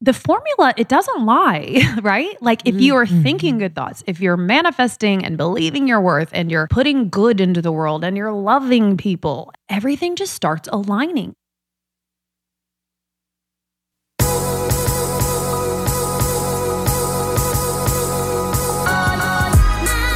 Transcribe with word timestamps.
the 0.00 0.12
formula 0.12 0.72
it 0.76 0.88
doesn't 0.88 1.24
lie 1.24 1.80
right? 2.02 2.40
Like 2.40 2.62
if 2.66 2.80
you 2.80 2.94
are 2.96 3.06
mm-hmm. 3.06 3.22
thinking 3.22 3.58
good 3.58 3.74
thoughts 3.74 4.02
if 4.06 4.20
you're 4.20 4.36
manifesting 4.36 5.24
and 5.24 5.36
believing 5.36 5.88
your 5.88 6.00
worth 6.00 6.30
and 6.32 6.50
you're 6.50 6.68
putting 6.68 7.08
good 7.08 7.40
into 7.40 7.60
the 7.60 7.72
world 7.72 8.04
and 8.04 8.16
you're 8.16 8.32
loving 8.32 8.96
people 8.96 9.52
everything 9.68 10.16
just 10.16 10.34
starts 10.34 10.68
aligning. 10.72 11.34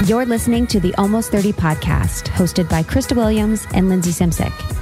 You're 0.06 0.26
listening 0.26 0.66
to 0.66 0.80
the 0.80 0.92
Almost 0.96 1.30
30 1.30 1.52
podcast, 1.52 2.24
hosted 2.24 2.68
by 2.68 2.82
Krista 2.82 3.16
Williams 3.16 3.68
and 3.72 3.88
Lindsey 3.88 4.10
Simcik. 4.10 4.81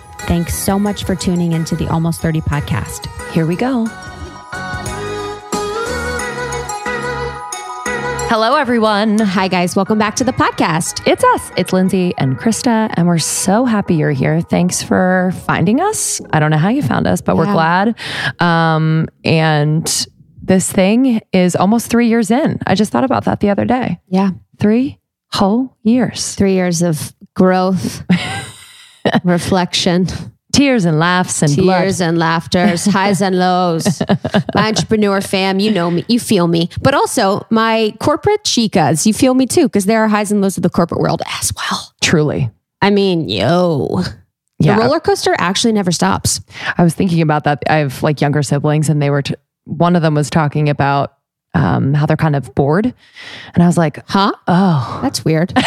Thanks 0.27 0.55
so 0.55 0.79
much 0.79 1.03
for 1.03 1.15
tuning 1.15 1.51
into 1.51 1.75
the 1.75 1.87
Almost 1.89 2.21
30 2.21 2.41
podcast. 2.41 3.07
Here 3.33 3.45
we 3.45 3.55
go. 3.55 3.85
Hello, 8.29 8.55
everyone. 8.55 9.19
Hi, 9.19 9.49
guys. 9.49 9.75
Welcome 9.75 9.97
back 9.97 10.15
to 10.15 10.23
the 10.23 10.31
podcast. 10.31 11.05
It's 11.05 11.23
us. 11.23 11.51
It's 11.57 11.73
Lindsey 11.73 12.13
and 12.17 12.37
Krista, 12.39 12.89
and 12.95 13.05
we're 13.07 13.17
so 13.17 13.65
happy 13.65 13.95
you're 13.95 14.11
here. 14.11 14.39
Thanks 14.39 14.81
for 14.81 15.33
finding 15.45 15.81
us. 15.81 16.21
I 16.31 16.39
don't 16.39 16.49
know 16.51 16.57
how 16.57 16.69
you 16.69 16.81
found 16.81 17.07
us, 17.07 17.19
but 17.19 17.35
we're 17.35 17.51
glad. 17.51 17.95
Um, 18.39 19.09
and 19.25 20.07
this 20.41 20.71
thing 20.71 21.19
is 21.33 21.57
almost 21.57 21.89
three 21.91 22.07
years 22.07 22.31
in. 22.31 22.57
I 22.65 22.75
just 22.75 22.91
thought 22.93 23.03
about 23.03 23.25
that 23.25 23.41
the 23.41 23.49
other 23.49 23.65
day. 23.65 23.99
Yeah. 24.07 24.31
Three 24.59 24.97
whole 25.33 25.75
years. 25.83 26.33
Three 26.35 26.53
years 26.53 26.81
of 26.81 27.13
growth, 27.35 28.03
reflection, 29.23 30.07
Tears 30.53 30.83
and 30.83 30.99
laughs 30.99 31.41
and 31.41 31.53
tears 31.53 32.01
and 32.01 32.17
laughters, 32.17 32.83
highs 32.83 33.21
and 33.21 33.39
lows. 33.39 34.01
My 34.53 34.67
entrepreneur 34.67 35.21
fam, 35.21 35.59
you 35.61 35.71
know 35.71 35.89
me, 35.89 36.03
you 36.09 36.19
feel 36.19 36.45
me. 36.47 36.69
But 36.81 36.93
also 36.93 37.47
my 37.49 37.93
corporate 38.01 38.43
chicas, 38.43 39.05
you 39.05 39.13
feel 39.13 39.33
me 39.33 39.45
too, 39.45 39.63
because 39.69 39.85
there 39.85 40.03
are 40.03 40.09
highs 40.09 40.29
and 40.29 40.41
lows 40.41 40.57
of 40.57 40.63
the 40.63 40.69
corporate 40.69 40.99
world 40.99 41.21
as 41.39 41.53
well. 41.55 41.93
Truly. 42.01 42.51
I 42.81 42.89
mean, 42.89 43.29
yo. 43.29 44.01
The 44.59 44.73
roller 44.75 44.99
coaster 44.99 45.33
actually 45.37 45.71
never 45.71 45.91
stops. 45.91 46.41
I 46.77 46.83
was 46.83 46.93
thinking 46.93 47.21
about 47.21 47.45
that. 47.45 47.63
I 47.69 47.77
have 47.77 48.03
like 48.03 48.19
younger 48.19 48.43
siblings, 48.43 48.89
and 48.89 49.01
they 49.01 49.09
were, 49.09 49.21
t- 49.21 49.35
one 49.63 49.95
of 49.95 50.01
them 50.01 50.15
was 50.15 50.29
talking 50.29 50.67
about 50.67 51.13
um, 51.53 51.93
how 51.93 52.05
they're 52.05 52.17
kind 52.17 52.35
of 52.35 52.53
bored. 52.55 52.93
And 53.53 53.63
I 53.63 53.67
was 53.67 53.77
like, 53.77 54.03
Huh? 54.09 54.33
oh, 54.49 54.99
That's 55.01 55.23
weird. 55.23 55.53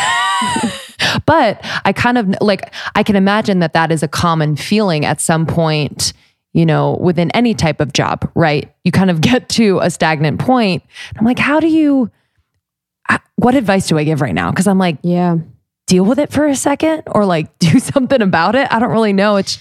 But 1.26 1.60
I 1.84 1.92
kind 1.92 2.18
of 2.18 2.34
like, 2.40 2.72
I 2.94 3.02
can 3.02 3.16
imagine 3.16 3.58
that 3.60 3.72
that 3.72 3.90
is 3.92 4.02
a 4.02 4.08
common 4.08 4.56
feeling 4.56 5.04
at 5.04 5.20
some 5.20 5.46
point, 5.46 6.12
you 6.52 6.64
know, 6.66 6.96
within 7.00 7.30
any 7.32 7.54
type 7.54 7.80
of 7.80 7.92
job, 7.92 8.30
right? 8.34 8.72
You 8.84 8.92
kind 8.92 9.10
of 9.10 9.20
get 9.30 9.48
to 9.50 9.78
a 9.80 9.90
stagnant 9.90 10.40
point. 10.40 10.82
I'm 11.18 11.24
like, 11.24 11.38
how 11.38 11.60
do 11.60 11.68
you, 11.68 12.10
uh, 13.08 13.18
what 13.36 13.54
advice 13.54 13.86
do 13.88 13.98
I 13.98 14.04
give 14.04 14.20
right 14.20 14.34
now? 14.34 14.50
Because 14.50 14.66
I'm 14.66 14.78
like, 14.78 14.98
Yeah. 15.02 15.36
deal 15.86 16.04
with 16.06 16.18
it 16.18 16.32
for 16.32 16.46
a 16.46 16.56
second 16.56 17.02
or 17.06 17.26
like 17.26 17.58
do 17.58 17.78
something 17.78 18.22
about 18.22 18.54
it. 18.54 18.66
I 18.70 18.78
don't 18.78 18.90
really 18.90 19.12
know. 19.12 19.36
It's 19.36 19.58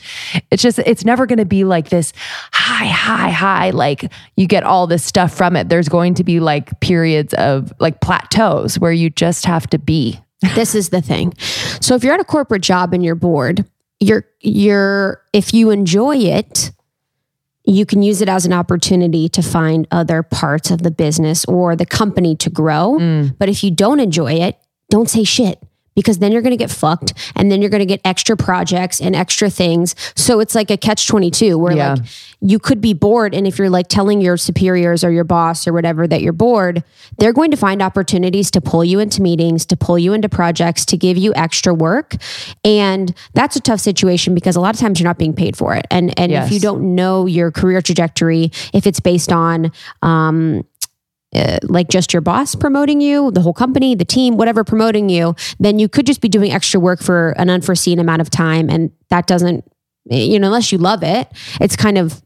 it's 0.52 0.64
just 0.64 0.80
it's 0.80 1.04
never 1.04 1.26
going 1.26 1.40
to 1.40 1.46
be 1.46 1.66
like 1.66 1.90
this 1.90 2.14
high 2.54 2.86
high 2.86 3.30
high 3.32 3.72
like 3.72 4.10
you 4.38 4.48
get 4.48 4.64
all 4.64 4.88
this 4.88 5.04
stuff 5.04 5.36
from 5.36 5.58
it. 5.58 5.68
There's 5.68 5.90
going 5.90 6.14
to 6.16 6.24
be 6.24 6.40
like 6.40 6.80
periods 6.80 7.34
of 7.34 7.74
like 7.80 8.00
plateaus 8.00 8.80
where 8.80 8.94
you 8.94 9.10
just 9.10 9.46
have 9.46 9.68
to 9.72 9.78
be. 9.80 10.20
This 10.56 10.76
is 10.76 10.90
the 10.90 11.02
thing. 11.02 11.34
So 11.82 11.96
if 11.96 12.04
you're 12.04 12.14
at 12.14 12.20
a 12.20 12.26
corporate 12.26 12.62
job 12.62 12.94
and 12.94 13.04
you're 13.04 13.16
bored, 13.16 13.66
you're 14.00 14.26
you're 14.40 15.24
if 15.34 15.54
you 15.54 15.70
enjoy 15.70 16.18
it, 16.18 16.72
you 17.66 17.86
can 17.86 18.04
use 18.04 18.22
it 18.22 18.30
as 18.30 18.46
an 18.46 18.54
opportunity 18.54 19.30
to 19.30 19.42
find 19.42 19.88
other 19.92 20.24
parts 20.24 20.72
of 20.72 20.84
the 20.84 20.92
business 20.92 21.46
or 21.46 21.76
the 21.76 21.86
company 21.86 22.36
to 22.38 22.50
grow. 22.50 22.98
Mm. 23.00 23.38
But 23.38 23.50
if 23.50 23.64
you 23.64 23.72
don't 23.72 24.00
enjoy 24.00 24.34
it, 24.34 24.58
don't 24.90 25.10
say 25.10 25.24
shit 25.24 25.62
because 25.96 26.20
then 26.20 26.32
you're 26.32 26.42
going 26.42 26.52
to 26.52 26.58
get 26.58 26.72
fucked 26.72 27.14
and 27.36 27.52
then 27.52 27.62
you're 27.62 27.70
going 27.70 27.80
to 27.80 27.86
get 27.86 28.02
extra 28.06 28.36
projects 28.38 29.00
and 29.02 29.16
extra 29.16 29.50
things. 29.50 29.96
So 30.16 30.40
it's 30.40 30.56
like 30.56 30.70
a 30.72 30.78
catch 30.78 31.08
22 31.08 31.58
where 31.58 31.74
Yeah. 31.76 31.94
like 31.94 32.04
you 32.42 32.60
could 32.60 32.82
be 32.82 32.94
bored 32.94 33.34
and 33.34 33.48
if 33.48 33.58
you're 33.58 33.70
like 33.70 33.88
telling 33.88 34.20
your 34.22 34.36
superiors 34.38 35.04
or 35.04 35.12
your 35.12 35.24
boss 35.24 35.68
or 35.68 35.74
whatever 35.74 36.08
that 36.08 36.22
you're 36.22 36.34
bored, 36.34 36.84
they're 37.18 37.32
going 37.34 37.52
to 37.52 37.58
find 37.58 37.82
opportunities 37.82 38.52
to 38.52 38.62
pull 38.62 38.84
you 38.84 39.00
into 39.00 39.22
meetings, 39.22 39.66
to 39.68 39.78
pull 39.78 39.98
you 39.98 40.14
into 40.14 40.28
projects, 40.28 40.86
to 40.86 40.98
give 40.98 41.18
you 41.18 41.34
extra 41.36 41.74
work. 41.74 42.16
And 42.66 43.14
that's 43.34 43.56
a 43.56 43.62
tough 43.62 43.80
situation 43.80 44.36
because 44.36 44.56
a 44.56 44.60
lot 44.60 44.74
of 44.76 44.80
times 44.82 45.00
you're 45.00 45.08
not 45.08 45.18
being 45.18 45.34
paid 45.34 45.56
for 45.56 45.74
it. 45.76 45.86
And 45.92 46.18
and 46.20 46.32
if 46.46 46.52
you 46.52 46.60
don't 46.60 46.96
know 46.96 47.26
your 47.26 47.52
career 47.52 47.82
trajectory, 47.82 48.52
if 48.74 48.86
it's 48.88 49.00
based 49.00 49.32
on 49.32 49.72
um 50.02 50.66
uh, 51.36 51.58
like 51.64 51.90
just 51.90 52.14
your 52.14 52.22
boss 52.22 52.56
promoting 52.56 53.02
you, 53.02 53.32
the 53.32 53.42
whole 53.42 53.54
company, 53.54 53.96
the 53.96 54.06
team, 54.06 54.38
whatever 54.38 54.64
promoting 54.64 55.10
you, 55.10 55.36
then 55.60 55.80
you 55.80 55.90
could 55.90 56.06
just 56.06 56.22
be 56.22 56.30
doing 56.30 56.52
extra 56.52 56.80
work 56.80 57.02
for 57.02 57.32
an 57.32 57.50
unforeseen 57.50 58.00
amount 58.00 58.22
of 58.22 58.30
time. 58.30 58.70
And 58.70 58.92
that 59.10 59.28
doesn't, 59.28 59.64
you 60.06 60.40
know, 60.40 60.48
unless 60.48 60.72
you 60.72 60.78
love 60.78 61.04
it, 61.04 61.28
it's 61.60 61.76
kind 61.76 61.98
of 61.98 62.22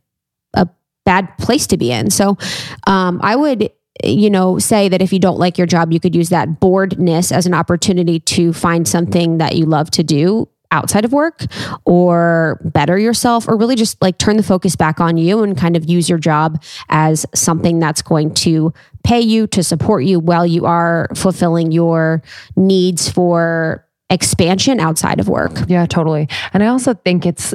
a 0.53 0.67
bad 1.05 1.37
place 1.37 1.67
to 1.67 1.77
be 1.77 1.91
in. 1.91 2.09
So 2.09 2.37
um, 2.85 3.19
I 3.23 3.35
would, 3.35 3.71
you 4.03 4.29
know, 4.29 4.59
say 4.59 4.89
that 4.89 5.01
if 5.01 5.13
you 5.13 5.19
don't 5.19 5.39
like 5.39 5.57
your 5.57 5.67
job, 5.67 5.91
you 5.91 5.99
could 5.99 6.15
use 6.15 6.29
that 6.29 6.59
boredness 6.59 7.31
as 7.31 7.45
an 7.45 7.53
opportunity 7.53 8.19
to 8.19 8.53
find 8.53 8.87
something 8.87 9.37
that 9.37 9.55
you 9.55 9.65
love 9.65 9.89
to 9.91 10.03
do 10.03 10.49
outside 10.71 11.05
of 11.05 11.13
work 11.13 11.43
or 11.85 12.59
better 12.63 12.97
yourself 12.97 13.47
or 13.47 13.57
really 13.57 13.75
just 13.75 14.01
like 14.01 14.17
turn 14.17 14.37
the 14.37 14.43
focus 14.43 14.75
back 14.75 14.99
on 14.99 15.17
you 15.17 15.43
and 15.43 15.57
kind 15.57 15.75
of 15.75 15.89
use 15.89 16.09
your 16.09 16.17
job 16.17 16.61
as 16.89 17.25
something 17.33 17.79
that's 17.79 18.01
going 18.01 18.33
to 18.33 18.73
pay 19.03 19.19
you 19.19 19.47
to 19.47 19.63
support 19.63 20.03
you 20.03 20.19
while 20.19 20.45
you 20.45 20.65
are 20.65 21.07
fulfilling 21.15 21.71
your 21.71 22.21
needs 22.55 23.09
for 23.09 23.85
expansion 24.09 24.79
outside 24.79 25.19
of 25.19 25.27
work. 25.27 25.51
Yeah, 25.67 25.85
totally. 25.85 26.27
And 26.53 26.63
I 26.63 26.67
also 26.67 26.93
think 26.93 27.25
it's, 27.25 27.53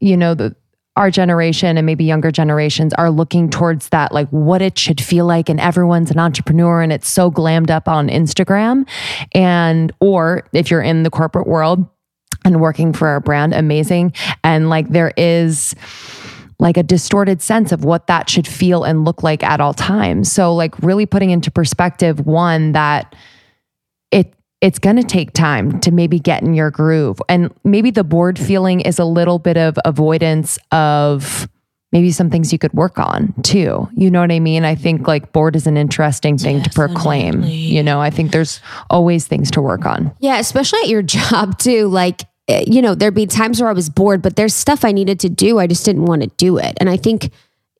you 0.00 0.16
know, 0.16 0.34
the, 0.34 0.54
our 0.96 1.10
generation 1.10 1.78
and 1.78 1.86
maybe 1.86 2.04
younger 2.04 2.30
generations 2.30 2.92
are 2.94 3.10
looking 3.10 3.48
towards 3.48 3.88
that, 3.88 4.12
like 4.12 4.28
what 4.28 4.60
it 4.60 4.78
should 4.78 5.00
feel 5.00 5.24
like. 5.24 5.48
And 5.48 5.58
everyone's 5.58 6.10
an 6.10 6.18
entrepreneur 6.18 6.82
and 6.82 6.92
it's 6.92 7.08
so 7.08 7.30
glammed 7.30 7.70
up 7.70 7.88
on 7.88 8.08
Instagram. 8.08 8.86
And, 9.32 9.92
or 10.00 10.46
if 10.52 10.70
you're 10.70 10.82
in 10.82 11.02
the 11.02 11.10
corporate 11.10 11.46
world 11.46 11.88
and 12.44 12.60
working 12.60 12.92
for 12.92 13.08
our 13.08 13.20
brand, 13.20 13.54
amazing. 13.54 14.12
And 14.42 14.70
like 14.70 14.88
there 14.88 15.12
is, 15.16 15.74
like 16.62 16.76
a 16.76 16.82
distorted 16.82 17.42
sense 17.42 17.72
of 17.72 17.84
what 17.84 18.06
that 18.06 18.30
should 18.30 18.46
feel 18.46 18.84
and 18.84 19.04
look 19.04 19.24
like 19.24 19.42
at 19.42 19.60
all 19.60 19.74
times. 19.74 20.30
So 20.30 20.54
like 20.54 20.78
really 20.78 21.06
putting 21.06 21.30
into 21.30 21.50
perspective 21.50 22.24
one 22.24 22.72
that 22.72 23.16
it 24.12 24.32
it's 24.60 24.78
going 24.78 24.94
to 24.94 25.02
take 25.02 25.32
time 25.32 25.80
to 25.80 25.90
maybe 25.90 26.20
get 26.20 26.40
in 26.42 26.54
your 26.54 26.70
groove. 26.70 27.20
And 27.28 27.52
maybe 27.64 27.90
the 27.90 28.04
bored 28.04 28.38
feeling 28.38 28.80
is 28.80 29.00
a 29.00 29.04
little 29.04 29.40
bit 29.40 29.56
of 29.56 29.76
avoidance 29.84 30.56
of 30.70 31.48
maybe 31.90 32.12
some 32.12 32.30
things 32.30 32.52
you 32.52 32.60
could 32.60 32.72
work 32.72 32.96
on 32.96 33.34
too. 33.42 33.88
You 33.94 34.10
know 34.10 34.20
what 34.20 34.30
I 34.30 34.38
mean? 34.38 34.64
I 34.64 34.76
think 34.76 35.08
like 35.08 35.32
bored 35.32 35.56
is 35.56 35.66
an 35.66 35.76
interesting 35.76 36.38
thing 36.38 36.62
to 36.62 36.70
proclaim. 36.70 37.42
You 37.42 37.82
know, 37.82 38.00
I 38.00 38.10
think 38.10 38.30
there's 38.30 38.60
always 38.88 39.26
things 39.26 39.50
to 39.50 39.60
work 39.60 39.84
on. 39.84 40.14
Yeah, 40.20 40.38
especially 40.38 40.78
at 40.82 40.88
your 40.88 41.02
job 41.02 41.58
too. 41.58 41.88
Like, 41.88 42.22
Eh, 42.48 42.64
you 42.66 42.82
know, 42.82 42.94
there'd 42.94 43.14
be 43.14 43.26
times 43.26 43.60
where 43.60 43.70
I 43.70 43.72
was 43.72 43.88
bored, 43.88 44.22
but 44.22 44.36
there's 44.36 44.54
stuff 44.54 44.84
I 44.84 44.92
needed 44.92 45.20
to 45.20 45.28
do. 45.28 45.58
I 45.58 45.66
just 45.66 45.84
didn't 45.84 46.06
want 46.06 46.22
to 46.22 46.28
do 46.36 46.58
it. 46.58 46.74
And 46.78 46.90
I 46.90 46.96
think, 46.96 47.30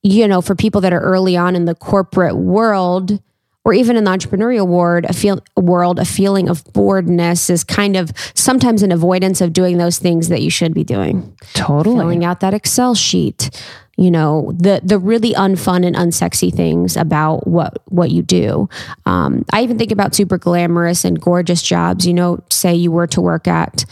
you 0.02 0.28
know, 0.28 0.40
for 0.40 0.54
people 0.54 0.80
that 0.82 0.92
are 0.92 1.00
early 1.00 1.36
on 1.36 1.56
in 1.56 1.64
the 1.64 1.74
corporate 1.74 2.36
world 2.36 3.20
or 3.64 3.72
even 3.72 3.96
in 3.96 4.04
the 4.04 4.10
entrepreneurial 4.10 4.66
world, 4.66 5.04
a 5.08 5.12
feel 5.12 5.40
world, 5.56 5.98
a 5.98 6.04
feeling 6.04 6.48
of 6.48 6.64
boredness 6.72 7.48
is 7.48 7.62
kind 7.62 7.96
of 7.96 8.12
sometimes 8.34 8.82
an 8.82 8.90
avoidance 8.90 9.40
of 9.40 9.52
doing 9.52 9.78
those 9.78 9.98
things 9.98 10.28
that 10.28 10.42
you 10.42 10.50
should 10.50 10.74
be 10.74 10.82
doing. 10.82 11.36
Totally. 11.54 11.96
Filling 11.96 12.24
out 12.24 12.40
that 12.40 12.54
Excel 12.54 12.94
sheet, 12.94 13.50
you 13.96 14.10
know 14.10 14.52
the 14.56 14.80
the 14.82 14.98
really 14.98 15.32
unfun 15.34 15.86
and 15.86 15.96
unsexy 15.96 16.52
things 16.52 16.96
about 16.96 17.46
what 17.46 17.82
what 17.88 18.10
you 18.10 18.22
do. 18.22 18.68
Um, 19.06 19.44
i 19.52 19.62
even 19.62 19.78
think 19.78 19.92
about 19.92 20.14
super 20.14 20.38
glamorous 20.38 21.04
and 21.04 21.20
gorgeous 21.20 21.62
jobs 21.62 22.06
you 22.06 22.14
know 22.14 22.42
say 22.50 22.74
you 22.74 22.90
were 22.90 23.06
to 23.08 23.20
work 23.20 23.46
at 23.46 23.84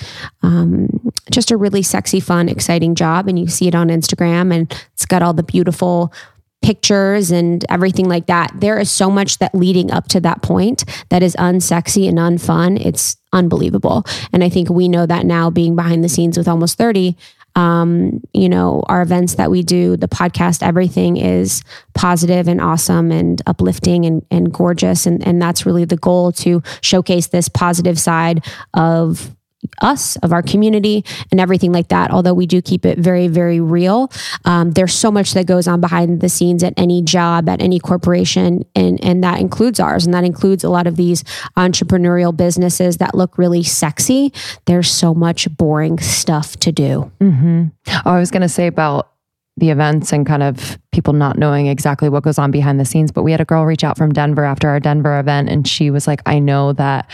um, 0.42 0.88
just 1.30 1.50
a 1.50 1.56
really 1.56 1.82
sexy 1.82 2.20
fun 2.20 2.48
exciting 2.48 2.94
job 2.94 3.28
and 3.28 3.38
you 3.38 3.46
see 3.46 3.68
it 3.68 3.74
on 3.74 3.88
instagram 3.88 4.54
and 4.54 4.72
it's 4.92 5.06
got 5.06 5.22
all 5.22 5.32
the 5.32 5.42
beautiful 5.42 6.12
pictures 6.62 7.30
and 7.30 7.64
everything 7.70 8.08
like 8.08 8.26
that. 8.26 8.52
There 8.54 8.78
is 8.78 8.90
so 8.90 9.10
much 9.10 9.38
that 9.38 9.54
leading 9.54 9.90
up 9.90 10.08
to 10.08 10.20
that 10.20 10.42
point 10.42 10.84
that 11.08 11.22
is 11.22 11.34
unsexy 11.36 12.06
and 12.06 12.18
unfun. 12.18 12.84
It's 12.84 13.16
unbelievable. 13.32 14.04
And 14.32 14.42
i 14.42 14.48
think 14.48 14.68
we 14.68 14.88
know 14.88 15.06
that 15.06 15.24
now 15.24 15.50
being 15.50 15.76
behind 15.76 16.02
the 16.04 16.08
scenes 16.08 16.36
with 16.36 16.48
almost 16.48 16.76
30 16.76 17.16
um, 17.56 18.20
you 18.32 18.48
know, 18.48 18.82
our 18.86 19.02
events 19.02 19.34
that 19.34 19.50
we 19.50 19.62
do, 19.62 19.96
the 19.96 20.08
podcast, 20.08 20.62
everything 20.62 21.16
is 21.16 21.62
positive 21.94 22.48
and 22.48 22.60
awesome 22.60 23.10
and 23.10 23.42
uplifting 23.46 24.06
and, 24.06 24.24
and 24.30 24.52
gorgeous. 24.52 25.06
And, 25.06 25.26
and 25.26 25.40
that's 25.40 25.66
really 25.66 25.84
the 25.84 25.96
goal 25.96 26.32
to 26.32 26.62
showcase 26.80 27.28
this 27.28 27.48
positive 27.48 27.98
side 27.98 28.44
of 28.74 29.34
us, 29.82 30.16
of 30.16 30.32
our 30.32 30.42
community, 30.42 31.04
and 31.30 31.40
everything 31.40 31.72
like 31.72 31.88
that. 31.88 32.10
Although 32.10 32.34
we 32.34 32.46
do 32.46 32.62
keep 32.62 32.84
it 32.86 32.98
very, 32.98 33.28
very 33.28 33.60
real, 33.60 34.10
um, 34.44 34.72
there's 34.72 34.94
so 34.94 35.10
much 35.10 35.34
that 35.34 35.46
goes 35.46 35.68
on 35.68 35.80
behind 35.80 36.20
the 36.20 36.28
scenes 36.28 36.62
at 36.62 36.74
any 36.76 37.02
job, 37.02 37.48
at 37.48 37.60
any 37.60 37.78
corporation, 37.78 38.64
and 38.74 39.02
and 39.04 39.22
that 39.24 39.40
includes 39.40 39.80
ours, 39.80 40.04
and 40.04 40.14
that 40.14 40.24
includes 40.24 40.64
a 40.64 40.70
lot 40.70 40.86
of 40.86 40.96
these 40.96 41.22
entrepreneurial 41.56 42.36
businesses 42.36 42.98
that 42.98 43.14
look 43.14 43.38
really 43.38 43.62
sexy. 43.62 44.32
There's 44.66 44.90
so 44.90 45.14
much 45.14 45.54
boring 45.56 45.98
stuff 45.98 46.56
to 46.58 46.72
do. 46.72 47.10
Mm-hmm. 47.20 47.64
Oh, 48.06 48.10
I 48.10 48.18
was 48.18 48.30
going 48.30 48.42
to 48.42 48.48
say 48.48 48.66
about 48.66 49.12
the 49.60 49.70
events 49.70 50.12
and 50.12 50.26
kind 50.26 50.42
of 50.42 50.78
people 50.92 51.12
not 51.12 51.38
knowing 51.38 51.66
exactly 51.66 52.08
what 52.08 52.24
goes 52.24 52.38
on 52.38 52.50
behind 52.50 52.80
the 52.80 52.84
scenes. 52.84 53.12
But 53.12 53.22
we 53.22 53.30
had 53.30 53.40
a 53.40 53.44
girl 53.44 53.64
reach 53.64 53.84
out 53.84 53.96
from 53.96 54.12
Denver 54.12 54.44
after 54.44 54.68
our 54.68 54.80
Denver 54.80 55.18
event, 55.20 55.48
and 55.48 55.66
she 55.68 55.90
was 55.90 56.06
like, 56.06 56.20
I 56.26 56.38
know 56.38 56.72
that 56.74 57.10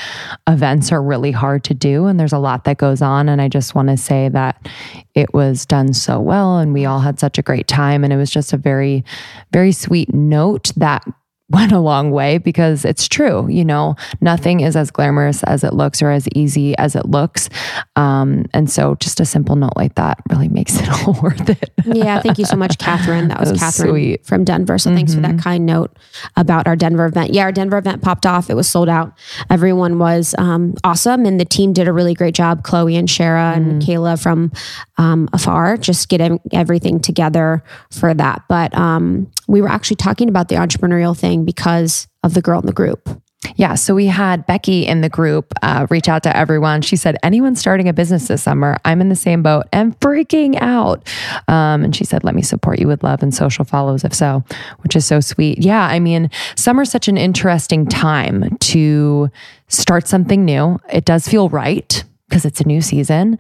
events 0.48 0.90
are 0.92 1.02
really 1.02 1.32
hard 1.32 1.62
to 1.64 1.74
do, 1.74 2.06
and 2.06 2.18
there's 2.18 2.32
a 2.32 2.38
lot 2.38 2.64
that 2.64 2.78
goes 2.78 3.02
on. 3.02 3.28
And 3.28 3.42
I 3.42 3.48
just 3.48 3.74
want 3.74 3.88
to 3.88 3.96
say 3.96 4.28
that 4.30 4.66
it 5.14 5.34
was 5.34 5.66
done 5.66 5.92
so 5.92 6.20
well, 6.20 6.58
and 6.58 6.72
we 6.72 6.86
all 6.86 7.00
had 7.00 7.20
such 7.20 7.38
a 7.38 7.42
great 7.42 7.68
time. 7.68 8.02
And 8.02 8.12
it 8.12 8.16
was 8.16 8.30
just 8.30 8.52
a 8.52 8.56
very, 8.56 9.04
very 9.52 9.72
sweet 9.72 10.14
note 10.14 10.72
that 10.76 11.04
went 11.50 11.70
a 11.70 11.78
long 11.78 12.10
way 12.10 12.38
because 12.38 12.84
it's 12.84 13.06
true. 13.06 13.48
You 13.48 13.64
know, 13.64 13.94
nothing 14.20 14.60
is 14.60 14.74
as 14.74 14.90
glamorous 14.90 15.44
as 15.44 15.62
it 15.62 15.74
looks 15.74 16.02
or 16.02 16.10
as 16.10 16.28
easy 16.34 16.76
as 16.76 16.96
it 16.96 17.06
looks. 17.06 17.48
Um, 17.94 18.46
and 18.52 18.68
so 18.68 18.96
just 18.96 19.20
a 19.20 19.24
simple 19.24 19.54
note 19.54 19.74
like 19.76 19.94
that 19.94 20.20
really 20.28 20.48
makes 20.48 20.80
it 20.80 20.88
all 21.06 21.12
worth 21.22 21.48
it. 21.48 21.70
yeah. 21.84 22.20
Thank 22.20 22.38
you 22.38 22.44
so 22.44 22.56
much, 22.56 22.78
Catherine. 22.78 23.28
That 23.28 23.38
was, 23.40 23.50
that 23.50 23.52
was 23.54 23.60
Catherine 23.60 23.90
sweet. 23.90 24.26
from 24.26 24.42
Denver. 24.42 24.76
So 24.76 24.88
mm-hmm. 24.88 24.96
thanks 24.96 25.14
for 25.14 25.20
that 25.20 25.32
mm-hmm. 25.32 25.38
kind 25.38 25.66
note 25.66 25.96
about 26.36 26.66
our 26.66 26.74
Denver 26.74 27.06
event. 27.06 27.32
Yeah, 27.32 27.44
our 27.44 27.52
Denver 27.52 27.78
event 27.78 28.02
popped 28.02 28.26
off. 28.26 28.50
It 28.50 28.54
was 28.54 28.68
sold 28.68 28.88
out. 28.88 29.12
Everyone 29.48 30.00
was 30.00 30.34
um, 30.38 30.74
awesome. 30.82 31.26
And 31.26 31.38
the 31.38 31.44
team 31.44 31.72
did 31.72 31.86
a 31.86 31.92
really 31.92 32.14
great 32.14 32.34
job. 32.34 32.64
Chloe 32.64 32.96
and 32.96 33.06
Shara 33.06 33.54
mm. 33.54 33.56
and 33.56 33.82
Kayla 33.82 34.20
from 34.20 34.50
um, 34.98 35.28
afar, 35.32 35.76
just 35.76 36.08
getting 36.08 36.40
everything 36.52 36.98
together 36.98 37.62
for 37.92 38.14
that. 38.14 38.42
But 38.48 38.76
um, 38.76 39.30
we 39.46 39.62
were 39.62 39.68
actually 39.68 39.96
talking 39.96 40.28
about 40.28 40.48
the 40.48 40.56
entrepreneurial 40.56 41.16
thing 41.16 41.35
because 41.44 42.08
of 42.22 42.34
the 42.34 42.42
girl 42.42 42.60
in 42.60 42.66
the 42.66 42.72
group. 42.72 43.08
Yeah. 43.54 43.74
So 43.74 43.94
we 43.94 44.06
had 44.06 44.46
Becky 44.46 44.86
in 44.86 45.02
the 45.02 45.08
group 45.08 45.52
uh, 45.62 45.86
reach 45.88 46.08
out 46.08 46.22
to 46.24 46.36
everyone. 46.36 46.82
She 46.82 46.96
said, 46.96 47.16
Anyone 47.22 47.54
starting 47.54 47.88
a 47.88 47.92
business 47.92 48.28
this 48.28 48.42
summer, 48.42 48.78
I'm 48.84 49.00
in 49.00 49.08
the 49.08 49.14
same 49.14 49.42
boat 49.42 49.66
and 49.72 49.98
freaking 50.00 50.60
out. 50.60 51.06
Um, 51.46 51.84
and 51.84 51.94
she 51.94 52.04
said, 52.04 52.24
Let 52.24 52.34
me 52.34 52.42
support 52.42 52.80
you 52.80 52.88
with 52.88 53.04
love 53.04 53.22
and 53.22 53.32
social 53.32 53.64
follows 53.64 54.04
if 54.04 54.12
so, 54.14 54.42
which 54.80 54.96
is 54.96 55.06
so 55.06 55.20
sweet. 55.20 55.58
Yeah. 55.58 55.86
I 55.86 56.00
mean, 56.00 56.30
summer's 56.56 56.90
such 56.90 57.08
an 57.08 57.16
interesting 57.16 57.86
time 57.86 58.56
to 58.58 59.30
start 59.68 60.08
something 60.08 60.44
new. 60.44 60.78
It 60.92 61.04
does 61.04 61.28
feel 61.28 61.48
right 61.48 62.04
because 62.28 62.44
it's 62.44 62.60
a 62.60 62.66
new 62.66 62.80
season. 62.80 63.38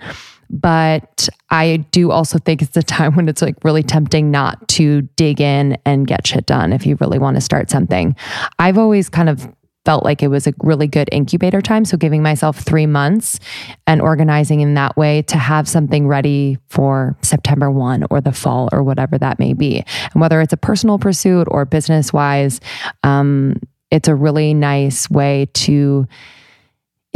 But 0.50 1.28
I 1.50 1.78
do 1.90 2.10
also 2.10 2.38
think 2.38 2.62
it's 2.62 2.76
a 2.76 2.82
time 2.82 3.14
when 3.14 3.28
it's 3.28 3.42
like 3.42 3.56
really 3.64 3.82
tempting 3.82 4.30
not 4.30 4.66
to 4.68 5.02
dig 5.16 5.40
in 5.40 5.78
and 5.84 6.06
get 6.06 6.26
shit 6.26 6.46
done 6.46 6.72
if 6.72 6.86
you 6.86 6.96
really 7.00 7.18
want 7.18 7.36
to 7.36 7.40
start 7.40 7.70
something. 7.70 8.16
I've 8.58 8.78
always 8.78 9.08
kind 9.08 9.28
of 9.28 9.48
felt 9.86 10.04
like 10.04 10.20
it 10.20 10.28
was 10.28 10.48
a 10.48 10.52
really 10.64 10.88
good 10.88 11.08
incubator 11.12 11.62
time. 11.62 11.84
So 11.84 11.96
giving 11.96 12.20
myself 12.20 12.58
three 12.58 12.86
months 12.86 13.38
and 13.86 14.02
organizing 14.02 14.60
in 14.60 14.74
that 14.74 14.96
way 14.96 15.22
to 15.22 15.38
have 15.38 15.68
something 15.68 16.08
ready 16.08 16.58
for 16.68 17.16
September 17.22 17.70
1 17.70 18.06
or 18.10 18.20
the 18.20 18.32
fall 18.32 18.68
or 18.72 18.82
whatever 18.82 19.16
that 19.16 19.38
may 19.38 19.52
be. 19.52 19.84
And 20.12 20.20
whether 20.20 20.40
it's 20.40 20.52
a 20.52 20.56
personal 20.56 20.98
pursuit 20.98 21.46
or 21.48 21.64
business 21.64 22.12
wise, 22.12 22.60
um, 23.04 23.54
it's 23.92 24.08
a 24.08 24.14
really 24.14 24.54
nice 24.54 25.08
way 25.08 25.46
to 25.54 26.08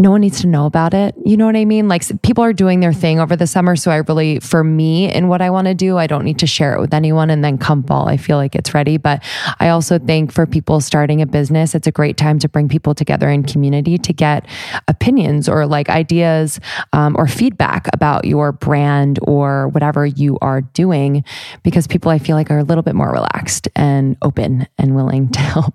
no 0.00 0.10
one 0.10 0.22
needs 0.22 0.40
to 0.40 0.46
know 0.46 0.64
about 0.64 0.94
it. 0.94 1.14
You 1.24 1.36
know 1.36 1.44
what 1.44 1.56
I 1.56 1.66
mean? 1.66 1.86
Like 1.86 2.02
people 2.22 2.42
are 2.42 2.54
doing 2.54 2.80
their 2.80 2.92
thing 2.92 3.20
over 3.20 3.36
the 3.36 3.46
summer. 3.46 3.76
So 3.76 3.90
I 3.90 3.96
really, 3.96 4.40
for 4.40 4.64
me 4.64 5.10
and 5.10 5.28
what 5.28 5.42
I 5.42 5.50
want 5.50 5.66
to 5.66 5.74
do, 5.74 5.98
I 5.98 6.06
don't 6.06 6.24
need 6.24 6.38
to 6.38 6.46
share 6.46 6.74
it 6.74 6.80
with 6.80 6.94
anyone. 6.94 7.28
And 7.28 7.44
then 7.44 7.58
come 7.58 7.82
fall, 7.82 8.08
I 8.08 8.16
feel 8.16 8.38
like 8.38 8.54
it's 8.54 8.72
ready. 8.72 8.96
But 8.96 9.22
I 9.60 9.68
also 9.68 9.98
think 9.98 10.32
for 10.32 10.46
people 10.46 10.80
starting 10.80 11.20
a 11.20 11.26
business, 11.26 11.74
it's 11.74 11.86
a 11.86 11.92
great 11.92 12.16
time 12.16 12.38
to 12.38 12.48
bring 12.48 12.68
people 12.68 12.94
together 12.94 13.28
in 13.28 13.42
community 13.42 13.98
to 13.98 14.12
get 14.12 14.46
opinions 14.88 15.48
or 15.48 15.66
like 15.66 15.90
ideas 15.90 16.60
um, 16.94 17.14
or 17.18 17.26
feedback 17.26 17.86
about 17.92 18.24
your 18.24 18.52
brand 18.52 19.18
or 19.22 19.68
whatever 19.68 20.06
you 20.06 20.38
are 20.40 20.62
doing. 20.62 21.24
Because 21.62 21.86
people 21.86 22.10
I 22.10 22.18
feel 22.18 22.36
like 22.36 22.50
are 22.50 22.58
a 22.58 22.64
little 22.64 22.82
bit 22.82 22.94
more 22.94 23.12
relaxed 23.12 23.68
and 23.76 24.16
open 24.22 24.66
and 24.78 24.94
willing 24.94 25.28
to 25.32 25.40
help. 25.40 25.74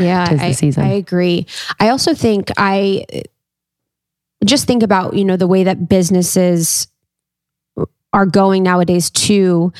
Yeah, 0.00 0.26
I, 0.28 0.56
I 0.78 0.88
agree. 0.92 1.46
I 1.78 1.90
also 1.90 2.14
think 2.14 2.50
I, 2.56 3.04
just 4.44 4.66
think 4.66 4.82
about, 4.82 5.14
you 5.14 5.24
know, 5.24 5.36
the 5.36 5.46
way 5.46 5.64
that 5.64 5.88
businesses 5.88 6.88
are 8.12 8.26
going 8.26 8.62
nowadays 8.62 9.10
too, 9.10 9.72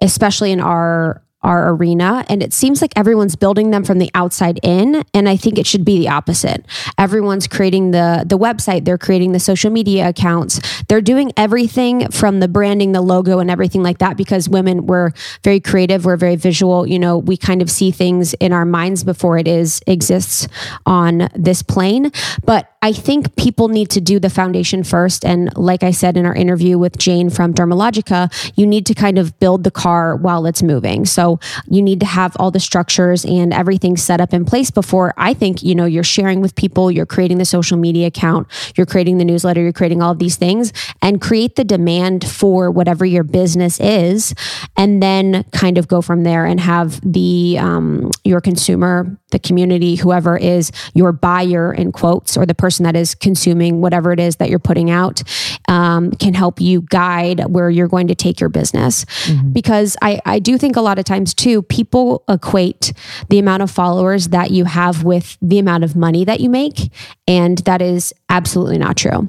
especially 0.00 0.52
in 0.52 0.60
our 0.60 1.22
our 1.46 1.70
arena. 1.70 2.24
And 2.28 2.42
it 2.42 2.52
seems 2.52 2.82
like 2.82 2.92
everyone's 2.96 3.36
building 3.36 3.70
them 3.70 3.84
from 3.84 3.98
the 3.98 4.10
outside 4.14 4.58
in. 4.62 5.04
And 5.14 5.28
i 5.28 5.36
think 5.36 5.58
it 5.58 5.66
should 5.66 5.84
be 5.84 6.00
the 6.00 6.08
opposite. 6.08 6.66
Everyone's 6.98 7.46
creating 7.46 7.92
the 7.92 8.24
the 8.26 8.36
website. 8.36 8.84
They're 8.84 8.98
creating 8.98 9.32
the 9.32 9.38
social 9.38 9.70
media 9.70 10.08
accounts. 10.08 10.60
They're 10.88 11.00
doing 11.00 11.32
everything 11.36 12.10
from 12.10 12.40
the 12.40 12.48
branding 12.48 12.92
the 12.92 13.00
logo 13.00 13.38
and 13.38 13.50
everything 13.50 13.82
like 13.82 13.98
that 13.98 14.16
because 14.16 14.48
women 14.48 14.86
we're 14.86 15.12
very 15.44 15.60
creative 15.60 16.04
we're 16.04 16.16
very 16.16 16.36
visual. 16.36 16.86
You 16.86 16.98
know 16.98 17.18
we 17.18 17.36
kind 17.36 17.62
of 17.62 17.70
see 17.70 17.92
things 17.92 18.34
in 18.34 18.52
our 18.52 18.64
minds 18.64 19.04
before 19.04 19.38
it 19.38 19.46
is 19.46 19.80
exists 19.86 20.48
on 20.84 21.28
this 21.34 21.62
plane. 21.62 22.10
But 22.44 22.75
I 22.86 22.92
think 22.92 23.34
people 23.34 23.66
need 23.66 23.90
to 23.90 24.00
do 24.00 24.20
the 24.20 24.30
foundation 24.30 24.84
first. 24.84 25.24
And 25.24 25.52
like 25.56 25.82
I 25.82 25.90
said 25.90 26.16
in 26.16 26.24
our 26.24 26.36
interview 26.36 26.78
with 26.78 26.96
Jane 26.98 27.30
from 27.30 27.52
Dermalogica, 27.52 28.30
you 28.56 28.64
need 28.64 28.86
to 28.86 28.94
kind 28.94 29.18
of 29.18 29.36
build 29.40 29.64
the 29.64 29.72
car 29.72 30.14
while 30.14 30.46
it's 30.46 30.62
moving. 30.62 31.04
So 31.04 31.40
you 31.66 31.82
need 31.82 31.98
to 31.98 32.06
have 32.06 32.36
all 32.38 32.52
the 32.52 32.60
structures 32.60 33.24
and 33.24 33.52
everything 33.52 33.96
set 33.96 34.20
up 34.20 34.32
in 34.32 34.44
place 34.44 34.70
before 34.70 35.12
I 35.16 35.34
think, 35.34 35.64
you 35.64 35.74
know, 35.74 35.84
you're 35.84 36.04
sharing 36.04 36.40
with 36.40 36.54
people, 36.54 36.92
you're 36.92 37.06
creating 37.06 37.38
the 37.38 37.44
social 37.44 37.76
media 37.76 38.06
account, 38.06 38.46
you're 38.76 38.86
creating 38.86 39.18
the 39.18 39.24
newsletter, 39.24 39.60
you're 39.60 39.72
creating 39.72 40.00
all 40.00 40.12
of 40.12 40.20
these 40.20 40.36
things 40.36 40.72
and 41.02 41.20
create 41.20 41.56
the 41.56 41.64
demand 41.64 42.24
for 42.24 42.70
whatever 42.70 43.04
your 43.04 43.24
business 43.24 43.80
is. 43.80 44.32
And 44.76 45.02
then 45.02 45.42
kind 45.50 45.76
of 45.76 45.88
go 45.88 46.02
from 46.02 46.22
there 46.22 46.46
and 46.46 46.60
have 46.60 47.00
the, 47.00 47.58
um, 47.58 48.12
your 48.22 48.40
consumer, 48.40 49.18
the 49.36 49.48
community, 49.48 49.96
whoever 49.96 50.34
is 50.34 50.72
your 50.94 51.12
buyer 51.12 51.70
in 51.70 51.92
quotes 51.92 52.38
or 52.38 52.46
the 52.46 52.54
person 52.54 52.84
that 52.84 52.96
is 52.96 53.14
consuming 53.14 53.82
whatever 53.82 54.12
it 54.12 54.18
is 54.18 54.36
that 54.36 54.48
you're 54.48 54.58
putting 54.58 54.90
out 54.90 55.22
um, 55.68 56.10
can 56.12 56.32
help 56.32 56.58
you 56.58 56.80
guide 56.88 57.44
where 57.50 57.68
you're 57.68 57.86
going 57.86 58.08
to 58.08 58.14
take 58.14 58.40
your 58.40 58.48
business. 58.48 59.04
Mm-hmm. 59.04 59.52
Because 59.52 59.94
I, 60.00 60.22
I 60.24 60.38
do 60.38 60.56
think 60.56 60.76
a 60.76 60.80
lot 60.80 60.98
of 60.98 61.04
times 61.04 61.34
too, 61.34 61.60
people 61.62 62.24
equate 62.30 62.94
the 63.28 63.38
amount 63.38 63.62
of 63.62 63.70
followers 63.70 64.28
that 64.28 64.52
you 64.52 64.64
have 64.64 65.04
with 65.04 65.36
the 65.42 65.58
amount 65.58 65.84
of 65.84 65.94
money 65.94 66.24
that 66.24 66.40
you 66.40 66.48
make. 66.48 66.90
And 67.28 67.58
that 67.58 67.82
is 67.82 68.14
absolutely 68.30 68.78
not 68.78 68.96
true 68.96 69.28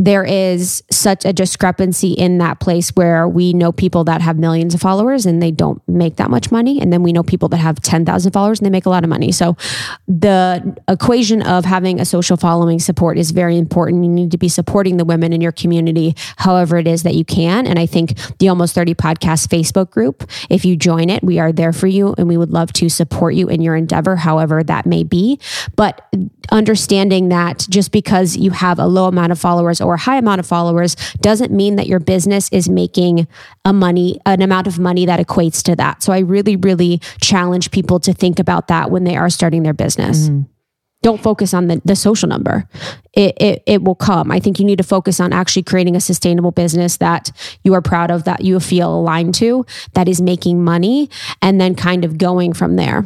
there 0.00 0.24
is 0.24 0.82
such 0.90 1.26
a 1.26 1.32
discrepancy 1.32 2.12
in 2.12 2.38
that 2.38 2.58
place 2.58 2.88
where 2.96 3.28
we 3.28 3.52
know 3.52 3.70
people 3.70 4.02
that 4.04 4.22
have 4.22 4.38
millions 4.38 4.74
of 4.74 4.80
followers 4.80 5.26
and 5.26 5.42
they 5.42 5.50
don't 5.50 5.86
make 5.86 6.16
that 6.16 6.30
much 6.30 6.50
money. 6.50 6.80
And 6.80 6.90
then 6.90 7.02
we 7.02 7.12
know 7.12 7.22
people 7.22 7.50
that 7.50 7.58
have 7.58 7.82
10,000 7.82 8.32
followers 8.32 8.60
and 8.60 8.64
they 8.64 8.70
make 8.70 8.86
a 8.86 8.90
lot 8.90 9.04
of 9.04 9.10
money. 9.10 9.30
So 9.30 9.58
the 10.08 10.74
equation 10.88 11.42
of 11.42 11.66
having 11.66 12.00
a 12.00 12.06
social 12.06 12.38
following 12.38 12.78
support 12.78 13.18
is 13.18 13.30
very 13.32 13.58
important. 13.58 14.02
You 14.02 14.10
need 14.10 14.30
to 14.30 14.38
be 14.38 14.48
supporting 14.48 14.96
the 14.96 15.04
women 15.04 15.34
in 15.34 15.42
your 15.42 15.52
community, 15.52 16.14
however 16.38 16.78
it 16.78 16.86
is 16.86 17.02
that 17.02 17.14
you 17.14 17.26
can. 17.26 17.66
And 17.66 17.78
I 17.78 17.84
think 17.84 18.14
the 18.38 18.48
Almost 18.48 18.74
30 18.74 18.94
Podcast 18.94 19.48
Facebook 19.48 19.90
group, 19.90 20.26
if 20.48 20.64
you 20.64 20.76
join 20.76 21.10
it, 21.10 21.22
we 21.22 21.38
are 21.38 21.52
there 21.52 21.74
for 21.74 21.88
you 21.88 22.14
and 22.16 22.26
we 22.26 22.38
would 22.38 22.50
love 22.50 22.72
to 22.74 22.88
support 22.88 23.34
you 23.34 23.48
in 23.48 23.60
your 23.60 23.76
endeavor, 23.76 24.16
however 24.16 24.62
that 24.62 24.86
may 24.86 25.04
be. 25.04 25.38
But 25.76 26.08
understanding 26.50 27.28
that 27.28 27.66
just 27.68 27.92
because 27.92 28.36
you 28.36 28.50
have 28.50 28.78
a 28.78 28.86
low 28.86 29.06
amount 29.06 29.32
of 29.32 29.38
followers 29.38 29.80
or 29.80 29.89
or 29.90 29.96
high 29.96 30.16
amount 30.16 30.38
of 30.38 30.46
followers 30.46 30.96
doesn't 31.20 31.52
mean 31.52 31.76
that 31.76 31.86
your 31.86 32.00
business 32.00 32.48
is 32.52 32.68
making 32.68 33.26
a 33.64 33.72
money, 33.72 34.20
an 34.26 34.42
amount 34.42 34.66
of 34.66 34.78
money 34.78 35.06
that 35.06 35.24
equates 35.24 35.62
to 35.64 35.76
that. 35.76 36.02
So 36.02 36.12
I 36.12 36.20
really, 36.20 36.56
really 36.56 36.98
challenge 37.20 37.70
people 37.70 38.00
to 38.00 38.12
think 38.12 38.38
about 38.38 38.68
that 38.68 38.90
when 38.90 39.04
they 39.04 39.16
are 39.16 39.30
starting 39.30 39.62
their 39.62 39.74
business. 39.74 40.28
Mm-hmm 40.28 40.42
don't 41.02 41.22
focus 41.22 41.54
on 41.54 41.68
the, 41.68 41.80
the 41.84 41.96
social 41.96 42.28
number. 42.28 42.68
It, 43.14 43.34
it, 43.40 43.62
it 43.66 43.82
will 43.82 43.94
come. 43.94 44.30
I 44.30 44.38
think 44.38 44.58
you 44.58 44.66
need 44.66 44.78
to 44.78 44.84
focus 44.84 45.18
on 45.18 45.32
actually 45.32 45.62
creating 45.62 45.96
a 45.96 46.00
sustainable 46.00 46.50
business 46.50 46.98
that 46.98 47.30
you 47.64 47.72
are 47.74 47.80
proud 47.80 48.10
of, 48.10 48.24
that 48.24 48.42
you 48.42 48.60
feel 48.60 48.94
aligned 48.94 49.34
to, 49.36 49.64
that 49.94 50.08
is 50.08 50.20
making 50.20 50.62
money, 50.62 51.08
and 51.40 51.60
then 51.60 51.74
kind 51.74 52.04
of 52.04 52.18
going 52.18 52.52
from 52.52 52.76
there. 52.76 53.04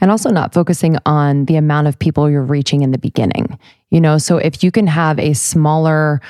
And 0.00 0.10
also 0.10 0.30
not 0.30 0.54
focusing 0.54 0.96
on 1.04 1.44
the 1.44 1.56
amount 1.56 1.86
of 1.86 1.98
people 1.98 2.30
you're 2.30 2.42
reaching 2.42 2.82
in 2.82 2.92
the 2.92 2.98
beginning. 2.98 3.58
You 3.94 4.00
know, 4.00 4.18
so 4.18 4.38
if 4.38 4.64
you 4.64 4.72
can 4.72 4.88
have 4.88 5.20
a 5.20 5.34
smaller 5.34 6.20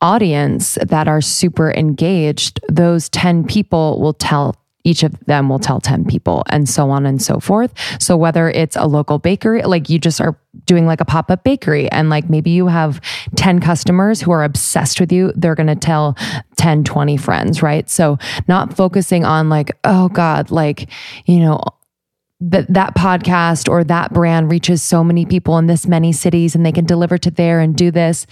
audience 0.00 0.78
that 0.80 1.06
are 1.06 1.20
super 1.20 1.70
engaged, 1.70 2.60
those 2.70 3.10
10 3.10 3.44
people 3.44 4.00
will 4.00 4.14
tell 4.14 4.56
each 4.84 5.02
of 5.02 5.12
them 5.26 5.50
will 5.50 5.58
tell 5.58 5.78
10 5.78 6.06
people 6.06 6.42
and 6.48 6.66
so 6.66 6.88
on 6.88 7.04
and 7.04 7.20
so 7.20 7.38
forth. 7.38 7.74
So 8.00 8.16
whether 8.16 8.48
it's 8.48 8.74
a 8.76 8.86
local 8.86 9.18
bakery, 9.18 9.60
like 9.60 9.90
you 9.90 9.98
just 9.98 10.18
are 10.22 10.38
doing 10.64 10.86
like 10.86 11.02
a 11.02 11.04
pop-up 11.04 11.44
bakery 11.44 11.90
and 11.90 12.08
like 12.08 12.30
maybe 12.30 12.52
you 12.52 12.68
have 12.68 13.02
10 13.36 13.60
customers 13.60 14.22
who 14.22 14.30
are 14.30 14.42
obsessed 14.42 14.98
with 14.98 15.12
you, 15.12 15.34
they're 15.36 15.54
going 15.54 15.66
to 15.66 15.76
tell 15.76 16.16
10, 16.56 16.84
20 16.84 17.18
friends, 17.18 17.62
right? 17.62 17.90
So 17.90 18.16
not 18.48 18.74
focusing 18.74 19.26
on 19.26 19.50
like, 19.50 19.70
oh 19.84 20.08
God, 20.08 20.50
like, 20.50 20.88
you 21.26 21.40
know, 21.40 21.60
that 22.40 22.72
that 22.72 22.94
podcast 22.94 23.68
or 23.68 23.84
that 23.84 24.12
brand 24.12 24.50
reaches 24.50 24.82
so 24.82 25.04
many 25.04 25.26
people 25.26 25.58
in 25.58 25.66
this 25.66 25.86
many 25.86 26.12
cities 26.12 26.54
and 26.54 26.64
they 26.64 26.72
can 26.72 26.86
deliver 26.86 27.18
to 27.18 27.30
there 27.30 27.60
and 27.60 27.76
do 27.76 27.90
this. 27.90 28.26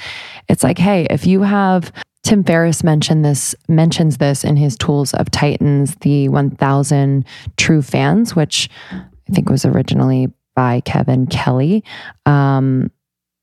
It's 0.48 0.64
like, 0.64 0.78
hey, 0.78 1.06
if 1.10 1.26
you 1.26 1.42
have 1.42 1.92
Tim 2.24 2.42
Ferriss 2.42 2.82
mentioned 2.82 3.24
this 3.24 3.54
mentions 3.68 4.18
this 4.18 4.44
in 4.44 4.56
his 4.56 4.76
Tools 4.76 5.14
of 5.14 5.30
Titans, 5.30 5.94
the 6.00 6.28
1000 6.28 7.24
True 7.56 7.82
Fans, 7.82 8.34
which 8.34 8.68
I 8.92 9.32
think 9.32 9.48
was 9.50 9.64
originally 9.64 10.32
by 10.54 10.80
Kevin 10.80 11.26
Kelly. 11.26 11.84
Um, 12.26 12.90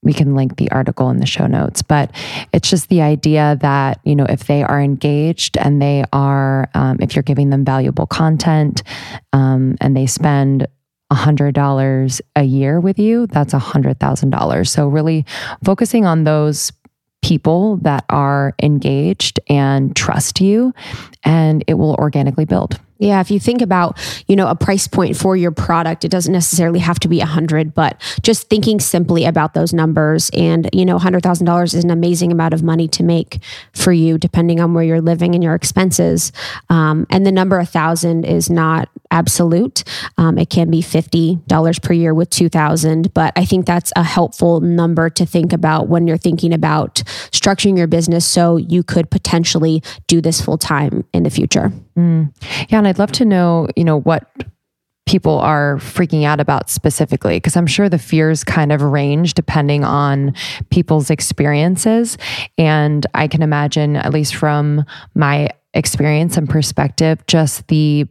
we 0.06 0.14
can 0.14 0.36
link 0.36 0.56
the 0.56 0.72
article 0.72 1.10
in 1.10 1.18
the 1.18 1.26
show 1.26 1.48
notes, 1.48 1.82
but 1.82 2.12
it's 2.54 2.70
just 2.70 2.88
the 2.88 3.02
idea 3.02 3.58
that, 3.60 4.00
you 4.06 4.16
know, 4.16 4.26
if 4.30 4.46
they 4.46 4.64
are 4.64 4.80
engaged 4.80 5.58
and 5.58 5.82
they 5.82 6.06
are, 6.14 6.70
um, 6.74 6.98
if 7.02 7.16
you're 7.16 7.24
giving 7.24 7.50
them 7.50 7.66
valuable 7.66 8.06
content 8.06 8.84
um, 9.34 9.76
and 9.82 9.98
they 9.98 10.06
spend 10.06 10.68
$100 11.12 12.22
a 12.36 12.44
year 12.44 12.80
with 12.80 13.00
you, 13.00 13.28
that's 13.28 13.54
$100,000. 13.54 14.68
So, 14.68 14.88
really 14.88 15.26
focusing 15.64 16.06
on 16.06 16.24
those 16.24 16.72
people 17.24 17.78
that 17.78 18.06
are 18.10 18.54
engaged 18.62 19.40
and 19.50 19.96
trust 19.96 20.40
you, 20.40 20.74
and 21.24 21.64
it 21.68 21.74
will 21.76 21.96
organically 21.96 22.46
build. 22.46 22.80
Yeah, 22.98 23.20
if 23.20 23.30
you 23.30 23.42
think 23.42 23.62
about, 23.62 24.00
you 24.26 24.38
know, 24.38 24.48
a 24.48 24.56
price 24.56 24.88
point 24.88 25.18
for 25.18 25.36
your 25.36 25.52
product, 25.52 26.06
it 26.06 26.10
doesn't 26.10 26.32
necessarily 26.32 26.80
have 26.80 26.98
to 27.00 27.10
be 27.10 27.20
a 27.20 27.26
hundred, 27.26 27.74
but 27.74 28.02
just 28.22 28.50
thinking 28.50 28.80
simply 28.80 29.26
about 29.26 29.54
those 29.54 29.74
numbers 29.74 30.30
and, 30.34 30.70
you 30.72 30.86
know, 30.86 30.98
hundred 30.98 31.22
thousand 31.22 31.46
dollars 31.46 31.74
is 31.74 31.84
an 31.84 31.92
amazing 31.92 32.32
amount 32.32 32.54
of 32.54 32.64
money 32.64 32.88
to 32.88 33.04
make 33.04 33.40
for 33.74 33.92
you, 33.92 34.18
depending 34.18 34.62
on 34.62 34.74
where 34.74 34.84
you're 34.84 35.02
living 35.02 35.36
and 35.36 35.44
your 35.44 35.56
expenses. 35.56 36.32
Um, 36.70 37.06
and 37.10 37.26
the 37.26 37.34
number 37.34 37.60
a 37.60 37.66
thousand 37.66 38.24
is 38.24 38.50
not 38.50 38.88
absolute. 39.12 39.84
Um, 40.18 40.38
it 40.38 40.50
can 40.50 40.72
be 40.72 40.82
fifty 40.82 41.36
dollars 41.48 41.80
per 41.80 41.92
year 41.92 42.14
with 42.14 42.30
two 42.30 42.48
thousand, 42.48 43.14
but 43.14 43.34
I 43.36 43.44
think 43.44 43.66
that's 43.66 43.92
a 43.98 44.04
helpful 44.04 44.62
number 44.62 45.10
to 45.10 45.26
think 45.26 45.52
about 45.52 45.90
when 45.90 46.08
you're 46.08 46.18
thinking 46.18 46.54
about 46.54 47.04
structuring 47.32 47.78
your 47.78 47.88
business 47.88 48.26
so 48.26 48.56
you 48.56 48.84
could 48.84 49.12
potentially 49.12 49.84
do 50.08 50.22
this 50.22 50.40
full 50.40 50.58
time 50.58 51.04
in 51.14 51.24
the 51.24 51.30
future. 51.30 51.74
Mm. 51.98 52.34
Yeah, 52.70 52.80
and 52.80 52.88
I'd 52.88 53.00
love 53.00 53.12
to 53.14 53.26
know, 53.26 53.68
you 53.76 53.84
know, 53.84 54.00
what 54.00 54.30
people 55.06 55.38
are 55.40 55.78
freaking 55.78 56.24
out 56.24 56.40
about 56.40 56.70
specifically 56.70 57.38
because 57.38 57.56
I'm 57.56 57.68
sure 57.68 57.90
the 57.90 58.00
fears 58.00 58.44
kind 58.44 58.72
of 58.72 58.82
range 58.82 59.36
depending 59.36 59.84
on 59.84 60.34
people's 60.72 61.12
experiences 61.12 62.18
and 62.58 63.06
I 63.14 63.28
can 63.28 63.44
imagine 63.44 63.98
at 63.98 64.14
least 64.14 64.34
from 64.36 64.84
my 65.14 65.50
experience 65.76 66.38
and 66.38 66.50
perspective 66.50 67.26
just 67.28 67.68
the 67.68 68.08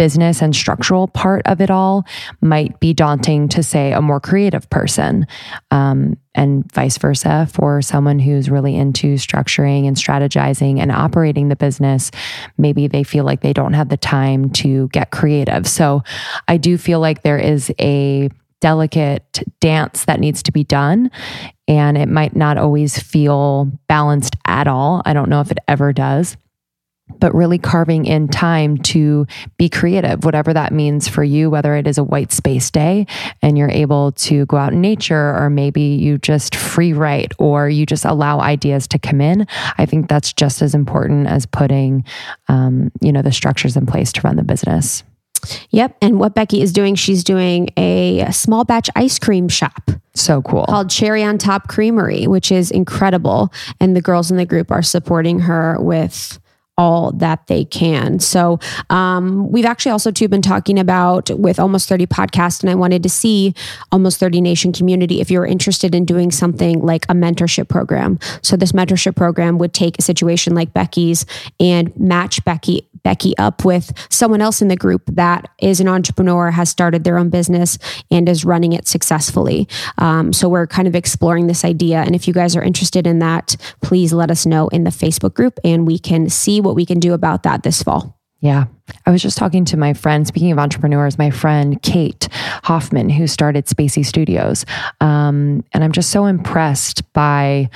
business 0.00 0.40
and 0.40 0.56
structural 0.56 1.08
part 1.08 1.42
of 1.44 1.60
it 1.60 1.70
all 1.70 2.06
might 2.40 2.80
be 2.80 2.94
daunting 2.94 3.46
to 3.46 3.62
say 3.62 3.92
a 3.92 4.00
more 4.00 4.18
creative 4.18 4.66
person 4.70 5.26
um, 5.70 6.16
and 6.34 6.72
vice 6.72 6.96
versa 6.96 7.46
for 7.52 7.82
someone 7.82 8.18
who's 8.18 8.48
really 8.48 8.74
into 8.74 9.16
structuring 9.16 9.86
and 9.86 9.98
strategizing 9.98 10.78
and 10.78 10.90
operating 10.90 11.50
the 11.50 11.54
business. 11.56 12.10
Maybe 12.56 12.86
they 12.86 13.04
feel 13.04 13.24
like 13.26 13.42
they 13.42 13.52
don't 13.52 13.74
have 13.74 13.90
the 13.90 13.98
time 13.98 14.48
to 14.52 14.88
get 14.88 15.10
creative. 15.10 15.68
So 15.68 16.02
i 16.48 16.56
do 16.56 16.78
feel 16.78 17.00
like 17.00 17.22
there 17.22 17.38
is 17.38 17.70
a 17.78 18.30
delicate 18.62 19.42
dance 19.60 20.06
that 20.06 20.18
needs 20.18 20.42
to 20.44 20.50
be 20.50 20.64
done 20.64 21.10
and 21.68 21.98
it 21.98 22.08
might 22.08 22.34
not 22.34 22.56
always 22.56 22.98
feel 22.98 23.70
balanced 23.86 24.34
at 24.46 24.66
all. 24.66 25.02
I 25.04 25.12
don't 25.12 25.28
know 25.28 25.42
if 25.42 25.50
it 25.50 25.58
ever 25.68 25.92
does 25.92 26.38
but 27.18 27.34
really 27.34 27.58
carving 27.58 28.04
in 28.04 28.28
time 28.28 28.78
to 28.78 29.26
be 29.56 29.68
creative, 29.68 30.24
whatever 30.24 30.52
that 30.52 30.72
means 30.72 31.08
for 31.08 31.24
you, 31.24 31.50
whether 31.50 31.74
it 31.74 31.86
is 31.86 31.98
a 31.98 32.04
white 32.04 32.32
space 32.32 32.70
day 32.70 33.06
and 33.42 33.58
you're 33.58 33.70
able 33.70 34.12
to 34.12 34.46
go 34.46 34.56
out 34.56 34.72
in 34.72 34.80
nature, 34.80 35.34
or 35.36 35.50
maybe 35.50 35.82
you 35.82 36.18
just 36.18 36.54
free 36.54 36.92
write 36.92 37.32
or 37.38 37.68
you 37.68 37.86
just 37.86 38.04
allow 38.04 38.40
ideas 38.40 38.86
to 38.88 38.98
come 38.98 39.20
in. 39.20 39.46
I 39.78 39.86
think 39.86 40.08
that's 40.08 40.32
just 40.32 40.62
as 40.62 40.74
important 40.74 41.26
as 41.26 41.46
putting, 41.46 42.04
um, 42.48 42.90
you 43.00 43.12
know, 43.12 43.22
the 43.22 43.32
structures 43.32 43.76
in 43.76 43.86
place 43.86 44.12
to 44.12 44.20
run 44.22 44.36
the 44.36 44.44
business. 44.44 45.02
Yep. 45.70 45.96
And 46.02 46.20
what 46.20 46.34
Becky 46.34 46.60
is 46.60 46.72
doing, 46.72 46.94
she's 46.94 47.24
doing 47.24 47.70
a 47.76 48.30
small 48.30 48.64
batch 48.64 48.90
ice 48.94 49.18
cream 49.18 49.48
shop. 49.48 49.90
So 50.14 50.42
cool. 50.42 50.66
Called 50.66 50.90
Cherry 50.90 51.22
on 51.22 51.38
Top 51.38 51.68
Creamery, 51.68 52.26
which 52.26 52.52
is 52.52 52.70
incredible. 52.70 53.52
And 53.80 53.96
the 53.96 54.02
girls 54.02 54.30
in 54.30 54.36
the 54.36 54.44
group 54.44 54.70
are 54.70 54.82
supporting 54.82 55.40
her 55.40 55.76
with 55.80 56.38
all 56.78 57.12
that 57.12 57.46
they 57.46 57.64
can. 57.64 58.18
So 58.18 58.58
um, 58.88 59.50
we've 59.50 59.64
actually 59.64 59.92
also 59.92 60.10
too 60.10 60.28
been 60.28 60.42
talking 60.42 60.78
about 60.78 61.30
with 61.30 61.60
almost 61.60 61.88
30 61.88 62.06
podcasts, 62.06 62.62
and 62.62 62.70
I 62.70 62.74
wanted 62.74 63.02
to 63.02 63.08
see 63.08 63.54
almost 63.92 64.18
30 64.18 64.40
nation 64.40 64.72
community 64.72 65.20
if 65.20 65.30
you're 65.30 65.46
interested 65.46 65.94
in 65.94 66.04
doing 66.04 66.30
something 66.30 66.80
like 66.80 67.04
a 67.04 67.14
mentorship 67.14 67.68
program. 67.68 68.18
So 68.42 68.56
this 68.56 68.72
mentorship 68.72 69.16
program 69.16 69.58
would 69.58 69.74
take 69.74 69.98
a 69.98 70.02
situation 70.02 70.54
like 70.54 70.72
Becky's 70.72 71.26
and 71.58 71.94
match 71.98 72.44
Becky 72.44 72.88
Becky 73.02 73.36
up 73.38 73.64
with 73.64 73.92
someone 74.10 74.40
else 74.40 74.60
in 74.60 74.68
the 74.68 74.76
group 74.76 75.02
that 75.06 75.48
is 75.58 75.80
an 75.80 75.88
entrepreneur, 75.88 76.50
has 76.50 76.68
started 76.68 77.04
their 77.04 77.18
own 77.18 77.30
business, 77.30 77.78
and 78.10 78.28
is 78.28 78.44
running 78.44 78.72
it 78.72 78.86
successfully. 78.86 79.68
Um, 79.98 80.32
so 80.32 80.48
we're 80.48 80.66
kind 80.66 80.86
of 80.86 80.94
exploring 80.94 81.46
this 81.46 81.64
idea. 81.64 81.98
And 81.98 82.14
if 82.14 82.28
you 82.28 82.34
guys 82.34 82.56
are 82.56 82.62
interested 82.62 83.06
in 83.06 83.18
that, 83.20 83.56
please 83.80 84.12
let 84.12 84.30
us 84.30 84.44
know 84.46 84.68
in 84.68 84.84
the 84.84 84.90
Facebook 84.90 85.34
group 85.34 85.58
and 85.64 85.86
we 85.86 85.98
can 85.98 86.28
see 86.28 86.59
what 86.60 86.74
we 86.74 86.86
can 86.86 87.00
do 87.00 87.12
about 87.12 87.42
that 87.42 87.62
this 87.62 87.82
fall. 87.82 88.18
Yeah. 88.40 88.66
I 89.06 89.10
was 89.10 89.22
just 89.22 89.38
talking 89.38 89.64
to 89.66 89.76
my 89.76 89.92
friend, 89.92 90.26
speaking 90.26 90.52
of 90.52 90.58
entrepreneurs, 90.58 91.18
my 91.18 91.30
friend 91.30 91.80
Kate 91.82 92.28
Hoffman, 92.64 93.10
who 93.10 93.26
started 93.26 93.66
Spacey 93.66 94.04
Studios. 94.04 94.64
Um, 95.00 95.64
and 95.72 95.82
I'm 95.82 95.92
just 95.92 96.10
so 96.10 96.26
impressed 96.26 97.10
by, 97.12 97.68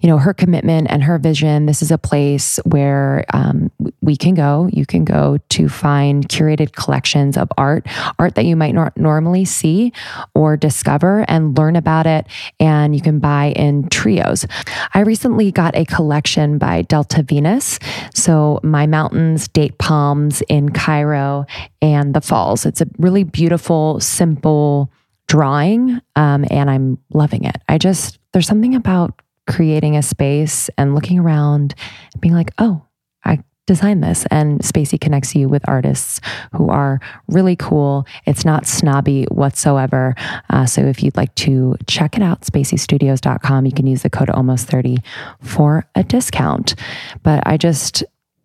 you 0.00 0.08
know, 0.08 0.18
her 0.18 0.34
commitment 0.34 0.88
and 0.90 1.02
her 1.02 1.18
vision. 1.18 1.66
This 1.66 1.82
is 1.82 1.90
a 1.90 1.98
place 1.98 2.58
where 2.64 3.24
um, 3.32 3.70
we 4.00 4.16
can 4.16 4.34
go, 4.34 4.68
you 4.72 4.86
can 4.86 5.04
go 5.04 5.38
to 5.50 5.68
find 5.68 6.28
curated 6.28 6.72
collections 6.72 7.36
of 7.36 7.50
art, 7.56 7.86
art 8.18 8.34
that 8.34 8.44
you 8.44 8.56
might 8.56 8.74
not 8.74 8.96
normally 8.96 9.44
see 9.44 9.92
or 10.34 10.56
discover 10.56 11.24
and 11.28 11.56
learn 11.56 11.76
about 11.76 12.06
it. 12.06 12.26
And 12.58 12.94
you 12.94 13.00
can 13.00 13.18
buy 13.18 13.52
in 13.56 13.88
trios. 13.88 14.46
I 14.94 15.00
recently 15.00 15.52
got 15.52 15.76
a 15.76 15.84
collection 15.84 16.58
by 16.58 16.82
Delta 16.82 17.22
Venus. 17.22 17.78
So 18.14 18.60
my 18.62 18.86
mountains, 18.86 19.48
date 19.48 19.78
palms 19.78 20.42
in 20.48 20.59
Cairo 20.68 21.46
and 21.80 22.14
the 22.14 22.20
falls. 22.20 22.66
It's 22.66 22.80
a 22.80 22.86
really 22.98 23.24
beautiful, 23.24 23.98
simple 24.00 24.92
drawing. 25.26 26.00
Um, 26.16 26.44
and 26.50 26.68
I'm 26.68 26.98
loving 27.12 27.44
it. 27.44 27.56
I 27.68 27.78
just, 27.78 28.18
there's 28.32 28.46
something 28.46 28.74
about 28.74 29.20
creating 29.46 29.96
a 29.96 30.02
space 30.02 30.68
and 30.76 30.94
looking 30.94 31.18
around 31.18 31.74
and 32.12 32.20
being 32.20 32.34
like, 32.34 32.52
oh, 32.58 32.82
I 33.24 33.42
designed 33.66 34.02
this. 34.02 34.26
And 34.32 34.60
Spacey 34.60 35.00
connects 35.00 35.34
you 35.36 35.48
with 35.48 35.68
artists 35.68 36.20
who 36.52 36.68
are 36.68 37.00
really 37.28 37.54
cool. 37.54 38.06
It's 38.26 38.44
not 38.44 38.66
snobby 38.66 39.24
whatsoever. 39.30 40.16
Uh, 40.50 40.66
so 40.66 40.82
if 40.82 41.02
you'd 41.02 41.16
like 41.16 41.34
to 41.36 41.76
check 41.86 42.16
it 42.16 42.22
out, 42.22 42.42
spaceystudios.com, 42.42 43.66
you 43.66 43.72
can 43.72 43.86
use 43.86 44.02
the 44.02 44.10
code 44.10 44.30
almost 44.30 44.66
30 44.66 44.98
for 45.42 45.86
a 45.94 46.02
discount. 46.02 46.74
But 47.22 47.44
I 47.46 47.56
just, 47.56 48.02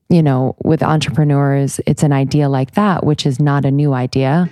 you 0.09 0.21
know, 0.21 0.55
with 0.63 0.83
entrepreneurs, 0.83 1.79
it's 1.87 2.03
an 2.03 2.13
idea 2.13 2.49
like 2.49 2.71
that, 2.75 3.05
which 3.05 3.25
is 3.25 3.39
not 3.39 3.65
a 3.65 3.71
new 3.71 3.93
idea, 3.93 4.49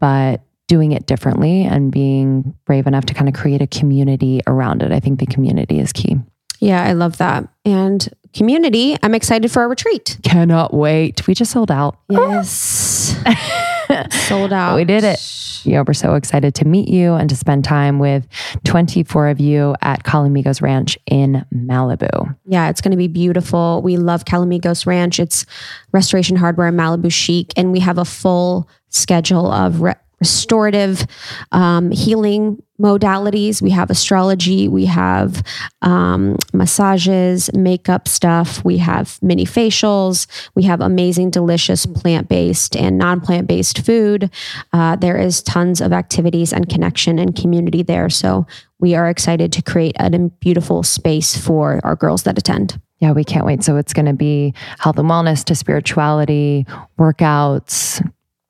but 0.00 0.42
doing 0.66 0.92
it 0.92 1.06
differently 1.06 1.62
and 1.62 1.92
being 1.92 2.54
brave 2.64 2.86
enough 2.86 3.04
to 3.06 3.14
kind 3.14 3.28
of 3.28 3.34
create 3.34 3.60
a 3.60 3.66
community 3.66 4.40
around 4.46 4.82
it. 4.82 4.92
I 4.92 5.00
think 5.00 5.20
the 5.20 5.26
community 5.26 5.78
is 5.78 5.92
key. 5.92 6.16
Yeah, 6.58 6.82
I 6.82 6.92
love 6.92 7.18
that. 7.18 7.46
And 7.66 8.08
community, 8.32 8.96
I'm 9.02 9.14
excited 9.14 9.50
for 9.50 9.60
our 9.60 9.68
retreat. 9.68 10.18
Cannot 10.22 10.72
wait. 10.72 11.26
We 11.26 11.34
just 11.34 11.52
sold 11.52 11.70
out. 11.70 11.98
Yes. 12.08 13.14
Sold 14.10 14.52
out. 14.52 14.76
We 14.76 14.84
did 14.84 15.04
it. 15.04 15.20
Yeah, 15.64 15.82
we're 15.86 15.94
so 15.94 16.14
excited 16.14 16.54
to 16.56 16.66
meet 16.66 16.88
you 16.88 17.14
and 17.14 17.28
to 17.30 17.36
spend 17.36 17.64
time 17.64 17.98
with 17.98 18.26
24 18.64 19.28
of 19.28 19.40
you 19.40 19.74
at 19.80 20.04
Calamigos 20.04 20.60
Ranch 20.60 20.98
in 21.06 21.44
Malibu. 21.54 22.36
Yeah, 22.44 22.68
it's 22.68 22.80
going 22.82 22.90
to 22.90 22.96
be 22.98 23.08
beautiful. 23.08 23.80
We 23.82 23.96
love 23.96 24.24
Calamigos 24.26 24.86
Ranch. 24.86 25.18
It's 25.18 25.46
restoration 25.92 26.36
hardware 26.36 26.70
Malibu 26.70 27.10
chic, 27.10 27.52
and 27.56 27.72
we 27.72 27.80
have 27.80 27.96
a 27.98 28.04
full 28.04 28.68
schedule 28.90 29.50
of 29.50 29.80
re- 29.80 29.94
restorative 30.24 31.06
um, 31.52 31.90
healing 31.90 32.62
modalities. 32.80 33.60
We 33.60 33.68
have 33.70 33.90
astrology, 33.90 34.68
we 34.68 34.86
have 34.86 35.42
um, 35.82 36.38
massages, 36.54 37.52
makeup 37.52 38.08
stuff, 38.08 38.64
we 38.64 38.78
have 38.78 39.22
mini 39.22 39.44
facials, 39.44 40.26
we 40.54 40.62
have 40.62 40.80
amazing, 40.80 41.28
delicious 41.28 41.84
plant 41.84 42.30
based 42.30 42.74
and 42.74 42.96
non 42.96 43.20
plant 43.20 43.46
based 43.46 43.84
food. 43.84 44.30
Uh, 44.72 44.96
there 44.96 45.18
is 45.18 45.42
tons 45.42 45.82
of 45.82 45.92
activities 45.92 46.54
and 46.54 46.70
connection 46.70 47.18
and 47.18 47.36
community 47.36 47.82
there. 47.82 48.08
So 48.08 48.46
we 48.78 48.94
are 48.94 49.10
excited 49.10 49.52
to 49.52 49.62
create 49.62 49.94
a 50.00 50.10
beautiful 50.40 50.82
space 50.82 51.36
for 51.36 51.82
our 51.84 51.96
girls 51.96 52.22
that 52.22 52.38
attend. 52.38 52.80
Yeah, 52.98 53.12
we 53.12 53.24
can't 53.24 53.44
wait. 53.44 53.62
So 53.62 53.76
it's 53.76 53.92
going 53.92 54.06
to 54.06 54.14
be 54.14 54.54
health 54.78 54.98
and 54.98 55.10
wellness 55.10 55.44
to 55.44 55.54
spirituality, 55.54 56.64
workouts, 56.98 58.00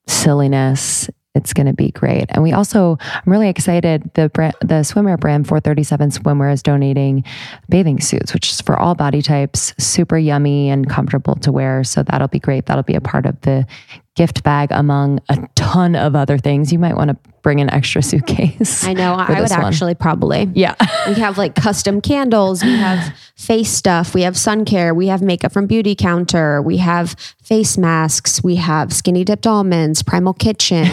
silliness 0.07 1.11
it's 1.35 1.53
going 1.53 1.67
to 1.67 1.73
be 1.73 1.91
great. 1.91 2.27
And 2.31 2.43
we 2.43 2.53
also, 2.53 2.97
I'm 3.01 3.33
really 3.33 3.49
excited. 3.49 4.09
The 4.15 4.29
brand, 4.29 4.55
the 4.61 4.83
swimwear 4.85 5.19
brand 5.19 5.49
437 5.49 6.11
Swimwear 6.11 6.53
is 6.53 6.63
donating 6.63 7.25
bathing 7.69 8.01
suits, 8.01 8.33
which 8.33 8.51
is 8.51 8.61
for 8.61 8.79
all 8.79 8.95
body 8.95 9.21
types, 9.21 9.75
super 9.79 10.17
yummy 10.17 10.71
and 10.71 10.89
comfortable 10.89 11.35
to 11.37 11.51
wear. 11.51 11.83
So 11.85 12.03
that'll 12.03 12.29
be 12.29 12.39
great. 12.39 12.67
That'll 12.67 12.85
be 12.85 12.95
a 12.95 13.01
part 13.01 13.27
of 13.27 13.41
the 13.43 13.67
gift 14.15 14.43
bag 14.45 14.69
among 14.71 15.21
a 15.29 15.49
ton 15.55 15.97
of 15.97 16.15
other 16.15 16.39
things. 16.39 16.73
You 16.73 16.79
might 16.79 16.97
want 16.97 17.11
to 17.11 17.17
bring 17.43 17.61
an 17.61 17.69
extra 17.71 18.03
suitcase. 18.03 18.85
I 18.85 18.93
know. 18.93 19.15
I 19.15 19.41
would 19.41 19.51
one. 19.51 19.65
actually 19.65 19.95
probably. 19.95 20.51
Yeah. 20.55 20.75
we 21.07 21.15
have 21.15 21.37
like 21.37 21.55
custom 21.55 22.01
candles. 22.01 22.63
We 22.63 22.77
have 22.77 23.17
face 23.37 23.71
stuff. 23.71 24.15
We 24.15 24.23
have 24.23 24.37
sun 24.37 24.65
care. 24.65 24.95
We 24.95 25.09
have 25.09 25.23
makeup 25.23 25.53
from 25.53 25.67
Beauty 25.67 25.95
Counter, 25.95 26.63
We 26.63 26.79
have 26.79 27.13
face 27.43 27.77
masks. 27.77 28.43
We 28.43 28.57
have 28.57 28.93
skinny 28.93 29.25
dipped 29.25 29.47
almonds, 29.47 30.03
Primal 30.03 30.33
Kitchen, 30.35 30.89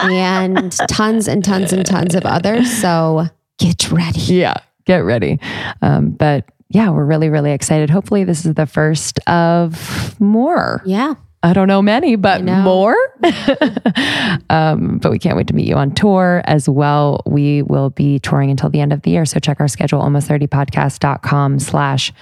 and 0.00 0.72
tons 0.88 1.28
and 1.28 1.44
tons 1.44 1.72
and 1.72 1.84
tons 1.84 2.14
of 2.14 2.24
others. 2.24 2.70
So 2.70 3.26
get 3.58 3.90
ready. 3.90 4.20
Yeah. 4.20 4.54
Get 4.84 4.98
ready. 4.98 5.38
Um, 5.80 6.10
but 6.10 6.50
yeah, 6.68 6.90
we're 6.90 7.04
really, 7.04 7.28
really 7.28 7.52
excited. 7.52 7.90
Hopefully, 7.90 8.24
this 8.24 8.44
is 8.44 8.54
the 8.54 8.66
first 8.66 9.18
of 9.28 10.18
more. 10.20 10.82
Yeah. 10.84 11.14
I 11.42 11.52
don't 11.52 11.66
know 11.66 11.82
many, 11.82 12.16
but 12.16 12.44
know. 12.44 12.62
more. 12.62 12.96
um, 14.50 14.98
but 14.98 15.10
we 15.10 15.18
can't 15.18 15.36
wait 15.36 15.48
to 15.48 15.54
meet 15.54 15.66
you 15.66 15.74
on 15.74 15.92
tour 15.92 16.42
as 16.44 16.68
well. 16.68 17.22
We 17.26 17.62
will 17.62 17.90
be 17.90 18.20
touring 18.20 18.50
until 18.50 18.70
the 18.70 18.80
end 18.80 18.92
of 18.92 19.02
the 19.02 19.10
year. 19.10 19.24
So 19.24 19.40
check 19.40 19.58
our 19.58 19.68
schedule, 19.68 20.00
almost30podcast.com 20.00 21.58
slash 21.58 22.12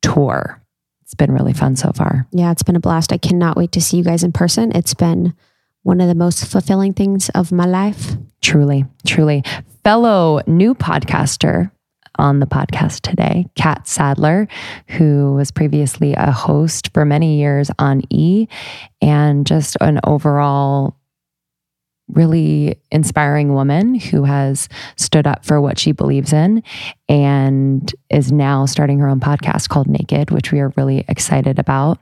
tour. 0.00 0.62
It's 1.02 1.14
been 1.14 1.32
really 1.32 1.52
fun 1.52 1.76
so 1.76 1.92
far. 1.92 2.26
Yeah, 2.32 2.50
it's 2.50 2.62
been 2.62 2.76
a 2.76 2.80
blast. 2.80 3.12
I 3.12 3.18
cannot 3.18 3.58
wait 3.58 3.72
to 3.72 3.80
see 3.82 3.98
you 3.98 4.04
guys 4.04 4.24
in 4.24 4.32
person. 4.32 4.74
It's 4.74 4.94
been 4.94 5.34
one 5.82 6.00
of 6.00 6.08
the 6.08 6.14
most 6.14 6.46
fulfilling 6.46 6.94
things 6.94 7.28
of 7.30 7.52
my 7.52 7.66
life. 7.66 8.12
Truly, 8.40 8.86
truly. 9.06 9.44
Fellow 9.84 10.40
new 10.46 10.74
podcaster, 10.74 11.70
on 12.18 12.40
the 12.40 12.46
podcast 12.46 13.00
today, 13.00 13.46
Catt 13.54 13.86
Sadler, 13.86 14.48
who 14.88 15.34
was 15.34 15.50
previously 15.50 16.14
a 16.14 16.30
host 16.30 16.92
for 16.92 17.04
many 17.04 17.38
years 17.38 17.70
on 17.78 18.02
E 18.10 18.48
and 19.00 19.46
just 19.46 19.76
an 19.80 20.00
overall 20.04 20.96
really 22.08 22.78
inspiring 22.90 23.54
woman 23.54 23.94
who 23.94 24.24
has 24.24 24.68
stood 24.96 25.26
up 25.26 25.44
for 25.44 25.60
what 25.60 25.78
she 25.78 25.92
believes 25.92 26.32
in 26.32 26.62
and 27.08 27.94
is 28.10 28.30
now 28.30 28.66
starting 28.66 28.98
her 28.98 29.08
own 29.08 29.20
podcast 29.20 29.68
called 29.68 29.88
Naked, 29.88 30.30
which 30.30 30.52
we 30.52 30.60
are 30.60 30.72
really 30.76 31.04
excited 31.08 31.58
about. 31.58 31.98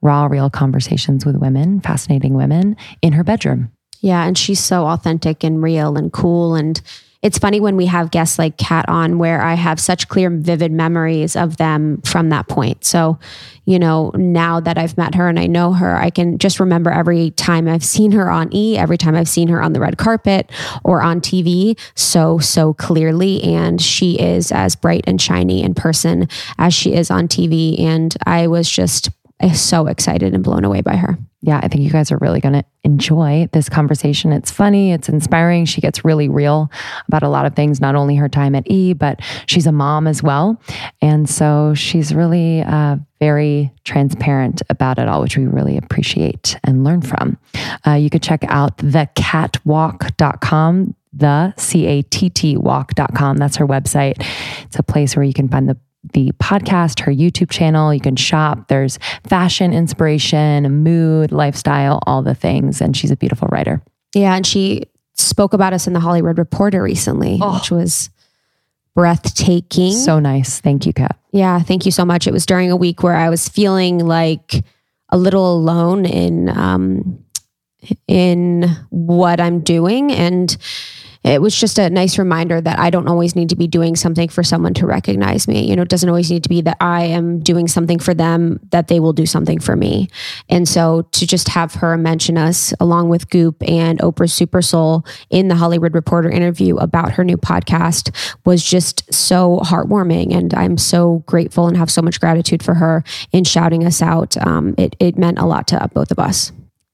Raw, 0.00 0.26
real 0.26 0.50
conversations 0.50 1.24
with 1.24 1.36
women, 1.36 1.80
fascinating 1.80 2.34
women 2.34 2.76
in 3.02 3.12
her 3.12 3.22
bedroom. 3.22 3.70
Yeah. 4.00 4.26
And 4.26 4.36
she's 4.36 4.58
so 4.58 4.86
authentic 4.86 5.44
and 5.44 5.62
real 5.62 5.96
and 5.96 6.12
cool. 6.12 6.56
And 6.56 6.80
it's 7.22 7.38
funny 7.38 7.60
when 7.60 7.76
we 7.76 7.86
have 7.86 8.10
guests 8.10 8.36
like 8.36 8.56
Catt 8.56 8.88
on 8.88 9.16
where 9.16 9.40
I 9.40 9.54
have 9.54 9.78
such 9.78 10.08
clear, 10.08 10.28
vivid 10.28 10.72
memories 10.72 11.36
of 11.36 11.56
them 11.56 12.02
from 12.02 12.30
that 12.30 12.48
point. 12.48 12.84
So, 12.84 13.20
you 13.64 13.78
know, 13.78 14.10
now 14.16 14.58
that 14.58 14.76
I've 14.76 14.98
met 14.98 15.14
her 15.14 15.28
and 15.28 15.38
I 15.38 15.46
know 15.46 15.72
her, 15.72 15.96
I 15.96 16.10
can 16.10 16.38
just 16.38 16.58
remember 16.58 16.90
every 16.90 17.30
time 17.30 17.68
I've 17.68 17.84
seen 17.84 18.10
her 18.10 18.28
on 18.28 18.52
E, 18.52 18.76
every 18.76 18.98
time 18.98 19.14
I've 19.14 19.28
seen 19.28 19.46
her 19.48 19.62
on 19.62 19.72
the 19.72 19.78
red 19.78 19.98
carpet 19.98 20.50
or 20.82 21.00
on 21.00 21.20
TV 21.20 21.78
so, 21.94 22.40
so 22.40 22.74
clearly. 22.74 23.40
And 23.44 23.80
she 23.80 24.18
is 24.18 24.50
as 24.50 24.74
bright 24.74 25.04
and 25.06 25.22
shiny 25.22 25.62
in 25.62 25.74
person 25.74 26.28
as 26.58 26.74
she 26.74 26.92
is 26.92 27.08
on 27.08 27.28
TV. 27.28 27.78
And 27.78 28.16
I 28.26 28.48
was 28.48 28.68
just 28.68 29.10
so 29.54 29.86
excited 29.86 30.34
and 30.34 30.42
blown 30.42 30.64
away 30.64 30.80
by 30.80 30.96
her 30.96 31.18
yeah, 31.42 31.60
I 31.62 31.68
think 31.68 31.82
you 31.82 31.90
guys 31.90 32.10
are 32.12 32.18
really 32.18 32.40
going 32.40 32.52
to 32.54 32.64
enjoy 32.84 33.48
this 33.52 33.68
conversation. 33.68 34.32
It's 34.32 34.52
funny, 34.52 34.92
it's 34.92 35.08
inspiring. 35.08 35.64
She 35.64 35.80
gets 35.80 36.04
really 36.04 36.28
real 36.28 36.70
about 37.08 37.24
a 37.24 37.28
lot 37.28 37.46
of 37.46 37.56
things, 37.56 37.80
not 37.80 37.96
only 37.96 38.14
her 38.16 38.28
time 38.28 38.54
at 38.54 38.70
E, 38.70 38.92
but 38.92 39.18
she's 39.46 39.66
a 39.66 39.72
mom 39.72 40.06
as 40.06 40.22
well. 40.22 40.62
And 41.00 41.26
so 41.28 41.74
she's 41.74 42.14
really 42.14 42.62
uh, 42.62 42.98
very 43.18 43.72
transparent 43.84 44.62
about 44.70 45.00
it 45.00 45.08
all, 45.08 45.20
which 45.20 45.36
we 45.36 45.46
really 45.46 45.76
appreciate 45.76 46.56
and 46.62 46.84
learn 46.84 47.02
from. 47.02 47.38
Uh, 47.84 47.94
you 47.94 48.08
could 48.08 48.22
check 48.22 48.44
out 48.48 48.76
thecatwalk.com 48.78 50.94
the 51.14 51.52
C-A-T-T 51.58 52.56
walk.com. 52.56 53.36
That's 53.36 53.56
her 53.56 53.66
website. 53.66 54.26
It's 54.62 54.78
a 54.78 54.82
place 54.82 55.14
where 55.14 55.24
you 55.24 55.34
can 55.34 55.46
find 55.46 55.68
the 55.68 55.76
the 56.12 56.32
podcast, 56.32 57.00
her 57.00 57.12
YouTube 57.12 57.50
channel. 57.50 57.94
You 57.94 58.00
can 58.00 58.16
shop. 58.16 58.68
There's 58.68 58.98
fashion 59.26 59.72
inspiration, 59.72 60.82
mood, 60.82 61.32
lifestyle, 61.32 62.00
all 62.06 62.22
the 62.22 62.34
things. 62.34 62.80
And 62.80 62.96
she's 62.96 63.10
a 63.10 63.16
beautiful 63.16 63.48
writer. 63.52 63.82
Yeah. 64.14 64.34
And 64.34 64.46
she 64.46 64.84
spoke 65.14 65.52
about 65.52 65.72
us 65.72 65.86
in 65.86 65.92
the 65.92 66.00
Hollywood 66.00 66.38
Reporter 66.38 66.82
recently, 66.82 67.38
oh. 67.40 67.54
which 67.54 67.70
was 67.70 68.10
breathtaking. 68.94 69.92
So 69.92 70.18
nice. 70.18 70.60
Thank 70.60 70.86
you, 70.86 70.92
Catt. 70.92 71.18
Yeah. 71.32 71.60
Thank 71.60 71.86
you 71.86 71.92
so 71.92 72.04
much. 72.04 72.26
It 72.26 72.32
was 72.32 72.46
during 72.46 72.70
a 72.70 72.76
week 72.76 73.02
where 73.02 73.16
I 73.16 73.30
was 73.30 73.48
feeling 73.48 73.98
like 73.98 74.64
a 75.08 75.16
little 75.16 75.54
alone 75.54 76.04
in, 76.04 76.48
um, 76.48 77.24
in 78.08 78.68
what 78.90 79.40
I'm 79.40 79.60
doing. 79.60 80.12
And, 80.12 80.56
it 81.24 81.40
was 81.40 81.58
just 81.58 81.78
a 81.78 81.88
nice 81.90 82.18
reminder 82.18 82.60
that 82.60 82.78
I 82.78 82.90
don't 82.90 83.08
always 83.08 83.36
need 83.36 83.48
to 83.50 83.56
be 83.56 83.66
doing 83.66 83.94
something 83.94 84.28
for 84.28 84.42
someone 84.42 84.74
to 84.74 84.86
recognize 84.86 85.46
me. 85.46 85.68
You 85.68 85.76
know, 85.76 85.82
it 85.82 85.88
doesn't 85.88 86.08
always 86.08 86.30
need 86.30 86.42
to 86.42 86.48
be 86.48 86.60
that 86.62 86.76
I 86.80 87.04
am 87.04 87.40
doing 87.40 87.68
something 87.68 87.98
for 87.98 88.12
them, 88.12 88.58
that 88.70 88.88
they 88.88 88.98
will 88.98 89.12
do 89.12 89.26
something 89.26 89.60
for 89.60 89.76
me. 89.76 90.08
And 90.48 90.68
so 90.68 91.02
to 91.12 91.26
just 91.26 91.48
have 91.48 91.74
her 91.74 91.96
mention 91.96 92.36
us 92.36 92.74
along 92.80 93.08
with 93.08 93.30
Goop 93.30 93.62
and 93.68 93.98
Oprah 94.00 94.30
Super 94.30 94.62
Soul 94.62 95.06
in 95.30 95.48
the 95.48 95.54
Hollywood 95.54 95.94
Reporter 95.94 96.30
interview 96.30 96.76
about 96.76 97.12
her 97.12 97.24
new 97.24 97.36
podcast 97.36 98.10
was 98.44 98.64
just 98.64 99.12
so 99.12 99.60
heartwarming. 99.60 100.34
And 100.34 100.52
I'm 100.54 100.76
so 100.76 101.22
grateful 101.26 101.68
and 101.68 101.76
have 101.76 101.90
so 101.90 102.02
much 102.02 102.20
gratitude 102.20 102.62
for 102.62 102.74
her 102.74 103.04
in 103.30 103.44
shouting 103.44 103.84
us 103.84 104.02
out. 104.02 104.36
Um, 104.44 104.74
it, 104.76 104.96
it 104.98 105.16
meant 105.16 105.38
a 105.38 105.46
lot 105.46 105.68
to 105.68 105.88
both 105.94 106.10
of 106.10 106.18
us. 106.18 106.52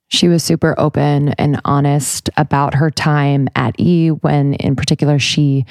She 0.08 0.28
was 0.28 0.42
super 0.42 0.74
open 0.78 1.30
and 1.30 1.60
honest 1.64 2.30
about 2.36 2.74
her 2.74 2.90
time 2.90 3.48
at 3.54 3.78
E 3.78 4.08
when, 4.08 4.54
in 4.54 4.74
particular, 4.74 5.18
she 5.18 5.66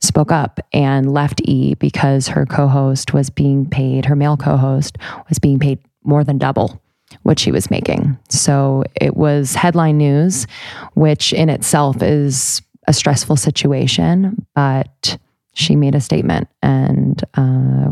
spoke 0.00 0.32
up 0.32 0.60
and 0.72 1.12
left 1.12 1.40
E 1.44 1.74
because 1.74 2.28
her 2.28 2.46
co 2.46 2.68
host 2.68 3.12
was 3.12 3.30
being 3.30 3.68
paid, 3.68 4.04
her 4.06 4.16
male 4.16 4.36
co 4.36 4.56
host 4.56 4.98
was 5.28 5.38
being 5.38 5.58
paid 5.58 5.78
more 6.04 6.24
than 6.24 6.38
double 6.38 6.80
what 7.22 7.38
she 7.38 7.52
was 7.52 7.70
making. 7.70 8.18
So 8.28 8.84
it 9.00 9.16
was 9.16 9.54
headline 9.54 9.98
news, 9.98 10.46
which 10.94 11.32
in 11.32 11.48
itself 11.48 12.02
is 12.02 12.62
a 12.88 12.92
stressful 12.92 13.36
situation, 13.36 14.46
but 14.54 15.18
she 15.54 15.76
made 15.76 15.94
a 15.94 16.00
statement 16.00 16.48
and 16.62 17.22
uh, 17.34 17.90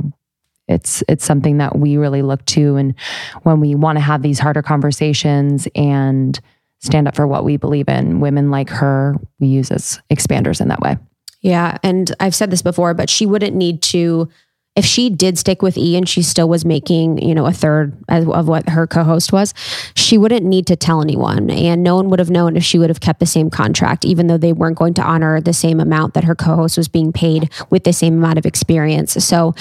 it's 0.71 1.03
it's 1.09 1.25
something 1.25 1.59
that 1.59 1.79
we 1.79 1.97
really 1.97 2.23
look 2.23 2.45
to 2.47 2.77
and 2.77 2.95
when 3.43 3.61
we 3.61 3.75
want 3.75 3.97
to 3.97 4.01
have 4.01 4.23
these 4.23 4.39
harder 4.39 4.63
conversations 4.63 5.69
and 5.75 6.41
stand 6.79 7.07
up 7.07 7.15
for 7.15 7.27
what 7.27 7.45
we 7.45 7.57
believe 7.57 7.89
in 7.89 8.21
women 8.21 8.51
like 8.51 8.71
her 8.71 9.17
we 9.39 9.49
use 9.49 9.71
as 9.71 10.01
expanders 10.11 10.61
in 10.61 10.69
that 10.69 10.81
way. 10.81 10.97
Yeah. 11.43 11.77
And 11.83 12.15
i've 12.21 12.35
said 12.35 12.51
this 12.51 12.63
before 12.63 12.95
but 12.95 13.11
she 13.11 13.27
wouldn't 13.27 13.57
need 13.57 13.83
to 13.83 14.29
if 14.77 14.85
she 14.85 15.11
did 15.11 15.37
stick 15.37 15.63
with 15.63 15.77
E 15.77 15.97
and 15.97 16.09
she 16.09 16.23
still 16.23 16.49
was 16.49 16.65
making, 16.65 17.19
you 17.19 17.35
know, 17.35 17.45
a 17.45 17.53
third 17.53 17.93
of 18.09 18.47
what 18.47 18.69
her 18.69 18.87
co-host 18.87 19.33
was, 19.33 19.53
she 19.95 20.17
wouldn't 20.17 20.47
need 20.47 20.67
to 20.69 20.77
tell 20.77 21.03
anyone. 21.03 21.51
And 21.51 21.83
no 21.83 21.97
one 21.97 22.09
would 22.09 22.21
have 22.21 22.31
known 22.31 22.57
if 22.57 22.63
she 22.63 22.79
would 22.79 22.89
have 22.89 23.01
kept 23.01 23.19
the 23.19 23.27
same 23.27 23.51
contract 23.51 24.05
even 24.05 24.29
though 24.29 24.39
they 24.39 24.53
weren't 24.53 24.79
going 24.79 24.95
to 24.95 25.03
honor 25.03 25.41
the 25.41 25.53
same 25.53 25.81
amount 25.81 26.15
that 26.15 26.25
her 26.25 26.37
co-host 26.37 26.77
was 26.77 26.89
being 26.89 27.13
paid 27.13 27.51
with 27.71 27.85
the 27.85 27.93
same 27.93 28.19
amount 28.19 28.39
of 28.39 28.47
experience. 28.47 29.13
So 29.25 29.55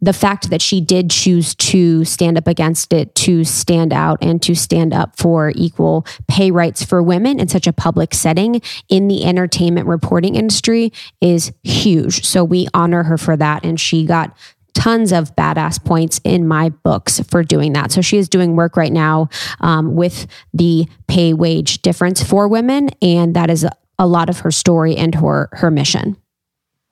the 0.00 0.12
fact 0.12 0.50
that 0.50 0.60
she 0.60 0.80
did 0.80 1.10
choose 1.10 1.54
to 1.54 2.04
stand 2.04 2.36
up 2.36 2.46
against 2.46 2.92
it, 2.92 3.14
to 3.14 3.44
stand 3.44 3.92
out 3.92 4.18
and 4.22 4.42
to 4.42 4.54
stand 4.54 4.92
up 4.92 5.16
for 5.16 5.52
equal 5.54 6.06
pay 6.28 6.50
rights 6.50 6.84
for 6.84 7.02
women 7.02 7.40
in 7.40 7.48
such 7.48 7.66
a 7.66 7.72
public 7.72 8.14
setting 8.14 8.60
in 8.88 9.08
the 9.08 9.24
entertainment 9.24 9.86
reporting 9.86 10.34
industry 10.34 10.92
is 11.20 11.52
huge. 11.62 12.24
So 12.24 12.44
we 12.44 12.68
honor 12.74 13.04
her 13.04 13.18
for 13.18 13.36
that 13.36 13.64
and 13.64 13.80
she 13.80 14.04
got 14.04 14.36
tons 14.76 15.10
of 15.10 15.34
badass 15.34 15.82
points 15.82 16.20
in 16.22 16.46
my 16.46 16.68
books 16.68 17.20
for 17.20 17.42
doing 17.42 17.72
that. 17.72 17.90
So 17.90 18.02
she 18.02 18.18
is 18.18 18.28
doing 18.28 18.56
work 18.56 18.76
right 18.76 18.92
now 18.92 19.30
um, 19.60 19.94
with 19.96 20.26
the 20.52 20.86
pay 21.08 21.32
wage 21.32 21.80
difference 21.80 22.22
for 22.22 22.46
women, 22.46 22.90
and 23.00 23.34
that 23.34 23.48
is 23.48 23.66
a, 23.98 24.06
lot 24.06 24.28
of 24.28 24.40
her 24.40 24.50
story 24.50 24.94
and 24.94 25.14
her 25.14 25.48
her 25.52 25.70
mission. 25.70 26.18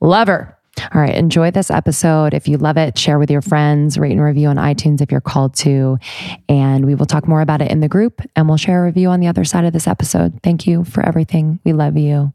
Love 0.01 0.29
her. 0.29 0.59
All 0.93 1.01
right, 1.01 1.15
enjoy 1.15 1.51
this 1.51 1.71
episode. 1.71 2.35
If 2.35 2.49
you 2.49 2.57
love 2.57 2.77
it, 2.77 2.99
share 2.99 3.19
with 3.19 3.31
your 3.31 3.41
friends, 3.41 3.99
rate 3.99 4.13
and 4.13 4.23
review 4.23 4.49
on 4.49 4.57
iTunes 4.57 5.01
if 5.01 5.11
you're 5.11 5.21
called 5.21 5.55
to. 5.57 5.99
And 6.49 6.85
we 6.87 6.95
will 6.95 7.07
talk 7.07 7.27
more 7.27 7.41
about 7.41 7.63
it 7.63 7.71
in 7.71 7.81
the 7.81 7.89
group 7.89 8.21
and 8.37 8.49
we'll 8.49 8.57
share 8.57 8.83
a 8.83 8.87
review 8.87 9.09
on 9.09 9.21
the 9.21 9.27
other 9.27 9.45
side 9.45 9.65
of 9.65 9.73
this 9.73 9.87
episode. 9.87 10.41
Thank 10.43 10.67
you 10.67 10.85
for 10.85 11.05
everything. 11.05 11.61
We 11.65 11.73
love 11.73 11.97
you 11.97 12.33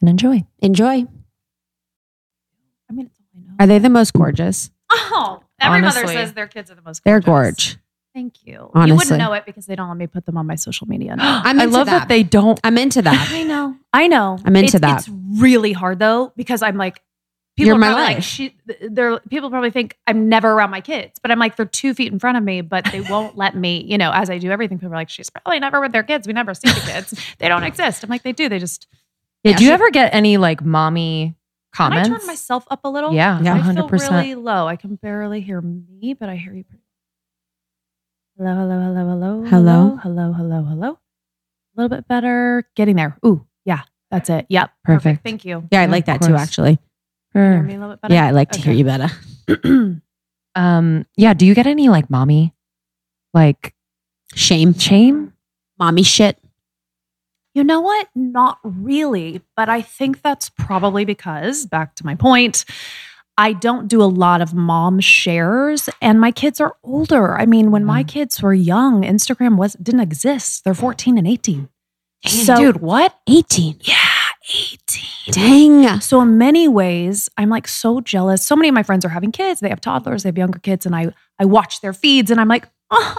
and 0.00 0.08
enjoy. 0.08 0.44
Enjoy. 0.60 1.06
I 2.88 2.92
mean, 2.92 3.10
are 3.58 3.66
they 3.66 3.78
the 3.78 3.90
most 3.90 4.12
gorgeous? 4.12 4.70
Oh, 4.90 5.42
every 5.60 5.78
Honestly. 5.78 6.02
mother 6.02 6.12
says 6.14 6.32
their 6.32 6.48
kids 6.48 6.70
are 6.70 6.74
the 6.74 6.82
most 6.82 7.04
gorgeous. 7.04 7.24
They're 7.24 7.32
gorgeous. 7.32 7.74
gorge. 7.74 7.78
Thank 8.14 8.44
you. 8.44 8.70
Honestly. 8.74 8.90
You 8.90 8.96
wouldn't 8.96 9.18
know 9.18 9.32
it 9.34 9.46
because 9.46 9.66
they 9.66 9.76
don't 9.76 9.88
let 9.88 9.96
me 9.96 10.08
put 10.08 10.26
them 10.26 10.36
on 10.36 10.46
my 10.46 10.56
social 10.56 10.88
media. 10.88 11.14
No. 11.20 11.40
I'm 11.44 11.60
I 11.60 11.66
love 11.66 11.86
that. 11.86 12.00
that. 12.00 12.08
they 12.08 12.22
don't. 12.22 12.58
I'm 12.64 12.76
into 12.76 13.02
that. 13.02 13.30
I 13.32 13.44
know. 13.44 13.76
I 13.92 14.08
know. 14.08 14.38
I'm 14.44 14.56
into 14.56 14.76
it's, 14.76 14.80
that. 14.80 14.98
It's 15.00 15.08
really 15.40 15.72
hard 15.72 15.98
though 15.98 16.32
because 16.36 16.62
I'm 16.62 16.76
like 16.76 17.02
people 17.56 17.66
You're 17.68 17.76
are 17.76 17.78
my 17.78 17.88
probably 17.88 18.14
like 18.14 18.22
she 18.22 18.56
they're 18.90 19.18
people 19.28 19.50
probably 19.50 19.70
think 19.70 19.96
I'm 20.06 20.28
never 20.28 20.50
around 20.52 20.70
my 20.70 20.80
kids, 20.80 21.18
but 21.20 21.30
I'm 21.30 21.38
like 21.38 21.56
they're 21.56 21.66
two 21.66 21.94
feet 21.94 22.12
in 22.12 22.18
front 22.18 22.38
of 22.38 22.44
me, 22.44 22.60
but 22.62 22.84
they 22.92 23.00
won't 23.00 23.36
let 23.36 23.54
me, 23.56 23.82
you 23.84 23.98
know, 23.98 24.10
as 24.12 24.30
I 24.30 24.38
do 24.38 24.50
everything. 24.50 24.78
People 24.78 24.92
are 24.94 24.96
like, 24.96 25.10
she's 25.10 25.28
probably 25.30 25.58
never 25.60 25.80
with 25.80 25.92
their 25.92 26.02
kids. 26.02 26.26
We 26.26 26.32
never 26.32 26.54
see 26.54 26.68
the 26.68 26.80
kids. 26.80 27.14
they 27.38 27.48
don't 27.48 27.64
exist. 27.64 28.02
I'm 28.04 28.10
like, 28.10 28.22
they 28.22 28.32
do. 28.32 28.48
They 28.48 28.58
just 28.58 28.86
Yeah, 29.44 29.52
Yeah, 29.52 29.56
do 29.58 29.64
you 29.64 29.70
she- 29.70 29.74
ever 29.74 29.90
get 29.90 30.14
any 30.14 30.36
like 30.36 30.62
mommy 30.64 31.36
can 31.74 31.92
I 31.92 32.02
comments? 32.02 32.08
turn 32.18 32.26
myself 32.26 32.64
up 32.70 32.80
a 32.84 32.88
little? 32.88 33.12
Yeah, 33.12 33.40
Yeah. 33.40 33.54
I 33.54 33.58
100%. 33.60 33.74
feel 34.00 34.08
really 34.10 34.34
low. 34.34 34.66
I 34.66 34.76
can 34.76 34.96
barely 34.96 35.40
hear 35.40 35.60
me, 35.60 36.14
but 36.14 36.28
I 36.28 36.36
hear 36.36 36.52
you. 36.54 36.64
pretty- 36.64 36.82
Hello, 38.38 38.54
hello, 38.56 38.80
hello, 38.80 39.08
hello, 39.08 39.44
Hello. 39.44 39.96
hello, 40.02 40.32
hello, 40.32 40.62
hello. 40.64 40.88
A 40.92 41.80
little 41.80 41.94
bit 41.96 42.08
better. 42.08 42.66
Getting 42.74 42.96
there. 42.96 43.16
Ooh, 43.24 43.44
yeah, 43.64 43.82
that's 44.10 44.30
it. 44.30 44.46
Yep, 44.48 44.70
Perfect. 44.82 45.22
Thank 45.22 45.44
you. 45.44 45.68
Yeah, 45.70 45.82
I 45.82 45.86
like 45.86 46.06
that 46.06 46.22
too, 46.22 46.34
actually. 46.34 46.78
Can 47.32 47.42
you 47.42 47.50
hear 47.52 47.62
me 47.62 47.74
a 47.74 47.78
little 47.78 47.94
bit 47.94 48.00
better? 48.02 48.14
Yeah, 48.14 48.26
I 48.26 48.30
like 48.30 48.50
to 48.52 48.60
hear 48.60 48.72
Okay. 48.72 48.78
you 48.78 48.84
better. 48.84 50.00
Um, 50.56 51.06
yeah, 51.16 51.32
do 51.32 51.46
you 51.46 51.54
get 51.54 51.68
any 51.68 51.88
like 51.88 52.10
mommy 52.10 52.52
like 53.32 53.72
Shame. 54.34 54.74
shame? 54.74 55.32
Mommy 55.78 56.02
shit. 56.02 56.38
You 57.54 57.62
know 57.62 57.80
what? 57.80 58.08
Not 58.16 58.58
really. 58.64 59.42
But 59.56 59.68
I 59.68 59.80
think 59.80 60.22
that's 60.22 60.48
probably 60.50 61.04
because, 61.04 61.66
back 61.66 61.94
to 61.96 62.04
my 62.06 62.16
point, 62.16 62.64
I 63.38 63.52
don't 63.52 63.86
do 63.86 64.02
a 64.02 64.10
lot 64.10 64.40
of 64.40 64.52
mom 64.52 64.98
shares 65.00 65.88
and 66.02 66.20
my 66.20 66.32
kids 66.32 66.60
are 66.60 66.76
older. 66.82 67.38
I 67.38 67.46
mean, 67.46 67.70
when 67.70 67.84
my 67.84 68.02
Mm. 68.02 68.08
kids 68.08 68.42
were 68.42 68.52
young, 68.52 69.02
Instagram 69.02 69.56
was 69.56 69.74
didn't 69.74 70.00
exist. 70.00 70.64
They're 70.64 70.74
14 70.74 71.16
and 71.16 71.28
18. 71.28 71.68
So- 72.26 72.56
Dude, 72.56 72.80
what? 72.80 73.18
18. 73.28 73.76
Yeah, 73.82 73.94
18. 74.54 75.32
Dang. 75.32 76.00
So 76.00 76.20
in 76.20 76.38
many 76.38 76.68
ways, 76.68 77.28
I'm 77.36 77.48
like 77.48 77.68
so 77.68 78.00
jealous. 78.00 78.44
So 78.44 78.56
many 78.56 78.68
of 78.68 78.74
my 78.74 78.82
friends 78.82 79.04
are 79.04 79.10
having 79.10 79.32
kids. 79.32 79.60
They 79.60 79.68
have 79.68 79.80
toddlers, 79.80 80.22
they 80.22 80.28
have 80.28 80.38
younger 80.38 80.58
kids, 80.58 80.86
and 80.86 80.94
I 80.94 81.12
I 81.38 81.44
watch 81.44 81.80
their 81.80 81.92
feeds 81.92 82.30
and 82.30 82.40
I'm 82.40 82.48
like, 82.48 82.68
oh, 82.90 83.16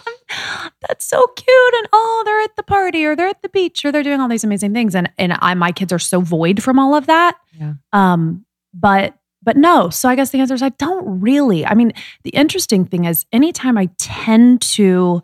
that's 0.88 1.06
so 1.06 1.26
cute. 1.28 1.74
And 1.76 1.88
oh, 1.94 2.24
they're 2.26 2.41
at 2.41 2.56
the 2.56 2.63
party 2.63 3.06
or 3.06 3.15
they're 3.15 3.28
at 3.28 3.41
the 3.41 3.50
beach 3.50 3.86
or 3.86 3.91
they're 3.91 4.04
doing 4.04 4.20
all 4.20 4.28
these 4.28 4.44
amazing 4.44 4.74
things. 4.74 4.96
And 4.96 5.10
and 5.17 5.38
I 5.39 5.54
my 5.54 5.72
kids 5.72 5.94
are 5.94 6.00
so 6.00 6.22
void 6.22 6.62
from 6.62 6.80
all 6.80 6.96
of 6.96 7.08
that. 7.08 7.38
Yeah. 7.54 7.74
Um, 7.94 8.46
but 8.74 9.15
but 9.44 9.58
no. 9.58 9.89
So 9.89 10.10
I 10.10 10.15
guess 10.15 10.32
the 10.32 10.39
answer 10.39 10.54
is 10.54 10.62
I 10.62 10.70
don't 10.70 11.22
really. 11.22 11.65
I 11.65 11.74
mean, 11.74 11.94
the 12.24 12.32
interesting 12.32 12.86
thing 12.86 13.06
is 13.06 13.26
anytime 13.32 13.78
I 13.78 13.89
tend 13.98 14.62
to 14.74 15.24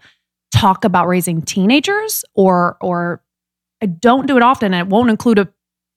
talk 0.51 0.85
about 0.85 1.07
raising 1.07 1.41
teenagers 1.41 2.23
or 2.33 2.77
or 2.81 3.21
I 3.81 3.85
don't 3.85 4.27
do 4.27 4.37
it 4.37 4.43
often 4.43 4.73
and 4.73 4.87
it 4.87 4.91
won't 4.91 5.09
include 5.09 5.39
a 5.39 5.47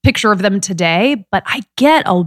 picture 0.02 0.32
of 0.32 0.42
them 0.42 0.60
today, 0.60 1.26
but 1.30 1.42
I 1.46 1.62
get 1.76 2.04
a 2.06 2.24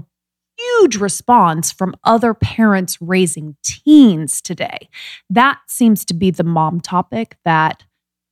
huge 0.58 0.98
response 0.98 1.72
from 1.72 1.96
other 2.04 2.34
parents 2.34 3.02
raising 3.02 3.56
teens 3.64 4.42
today. 4.42 4.90
That 5.30 5.60
seems 5.68 6.06
to 6.06 6.14
be 6.14 6.32
the 6.32 6.44
mom 6.44 6.80
topic 6.80 7.38
that 7.46 7.84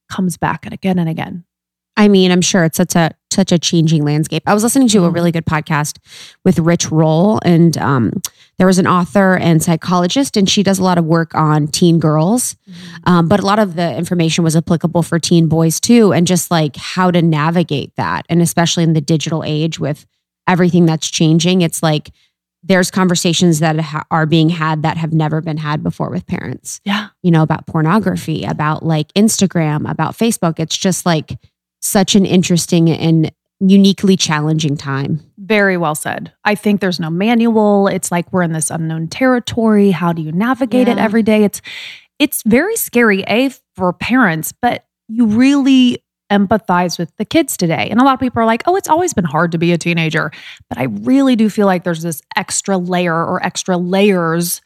comes 0.09 0.37
back 0.37 0.65
and 0.65 0.73
again 0.73 0.99
and 0.99 1.09
again. 1.09 1.45
I 1.97 2.07
mean, 2.07 2.31
I'm 2.31 2.41
sure 2.41 2.63
it's 2.63 2.77
such 2.77 2.95
a 2.95 3.11
such 3.31 3.51
a 3.53 3.59
changing 3.59 4.03
landscape. 4.03 4.43
I 4.45 4.53
was 4.53 4.61
listening 4.61 4.89
to 4.89 5.05
a 5.05 5.09
Mhm. 5.09 5.13
really 5.13 5.31
good 5.31 5.45
podcast 5.45 5.97
with 6.43 6.59
Rich 6.59 6.91
Roll, 6.91 7.39
and 7.45 7.77
um, 7.77 8.11
there 8.57 8.67
was 8.67 8.77
an 8.77 8.87
author 8.87 9.37
and 9.37 9.63
psychologist, 9.63 10.35
and 10.35 10.49
she 10.49 10.63
does 10.63 10.79
a 10.79 10.83
lot 10.83 10.97
of 10.97 11.05
work 11.05 11.33
on 11.33 11.67
teen 11.69 11.97
girls, 11.97 12.57
um, 13.05 13.29
but 13.29 13.39
a 13.39 13.45
lot 13.45 13.57
of 13.57 13.75
the 13.75 13.95
information 13.95 14.43
was 14.43 14.55
applicable 14.57 15.01
for 15.01 15.17
teen 15.17 15.47
boys 15.47 15.79
too, 15.79 16.11
and 16.11 16.27
just 16.27 16.51
like 16.51 16.75
how 16.75 17.09
to 17.09 17.21
navigate 17.21 17.95
that, 17.95 18.25
and 18.27 18.41
especially 18.41 18.83
in 18.83 18.91
the 18.93 18.99
digital 19.01 19.43
age 19.45 19.79
with 19.79 20.05
everything 20.45 20.85
that's 20.85 21.09
changing, 21.09 21.61
it's 21.61 21.81
like 21.81 22.11
there's 22.63 22.91
conversations 22.91 23.59
that 23.59 23.79
ha- 23.79 24.03
are 24.11 24.25
being 24.25 24.49
had 24.49 24.83
that 24.83 24.97
have 24.97 25.13
never 25.13 25.39
been 25.41 25.57
had 25.57 25.81
before 25.81 26.09
with 26.11 26.27
parents 26.27 26.79
Yeah. 26.85 27.07
you 27.23 27.31
know, 27.31 27.41
about 27.43 27.65
pornography, 27.65 28.43
about 28.43 28.85
like 28.85 29.11
Instagram, 29.13 29.89
about 29.89 30.17
Facebook. 30.17 30.59
It's 30.59 30.77
just 30.77 31.05
like 31.05 31.37
such 31.81 32.15
an 32.15 32.25
interesting 32.25 32.89
and 32.89 33.31
uniquely 33.59 34.17
challenging 34.17 34.75
time. 34.75 35.21
Very 35.37 35.77
well 35.77 35.95
said. 35.95 36.31
I 36.43 36.55
think 36.55 36.81
there's 36.81 36.99
no 36.99 37.09
manual. 37.09 37.87
It's 37.87 38.11
like 38.11 38.31
we're 38.33 38.41
in 38.43 38.53
this 38.53 38.71
unknown 38.71 39.07
territory. 39.07 39.91
How 39.91 40.13
do 40.13 40.21
you 40.21 40.31
navigate 40.31 40.87
it 40.87 40.97
every 40.97 41.23
day? 41.23 41.43
It's 41.43 41.61
it's 42.17 42.43
very 42.43 42.75
scary, 42.75 43.23
A, 43.27 43.49
for 43.75 43.93
parents, 43.93 44.51
but 44.51 44.85
you 45.07 45.25
really 45.25 46.03
empathize 46.31 46.97
with 46.97 47.11
the 47.17 47.25
kids 47.25 47.57
today. 47.57 47.87
And 47.89 47.99
a 47.99 48.03
lot 48.03 48.13
of 48.13 48.19
people 48.19 48.41
are 48.41 48.45
like, 48.45 48.63
oh, 48.65 48.75
it's 48.75 48.87
always 48.87 49.13
been 49.13 49.25
hard 49.25 49.51
to 49.51 49.57
be 49.57 49.73
a 49.73 49.77
teenager. 49.77 50.31
But 50.69 50.77
I 50.77 50.83
really 50.83 51.35
do 51.35 51.49
feel 51.49 51.65
like 51.65 51.83
there's 51.83 52.03
this 52.03 52.21
extra 52.37 52.77
layer 52.77 53.15
or 53.15 53.43
extra 53.43 53.75
layers 53.75 54.61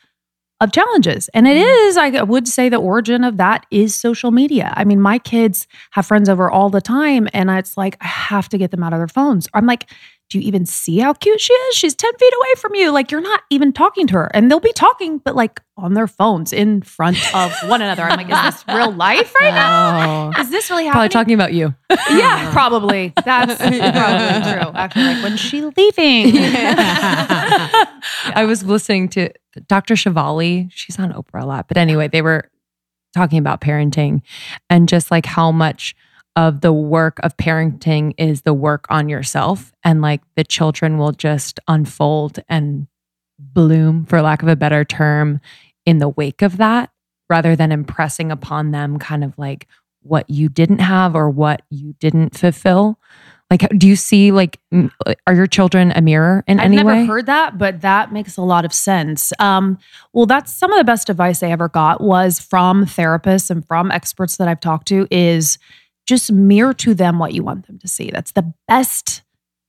of 0.62 0.72
challenges. 0.72 1.30
And 1.34 1.48
it 1.48 1.58
mm-hmm. 1.58 1.88
is, 1.88 1.98
I 1.98 2.24
would 2.24 2.48
say, 2.48 2.70
the 2.70 2.78
origin 2.78 3.24
of 3.24 3.38
that 3.38 3.66
is 3.72 3.94
social 3.94 4.32
media. 4.32 4.74
I 4.76 4.86
mean, 4.86 5.02
my 5.02 5.20
kids 5.20 5.68
have 5.92 6.06
friends 6.06 6.30
over 6.30 6.50
all 6.50 6.70
the 6.70 6.82
time, 6.82 7.28
and 7.34 7.50
it's 7.50 7.76
like, 7.76 7.98
I 8.02 8.08
have 8.08 8.48
to 8.50 8.58
get 8.58 8.72
them 8.72 8.82
out 8.82 8.94
of 8.94 9.00
their 9.00 9.08
phones. 9.08 9.48
I'm 9.54 9.66
like, 9.66 9.90
do 10.30 10.40
you 10.40 10.48
even 10.48 10.66
see 10.66 10.98
how 11.00 11.14
cute 11.14 11.40
she 11.40 11.54
is? 11.54 11.76
She's 11.76 11.94
10 11.94 12.12
feet 12.18 12.34
away 12.36 12.56
from 12.58 12.74
you. 12.74 12.92
Like, 12.92 13.12
you're 13.12 13.22
not 13.22 13.42
even 13.52 13.72
talking 13.72 14.08
to 14.08 14.16
her. 14.16 14.32
And 14.34 14.50
they'll 14.50 14.60
be 14.60 14.74
talking, 14.74 15.20
but 15.20 15.36
like 15.36 15.62
on 15.78 15.94
their 15.94 16.08
phones 16.08 16.52
in 16.52 16.82
front 16.82 17.18
of 17.36 17.54
one 17.66 17.82
another. 17.82 18.04
I'm 18.04 18.18
like, 18.18 18.30
is 18.30 18.56
this 18.56 18.66
real 18.68 18.92
life 18.92 19.34
right 19.40 19.54
now? 19.54 20.32
Oh. 20.36 20.42
Is 20.42 20.50
this 20.50 20.70
really 20.70 20.86
happening? 20.86 21.10
Probably 21.10 21.10
talking 21.10 21.34
about 21.36 21.54
you. 21.54 21.76
yeah, 22.10 22.52
probably. 22.52 23.14
That's 23.24 23.58
probably 23.58 24.52
true. 24.52 24.72
Actually, 24.74 25.04
like, 25.04 25.24
when's 25.24 25.40
she 25.40 25.62
leaving? 25.62 26.34
I 28.34 28.46
was 28.48 28.64
listening 28.64 29.10
to 29.10 29.30
Dr. 29.68 29.94
Shefali. 29.94 30.70
She's 30.72 30.98
on 30.98 31.14
Oprah 31.14 31.44
a 31.44 31.46
lot. 31.46 31.68
But 31.68 31.78
anyway, 31.78 32.08
they 32.08 32.24
were 32.24 32.50
talking 33.14 33.38
about 33.38 33.62
parenting 33.62 34.22
and 34.70 34.90
just 34.90 35.12
like 35.12 35.26
how 35.26 35.52
much 35.52 35.96
of 36.36 36.62
the 36.62 36.74
work 36.74 37.20
of 37.24 37.38
parenting 37.38 38.14
is 38.18 38.42
the 38.42 38.54
work 38.54 38.86
on 38.90 39.08
yourself. 39.10 39.72
And 39.84 40.02
like 40.02 40.22
the 40.36 40.44
children 40.44 40.98
will 40.98 41.14
just 41.14 41.60
unfold 41.68 42.40
and 42.50 42.88
bloom, 43.40 44.06
for 44.06 44.22
lack 44.22 44.42
of 44.42 44.50
a 44.50 44.56
better 44.56 44.84
term, 44.84 45.40
in 45.86 46.00
the 46.00 46.10
wake 46.10 46.42
of 46.42 46.58
that 46.58 46.90
rather 47.30 47.56
than 47.56 47.72
impressing 47.72 48.32
upon 48.32 48.72
them 48.72 49.00
kind 49.00 49.24
of 49.24 49.38
like 49.38 49.68
what 50.02 50.30
you 50.30 50.48
didn't 50.50 50.80
have 50.80 51.16
or 51.16 51.30
what 51.30 51.64
you 51.70 51.94
didn't 52.00 52.38
fulfill. 52.38 53.00
Like, 53.50 53.68
do 53.78 53.88
you 53.88 53.96
see 53.96 54.32
like, 54.32 54.60
are 55.28 55.34
your 55.34 55.48
children 55.48 55.92
a 55.96 56.02
mirror 56.02 56.44
in 56.48 56.60
I've 56.60 56.66
any 56.66 56.78
never 56.78 56.90
way? 56.90 57.06
heard 57.06 57.28
that, 57.28 57.58
but 57.58 57.82
that 57.82 58.12
makes 58.12 58.38
a 58.38 58.42
lot 58.42 58.66
of 58.66 58.74
sense. 58.74 59.32
Um, 59.40 59.78
well, 60.14 60.26
that's 60.26 60.52
some 60.52 60.72
of 60.72 60.78
the 60.78 60.84
best 60.84 61.10
advice 61.10 61.44
I 61.44 61.50
ever 61.50 61.70
got 61.70 62.02
was 62.02 62.40
from 62.40 62.86
therapists 62.86 63.52
and 63.52 63.66
from 63.66 63.92
experts 63.92 64.38
that 64.38 64.48
I've 64.48 64.60
talked 64.60 64.88
to 64.88 65.08
is 65.12 65.60
just 66.06 66.32
mirror 66.32 66.74
to 66.76 66.94
them 66.94 67.20
what 67.20 67.34
you 67.34 67.44
want 67.44 67.68
them 67.68 67.80
to 67.80 67.88
see. 67.88 68.10
That's 68.12 68.32
the 68.32 68.54
best 68.68 69.22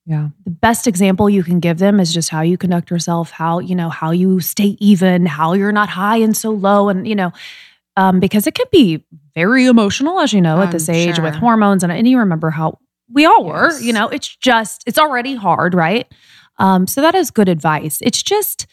Yeah. 0.07 0.29
the 0.45 0.51
best 0.51 0.87
example 0.87 1.29
you 1.29 1.43
can 1.43 1.59
give 1.61 1.79
them 1.79 1.99
is 1.99 2.13
just 2.15 2.29
how 2.31 2.43
you 2.43 2.57
conduct 2.57 2.91
yourself, 2.91 3.31
how, 3.31 3.59
you 3.59 3.75
know, 3.75 3.89
how 3.89 4.11
you 4.13 4.41
stay 4.41 4.77
even, 4.81 5.27
how 5.27 5.55
you're 5.55 5.73
not 5.73 5.89
high 5.89 6.19
and 6.19 6.37
so 6.37 6.51
low. 6.51 6.89
And, 6.89 7.09
you 7.09 7.15
know, 7.17 7.33
um, 7.97 8.21
because 8.21 8.47
it 8.47 8.55
can 8.55 8.67
be 8.71 9.05
very 9.35 9.67
emotional, 9.67 10.21
as 10.21 10.33
you 10.33 10.41
know, 10.41 10.61
at 10.61 10.67
I'm 10.69 10.71
this 10.73 10.89
age 10.89 11.19
with 11.19 11.35
hormones. 11.35 11.83
And, 11.83 11.91
and 11.93 12.07
you 12.07 12.19
remember 12.19 12.51
how 12.51 12.79
we 13.13 13.25
all 13.25 13.45
were, 13.45 13.71
Yes. 13.71 13.83
you 13.83 13.93
know, 13.93 14.09
it's 14.09 14.29
just, 14.37 14.85
it's 14.87 14.99
already 14.99 15.35
hard, 15.35 15.75
right? 15.75 16.07
Um, 16.59 16.87
so 16.87 17.01
that 17.01 17.15
is 17.15 17.31
good 17.31 17.49
advice. 17.49 17.99
It's 18.03 18.23
just, 18.23 18.67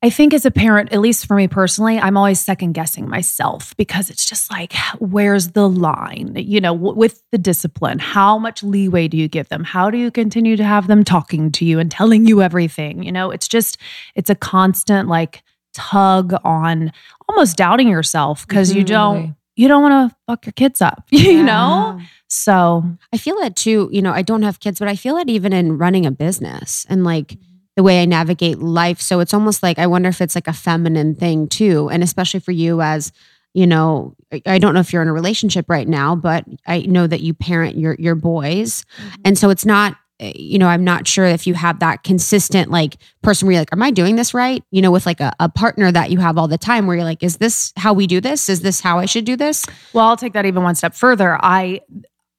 I 0.00 0.10
think 0.10 0.32
as 0.32 0.46
a 0.46 0.52
parent, 0.52 0.92
at 0.92 1.00
least 1.00 1.26
for 1.26 1.34
me 1.34 1.48
personally, 1.48 1.98
I'm 1.98 2.16
always 2.16 2.38
second 2.40 2.72
guessing 2.72 3.08
myself 3.08 3.76
because 3.76 4.10
it's 4.10 4.24
just 4.24 4.48
like, 4.48 4.72
where's 5.00 5.48
the 5.48 5.68
line? 5.68 6.34
You 6.36 6.60
know, 6.60 6.72
with 6.72 7.20
the 7.32 7.38
discipline, 7.38 7.98
how 7.98 8.38
much 8.38 8.62
leeway 8.62 9.08
do 9.08 9.16
you 9.16 9.26
give 9.26 9.48
them? 9.48 9.64
How 9.64 9.90
do 9.90 9.98
you 9.98 10.12
continue 10.12 10.56
to 10.56 10.62
have 10.62 10.86
them 10.86 11.02
talking 11.02 11.50
to 11.52 11.64
you 11.64 11.80
and 11.80 11.90
telling 11.90 12.26
you 12.26 12.42
everything? 12.42 13.02
You 13.02 13.10
know, 13.10 13.32
it's 13.32 13.48
just, 13.48 13.76
it's 14.14 14.30
a 14.30 14.36
constant 14.36 15.08
like 15.08 15.42
tug 15.74 16.32
on 16.44 16.92
almost 17.28 17.56
doubting 17.56 17.88
yourself 17.88 18.46
because 18.46 18.72
you 18.72 18.84
Mhm. 18.84 18.88
don't, 18.88 19.36
you 19.56 19.66
don't 19.66 19.82
want 19.82 20.10
to 20.12 20.16
fuck 20.28 20.46
your 20.46 20.52
kids 20.52 20.80
up, 20.80 21.06
you 21.10 21.42
know? 21.42 22.00
So, 22.28 22.84
I 23.12 23.16
feel 23.16 23.36
that 23.40 23.56
too. 23.56 23.88
You 23.90 24.02
know, 24.02 24.12
I 24.12 24.22
don't 24.22 24.42
have 24.42 24.60
kids, 24.60 24.78
but 24.78 24.86
I 24.86 24.94
feel 24.94 25.16
it 25.16 25.28
even 25.28 25.52
in 25.52 25.76
running 25.76 26.06
a 26.06 26.12
business 26.12 26.86
and 26.88 27.02
like 27.02 27.36
the 27.78 27.84
way 27.84 28.02
I 28.02 28.06
navigate 28.06 28.58
life. 28.58 29.00
So 29.00 29.20
it's 29.20 29.32
almost 29.32 29.62
like 29.62 29.78
I 29.78 29.86
wonder 29.86 30.08
if 30.08 30.20
it's 30.20 30.34
like 30.34 30.48
a 30.48 30.52
feminine 30.52 31.14
thing 31.14 31.46
too. 31.46 31.88
And 31.90 32.02
especially 32.02 32.40
for 32.40 32.50
you 32.50 32.82
as, 32.82 33.12
you 33.54 33.68
know, 33.68 34.16
I- 34.44 34.58
don't 34.58 34.74
know 34.74 34.80
if 34.80 34.92
you're 34.92 35.00
in 35.00 35.06
a 35.06 35.12
relationship 35.12 35.66
right 35.68 35.86
now, 35.86 36.16
but 36.16 36.44
I 36.66 36.80
know 36.80 37.06
that 37.06 37.20
you 37.20 37.34
parent 37.34 37.78
your 37.78 37.94
your 37.96 38.16
boys. 38.16 38.84
And 39.24 39.38
so 39.38 39.48
it's 39.48 39.64
not 39.64 39.96
eh, 40.18 40.32
you 40.34 40.58
know, 40.58 40.66
I'm 40.66 40.82
not 40.82 41.06
sure 41.06 41.24
if 41.24 41.46
you 41.46 41.54
have 41.54 41.78
that 41.78 42.02
consistent 42.02 42.68
like 42.68 42.96
person 43.22 43.46
where 43.46 43.52
you're 43.52 43.60
like, 43.60 43.72
am 43.72 43.80
I 43.80 43.92
doing 43.92 44.16
this 44.16 44.34
right? 44.34 44.64
You 44.72 44.82
know, 44.82 44.90
with 44.90 45.06
like 45.06 45.20
a, 45.20 45.32
a 45.38 45.48
partner 45.48 45.92
that 45.92 46.10
you 46.10 46.18
have 46.18 46.36
all 46.36 46.48
the 46.48 46.58
time 46.58 46.88
where 46.88 46.96
you're 46.96 47.04
like, 47.04 47.22
is 47.22 47.36
this 47.36 47.72
how 47.76 47.92
we 47.92 48.08
do 48.08 48.20
this? 48.20 48.48
Is 48.48 48.62
this 48.62 48.80
how 48.80 48.98
I 48.98 49.06
should 49.06 49.24
do 49.24 49.36
this? 49.36 49.64
Well, 49.92 50.04
I'll 50.04 50.16
take 50.16 50.32
that 50.32 50.46
even 50.46 50.64
one 50.64 50.74
step 50.74 50.96
further. 50.96 51.38
I 51.40 51.80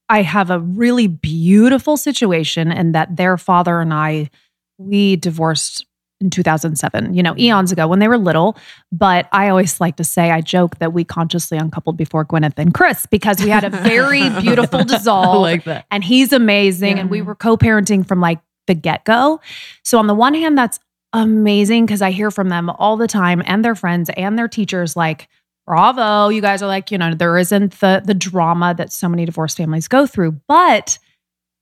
I 0.09 0.21
have 0.21 0.49
a 0.49 0.59
really 0.59 1.07
beautiful 1.07 1.95
situation 1.95 2.73
in 2.73 2.91
that 2.91 3.15
their 3.15 3.37
father 3.37 3.79
and 3.79 3.93
I 3.93 4.31
we 4.79 5.17
divorced 5.17 5.85
in 6.21 6.29
2007, 6.29 7.13
you 7.13 7.23
know, 7.23 7.33
eons 7.37 7.71
ago 7.71 7.87
when 7.87 7.99
they 7.99 8.07
were 8.07 8.17
little, 8.17 8.57
but 8.91 9.29
I 9.31 9.47
always 9.47 9.79
like 9.79 9.95
to 9.97 10.03
say 10.03 10.31
I 10.31 10.41
joke 10.41 10.79
that 10.79 10.91
we 10.91 11.05
consciously 11.05 11.57
uncoupled 11.57 11.95
before 11.95 12.25
Gwyneth 12.25 12.57
and 12.57 12.73
Chris 12.73 13.05
because 13.05 13.41
we 13.41 13.49
had 13.49 13.63
a 13.63 13.69
very 13.69 14.29
beautiful 14.41 14.83
dissolve 14.83 15.63
that. 15.63 15.85
and 15.91 16.03
he's 16.03 16.33
amazing 16.33 16.99
and 16.99 17.09
we 17.09 17.21
were 17.21 17.35
co-parenting 17.35 18.05
from 18.05 18.19
like 18.19 18.39
the 18.67 18.73
get-go. 18.73 19.39
So 19.83 19.97
on 19.97 20.07
the 20.07 20.13
one 20.13 20.33
hand 20.33 20.57
that's 20.57 20.79
amazing 21.13 21.87
because 21.87 22.03
i 22.03 22.11
hear 22.11 22.29
from 22.29 22.49
them 22.49 22.69
all 22.69 22.95
the 22.95 23.07
time 23.07 23.41
and 23.47 23.65
their 23.65 23.73
friends 23.73 24.11
and 24.15 24.37
their 24.37 24.47
teachers 24.47 24.95
like 24.95 25.27
bravo 25.65 26.29
you 26.29 26.39
guys 26.39 26.61
are 26.61 26.67
like 26.67 26.91
you 26.91 26.99
know 26.99 27.15
there 27.15 27.35
isn't 27.39 27.79
the 27.79 27.99
the 28.05 28.13
drama 28.13 28.75
that 28.77 28.93
so 28.93 29.09
many 29.09 29.25
divorced 29.25 29.57
families 29.57 29.87
go 29.87 30.05
through. 30.05 30.39
But 30.47 30.99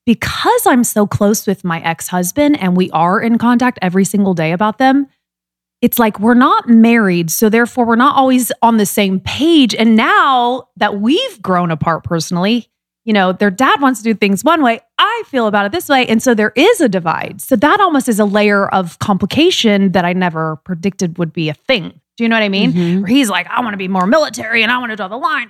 because 0.08 0.65
i'm 0.65 0.84
so 0.84 1.06
close 1.06 1.46
with 1.46 1.63
my 1.63 1.80
ex-husband 1.82 2.60
and 2.60 2.76
we 2.76 2.89
are 2.89 3.22
in 3.22 3.38
contact 3.38 3.78
every 3.84 4.04
single 4.04 4.34
day 4.34 4.52
about 4.52 4.80
them 4.80 5.06
it's 5.82 6.00
like 6.00 6.20
we're 6.20 6.34
not 6.34 6.67
married 6.67 7.30
so 7.30 7.50
therefore 7.50 7.86
we're 7.86 7.96
not 7.96 8.15
always 8.15 8.52
on 8.63 8.78
the 8.78 8.86
same 8.88 9.20
page 9.20 9.76
and 9.76 9.96
now 9.96 10.67
that 10.78 11.00
we've 11.00 11.41
grown 11.43 11.70
apart 11.70 12.04
personally 12.04 12.67
you 13.08 13.13
know, 13.13 13.32
their 13.32 13.50
dad 13.50 13.80
wants 13.80 14.02
to 14.02 14.04
do 14.04 14.13
things 14.13 14.43
one 14.43 14.62
way. 14.62 14.82
I 15.00 15.24
feel 15.28 15.48
about 15.48 15.65
it 15.65 15.72
this 15.72 15.88
way. 15.88 16.06
And 16.06 16.22
so 16.22 16.34
there 16.34 16.52
is 16.58 16.82
a 16.82 16.89
divide. 16.89 17.39
So 17.39 17.56
that 17.56 17.80
almost 17.80 18.10
is 18.10 18.20
a 18.20 18.26
layer 18.26 18.67
of 18.67 19.00
complication 19.00 19.93
that 19.93 20.04
I 20.04 20.12
never 20.12 20.58
predicted 20.58 21.17
would 21.17 21.32
be 21.32 21.48
a 21.48 21.54
thing. 21.54 22.02
Do 22.18 22.24
you 22.24 22.30
know 22.30 22.36
what 22.36 22.44
I 22.44 22.50
mean? 22.50 22.74
Mhm. 22.74 22.98
Where 23.02 23.08
he's 23.08 23.30
like, 23.30 23.46
I 23.48 23.62
want 23.62 23.74
to 23.74 23.78
be 23.78 23.88
more 23.88 24.08
military 24.08 24.64
and 24.64 24.72
I 24.72 24.80
want 24.80 24.92
to 24.92 24.96
draw 24.96 25.08
the 25.08 25.18
line. 25.18 25.50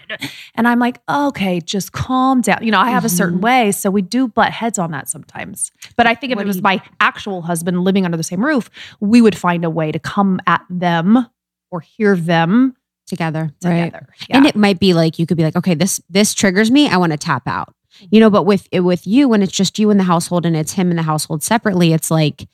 And 0.54 0.68
I'm 0.68 0.80
like, 0.80 1.00
okay, 1.10 1.62
just 1.62 1.94
calm 1.94 2.42
down. 2.42 2.60
You 2.62 2.72
know, 2.72 2.80
I 2.80 2.90
have 2.90 3.06
a 3.06 3.10
certain 3.10 3.40
Mhm. 3.40 3.44
way. 3.44 3.72
So 3.72 3.90
we 3.90 4.02
do 4.02 4.28
butt 4.28 4.52
heads 4.52 4.78
on 4.78 4.92
that 4.92 5.08
sometimes. 5.08 5.72
But 5.96 6.08
I 6.08 6.14
think 6.14 6.32
if 6.34 6.36
What 6.36 6.44
it 6.44 6.48
was 6.48 6.58
you- 6.58 6.62
my 6.64 6.82
actual 7.00 7.42
husband 7.44 7.84
living 7.86 8.04
under 8.04 8.18
the 8.18 8.24
same 8.24 8.44
roof, 8.44 8.70
we 9.00 9.22
would 9.22 9.38
find 9.38 9.64
a 9.64 9.70
way 9.70 9.92
to 9.94 10.00
come 10.00 10.42
at 10.46 10.62
them 10.70 11.26
or 11.72 11.80
hear 11.80 12.16
them 12.18 12.76
Together. 13.08 13.54
Right. 13.64 13.86
together. 13.86 14.08
and 14.30 14.46
it 14.46 14.58
might 14.58 14.80
be 14.82 14.94
like 14.94 15.18
you 15.18 15.26
could 15.26 15.38
be 15.38 15.44
like 15.44 15.56
okay 15.56 15.74
this 15.74 16.02
this 16.10 16.34
triggers 16.34 16.70
me 16.70 16.90
i 16.90 16.98
want 16.98 17.14
to 17.14 17.18
tap 17.18 17.44
out 17.48 17.74
you 18.12 18.20
know 18.20 18.30
but 18.30 18.44
with 18.44 18.68
with 18.74 19.08
you 19.08 19.30
when 19.30 19.42
it's 19.42 19.54
just 19.54 19.80
you 19.80 19.90
in 19.90 19.98
the 19.98 20.04
household 20.04 20.46
and 20.46 20.58
it's 20.58 20.74
him 20.74 20.90
in 20.92 20.98
the 20.98 21.04
household 21.04 21.42
separately 21.42 21.94
it's 21.94 22.12
like 22.12 22.50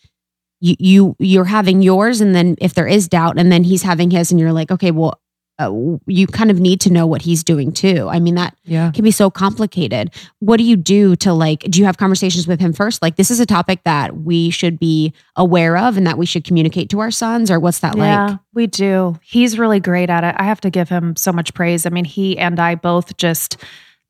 you 0.64 0.76
you 0.80 1.16
you're 1.20 1.44
having 1.46 1.82
yours 1.82 2.22
and 2.22 2.34
then 2.34 2.56
if 2.60 2.74
there 2.74 2.88
is 2.88 3.08
doubt 3.10 3.38
and 3.38 3.52
then 3.52 3.64
he's 3.64 3.84
having 3.84 4.10
his 4.10 4.32
and 4.32 4.40
you're 4.40 4.54
like 4.54 4.72
okay 4.72 4.92
well 4.92 5.20
uh, 5.60 5.72
you 6.08 6.26
kind 6.26 6.50
of 6.50 6.60
need 6.60 6.82
to 6.82 6.92
know 6.92 7.06
what 7.06 7.22
he's 7.22 7.44
doing 7.44 7.72
too 7.72 8.08
i 8.10 8.20
mean 8.20 8.36
that 8.36 8.56
Yeah. 8.64 8.90
can 8.92 9.04
be 9.04 9.12
so 9.12 9.30
complicated 9.30 10.10
what 10.40 10.58
do 10.58 10.64
you 10.64 10.76
do 10.76 11.16
to 11.18 11.32
like 11.32 11.60
do 11.70 11.78
you 11.80 11.86
have 11.86 11.98
conversations 11.98 12.48
with 12.48 12.60
him 12.60 12.74
first 12.74 13.02
like 13.04 13.18
this 13.18 13.30
is 13.30 13.40
a 13.40 13.46
topic 13.46 13.82
that 13.86 14.18
we 14.18 14.50
should 14.50 14.80
be 14.80 15.14
aware 15.36 15.78
of 15.78 15.96
and 15.98 16.08
that 16.08 16.18
we 16.18 16.26
should 16.26 16.44
communicate 16.44 16.90
to 16.90 17.02
our 17.02 17.12
sons 17.12 17.52
or 17.52 17.60
what's 17.60 17.80
that 17.80 17.96
Yeah, 17.98 18.26
like 18.30 18.40
we 18.56 18.66
do. 18.68 19.20
He's 19.22 19.60
really 19.60 19.80
great 19.80 20.10
at 20.10 20.24
it. 20.24 20.34
I 20.40 20.44
have 20.46 20.62
to 20.62 20.70
give 20.72 20.88
him 20.90 21.16
so 21.16 21.32
much 21.32 21.54
praise. 21.54 21.86
I 21.86 21.90
mean, 21.90 22.06
he 22.06 22.38
and 22.38 22.60
I 22.60 22.76
both 22.76 23.18
just 23.18 23.58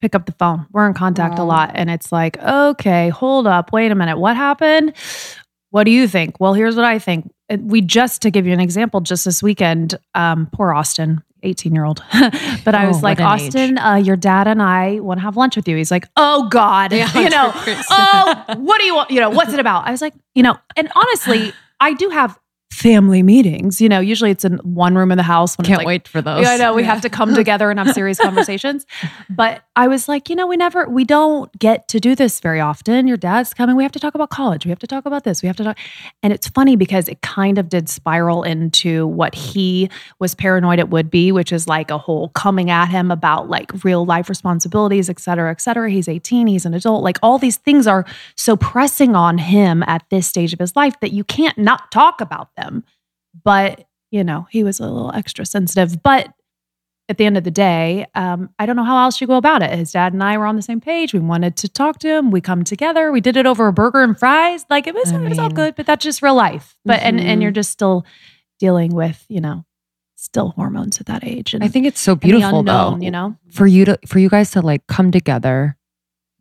pick 0.02 0.16
up 0.16 0.26
the 0.26 0.34
phone. 0.34 0.66
We're 0.74 0.86
in 0.88 0.94
contact 0.94 1.40
a 1.40 1.44
lot. 1.46 1.72
And 1.76 1.90
it's 1.90 2.12
like, 2.12 2.38
okay, 2.44 3.08
hold 3.08 3.48
up. 3.48 3.72
Wait 3.72 3.90
a 3.90 3.96
minute. 3.96 4.18
What 4.18 4.36
happened? 4.36 4.94
What 5.74 5.86
do 5.86 5.92
you 5.92 6.08
think? 6.08 6.40
Well, 6.40 6.54
here's 6.54 6.76
what 6.76 6.86
I 6.86 7.00
think. 7.00 7.34
We 7.60 7.82
just, 7.82 8.22
to 8.22 8.30
give 8.30 8.46
you 8.46 8.54
an 8.54 8.60
example, 8.60 9.02
just 9.02 9.26
this 9.26 9.42
weekend, 9.42 9.96
um, 10.14 10.48
poor 10.54 10.72
Austin, 10.72 11.24
18 11.42 11.74
year 11.74 11.84
old. 11.84 12.04
but 12.64 12.76
I 12.76 12.86
Oh, 12.86 12.90
was 12.90 12.98
what 12.98 13.18
like. 13.18 13.20
Austin, 13.20 13.80
uh, 13.80 13.96
your 13.96 14.16
dad 14.16 14.48
and 14.48 14.62
I 14.62 15.00
want 15.00 15.18
to 15.18 15.24
have 15.24 15.36
lunch 15.36 15.56
with 15.56 15.68
you. 15.68 15.76
He's 15.76 15.90
like, 15.90 16.08
oh 16.16 16.48
God, 16.50 16.94
Yeah, 16.94 17.12
you 17.20 17.28
know, 17.32 17.50
100%. 17.50 17.84
oh, 17.90 18.44
what 18.60 18.78
do 18.78 18.86
you 18.86 18.94
want? 18.94 19.10
You 19.10 19.20
know, 19.20 19.32
what's 19.32 19.52
it 19.52 19.60
about? 19.60 19.88
I 19.88 19.92
was 19.92 20.00
like, 20.02 20.14
you 20.36 20.44
know, 20.44 20.56
and 20.76 20.92
honestly, 20.96 21.54
I 21.80 21.94
do 21.94 22.10
have 22.10 22.38
family 22.74 23.22
meetings. 23.24 23.80
You 23.80 23.88
know, 23.90 24.00
usually 24.00 24.32
it's 24.32 24.44
in 24.44 24.58
one 24.64 24.96
room 24.96 25.12
in 25.12 25.18
the 25.18 25.24
house. 25.24 25.58
When 25.58 25.66
Can't 25.66 25.80
like, 25.80 25.88
wait 25.88 26.08
for 26.08 26.22
those. 26.22 26.44
Yeah, 26.44 26.52
I 26.52 26.58
know 26.58 26.74
we 26.74 26.82
Yeah. 26.82 26.90
have 26.94 27.02
to 27.02 27.10
come 27.10 27.34
together 27.42 27.70
and 27.70 27.80
have 27.80 27.94
serious 27.94 28.20
conversations. 28.20 28.86
But 29.30 29.64
I 29.76 29.88
was 29.88 30.08
like, 30.08 30.30
you 30.30 30.36
know, 30.36 30.48
we 30.48 30.58
never, 30.58 30.88
we 30.90 31.04
don't 31.04 31.52
get 31.60 31.88
to 31.90 32.00
do 32.00 32.16
this 32.16 32.40
very 32.40 32.60
often. 32.60 33.08
Your 33.08 33.18
dad's 33.18 33.54
coming. 33.54 33.76
We 33.76 33.84
have 33.84 33.92
to 33.94 34.00
talk 34.00 34.16
about 34.16 34.30
college. 34.30 34.66
We 34.66 34.70
have 34.70 34.80
to 34.80 34.88
talk 34.88 35.06
about 35.06 35.24
this. 35.24 35.42
We 35.44 35.48
have 35.48 35.56
to 35.58 35.64
talk. 35.64 35.78
And 36.24 36.34
it's 36.34 36.48
funny 36.48 36.76
because 36.76 37.08
it 37.08 37.22
kind 37.22 37.58
of 37.58 37.70
did 37.70 37.90
spiral 37.90 38.44
into 38.44 39.06
what 39.08 39.36
he 39.36 39.90
was 40.20 40.34
paranoid 40.36 40.80
it 40.80 40.90
would 40.90 41.10
be, 41.12 41.32
which 41.32 41.52
is 41.52 41.68
like 41.68 41.92
a 41.92 41.98
whole 41.98 42.30
coming 42.30 42.70
at 42.70 42.88
him 42.88 43.12
about 43.12 43.50
like 43.50 43.84
real 43.84 44.06
life 44.06 44.30
responsibilities, 44.30 45.10
et 45.10 45.20
cetera, 45.20 45.52
et 45.52 45.62
cetera. 45.62 45.90
He's 45.92 46.08
18, 46.08 46.48
he's 46.48 46.66
an 46.66 46.74
adult. 46.74 47.04
Like 47.04 47.18
all 47.22 47.38
these 47.38 47.58
things 47.58 47.88
are 47.88 48.06
so 48.36 48.56
pressing 48.58 49.16
on 49.16 49.38
him 49.38 49.84
at 49.84 50.04
this 50.10 50.28
stage 50.28 50.54
of 50.54 50.60
his 50.60 50.76
life 50.76 51.00
that 51.02 51.12
you 51.12 51.24
can't 51.24 51.58
not 51.58 51.92
talk 51.92 52.22
about 52.22 52.50
them. 52.56 52.63
But, 53.44 53.88
you 54.12 54.24
know, 54.24 54.48
he 54.52 54.64
was 54.64 54.80
a 54.80 54.84
little 54.84 55.12
extra 55.14 55.46
sensitive. 55.46 56.02
But 56.04 56.34
at 57.10 57.18
the 57.18 57.26
end 57.26 57.36
of 57.38 57.44
the 57.44 57.52
day, 57.52 58.06
um, 58.16 58.50
I 58.60 58.66
don't 58.66 58.76
know 58.76 58.84
how 58.84 58.98
else 59.04 59.20
you 59.20 59.28
go 59.28 59.36
about 59.36 59.62
it. 59.62 59.72
His 59.78 59.92
dad 59.92 60.14
and 60.14 60.24
I 60.24 60.38
were 60.38 60.46
on 60.46 60.56
the 60.56 60.62
same 60.62 60.80
page. 60.80 61.14
We 61.14 61.20
wanted 61.20 61.58
to 61.58 61.68
talk 61.70 62.00
to 62.00 62.08
him. 62.08 62.32
We 62.32 62.40
come 62.42 62.64
together. 62.64 63.12
We 63.12 63.20
did 63.22 63.36
it 63.36 63.46
over 63.46 63.68
a 63.68 63.74
burger 63.74 64.02
and 64.04 64.18
fries. 64.18 64.66
Like 64.70 64.88
it 64.88 64.96
was, 64.96 65.12
I 65.12 65.22
it 65.22 65.30
was 65.30 65.40
all 65.40 65.50
good, 65.50 65.76
but 65.76 65.86
that's 65.86 66.04
just 66.04 66.22
real 66.22 66.36
life. 66.36 66.78
But 66.86 67.02
and 67.02 67.20
Mhm. 67.20 67.24
and 67.26 67.42
you're 67.42 67.52
just 67.52 67.72
still 67.72 68.06
dealing 68.60 68.94
with, 68.96 69.26
you 69.28 69.42
know, 69.42 69.66
still 70.16 70.52
hormones 70.52 71.02
at 71.02 71.08
that 71.08 71.26
age. 71.26 71.54
And 71.54 71.62
I 71.64 71.68
think 71.68 71.86
it's 71.86 72.00
so 72.00 72.16
beautiful 72.16 72.60
unknown, 72.60 73.00
though. 73.00 73.06
you 73.06 73.12
know. 73.12 73.36
for 73.52 73.68
you 73.68 73.84
to 73.86 74.00
for 74.08 74.20
you 74.20 74.30
guys 74.30 74.52
to 74.52 74.62
like 74.62 74.88
come 74.88 75.12
together 75.12 75.76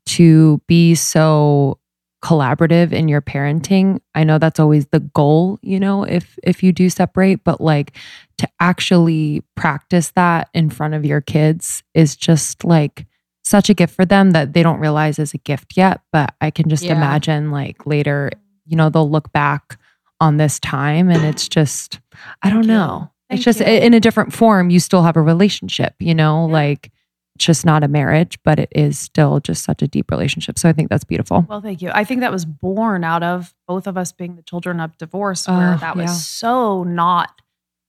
to 0.06 0.60
be 0.68 0.94
so 0.94 1.78
collaborative 2.22 2.92
in 2.92 3.08
your 3.08 3.20
parenting 3.20 4.00
i 4.14 4.22
know 4.22 4.38
that's 4.38 4.60
always 4.60 4.86
the 4.86 5.00
goal 5.00 5.58
you 5.60 5.80
know 5.80 6.04
if 6.04 6.38
if 6.44 6.62
you 6.62 6.72
do 6.72 6.88
separate 6.88 7.42
but 7.42 7.60
like 7.60 7.96
to 8.38 8.48
actually 8.60 9.42
practice 9.56 10.12
that 10.12 10.48
in 10.54 10.70
front 10.70 10.94
of 10.94 11.04
your 11.04 11.20
kids 11.20 11.82
is 11.94 12.14
just 12.14 12.64
like 12.64 13.06
such 13.44 13.68
a 13.68 13.74
gift 13.74 13.92
for 13.94 14.04
them 14.04 14.30
that 14.30 14.52
they 14.52 14.62
don't 14.62 14.78
realize 14.78 15.18
is 15.18 15.34
a 15.34 15.38
gift 15.38 15.76
yet 15.76 16.00
but 16.12 16.32
i 16.40 16.48
can 16.50 16.68
just 16.68 16.84
Yeah. 16.84 16.92
imagine 16.96 17.50
like 17.50 17.86
later 17.86 18.30
you 18.66 18.76
know 18.76 18.88
they'll 18.88 19.10
look 19.10 19.32
back 19.32 19.78
on 20.20 20.36
this 20.36 20.60
time 20.60 21.10
and 21.10 21.24
it's 21.24 21.48
just 21.48 21.98
i 22.42 22.48
don't 22.50 22.58
Thank 22.60 22.66
you. 22.66 22.72
know 22.74 23.10
Thank 23.30 23.38
it's 23.38 23.44
just 23.44 23.58
you. 23.60 23.66
in 23.66 23.94
a 23.94 24.00
different 24.00 24.32
form 24.32 24.70
you 24.70 24.78
still 24.78 25.02
have 25.02 25.16
a 25.16 25.22
relationship 25.22 25.94
you 25.98 26.14
know 26.14 26.46
Yeah. 26.46 26.52
like 26.52 26.92
just 27.38 27.64
not 27.64 27.82
a 27.82 27.88
marriage 27.88 28.38
but 28.44 28.58
it 28.58 28.68
is 28.72 28.98
still 28.98 29.40
just 29.40 29.64
such 29.64 29.80
a 29.82 29.88
deep 29.88 30.10
relationship 30.10 30.58
so 30.58 30.68
i 30.68 30.72
think 30.72 30.88
that's 30.90 31.04
beautiful 31.04 31.44
Well, 31.48 31.60
thank 31.62 31.80
you. 31.82 31.90
I 31.94 32.04
think 32.04 32.20
that 32.20 32.30
was 32.32 32.44
born 32.44 33.04
out 33.04 33.22
of 33.22 33.54
both 33.66 33.86
of 33.86 33.96
us 33.96 34.12
being 34.12 34.36
the 34.36 34.42
children 34.42 34.80
of 34.80 34.96
divorce, 34.98 35.48
where 35.48 35.74
Oh, 35.74 35.78
that 35.78 35.96
was 35.96 36.04
yeah. 36.10 36.12
so 36.14 36.82
not 36.84 37.30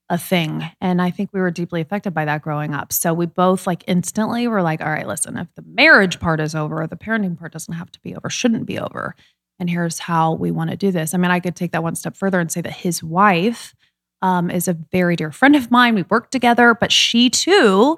a 0.10 0.17
thing. 0.17 0.63
And 0.82 1.01
I 1.01 1.12
think 1.12 1.32
we 1.34 1.39
were 1.39 1.49
deeply 1.51 1.82
affected 1.82 2.13
by 2.13 2.25
that 2.25 2.41
growing 2.41 2.73
up. 2.73 2.91
So 2.93 3.13
we 3.13 3.25
both 3.25 3.65
like 3.65 3.84
instantly 3.88 4.47
were 4.47 4.62
like, 4.62 4.82
all 4.82 4.89
right, 4.91 5.08
listen, 5.08 5.38
if 5.38 5.47
the 5.56 5.63
marriage 5.65 6.19
part 6.19 6.39
is 6.41 6.53
over, 6.56 6.86
the 6.88 6.97
parenting 6.97 7.38
part 7.39 7.53
doesn't 7.53 7.73
have 7.73 7.89
to 7.93 7.99
be 8.01 8.15
over, 8.15 8.29
shouldn't 8.29 8.65
be 8.65 8.77
over. 8.79 9.15
and 9.60 9.69
here's 9.69 9.99
how 9.99 10.34
we 10.34 10.51
want 10.51 10.69
to 10.71 10.77
do 10.77 10.91
this. 10.91 11.13
I 11.13 11.17
mean, 11.17 11.32
I 11.32 11.39
could 11.39 11.56
take 11.56 11.71
that 11.71 11.84
one 11.84 11.95
step 11.95 12.15
further 12.17 12.39
and 12.39 12.51
say 12.51 12.62
that 12.62 12.73
his 12.73 13.01
wife 13.03 13.73
um, 14.21 14.49
is 14.51 14.67
a 14.67 14.73
very 14.73 15.15
dear 15.15 15.32
friend 15.32 15.56
of 15.56 15.69
mine. 15.71 15.95
We 15.95 16.03
work 16.03 16.32
together, 16.32 16.73
but 16.73 16.91
she 16.91 17.29
too 17.29 17.97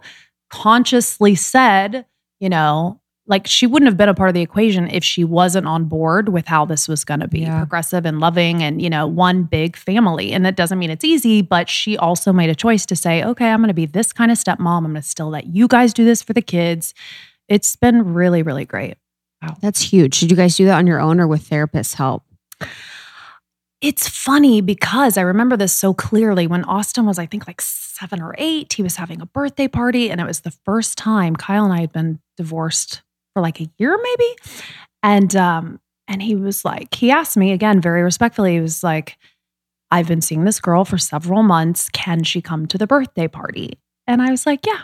consciously 0.62 1.36
said, 1.36 2.06
you 2.40 2.50
know, 2.50 3.00
like 3.28 3.48
she 3.48 3.66
wouldn't 3.68 3.88
have 3.88 3.98
been 3.98 4.10
a 4.10 4.14
part 4.14 4.30
of 4.30 4.34
the 4.36 4.42
equation 4.42 4.88
if 4.88 5.04
she 5.04 5.24
wasn't 5.24 5.66
on 5.66 5.86
board 5.86 6.30
with 6.30 6.46
how 6.48 6.64
this 6.66 6.88
was 6.88 7.04
going 7.04 7.20
to 7.22 7.28
be 7.28 7.40
Yeah. 7.42 7.58
progressive 7.58 8.06
and 8.06 8.20
loving 8.20 8.62
and 8.62 8.82
you 8.82 8.90
know 8.90 9.08
one 9.08 9.44
big 9.44 9.76
family 9.76 10.32
and 10.32 10.46
that 10.46 10.56
doesn't 10.56 10.78
mean 10.78 10.92
it's 10.92 11.04
easy 11.04 11.42
but 11.42 11.68
she 11.68 11.98
also 11.98 12.32
made 12.32 12.52
a 12.52 12.56
choice 12.56 12.86
to 12.86 12.96
say 12.96 13.24
okay 13.24 13.50
i'm 13.50 13.62
going 13.62 13.68
to 13.70 13.74
be 13.74 13.88
this 13.88 14.14
kind 14.14 14.32
of 14.32 14.38
stepmom 14.38 14.78
i'm 14.78 14.84
going 14.84 14.94
to 14.96 15.02
still 15.02 15.30
let 15.30 15.48
you 15.48 15.68
guys 15.68 15.92
do 15.92 16.06
this 16.06 16.22
for 16.22 16.34
the 16.34 16.42
kids 16.42 16.94
it's 17.48 17.76
been 17.76 18.14
really 18.14 18.44
really 18.44 18.66
great 18.66 18.96
Wow. 19.42 19.58
That's 19.60 19.82
huge. 19.82 20.20
Did 20.22 20.30
you 20.32 20.38
guys 20.38 20.56
do 20.56 20.66
that 20.66 20.78
on 20.78 20.88
your 20.88 21.00
own 21.00 21.20
or 21.20 21.28
with 21.28 21.48
therapist 21.48 21.96
help? 21.96 22.24
It's 23.86 24.10
funny 24.10 24.62
because 24.62 25.16
I 25.16 25.22
remember 25.22 25.56
this 25.56 25.72
so 25.72 25.94
clearly 25.94 26.48
when 26.48 26.64
Austin 26.64 27.06
was, 27.06 27.20
I 27.20 27.28
think, 27.28 27.46
like 27.46 27.62
seven 27.62 28.20
or 28.20 28.34
eight. 28.40 28.74
He 28.74 28.82
was 28.82 28.96
having 28.96 29.22
a 29.22 29.28
birthday 29.28 29.68
party, 29.68 30.10
and 30.10 30.20
it 30.20 30.26
was 30.26 30.40
the 30.40 30.50
first 30.50 30.98
time 30.98 31.36
Kyle 31.36 31.66
and 31.66 31.74
I 31.74 31.82
had 31.82 31.94
been 31.94 32.20
divorced 32.36 33.04
for 33.36 33.44
like 33.44 33.62
a 33.62 33.70
year, 33.78 33.96
maybe. 34.02 34.36
And 35.04 35.36
um, 35.36 35.80
and 36.08 36.20
he 36.20 36.36
was 36.36 36.66
like, 36.66 36.96
he 36.96 37.12
asked 37.12 37.38
me 37.38 37.52
again 37.52 37.80
very 37.80 38.02
respectfully. 38.02 38.54
He 38.54 38.60
was 38.60 38.84
like, 38.84 39.18
"I've 39.92 40.08
been 40.08 40.22
seeing 40.22 40.46
this 40.46 40.60
girl 40.60 40.84
for 40.84 40.98
several 40.98 41.44
months. 41.44 41.88
Can 41.90 42.24
she 42.24 42.42
come 42.42 42.66
to 42.68 42.80
the 42.80 42.88
birthday 42.88 43.28
party?" 43.28 43.78
And 44.08 44.20
I 44.20 44.32
was 44.32 44.48
like, 44.48 44.66
"Yeah, 44.66 44.82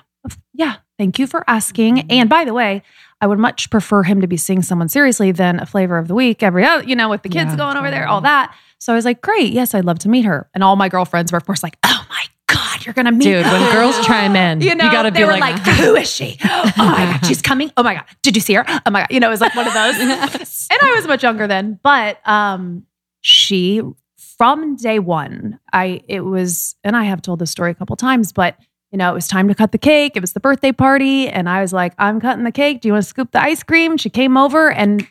yeah. 0.53 0.75
Thank 0.99 1.17
you 1.17 1.25
for 1.25 1.43
asking." 1.49 2.11
And 2.11 2.29
by 2.29 2.45
the 2.45 2.53
way, 2.53 2.83
I 3.19 3.25
would 3.25 3.39
much 3.39 3.71
prefer 3.71 4.03
him 4.03 4.21
to 4.21 4.27
be 4.27 4.37
seeing 4.37 4.61
someone 4.61 4.89
seriously 4.89 5.31
than 5.31 5.59
a 5.59 5.65
flavor 5.65 5.97
of 5.97 6.07
the 6.07 6.13
week 6.13 6.43
every 6.43 6.65
other, 6.65 6.83
you 6.83 6.95
know, 6.95 7.09
with 7.09 7.23
the 7.23 7.29
kids 7.29 7.53
Yeah, 7.53 7.57
going 7.57 7.77
over 7.77 7.89
there, 7.89 8.07
all 8.07 8.21
that. 8.21 8.55
So 8.81 8.91
I 8.91 8.95
was 8.95 9.05
like, 9.05 9.21
great. 9.21 9.53
Yes, 9.53 9.75
I'd 9.75 9.85
love 9.85 9.99
to 9.99 10.09
meet 10.09 10.25
her. 10.25 10.49
And 10.55 10.63
all 10.63 10.75
my 10.75 10.89
girlfriends 10.89 11.31
were, 11.31 11.37
of 11.37 11.45
course, 11.45 11.61
like, 11.61 11.77
oh 11.83 12.05
my 12.09 12.25
God, 12.47 12.83
you're 12.83 12.95
going 12.95 13.05
to 13.05 13.11
meet 13.11 13.25
Dude, 13.25 13.45
when 13.45 13.71
girls 13.73 13.95
chime 14.07 14.35
in, 14.35 14.61
you 14.61 14.73
know, 14.73 14.91
gotta 14.91 15.11
they 15.11 15.19
be 15.19 15.25
were 15.25 15.33
like, 15.33 15.63
like, 15.63 15.75
who 15.77 15.95
is 15.95 16.11
she? 16.11 16.39
Oh 16.43 16.73
my 16.75 17.05
God, 17.13 17.19
she's 17.27 17.43
coming. 17.43 17.71
Oh 17.77 17.83
my 17.83 17.93
God, 17.93 18.05
did 18.23 18.35
you 18.35 18.41
see 18.41 18.55
her? 18.55 18.65
Oh 18.67 18.89
my 18.89 19.01
God. 19.01 19.11
You 19.11 19.19
know, 19.19 19.27
it 19.27 19.29
was 19.29 19.39
like 19.39 19.55
one 19.55 19.67
of 19.67 19.73
those. 19.75 19.95
and 19.99 20.11
I 20.11 20.93
was 20.95 21.05
much 21.05 21.21
younger 21.21 21.45
then, 21.45 21.79
but 21.83 22.27
um, 22.27 22.87
she, 23.21 23.83
from 24.17 24.77
day 24.77 24.97
one, 24.97 25.59
I, 25.71 26.01
it 26.07 26.21
was, 26.21 26.75
and 26.83 26.97
I 26.97 27.03
have 27.03 27.21
told 27.21 27.37
this 27.37 27.51
story 27.51 27.69
a 27.69 27.75
couple 27.75 27.95
times, 27.97 28.31
but 28.31 28.57
you 28.91 28.97
know, 28.97 29.11
it 29.11 29.13
was 29.13 29.27
time 29.27 29.47
to 29.47 29.53
cut 29.53 29.71
the 29.71 29.77
cake. 29.77 30.17
It 30.17 30.21
was 30.21 30.33
the 30.33 30.39
birthday 30.39 30.71
party. 30.71 31.29
And 31.29 31.47
I 31.47 31.61
was 31.61 31.71
like, 31.71 31.93
I'm 31.99 32.19
cutting 32.19 32.43
the 32.43 32.51
cake. 32.51 32.81
Do 32.81 32.89
you 32.89 32.93
want 32.93 33.03
to 33.03 33.09
scoop 33.09 33.31
the 33.31 33.41
ice 33.41 33.61
cream? 33.61 33.95
She 33.97 34.09
came 34.09 34.37
over 34.37 34.71
and 34.71 35.07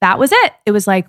that 0.00 0.18
was 0.18 0.32
it. 0.32 0.52
It 0.66 0.72
was 0.72 0.88
like 0.88 1.06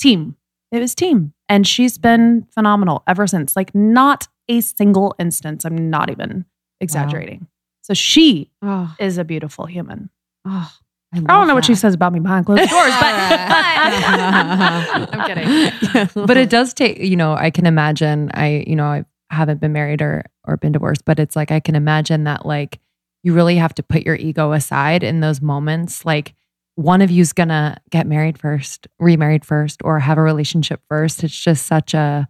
team. 0.00 0.36
It 0.72 0.80
was 0.80 0.94
team. 0.96 1.32
And 1.48 1.66
she's 1.66 1.98
been 1.98 2.46
phenomenal 2.50 3.02
ever 3.06 3.26
since. 3.26 3.56
Like, 3.56 3.74
not 3.74 4.28
a 4.48 4.60
single 4.60 5.14
instance. 5.18 5.64
I'm 5.64 5.90
not 5.90 6.10
even 6.10 6.44
exaggerating. 6.80 7.46
So 7.82 7.94
she 7.94 8.50
Oh, 8.62 8.94
is 8.98 9.18
a 9.18 9.24
beautiful 9.24 9.66
human. 9.66 10.10
oh 10.46 10.70
I 11.16 11.20
don't 11.20 11.46
know 11.46 11.54
what 11.54 11.64
she 11.64 11.76
says 11.76 11.94
about 11.94 12.12
me 12.12 12.18
behind 12.18 12.44
closed 12.46 12.62
doors, 12.70 12.92
but, 13.00 13.12
but 13.14 15.14
I'm 15.14 15.26
kidding. 15.26 16.26
but 16.26 16.36
it 16.36 16.50
does 16.50 16.74
take 16.74 16.98
you 16.98 17.14
know 17.16 17.34
i 17.34 17.50
can 17.50 17.66
imagine 17.66 18.30
i 18.34 18.64
you 18.66 18.74
know 18.76 18.86
i 18.86 19.04
haven't 19.30 19.60
been 19.60 19.72
married 19.72 20.02
or 20.02 20.24
or 20.44 20.56
been 20.56 20.72
divorced 20.72 21.04
but 21.04 21.18
it's 21.20 21.36
like 21.36 21.50
i 21.52 21.60
can 21.60 21.74
imagine 21.76 22.24
that 22.24 22.44
like 22.46 22.80
you 23.22 23.32
really 23.32 23.54
have 23.56 23.72
to 23.74 23.82
put 23.84 24.02
your 24.04 24.16
ego 24.16 24.50
aside 24.52 25.02
in 25.04 25.20
those 25.20 25.40
moments 25.40 26.04
like 26.04 26.34
one 26.76 27.02
of 27.02 27.10
you's 27.10 27.32
gonna 27.32 27.76
get 27.90 28.06
married 28.06 28.38
first 28.38 28.86
remarried 28.98 29.44
first 29.44 29.80
or 29.84 29.98
have 29.98 30.18
a 30.18 30.22
relationship 30.22 30.80
first 30.88 31.24
it's 31.24 31.38
just 31.38 31.66
such 31.66 31.94
a 31.94 32.28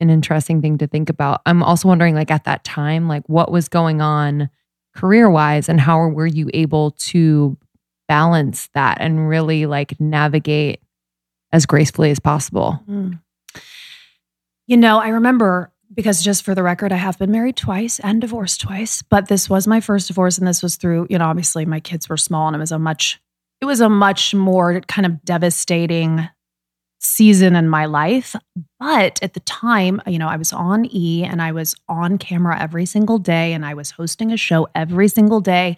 an 0.00 0.10
interesting 0.10 0.60
thing 0.60 0.76
to 0.78 0.86
think 0.86 1.08
about 1.08 1.40
i'm 1.46 1.62
also 1.62 1.88
wondering 1.88 2.14
like 2.14 2.30
at 2.30 2.44
that 2.44 2.64
time 2.64 3.08
like 3.08 3.22
what 3.28 3.52
was 3.52 3.68
going 3.68 4.00
on 4.00 4.48
career 4.94 5.30
wise 5.30 5.68
and 5.68 5.80
how 5.80 6.08
were 6.08 6.26
you 6.26 6.50
able 6.54 6.92
to 6.92 7.56
balance 8.08 8.68
that 8.74 8.98
and 9.00 9.28
really 9.28 9.66
like 9.66 9.98
navigate 10.00 10.80
as 11.52 11.66
gracefully 11.66 12.10
as 12.10 12.18
possible 12.18 12.80
Mm. 12.88 13.20
You 14.66 14.76
know, 14.78 14.98
I 14.98 15.08
remember 15.08 15.72
because 15.92 16.22
just 16.22 16.42
for 16.42 16.54
the 16.54 16.62
record, 16.62 16.92
I 16.92 16.96
have 16.96 17.18
been 17.18 17.30
married 17.30 17.56
twice 17.56 18.00
and 18.00 18.20
divorced 18.20 18.60
twice, 18.60 19.02
but 19.02 19.28
this 19.28 19.48
was 19.48 19.66
my 19.66 19.80
first 19.80 20.08
divorce. 20.08 20.38
And 20.38 20.46
this 20.46 20.62
was 20.62 20.76
through, 20.76 21.06
you 21.10 21.18
know, 21.18 21.26
obviously 21.26 21.66
my 21.66 21.80
kids 21.80 22.08
were 22.08 22.16
small 22.16 22.46
and 22.48 22.56
it 22.56 22.58
was 22.58 22.72
a 22.72 22.78
much, 22.78 23.20
it 23.60 23.64
was 23.64 23.80
a 23.80 23.88
much 23.88 24.34
more 24.34 24.80
kind 24.82 25.06
of 25.06 25.24
devastating 25.24 26.28
season 27.04 27.54
in 27.54 27.68
my 27.68 27.84
life. 27.84 28.34
But 28.80 29.22
at 29.22 29.34
the 29.34 29.40
time, 29.40 30.00
you 30.06 30.18
know, 30.18 30.28
I 30.28 30.36
was 30.36 30.52
on 30.52 30.86
E 30.90 31.22
and 31.22 31.40
I 31.40 31.52
was 31.52 31.74
on 31.88 32.18
camera 32.18 32.58
every 32.60 32.86
single 32.86 33.18
day 33.18 33.52
and 33.52 33.64
I 33.64 33.74
was 33.74 33.90
hosting 33.90 34.32
a 34.32 34.36
show 34.36 34.68
every 34.74 35.08
single 35.08 35.40
day. 35.40 35.76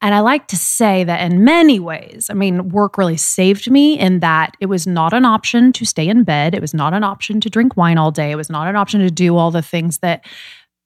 And 0.00 0.14
I 0.14 0.20
like 0.20 0.46
to 0.48 0.56
say 0.56 1.04
that 1.04 1.20
in 1.30 1.44
many 1.44 1.80
ways, 1.80 2.28
I 2.30 2.34
mean, 2.34 2.68
work 2.68 2.98
really 2.98 3.16
saved 3.16 3.70
me 3.70 3.98
in 3.98 4.20
that 4.20 4.56
it 4.60 4.66
was 4.66 4.86
not 4.86 5.12
an 5.12 5.24
option 5.24 5.72
to 5.72 5.86
stay 5.86 6.06
in 6.06 6.24
bed. 6.24 6.54
It 6.54 6.60
was 6.60 6.74
not 6.74 6.94
an 6.94 7.04
option 7.04 7.40
to 7.40 7.50
drink 7.50 7.76
wine 7.76 7.98
all 7.98 8.10
day. 8.10 8.30
It 8.30 8.36
was 8.36 8.50
not 8.50 8.68
an 8.68 8.76
option 8.76 9.00
to 9.00 9.10
do 9.10 9.36
all 9.36 9.50
the 9.50 9.62
things 9.62 9.98
that 9.98 10.24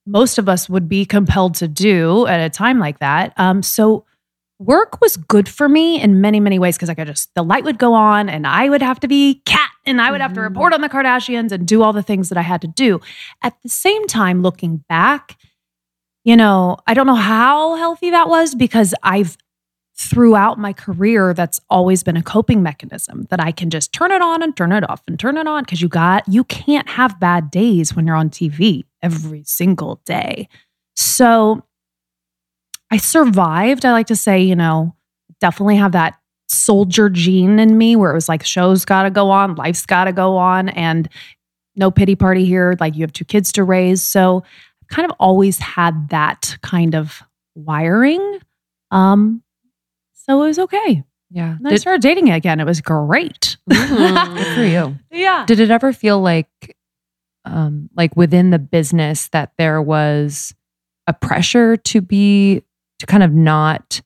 most 0.06 0.38
of 0.38 0.48
us 0.48 0.68
would 0.68 0.88
be 0.88 1.04
compelled 1.04 1.54
to 1.56 1.68
do 1.68 2.26
at 2.26 2.40
a 2.40 2.50
time 2.50 2.78
like 2.78 2.98
that. 3.00 3.32
Um, 3.36 3.62
so 3.62 4.04
work 4.64 5.00
was 5.00 5.16
good 5.16 5.48
for 5.48 5.68
me 5.68 6.00
in 6.00 6.20
many, 6.20 6.40
many 6.40 6.58
ways 6.58 6.76
because 6.76 6.88
I 6.88 6.94
could 6.94 7.06
just, 7.08 7.34
the 7.34 7.42
light 7.42 7.64
would 7.64 7.78
go 7.78 7.94
on 7.94 8.28
and 8.28 8.46
I 8.46 8.68
would 8.68 8.82
have 8.82 9.00
to 9.00 9.08
be 9.08 9.42
Catt 9.44 9.70
and 9.86 10.00
I 10.00 10.10
would 10.10 10.20
have 10.20 10.32
to 10.34 10.40
Mhm. 10.40 10.44
report 10.44 10.72
on 10.72 10.80
the 10.80 10.88
Kardashians 10.88 11.52
and 11.52 11.66
do 11.66 11.82
all 11.82 11.92
the 11.92 12.02
things 12.02 12.28
that 12.28 12.38
I 12.38 12.42
had 12.42 12.60
to 12.62 12.68
do. 12.68 13.00
At 13.42 13.54
the 13.62 13.68
same 13.68 14.06
time, 14.06 14.42
looking 14.42 14.84
back, 14.88 15.36
you 16.24 16.36
know, 16.36 16.76
I 16.86 16.94
don't 16.94 17.06
know 17.06 17.14
how 17.16 17.74
healthy 17.76 18.10
that 18.10 18.28
was 18.28 18.54
because 18.54 18.94
I've 19.02 19.36
throughout 19.94 20.58
my 20.58 20.72
career 20.72 21.34
that's 21.34 21.60
always 21.68 22.02
been 22.02 22.16
a 22.16 22.22
coping 22.22 22.62
mechanism 22.62 23.26
that 23.30 23.40
I 23.40 23.52
can 23.52 23.68
just 23.70 23.92
turn 23.92 24.10
it 24.10 24.22
on 24.22 24.42
and 24.42 24.56
turn 24.56 24.72
it 24.72 24.88
off 24.88 25.02
and 25.06 25.18
turn 25.18 25.36
it 25.36 25.46
on 25.46 25.64
because 25.64 25.82
you 25.82 25.88
got 25.88 26.26
you 26.26 26.44
can't 26.44 26.88
have 26.88 27.20
bad 27.20 27.50
days 27.50 27.94
when 27.94 28.06
you're 28.06 28.16
on 28.16 28.30
TV 28.30 28.84
every 29.02 29.42
single 29.44 30.00
day. 30.06 30.48
So 30.96 31.62
I 32.92 32.98
survived. 32.98 33.84
I 33.84 33.92
like 33.92 34.06
to 34.08 34.16
say, 34.16 34.42
you 34.42 34.54
know, 34.54 34.94
definitely 35.40 35.76
have 35.76 35.92
that 35.92 36.18
soldier 36.48 37.08
gene 37.08 37.58
in 37.58 37.78
me 37.78 37.96
where 37.96 38.10
it 38.10 38.14
was 38.14 38.28
like 38.28 38.44
show's 38.44 38.84
got 38.84 39.04
to 39.04 39.10
go 39.10 39.30
on, 39.30 39.54
life's 39.54 39.86
got 39.86 40.04
to 40.04 40.12
go 40.12 40.36
on 40.36 40.68
and 40.68 41.08
no 41.74 41.90
pity 41.90 42.14
party 42.14 42.44
here 42.44 42.76
like 42.78 42.94
you 42.94 43.00
have 43.00 43.12
two 43.14 43.24
kids 43.24 43.50
to 43.52 43.64
raise. 43.64 44.02
So 44.02 44.44
I've 44.82 44.88
kind 44.94 45.10
of 45.10 45.16
always 45.18 45.58
had 45.58 46.10
that 46.10 46.58
kind 46.62 46.94
of 46.94 47.22
wiring. 47.54 48.38
Um 48.90 49.42
so 50.12 50.42
it 50.42 50.46
was 50.48 50.58
okay. 50.58 51.02
yeah 51.30 51.56
And 51.56 51.68
I 51.68 51.76
started 51.76 52.02
dating 52.02 52.28
again. 52.30 52.60
It 52.60 52.66
was 52.66 52.82
great. 52.82 53.56
Mhm. 53.70 54.36
good 54.36 54.54
for 54.54 54.64
you 54.64 54.98
Yeah. 55.10 55.46
did 55.46 55.58
it 55.60 55.70
ever 55.70 55.94
feel 55.94 56.20
like 56.20 56.76
um 57.46 57.88
like 57.96 58.14
within 58.14 58.50
the 58.50 58.58
business 58.58 59.28
that 59.28 59.52
there 59.56 59.80
was 59.80 60.54
a 61.06 61.14
pressure 61.14 61.78
to 61.78 62.02
be 62.02 62.62
to 63.02 63.06
kind 63.06 63.22
of 63.22 63.32
not 63.32 64.00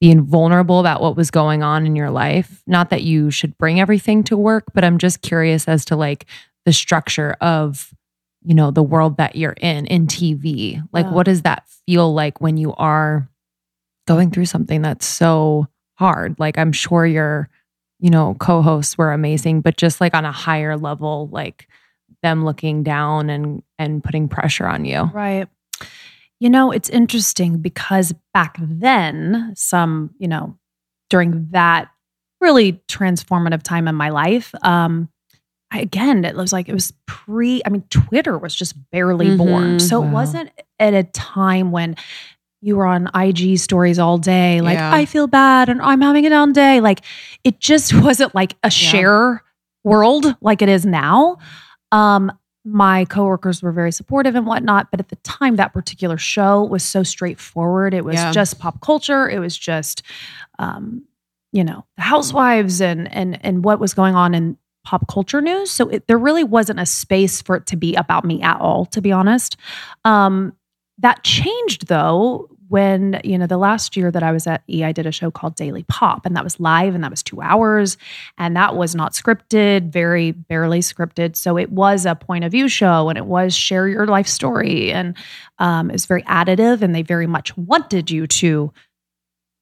being 0.00 0.22
vulnerable 0.26 0.78
about 0.78 1.00
what 1.00 1.16
was 1.16 1.30
going 1.30 1.62
on 1.62 1.86
in 1.86 1.96
your 1.96 2.10
life 2.10 2.62
not 2.66 2.90
that 2.90 3.02
you 3.02 3.30
should 3.30 3.56
bring 3.56 3.80
everything 3.80 4.22
to 4.22 4.36
work 4.36 4.64
but 4.74 4.84
i'm 4.84 4.98
just 4.98 5.22
curious 5.22 5.66
as 5.68 5.84
to 5.86 5.96
like 5.96 6.26
the 6.66 6.72
structure 6.72 7.34
of 7.40 7.94
you 8.44 8.54
know 8.54 8.70
the 8.70 8.82
world 8.82 9.16
that 9.16 9.36
you're 9.36 9.56
in 9.60 9.86
in 9.86 10.06
tv 10.06 10.86
like 10.92 11.06
Yeah. 11.06 11.12
what 11.12 11.24
does 11.24 11.42
that 11.42 11.66
feel 11.86 12.12
like 12.12 12.40
when 12.40 12.56
you 12.58 12.74
are 12.74 13.28
going 14.06 14.30
through 14.30 14.46
something 14.46 14.82
that's 14.82 15.06
so 15.06 15.66
hard 15.94 16.38
like 16.38 16.58
i'm 16.58 16.72
sure 16.72 17.06
your 17.06 17.48
you 17.98 18.10
know 18.10 18.34
co-hosts 18.38 18.98
were 18.98 19.12
amazing 19.12 19.62
but 19.62 19.78
just 19.78 20.00
like 20.00 20.14
on 20.14 20.24
a 20.26 20.32
higher 20.32 20.76
level 20.76 21.28
like 21.32 21.68
them 22.22 22.44
looking 22.44 22.82
down 22.82 23.30
and 23.30 23.62
and 23.78 24.04
putting 24.04 24.28
pressure 24.28 24.66
on 24.66 24.84
you 24.84 25.04
Right. 25.14 25.48
You 26.40 26.50
know, 26.50 26.70
it's 26.70 26.90
interesting 26.90 27.58
because 27.58 28.12
back 28.34 28.56
then, 28.60 29.52
some, 29.56 30.10
you 30.18 30.28
know, 30.28 30.58
during 31.08 31.48
that 31.52 31.88
really 32.40 32.74
transformative 32.88 33.62
time 33.62 33.88
in 33.88 33.94
my 33.94 34.10
life, 34.10 34.54
um, 34.62 35.08
I, 35.70 35.80
again, 35.80 36.24
it 36.24 36.36
was 36.36 36.52
like 36.52 36.68
it 36.68 36.74
was 36.74 36.92
pre, 37.06 37.62
I 37.64 37.70
mean, 37.70 37.82
Twitter 37.90 38.36
was 38.38 38.54
just 38.54 38.74
barely 38.90 39.36
born. 39.36 39.78
Mhm. 39.78 39.80
So 39.80 40.02
it 40.02 40.08
wasn't 40.10 40.50
at 40.78 40.94
a 40.94 41.04
time 41.04 41.72
when 41.72 41.96
you 42.60 42.76
were 42.76 42.86
on 42.86 43.08
IG 43.14 43.58
stories 43.58 43.98
all 43.98 44.18
day, 44.18 44.60
like, 44.60 44.76
Yeah. 44.78 44.92
I 44.94 45.06
feel 45.06 45.26
bad 45.26 45.68
and 45.68 45.80
I'm 45.82 46.00
having 46.00 46.26
a 46.26 46.30
down 46.30 46.52
day. 46.52 46.80
Like, 46.80 47.00
it 47.44 47.60
just 47.60 47.92
wasn't 48.02 48.34
like 48.34 48.56
a 48.62 48.70
share 48.70 49.42
world 49.84 50.36
like 50.40 50.62
it 50.62 50.68
is 50.68 50.84
now. 50.84 51.38
Um, 51.92 52.30
my 52.68 53.04
coworkers 53.04 53.62
were 53.62 53.70
very 53.70 53.92
supportive 53.92 54.34
and 54.34 54.44
whatnot, 54.44 54.90
but 54.90 54.98
at 54.98 55.08
the 55.08 55.16
time, 55.16 55.54
that 55.54 55.72
particular 55.72 56.18
show 56.18 56.64
was 56.64 56.82
so 56.82 57.04
straightforward. 57.04 57.94
It 57.94 58.04
was 58.04 58.16
Yeah. 58.16 58.32
just 58.32 58.58
pop 58.58 58.80
culture. 58.80 59.30
It 59.30 59.38
was 59.38 59.56
just, 59.56 60.02
um, 60.58 61.04
you 61.52 61.62
know, 61.62 61.86
the 61.96 62.02
housewives 62.02 62.80
and 62.80 63.10
and 63.14 63.38
and 63.44 63.64
what 63.64 63.78
was 63.78 63.94
going 63.94 64.16
on 64.16 64.34
in 64.34 64.56
pop 64.84 65.06
culture 65.08 65.40
news. 65.40 65.70
So 65.70 65.88
it, 65.88 66.08
there 66.08 66.18
really 66.18 66.42
wasn't 66.44 66.80
a 66.80 66.86
space 66.86 67.40
for 67.40 67.54
it 67.56 67.66
to 67.66 67.76
be 67.76 67.94
about 67.94 68.24
me 68.24 68.42
at 68.42 68.60
all, 68.60 68.84
to 68.86 69.00
be 69.00 69.12
honest. 69.12 69.56
Um, 70.04 70.52
that 70.98 71.22
changed 71.22 71.86
though 71.86 72.48
when 72.68 73.20
you 73.24 73.38
know 73.38 73.46
the 73.46 73.56
last 73.56 73.96
year 73.96 74.10
that 74.10 74.22
I 74.22 74.32
was 74.32 74.46
at 74.46 74.62
E, 74.68 74.84
I 74.84 74.92
did 74.92 75.06
a 75.06 75.12
show 75.12 75.30
called 75.30 75.54
Daily 75.54 75.84
Pop, 75.88 76.26
and 76.26 76.36
that 76.36 76.44
was 76.44 76.58
live, 76.60 76.94
and 76.94 77.04
that 77.04 77.10
was 77.10 77.22
two 77.22 77.40
hours, 77.40 77.96
and 78.38 78.56
that 78.56 78.76
was 78.76 78.94
not 78.94 79.12
scripted, 79.12 79.90
very 79.90 80.32
barely 80.32 80.80
scripted. 80.80 81.36
So 81.36 81.56
it 81.56 81.70
was 81.70 82.06
a 82.06 82.14
point 82.14 82.44
of 82.44 82.52
view 82.52 82.68
show, 82.68 83.08
and 83.08 83.18
it 83.18 83.26
was 83.26 83.54
share 83.54 83.88
your 83.88 84.06
life 84.06 84.26
story, 84.26 84.92
and 84.92 85.16
um, 85.58 85.90
it 85.90 85.94
was 85.94 86.06
very 86.06 86.22
additive, 86.22 86.82
and 86.82 86.94
they 86.94 87.02
very 87.02 87.26
much 87.26 87.56
wanted 87.56 88.10
you 88.10 88.26
to 88.26 88.72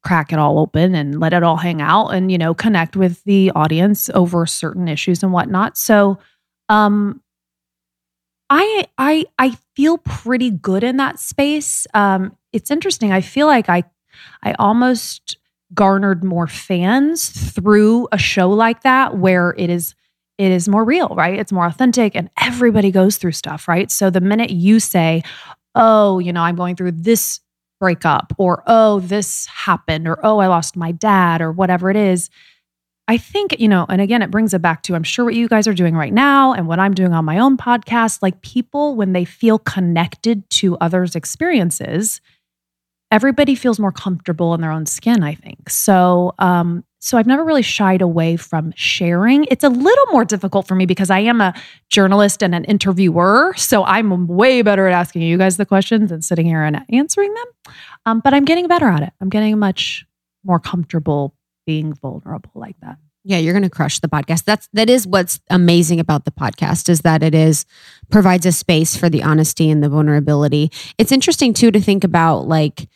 crack 0.03 0.31
it 0.31 0.37
all 0.37 0.59
open 0.59 0.93
and 0.93 1.19
let 1.19 1.33
it 1.33 1.43
all 1.43 1.57
hang 1.57 1.81
out, 1.81 2.09
and 2.09 2.31
you 2.31 2.37
know 2.37 2.53
connect 2.53 2.95
with 2.95 3.23
the 3.25 3.51
audience 3.55 4.09
over 4.13 4.45
certain 4.45 4.87
issues 4.87 5.23
and 5.23 5.31
whatnot. 5.31 5.77
So. 5.77 6.19
Um, 6.67 7.21
I 8.49 8.85
I 8.97 9.25
I 9.39 9.57
feel 9.75 9.97
pretty 9.97 10.51
good 10.51 10.83
in 10.83 10.97
that 10.97 11.19
space. 11.19 11.87
Um, 11.93 12.35
it's 12.55 12.71
interesting. 12.71 13.11
I 13.11 13.21
feel 13.21 13.47
like 13.47 13.69
I 13.69 13.83
I 14.41 14.53
almost 14.53 15.37
garnered 15.73 16.23
more 16.23 16.47
fans 16.47 17.27
through 17.29 18.07
a 18.11 18.17
show 18.17 18.49
like 18.49 18.83
that 18.83 19.17
where 19.17 19.53
it 19.57 19.69
is 19.69 19.93
it 20.37 20.51
is 20.51 20.67
more 20.67 20.83
real, 20.83 21.09
right? 21.09 21.37
It's 21.39 21.51
more 21.51 21.65
authentic 21.65 22.15
and 22.15 22.29
everybody 22.41 22.91
goes 22.91 23.17
through 23.17 23.33
stuff, 23.33 23.67
right? 23.67 23.91
So 23.91 24.09
the 24.09 24.21
minute 24.21 24.51
you 24.51 24.79
say, 24.79 25.21
"Oh, 25.75 26.19
you 26.19 26.31
know, 26.33 26.41
I'm 26.41 26.55
going 26.55 26.75
through 26.75 26.93
this 26.93 27.41
breakup," 27.79 28.33
or 28.37 28.63
"Oh, 28.67 29.01
this 29.01 29.45
happened," 29.47 30.07
or 30.07 30.17
"Oh, 30.25 30.39
I 30.39 30.47
lost 30.47 30.77
my 30.77 30.91
dad," 30.93 31.41
or 31.41 31.51
whatever 31.51 31.89
it 31.89 31.97
is, 31.97 32.29
I 33.07 33.17
think, 33.17 33.59
you 33.59 33.67
know, 33.67 33.85
and 33.87 34.01
again, 34.01 34.23
it 34.23 34.31
brings 34.31 34.53
it 34.53 34.61
back 34.61 34.81
to 34.83 34.95
I'm 34.95 35.03
sure 35.03 35.25
what 35.25 35.35
you 35.35 35.47
guys 35.47 35.67
are 35.67 35.73
doing 35.73 35.95
right 35.95 36.13
now 36.13 36.53
and 36.53 36.67
what 36.67 36.79
I'm 36.79 36.93
doing 36.93 37.13
on 37.13 37.23
my 37.25 37.37
own 37.37 37.55
podcast. 37.55 38.23
Like 38.23 38.41
people, 38.41 38.95
when 38.95 39.13
they 39.13 39.25
feel 39.25 39.59
connected 39.59 40.49
to 40.51 40.75
others' 40.77 41.15
experiences, 41.15 42.19
everybody 43.11 43.55
feels 43.55 43.79
more 43.79 43.91
comfortable 43.91 44.53
in 44.53 44.61
their 44.61 44.71
own 44.71 44.85
skin, 44.85 45.23
I 45.23 45.35
think. 45.35 45.69
So, 45.69 46.33
um, 46.39 46.83
so 46.99 47.17
I've 47.17 47.27
never 47.27 47.43
really 47.43 47.61
shied 47.61 48.01
away 48.01 48.35
from 48.35 48.73
sharing. 48.75 49.45
It's 49.45 49.63
a 49.63 49.69
little 49.69 50.05
more 50.11 50.25
difficult 50.25 50.67
for 50.67 50.73
me 50.73 50.87
because 50.87 51.11
I 51.11 51.19
am 51.19 51.39
a 51.39 51.53
journalist 51.89 52.41
and 52.41 52.55
an 52.55 52.63
interviewer. 52.63 53.53
So 53.57 53.83
I'm 53.83 54.27
way 54.27 54.63
better 54.63 54.87
at 54.87 54.93
asking 54.93 55.21
you 55.21 55.37
guys 55.37 55.57
the 55.57 55.67
questions 55.67 56.11
and 56.11 56.25
sitting 56.25 56.47
here 56.47 56.63
and 56.63 56.83
answering 56.89 57.33
them. 57.33 57.73
Um, 58.07 58.19
but 58.21 58.33
I'm 58.33 58.43
getting 58.45 58.67
better 58.67 58.87
at 58.87 59.03
it. 59.03 59.13
I'm 59.21 59.29
getting 59.29 59.57
much 59.59 60.05
more 60.43 60.59
comfortable 60.59 61.35
being 61.67 61.93
vulnerable 61.93 62.51
like 62.55 62.75
that. 62.81 62.97
Yeah, 63.27 63.39
you're 63.39 63.53
going 63.53 63.63
to 63.63 63.71
crush 63.71 63.99
the 63.99 64.07
podcast. 64.07 64.43
That's 64.43 64.69
that 64.73 64.87
is 64.87 65.07
what's 65.07 65.39
amazing 65.49 65.99
about 65.99 66.25
the 66.25 66.31
podcast 66.31 66.89
is 66.89 67.01
that 67.01 67.23
it 67.23 67.33
is 67.33 67.65
provides 68.11 68.45
a 68.45 68.51
space 68.51 68.95
for 68.95 69.09
the 69.09 69.23
honesty 69.23 69.69
and 69.71 69.83
the 69.83 69.89
vulnerability. 69.89 70.71
It's 70.99 71.11
interesting 71.11 71.53
too 71.55 71.71
to 71.71 71.79
think 71.81 72.03
about 72.03 72.47
like 72.47 72.87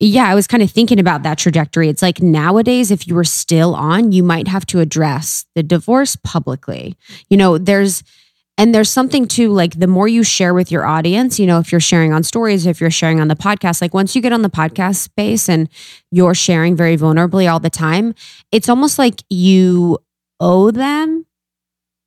yeah, 0.00 0.26
I 0.26 0.34
was 0.34 0.48
kind 0.48 0.64
of 0.64 0.70
thinking 0.72 0.98
about 0.98 1.22
that 1.22 1.38
trajectory. 1.38 1.88
It's 1.88 2.02
like 2.02 2.20
nowadays 2.20 2.90
if 2.90 3.06
you 3.06 3.14
were 3.14 3.22
still 3.22 3.76
on, 3.76 4.10
you 4.10 4.24
might 4.24 4.48
have 4.48 4.66
to 4.66 4.80
address 4.80 5.46
the 5.54 5.62
divorce 5.62 6.16
publicly. 6.16 6.96
You 7.30 7.36
know, 7.36 7.56
there's 7.56 8.02
and 8.58 8.74
there's 8.74 8.90
something 8.90 9.26
to 9.28 9.50
like 9.50 9.78
the 9.78 9.86
more 9.86 10.06
you 10.08 10.22
share 10.22 10.54
with 10.54 10.70
your 10.70 10.84
audience, 10.84 11.40
you 11.40 11.46
know, 11.46 11.58
if 11.58 11.72
you're 11.72 11.80
sharing 11.80 12.12
on 12.12 12.22
stories, 12.22 12.66
if 12.66 12.80
you're 12.80 12.90
sharing 12.90 13.20
on 13.20 13.28
the 13.28 13.36
podcast, 13.36 13.80
like 13.80 13.94
once 13.94 14.14
you 14.14 14.22
get 14.22 14.32
on 14.32 14.42
the 14.42 14.50
podcast 14.50 14.96
space 14.96 15.48
and 15.48 15.68
you're 16.10 16.34
sharing 16.34 16.76
very 16.76 16.96
vulnerably 16.96 17.50
all 17.50 17.60
the 17.60 17.70
time, 17.70 18.14
it's 18.50 18.68
almost 18.68 18.98
like 18.98 19.22
you 19.30 19.98
owe 20.38 20.70
them 20.70 21.26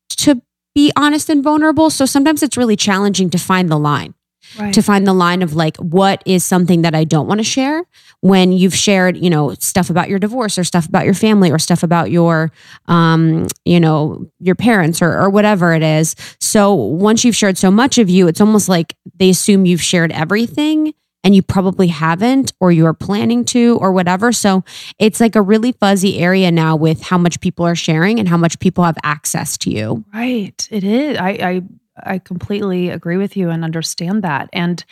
to 0.09 0.41
be 0.75 0.91
honest 0.95 1.29
and 1.29 1.43
vulnerable. 1.43 1.89
So 1.89 2.05
sometimes 2.05 2.43
it's 2.43 2.57
really 2.57 2.75
challenging 2.75 3.29
to 3.31 3.37
find 3.37 3.69
the 3.69 3.79
line 3.79 4.13
Right. 4.59 4.73
to 4.73 4.81
find 4.81 5.05
the 5.05 5.13
line 5.13 5.41
of 5.41 5.53
like 5.53 5.77
what 5.77 6.23
is 6.25 6.43
something 6.45 6.83
that 6.83 6.95
I 6.95 7.03
don't 7.03 7.27
want 7.27 7.39
to 7.39 7.43
share 7.43 7.83
when 8.21 8.51
you've 8.51 8.75
shared, 8.75 9.17
you 9.17 9.29
know, 9.29 9.53
stuff 9.55 9.89
about 9.89 10.09
your 10.09 10.19
divorce 10.19 10.57
or 10.57 10.63
stuff 10.63 10.87
about 10.87 11.05
your 11.05 11.13
family 11.13 11.51
or 11.51 11.59
stuff 11.59 11.83
about 11.83 12.11
your 12.11 12.51
um, 12.87 13.47
you 13.65 13.79
know, 13.79 14.25
your 14.39 14.55
parents 14.55 15.01
or 15.01 15.17
or 15.17 15.29
whatever 15.29 15.73
it 15.73 15.83
is. 15.83 16.15
So 16.39 16.73
once 16.73 17.25
you've 17.25 17.35
shared 17.35 17.57
so 17.57 17.69
much 17.71 17.97
of 17.97 18.09
you, 18.09 18.27
it's 18.27 18.41
almost 18.41 18.69
like 18.69 18.95
they 19.17 19.29
assume 19.29 19.65
you've 19.65 19.81
shared 19.81 20.11
everything 20.11 20.93
and 21.25 21.35
you 21.35 21.41
probably 21.41 21.87
haven't 21.87 22.53
or 22.59 22.71
you're 22.71 22.93
planning 22.93 23.43
to 23.45 23.79
or 23.81 23.91
whatever. 23.91 24.31
So 24.31 24.63
it's 24.99 25.19
like 25.19 25.35
a 25.35 25.41
really 25.41 25.71
fuzzy 25.71 26.19
area 26.19 26.51
now 26.51 26.75
with 26.75 27.01
how 27.01 27.17
much 27.17 27.41
people 27.41 27.65
are 27.65 27.75
sharing 27.75 28.19
and 28.19 28.29
how 28.29 28.37
much 28.37 28.59
people 28.59 28.83
have 28.83 28.97
access 29.03 29.57
to 29.59 29.71
you. 29.71 30.05
Right. 30.13 30.67
It 30.71 30.83
is. 30.83 31.17
I, 31.17 31.29
I 31.29 31.61
I 32.03 32.19
completely 32.19 32.89
agree 32.89 33.17
with 33.17 33.37
you 33.37 33.49
and 33.49 33.63
understand 33.63 34.23
that. 34.23 34.49
And 34.53 34.83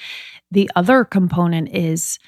the 0.51 0.69
other 0.75 1.03
component 1.03 1.75
is 1.75 2.19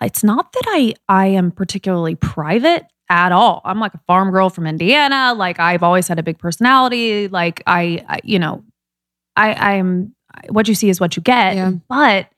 it's 0.00 0.24
not 0.24 0.52
that 0.52 0.64
I 0.66 0.94
I 1.08 1.26
am 1.26 1.50
particularly 1.50 2.14
private 2.14 2.86
at 3.08 3.32
all. 3.32 3.60
I'm 3.64 3.78
like 3.78 3.94
a 3.94 4.00
farm 4.06 4.30
girl 4.30 4.50
from 4.50 4.66
Indiana. 4.66 5.34
Like 5.36 5.60
I've 5.60 5.82
always 5.82 6.08
had 6.08 6.18
a 6.18 6.22
big 6.22 6.38
personality. 6.38 7.28
Like 7.28 7.62
I, 7.66 8.04
I 8.08 8.20
you 8.24 8.38
know, 8.38 8.64
I 9.36 9.54
I'm 9.76 10.14
what 10.48 10.68
you 10.68 10.74
see 10.74 10.88
is 10.88 11.00
what 11.00 11.16
you 11.16 11.22
get. 11.22 11.56
Yeah. 11.56 11.72
But 11.88 12.28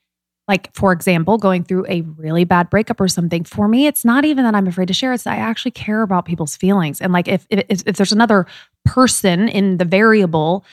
like 0.49 0.73
for 0.75 0.93
example, 0.93 1.39
going 1.39 1.65
through 1.65 1.87
a 1.89 2.03
really 2.03 2.45
bad 2.45 2.71
breakup 2.71 3.01
or 3.01 3.09
something, 3.09 3.45
for 3.45 3.69
me, 3.69 3.87
it's 3.87 4.05
not 4.05 4.25
even 4.25 4.45
that 4.45 4.55
I'm 4.55 4.67
afraid 4.67 4.89
to 4.89 4.95
share. 4.95 5.13
It's 5.13 5.25
that 5.25 5.35
I 5.35 5.41
actually 5.41 5.73
care 5.73 6.03
about 6.03 6.25
people's 6.25 6.57
feelings. 6.57 7.01
And 7.01 7.13
like 7.13 7.29
if 7.29 7.47
if, 7.51 7.83
if 7.87 7.97
there's 7.97 8.13
another 8.13 8.47
person 8.85 9.49
in 9.49 9.79
the 9.79 9.85
variable, 9.85 10.65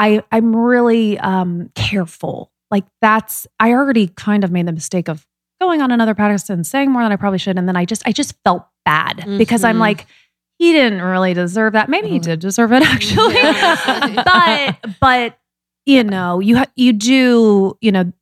I 0.00 0.22
I'm 0.32 0.56
really 0.56 1.18
um 1.18 1.70
careful. 1.74 2.50
Like 2.70 2.84
that's 3.00 3.46
I 3.60 3.72
already 3.72 4.08
kind 4.08 4.42
of 4.44 4.50
made 4.50 4.66
the 4.66 4.72
mistake 4.72 5.08
of 5.08 5.26
going 5.60 5.82
on 5.82 5.90
another 5.90 6.14
podcast 6.14 6.48
and 6.50 6.66
saying 6.66 6.90
more 6.90 7.02
than 7.02 7.12
I 7.12 7.16
probably 7.16 7.38
should. 7.38 7.58
And 7.58 7.68
then 7.68 7.76
I 7.76 7.84
just 7.84 8.02
I 8.06 8.12
just 8.12 8.34
felt 8.44 8.64
bad 8.84 9.24
because 9.38 9.62
I'm 9.62 9.76
Mhm. 9.76 9.80
like, 9.80 10.06
he 10.58 10.72
didn't 10.72 11.02
really 11.02 11.34
deserve 11.34 11.74
that. 11.74 11.88
Maybe 11.90 12.08
he 12.08 12.18
Mhm. 12.18 12.22
did 12.22 12.40
deserve 12.40 12.72
it 12.72 12.82
actually. 12.82 13.36
But 14.24 14.76
but 15.00 15.38
you 15.86 16.04
know, 16.04 16.40
you 16.40 16.58
ha- 16.58 16.72
you 16.76 16.92
do, 16.92 17.76
you 17.80 17.92
know, 17.92 18.12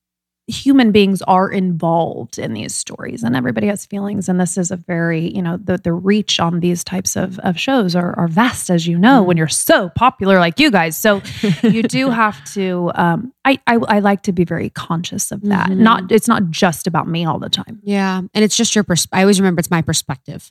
human 0.49 0.91
beings 0.93 1.21
are 1.23 1.51
involved 1.51 2.39
in 2.39 2.55
these 2.55 2.75
stories 2.75 3.23
and 3.23 3.37
everybody 3.37 3.67
has 3.67 3.85
feelings 3.87 4.29
and 4.29 4.41
this 4.41 4.57
is 4.57 4.71
a 4.71 4.77
very 4.77 5.33
you 5.35 5.43
know 5.43 5.59
the 5.59 5.77
the 5.79 5.93
reach 5.93 6.41
on 6.41 6.61
these 6.61 6.83
types 6.83 7.17
of, 7.17 7.39
of 7.41 7.59
shows 7.59 7.95
are, 7.95 8.19
are 8.19 8.29
vast 8.29 8.71
as 8.71 8.87
you 8.87 8.99
know 8.99 9.23
when 9.23 9.37
you're 9.37 9.47
so 9.47 9.91
popular 9.91 10.39
like 10.39 10.59
you 10.59 10.71
guys 10.71 10.97
so 10.99 11.21
you 11.63 11.83
do 11.83 12.09
have 12.11 12.43
to 12.53 12.91
um 12.95 13.33
I, 13.45 13.59
I 13.67 13.75
i 13.77 13.99
like 14.01 14.23
to 14.23 14.33
be 14.33 14.45
very 14.45 14.71
conscious 14.71 15.31
of 15.31 15.43
that 15.43 15.69
Mhm. 15.69 15.77
not 15.79 16.11
it's 16.11 16.29
not 16.29 16.49
just 16.51 16.87
about 16.87 17.07
me 17.09 17.25
all 17.27 17.39
the 17.39 17.49
time 17.51 17.81
Yeah. 17.83 18.23
And 18.35 18.45
it's 18.45 18.57
just 18.57 18.75
your 18.75 18.85
pers- 18.85 19.07
I 19.13 19.21
always 19.23 19.41
remember 19.41 19.61
it's 19.61 19.71
my 19.71 19.83
perspective. 19.83 20.51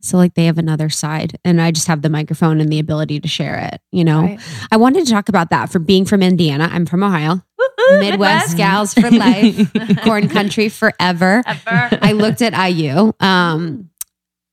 So 0.00 0.16
like 0.16 0.34
they 0.34 0.46
have 0.46 0.58
another 0.58 0.90
side 0.90 1.38
and 1.44 1.60
I 1.62 1.70
just 1.70 1.86
have 1.86 2.02
the 2.02 2.10
microphone 2.10 2.60
and 2.60 2.68
the 2.70 2.80
ability 2.80 3.20
to 3.20 3.28
share 3.28 3.56
it, 3.72 3.80
you 3.92 4.02
know. 4.04 4.22
Right. 4.22 4.40
I 4.72 4.76
wanted 4.76 5.06
to 5.06 5.12
talk 5.12 5.28
about 5.28 5.50
that 5.50 5.70
for 5.70 5.78
being 5.78 6.04
from 6.04 6.20
Indiana. 6.20 6.68
I'm 6.72 6.84
from 6.84 7.04
Ohio. 7.04 7.42
Midwest 8.00 8.56
gals 8.56 8.94
for 8.94 9.10
life. 9.10 9.70
Corn 10.04 10.28
country 10.28 10.68
forever. 10.68 11.42
Ever. 11.46 11.98
I 12.02 12.12
looked 12.12 12.42
at 12.42 12.52
IU. 12.70 13.12
Um 13.20 13.88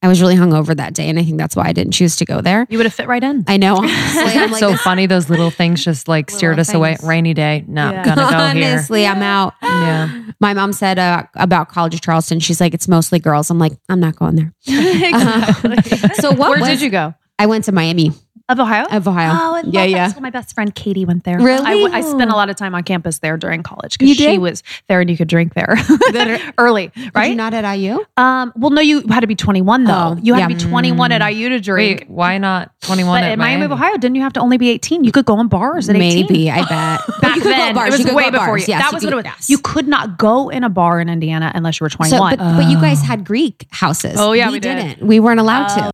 I 0.01 0.07
was 0.07 0.21
really 0.21 0.35
hungover 0.37 0.73
that 0.77 0.93
day 0.93 1.09
and 1.09 1.19
I 1.19 1.23
think 1.25 1.37
that's 1.37 1.57
why 1.57 1.65
I 1.67 1.73
didn't 1.73 1.91
choose 1.91 2.15
to 2.17 2.25
go 2.25 2.39
there. 2.39 2.65
you 2.69 2.77
would 2.77 2.85
have 2.85 2.93
fit 2.93 3.09
right 3.09 3.21
in 3.21 3.43
I 3.47 3.57
know 3.57 3.75
honestly. 3.79 4.21
I'm 4.39 4.49
like 4.51 4.59
so 4.61 4.77
funny. 4.77 5.07
Those 5.07 5.29
little 5.29 5.51
things 5.51 5.83
just 5.83 6.07
like 6.07 6.31
steered 6.31 6.51
Little 6.57 6.61
us 6.61 6.73
away. 6.73 6.97
Rainy 7.03 7.33
day. 7.33 7.65
No, 7.67 7.91
Yeah. 7.91 8.03
gonna 8.05 8.21
go 8.21 8.59
here. 8.59 8.69
honestly, 8.69 9.05
I'm 9.05 9.21
out. 9.21 9.55
Yeah. 9.61 10.23
My 10.39 10.53
mom 10.53 10.71
said 10.71 10.97
uh, 10.99 11.23
about 11.35 11.67
College 11.67 11.95
of 11.95 12.01
Charleston. 12.01 12.39
She's 12.39 12.61
like, 12.61 12.73
it's 12.73 12.87
mostly 12.87 13.19
girls. 13.19 13.49
I'm 13.49 13.59
like, 13.59 13.73
I'm 13.89 13.99
not 13.99 14.15
going 14.15 14.35
there. 14.37 14.53
exactly. 14.65 15.77
So 16.15 16.29
what 16.31 16.51
where 16.51 16.59
was- 16.61 16.69
did 16.69 16.81
you 16.81 16.89
go 16.89 17.13
I 17.37 17.45
went 17.45 17.65
to 17.65 17.71
Miami 17.71 18.11
of 18.49 18.59
ohio 18.59 18.85
of 18.91 19.07
Ohio. 19.07 19.29
Oh, 19.31 19.55
I 19.55 19.61
love 19.61 19.73
yeah, 19.73 19.83
yeah. 19.83 20.07
school. 20.09 20.21
My 20.21 20.29
best 20.29 20.53
friend 20.53 20.73
Katie 20.75 21.05
went 21.05 21.23
there. 21.23 21.39
Really? 21.39 21.91
I, 21.91 21.97
I 21.97 22.01
spent 22.01 22.29
a 22.31 22.35
lot 22.35 22.49
of 22.49 22.55
time 22.55 22.75
on 22.75 22.83
campus 22.83 23.19
there 23.19 23.37
during 23.37 23.63
college 23.63 23.97
because 23.97 24.17
she 24.17 24.37
was 24.37 24.63
there 24.87 24.99
and 25.01 25.09
you 25.09 25.15
could 25.15 25.27
drink 25.27 25.53
there 25.53 25.75
early, 26.57 26.87
Did 26.95 27.11
right? 27.15 27.29
you 27.29 27.35
not 27.35 27.53
at 27.53 27.71
IU? 27.75 28.03
um, 28.17 28.51
well, 28.55 28.71
no, 28.71 28.81
you 28.81 29.01
had 29.07 29.21
to 29.21 29.27
be 29.27 29.35
21 29.35 29.83
though. 29.85 29.93
Oh, 29.93 30.19
you 30.21 30.33
had 30.33 30.39
yeah. 30.41 30.47
to 30.49 30.53
be 30.55 30.59
21 30.69 31.11
at 31.11 31.31
IU 31.31 31.49
to 31.49 31.59
drink. 31.59 32.01
Wait, 32.01 32.09
why 32.09 32.37
not 32.37 32.71
21 32.81 33.21
but 33.21 33.23
at 33.25 33.33
in 33.33 33.39
Miami 33.39 33.65
of 33.65 33.71
Ohio, 33.71 33.93
didn't 33.97 34.15
you 34.15 34.21
have 34.23 34.33
to 34.33 34.39
only 34.39 34.57
be 34.57 34.69
18? 34.69 35.03
You 35.03 35.11
could 35.11 35.25
go 35.25 35.35
on 35.37 35.47
bars 35.47 35.87
at 35.89 35.95
18. 35.95 36.25
Maybe, 36.27 36.49
I 36.51 36.59
bet. 36.67 37.01
Back 37.21 37.35
you 37.35 37.41
could 37.41 37.43
go 37.43 37.49
then, 37.51 37.75
bars. 37.75 37.99
it 37.99 38.05
was 38.05 38.13
way 38.13 38.29
before 38.31 38.47
bars. 38.47 38.67
you. 38.67 38.73
Yes, 38.73 38.81
that 38.83 38.91
you 38.91 38.95
was 38.95 39.03
could- 39.03 39.13
what 39.13 39.25
it 39.25 39.29
was. 39.29 39.35
yes. 39.39 39.49
You 39.49 39.57
could 39.59 39.87
not 39.87 40.17
go 40.17 40.49
in 40.49 40.63
a 40.63 40.69
bar 40.69 40.99
in 40.99 41.09
Indiana 41.09 41.51
unless 41.53 41.79
you 41.79 41.85
were 41.85 41.89
21. 41.89 42.09
So, 42.31 42.37
but, 42.37 42.57
but 42.57 42.69
you 42.69 42.79
guys 42.81 42.99
Oh. 43.01 43.05
had 43.05 43.23
Greek 43.25 43.67
houses. 43.69 44.15
Oh, 44.17 44.31
yeah, 44.33 44.49
we 44.51 44.59
did. 44.59 44.75
didn't. 44.75 45.07
We 45.07 45.19
weren't 45.19 45.39
allowed 45.39 45.71
Oh. 45.71 45.75
to. 45.87 45.91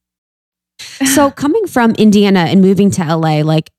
So 1.13 1.31
coming 1.31 1.67
from 1.67 1.91
Indiana 1.91 2.41
and 2.41 2.61
moving 2.61 2.91
to 2.91 3.03
LA, 3.03 3.41
like 3.41 3.71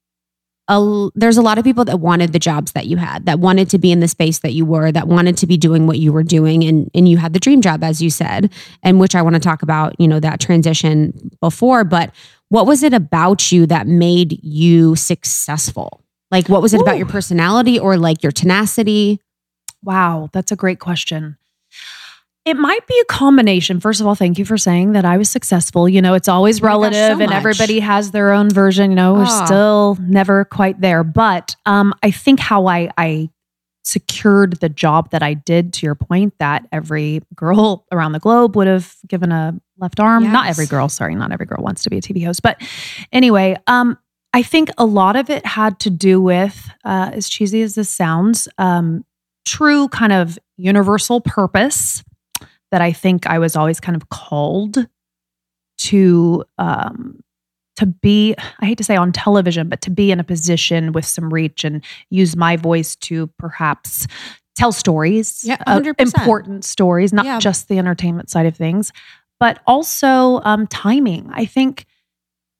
a, 0.69 1.09
there's 1.15 1.37
a 1.37 1.43
lot 1.43 1.59
of 1.59 1.65
people 1.65 1.85
that 1.85 2.01
wanted 2.01 2.33
the 2.33 2.39
jobs 2.39 2.73
that 2.73 2.87
you 2.87 2.97
had, 2.97 3.27
that 3.27 3.39
wanted 3.39 3.71
to 3.71 3.79
be 3.79 3.93
in 3.93 4.01
the 4.01 4.09
space 4.09 4.41
that 4.41 4.53
you 4.53 4.65
were, 4.65 4.91
that 4.91 5.07
wanted 5.07 5.37
to 5.39 5.47
be 5.47 5.57
doing 5.57 5.87
what 5.87 5.99
you 5.99 6.13
were 6.13 6.25
doing, 6.25 6.65
and 6.65 6.91
and 6.95 7.09
you 7.09 7.17
had 7.19 7.33
the 7.33 7.39
dream 7.39 7.61
job, 7.61 7.85
as 7.85 8.03
you 8.03 8.11
said, 8.11 8.53
and 8.83 8.99
which 8.99 9.15
I 9.15 9.23
want 9.23 9.35
to 9.35 9.41
talk 9.41 9.63
about, 9.63 9.95
you 10.01 10.09
know, 10.09 10.21
that 10.21 10.41
transition 10.41 11.31
before. 11.41 11.85
But 11.85 12.13
what 12.49 12.67
was 12.67 12.83
it 12.83 12.93
about 12.93 13.53
you 13.53 13.67
that 13.67 13.87
made 13.87 14.43
you 14.45 14.97
successful? 14.97 16.03
Like, 16.31 16.49
what 16.49 16.63
was 16.63 16.75
it 16.75 16.81
about 16.81 16.99
your 16.99 17.07
personality 17.07 17.79
or 17.79 17.97
like 17.97 18.23
your 18.23 18.33
tenacity? 18.33 19.21
Wow, 19.83 20.29
that's 20.33 20.51
a 20.51 20.57
great 20.57 20.81
question. 20.81 21.37
It 22.47 22.57
might 22.57 22.87
be 22.87 22.97
a 23.01 23.05
combination. 23.13 23.81
First 23.81 24.01
of 24.01 24.07
all, 24.07 24.15
thank 24.15 24.39
you 24.39 24.45
for 24.45 24.57
saying 24.57 24.93
that 24.93 25.05
I 25.05 25.17
was 25.17 25.29
successful. 25.29 25.89
You 25.89 26.01
know, 26.01 26.15
it's 26.15 26.29
always 26.29 26.61
Oh 26.61 26.63
gosh, 26.63 26.69
relative 26.69 27.19
so 27.19 27.23
and 27.25 27.33
everybody 27.33 27.81
has 27.81 28.13
their 28.13 28.31
own 28.31 28.51
version. 28.51 28.91
You 28.93 28.95
know, 28.97 29.15
we're 29.15 29.25
Ah. 29.27 29.45
still 29.47 29.99
never 30.01 30.45
quite 30.45 30.81
there. 30.81 31.03
But 31.03 31.57
um, 31.67 31.93
I 32.05 32.13
think 32.13 32.39
how 32.39 32.67
I, 32.69 32.89
I 32.97 33.31
secured 33.83 34.61
the 34.61 34.69
job 34.69 35.11
that 35.11 35.25
I 35.25 35.35
did, 35.35 35.73
to 35.75 35.87
your 35.87 35.97
point, 35.97 36.35
that 36.39 36.69
every 36.71 37.21
girl 37.35 37.85
around 37.93 38.13
the 38.13 38.21
globe 38.21 38.55
would 38.55 38.69
have 38.69 38.95
given 39.09 39.33
a 39.33 39.59
left 39.79 39.99
arm. 39.99 40.31
Not 40.31 40.47
every 40.47 40.67
girl, 40.67 40.89
sorry, 40.89 41.17
not 41.17 41.33
every 41.33 41.47
girl 41.47 41.65
wants 41.65 41.83
to 41.83 41.91
be 41.91 41.99
a 41.99 42.01
TV 42.01 42.25
host. 42.25 42.43
But 42.43 42.63
anyway, 43.13 43.57
um, 43.67 43.99
I 44.33 44.45
think 44.45 44.71
a 44.79 44.85
lot 44.87 45.17
of 45.17 45.31
it 45.31 45.45
had 45.45 45.81
to 45.81 45.91
do 45.91 46.21
with, 46.21 46.71
uh, 46.85 47.11
as 47.13 47.29
cheesy 47.29 47.63
as 47.63 47.75
this 47.75 47.91
sounds, 47.91 48.47
um, 48.57 49.05
true 49.45 49.89
kind 49.89 50.13
of 50.13 50.39
universal 50.57 51.21
purpose 51.21 52.05
that 52.77 52.83
I 52.83 52.93
think 52.93 53.27
I 53.27 53.39
was 53.39 53.57
always 53.57 53.81
kind 53.81 53.97
of 53.97 54.11
called 54.11 54.87
to 55.79 56.45
um 56.59 57.21
to 57.77 57.87
be 57.87 58.35
I 58.61 58.67
hate 58.67 58.77
to 58.77 58.85
say 58.85 58.97
on 58.97 59.13
television 59.13 59.71
but 59.71 59.81
to 59.81 59.91
be 59.91 60.11
in 60.11 60.21
a 60.21 60.25
position 60.25 60.93
with 60.93 61.07
some 61.07 61.33
reach 61.33 61.65
and 61.65 61.83
use 62.11 62.37
my 62.37 62.57
voice 62.57 62.95
to 62.97 63.29
perhaps 63.39 64.07
tell 64.57 64.73
stories 64.73 65.43
Yeah, 65.43 65.57
uh, 65.67 65.81
100%. 65.81 65.95
important 66.01 66.67
stories 66.67 67.15
not 67.15 67.25
Yeah. 67.25 67.39
just 67.39 67.69
the 67.69 67.79
entertainment 67.79 68.29
side 68.29 68.45
of 68.45 68.55
things 68.55 68.93
but 69.41 69.61
also 69.67 70.43
um 70.45 70.67
timing 70.67 71.31
I 71.33 71.47
think 71.47 71.87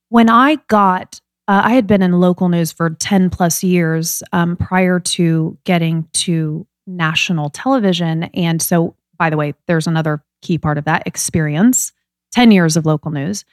when 0.09 0.31
I 0.31 0.57
got 0.69 1.21
uh, 1.47 1.61
I 1.63 1.75
had 1.75 1.87
been 1.87 2.01
in 2.01 2.13
local 2.21 2.49
news 2.49 2.73
for 2.73 2.89
10 2.89 3.29
plus 3.29 3.63
years 3.63 4.23
um, 4.33 4.57
prior 4.57 4.99
to 4.99 5.57
getting 5.65 6.09
to 6.15 6.67
national 6.89 7.51
television. 7.51 8.25
And 8.35 8.61
so, 8.61 8.97
by 9.19 9.31
the 9.31 9.37
way, 9.37 9.55
there's 9.67 9.87
another 9.87 10.23
key 10.43 10.59
part 10.59 10.79
of 10.79 10.85
that 10.85 11.07
experience 11.07 11.93
10 12.33 12.51
years 12.51 12.77
of 12.77 12.87
local 12.87 13.11
news. 13.11 13.45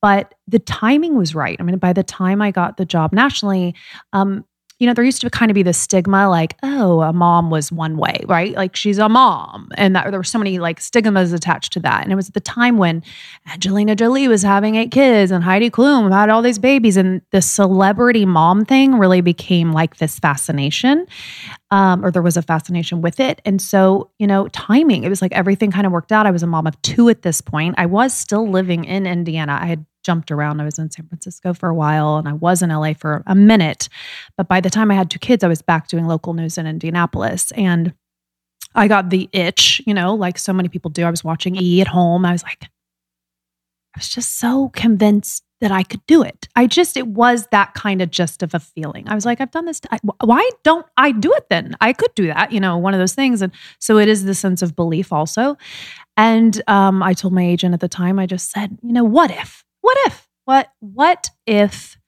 But 0.00 0.34
the 0.46 0.58
timing 0.58 1.16
was 1.16 1.34
right. 1.34 1.56
I 1.58 1.62
mean, 1.62 1.78
by 1.78 1.92
the 1.92 2.02
time 2.02 2.42
I 2.42 2.50
got 2.50 2.76
the 2.76 2.84
job 2.84 3.12
nationally, 3.12 3.74
um, 4.12 4.44
you 4.78 4.86
know, 4.88 4.94
there 4.94 5.04
used 5.04 5.20
to 5.20 5.30
kind 5.30 5.50
of 5.50 5.54
be 5.54 5.62
this 5.62 5.78
stigma 5.78 6.28
like, 6.28 6.56
oh, 6.62 7.00
a 7.02 7.12
mom 7.12 7.48
was 7.50 7.70
one 7.70 7.96
way, 7.96 8.24
right? 8.26 8.54
Like 8.54 8.74
she's 8.74 8.98
a 8.98 9.08
mom. 9.08 9.68
And 9.76 9.94
that, 9.94 10.10
there 10.10 10.18
were 10.18 10.24
so 10.24 10.38
many 10.38 10.58
like 10.58 10.80
stigmas 10.80 11.32
attached 11.32 11.72
to 11.74 11.80
that. 11.80 12.02
And 12.02 12.12
it 12.12 12.16
was 12.16 12.28
at 12.28 12.34
the 12.34 12.40
time 12.40 12.76
when 12.76 13.02
Angelina 13.50 13.94
Jolie 13.94 14.26
was 14.26 14.42
having 14.42 14.74
eight 14.74 14.90
kids 14.90 15.30
and 15.30 15.44
Heidi 15.44 15.70
Klum 15.70 16.10
had 16.10 16.28
all 16.28 16.42
these 16.42 16.58
babies. 16.58 16.96
And 16.96 17.22
the 17.30 17.40
celebrity 17.40 18.26
mom 18.26 18.64
thing 18.64 18.98
really 18.98 19.20
became 19.20 19.72
like 19.72 19.98
this 19.98 20.18
fascination, 20.18 21.06
um, 21.70 22.04
or 22.04 22.10
there 22.10 22.22
was 22.22 22.36
a 22.36 22.42
fascination 22.42 23.00
with 23.00 23.20
it. 23.20 23.40
And 23.44 23.62
so, 23.62 24.10
you 24.18 24.26
know, 24.26 24.48
timing, 24.48 25.04
it 25.04 25.08
was 25.08 25.22
like 25.22 25.32
everything 25.32 25.70
kind 25.70 25.86
of 25.86 25.92
worked 25.92 26.10
out. 26.10 26.26
I 26.26 26.32
was 26.32 26.42
a 26.42 26.48
mom 26.48 26.66
of 26.66 26.80
two 26.82 27.08
at 27.08 27.22
this 27.22 27.40
point. 27.40 27.76
I 27.78 27.86
was 27.86 28.12
still 28.12 28.48
living 28.48 28.84
in 28.84 29.06
Indiana. 29.06 29.58
I 29.60 29.66
had 29.66 29.86
jumped 30.04 30.30
around. 30.30 30.60
I 30.60 30.64
was 30.64 30.78
in 30.78 30.90
San 30.90 31.06
Francisco 31.08 31.54
for 31.54 31.68
a 31.68 31.74
while 31.74 32.16
and 32.16 32.28
I 32.28 32.32
was 32.34 32.62
in 32.62 32.70
LA 32.70 32.92
for 32.94 33.22
a 33.26 33.34
minute. 33.34 33.88
But 34.36 34.48
by 34.48 34.60
the 34.60 34.70
time 34.70 34.90
I 34.90 34.94
had 34.94 35.10
two 35.10 35.18
kids, 35.18 35.42
I 35.42 35.48
was 35.48 35.62
back 35.62 35.88
doing 35.88 36.06
local 36.06 36.34
news 36.34 36.58
in 36.58 36.66
Indianapolis. 36.66 37.50
And 37.52 37.94
I 38.74 38.88
got 38.88 39.10
the 39.10 39.28
itch, 39.32 39.82
you 39.86 39.94
know, 39.94 40.14
like 40.14 40.38
so 40.38 40.52
many 40.52 40.68
people 40.68 40.90
do. 40.90 41.04
I 41.04 41.10
was 41.10 41.24
watching 41.24 41.56
E 41.56 41.80
at 41.80 41.88
home. 41.88 42.24
I 42.24 42.32
was 42.32 42.42
like, 42.42 42.64
I 43.94 43.98
was 43.98 44.08
just 44.08 44.38
so 44.38 44.70
convinced 44.70 45.44
that 45.60 45.70
I 45.70 45.82
could 45.82 46.04
do 46.06 46.22
it. 46.22 46.48
I 46.56 46.66
just, 46.66 46.96
it 46.96 47.06
was 47.06 47.46
that 47.52 47.74
kind 47.74 48.02
of 48.02 48.10
just 48.10 48.42
of 48.42 48.52
a 48.54 48.60
feeling. 48.60 49.08
I 49.08 49.14
was 49.14 49.24
like, 49.24 49.40
I've 49.40 49.52
done 49.52 49.64
this. 49.64 49.80
Why 50.22 50.50
don't 50.62 50.84
I 50.96 51.12
do 51.12 51.32
it 51.32 51.48
then? 51.48 51.76
I 51.80 51.92
could 51.92 52.14
do 52.14 52.26
that, 52.26 52.52
you 52.52 52.60
know, 52.60 52.76
one 52.76 52.92
of 52.92 53.00
those 53.00 53.14
things. 53.14 53.40
And 53.40 53.52
so 53.78 53.98
it 53.98 54.08
is 54.08 54.24
the 54.24 54.34
sense 54.34 54.62
of 54.62 54.76
belief 54.76 55.12
also. 55.12 55.56
And 56.16 56.60
um, 56.66 57.02
I 57.02 57.14
told 57.14 57.32
my 57.32 57.44
agent 57.44 57.72
at 57.72 57.80
the 57.80 57.88
time, 57.88 58.18
I 58.18 58.26
just 58.26 58.50
said, 58.50 58.76
you 58.82 58.92
know, 58.92 59.04
what 59.04 59.30
if? 59.30 59.63
What 59.84 59.98
if? 60.06 60.26
What, 60.46 60.70
what 60.80 61.28
if 61.46 61.98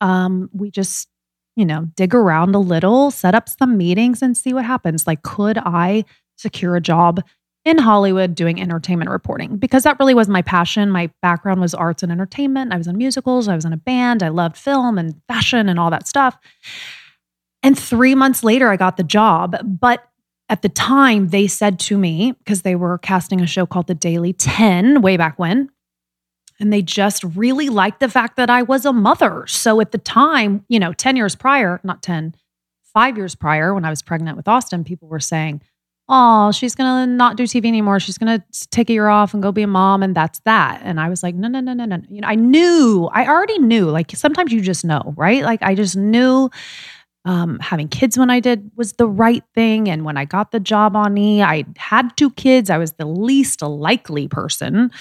um, 0.00 0.50
we 0.52 0.70
just, 0.70 1.08
you 1.56 1.64
know, 1.66 1.88
dig 1.96 2.14
around 2.14 2.54
a 2.54 2.60
little, 2.60 3.10
set 3.10 3.34
up 3.34 3.48
some 3.48 3.76
meetings 3.76 4.22
and 4.22 4.36
see 4.36 4.52
what 4.52 4.64
happens? 4.64 5.04
Like, 5.04 5.22
could 5.22 5.58
I 5.58 6.04
secure 6.36 6.76
a 6.76 6.80
job 6.80 7.20
in 7.64 7.78
Hollywood 7.78 8.36
doing 8.36 8.60
entertainment 8.60 9.10
reporting 9.10 9.56
because 9.56 9.82
that 9.82 9.98
really 9.98 10.14
was 10.14 10.28
my 10.28 10.42
passion. 10.42 10.90
My 10.90 11.10
background 11.22 11.60
was 11.60 11.74
arts 11.74 12.04
and 12.04 12.12
entertainment. 12.12 12.72
I 12.72 12.76
was 12.76 12.86
in 12.86 12.96
musicals, 12.96 13.48
I 13.48 13.56
was 13.56 13.64
in 13.64 13.72
a 13.72 13.76
band, 13.76 14.22
I 14.22 14.28
loved 14.28 14.56
film 14.56 14.96
and 14.96 15.20
fashion 15.26 15.68
and 15.68 15.80
all 15.80 15.90
that 15.90 16.06
stuff. 16.06 16.38
And 17.64 17.76
three 17.76 18.14
months 18.14 18.44
later, 18.44 18.68
I 18.68 18.76
got 18.76 18.96
the 18.96 19.02
job. 19.02 19.56
But 19.64 20.08
at 20.48 20.62
the 20.62 20.68
time, 20.68 21.30
they 21.30 21.48
said 21.48 21.80
to 21.80 21.98
me, 21.98 22.30
because 22.38 22.62
they 22.62 22.76
were 22.76 22.98
casting 22.98 23.40
a 23.40 23.46
show 23.48 23.66
called 23.66 23.88
The 23.88 23.94
Daily 23.94 24.32
10 24.32 25.02
way 25.02 25.16
back 25.16 25.36
when, 25.36 25.68
and 26.62 26.72
they 26.72 26.80
just 26.80 27.24
really 27.24 27.68
liked 27.68 27.98
the 27.98 28.08
fact 28.08 28.36
that 28.36 28.48
I 28.48 28.62
was 28.62 28.86
a 28.86 28.92
mother. 28.92 29.44
So 29.48 29.80
at 29.80 29.90
the 29.90 29.98
time, 29.98 30.64
you 30.68 30.78
know, 30.78 30.92
10 30.92 31.16
years 31.16 31.34
prior, 31.34 31.80
not 31.82 32.02
10, 32.02 32.36
five 32.94 33.16
years 33.16 33.34
prior, 33.34 33.74
when 33.74 33.84
I 33.84 33.90
was 33.90 34.00
pregnant 34.00 34.36
with 34.36 34.46
Austin, 34.46 34.84
people 34.84 35.08
were 35.08 35.18
saying, 35.18 35.60
oh, 36.08 36.52
she's 36.52 36.76
going 36.76 37.08
to 37.08 37.12
not 37.12 37.36
do 37.36 37.44
TV 37.44 37.66
anymore. 37.66 37.98
She's 37.98 38.16
going 38.16 38.38
to 38.40 38.68
take 38.68 38.90
a 38.90 38.92
year 38.92 39.08
off 39.08 39.34
and 39.34 39.42
go 39.42 39.50
be 39.50 39.62
a 39.62 39.66
mom. 39.66 40.04
And 40.04 40.14
that's 40.14 40.38
that. 40.44 40.82
And 40.84 41.00
I 41.00 41.08
was 41.08 41.24
like, 41.24 41.34
no, 41.34 41.48
no, 41.48 41.58
no, 41.58 41.72
no, 41.72 41.84
no. 41.84 42.00
You 42.08 42.20
know, 42.20 42.28
I 42.28 42.36
knew, 42.36 43.10
I 43.12 43.26
already 43.26 43.58
knew, 43.58 43.90
like 43.90 44.12
sometimes 44.12 44.52
you 44.52 44.60
just 44.60 44.84
know, 44.84 45.14
right? 45.16 45.42
Like 45.42 45.62
I 45.62 45.74
just 45.74 45.96
knew 45.96 46.48
um, 47.24 47.58
having 47.58 47.88
kids 47.88 48.16
when 48.16 48.30
I 48.30 48.38
did 48.38 48.70
was 48.76 48.92
the 48.92 49.08
right 49.08 49.42
thing. 49.52 49.90
And 49.90 50.04
when 50.04 50.16
I 50.16 50.26
got 50.26 50.52
the 50.52 50.60
job 50.60 50.94
on 50.94 51.18
E, 51.18 51.42
I 51.42 51.64
had 51.76 52.16
two 52.16 52.30
kids. 52.30 52.70
I 52.70 52.78
was 52.78 52.92
the 52.92 53.06
least 53.06 53.62
likely 53.62 54.28
person 54.28 54.92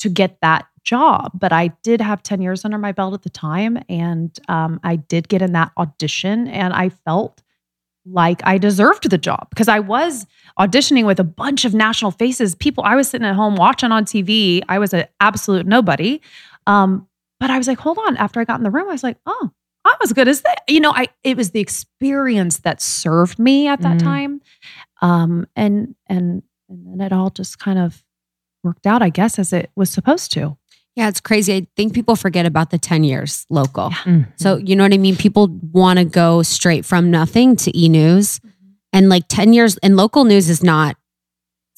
to 0.00 0.08
get 0.08 0.38
that 0.40 0.66
job. 0.84 1.32
But 1.34 1.52
I 1.52 1.68
did 1.82 2.00
have 2.00 2.22
10 2.22 2.40
years 2.42 2.64
under 2.64 2.78
my 2.78 2.92
belt 2.92 3.14
at 3.14 3.22
the 3.22 3.30
time. 3.30 3.78
And 3.88 4.36
um, 4.48 4.80
I 4.82 4.96
did 4.96 5.28
get 5.28 5.42
in 5.42 5.52
that 5.52 5.72
audition 5.76 6.48
and 6.48 6.72
I 6.72 6.88
felt 6.88 7.42
like 8.06 8.40
I 8.44 8.56
deserved 8.58 9.08
the 9.10 9.18
job 9.18 9.48
because 9.50 9.68
I 9.68 9.78
was 9.78 10.26
auditioning 10.58 11.04
with 11.04 11.20
a 11.20 11.24
bunch 11.24 11.64
of 11.64 11.74
national 11.74 12.10
faces. 12.12 12.54
People, 12.54 12.82
I 12.84 12.96
was 12.96 13.08
sitting 13.10 13.26
at 13.26 13.34
home 13.34 13.56
watching 13.56 13.92
on 13.92 14.04
TV. 14.04 14.62
I 14.68 14.78
was 14.78 14.94
an 14.94 15.04
absolute 15.20 15.66
nobody. 15.66 16.20
Um, 16.66 17.06
but 17.38 17.50
I 17.50 17.58
was 17.58 17.68
like, 17.68 17.78
hold 17.78 17.98
on. 17.98 18.16
After 18.16 18.40
I 18.40 18.44
got 18.44 18.58
in 18.58 18.64
the 18.64 18.70
room, 18.70 18.88
I 18.88 18.92
was 18.92 19.02
like, 19.02 19.18
oh, 19.26 19.50
I'm 19.84 19.96
as 20.02 20.12
good 20.12 20.28
as 20.28 20.42
that. 20.42 20.62
You 20.68 20.80
know, 20.80 20.92
I 20.94 21.08
it 21.24 21.36
was 21.36 21.50
the 21.52 21.60
experience 21.60 22.58
that 22.58 22.82
served 22.82 23.38
me 23.38 23.66
at 23.66 23.80
that 23.82 23.96
Mhm. 23.98 24.02
time. 24.02 24.40
Um, 25.02 25.46
and 25.56 25.94
and 26.06 26.42
and 26.68 26.86
then 27.00 27.06
it 27.06 27.12
all 27.12 27.30
just 27.30 27.58
kind 27.58 27.78
of 27.78 28.02
worked 28.62 28.86
out, 28.86 29.02
I 29.02 29.08
guess, 29.08 29.38
as 29.38 29.52
it 29.54 29.70
was 29.76 29.88
supposed 29.90 30.32
to. 30.32 30.56
Yeah, 30.96 31.08
it's 31.08 31.20
crazy. 31.20 31.54
I 31.54 31.66
think 31.76 31.94
people 31.94 32.16
forget 32.16 32.46
about 32.46 32.70
the 32.70 32.78
10 32.78 33.04
years 33.04 33.46
local. 33.48 33.90
Mhm. 33.90 34.26
So, 34.36 34.56
you 34.56 34.74
know 34.76 34.82
what 34.84 34.92
I 34.92 34.98
mean? 34.98 35.16
People 35.16 35.48
want 35.72 35.98
to 35.98 36.04
go 36.04 36.42
straight 36.42 36.84
from 36.84 37.10
nothing 37.10 37.56
to 37.56 37.78
e 37.78 37.88
news. 37.88 38.40
And 38.92 39.08
like 39.08 39.24
10 39.28 39.52
years, 39.52 39.76
and 39.84 39.96
local 39.96 40.24
news 40.24 40.50
is 40.50 40.64
not 40.64 40.96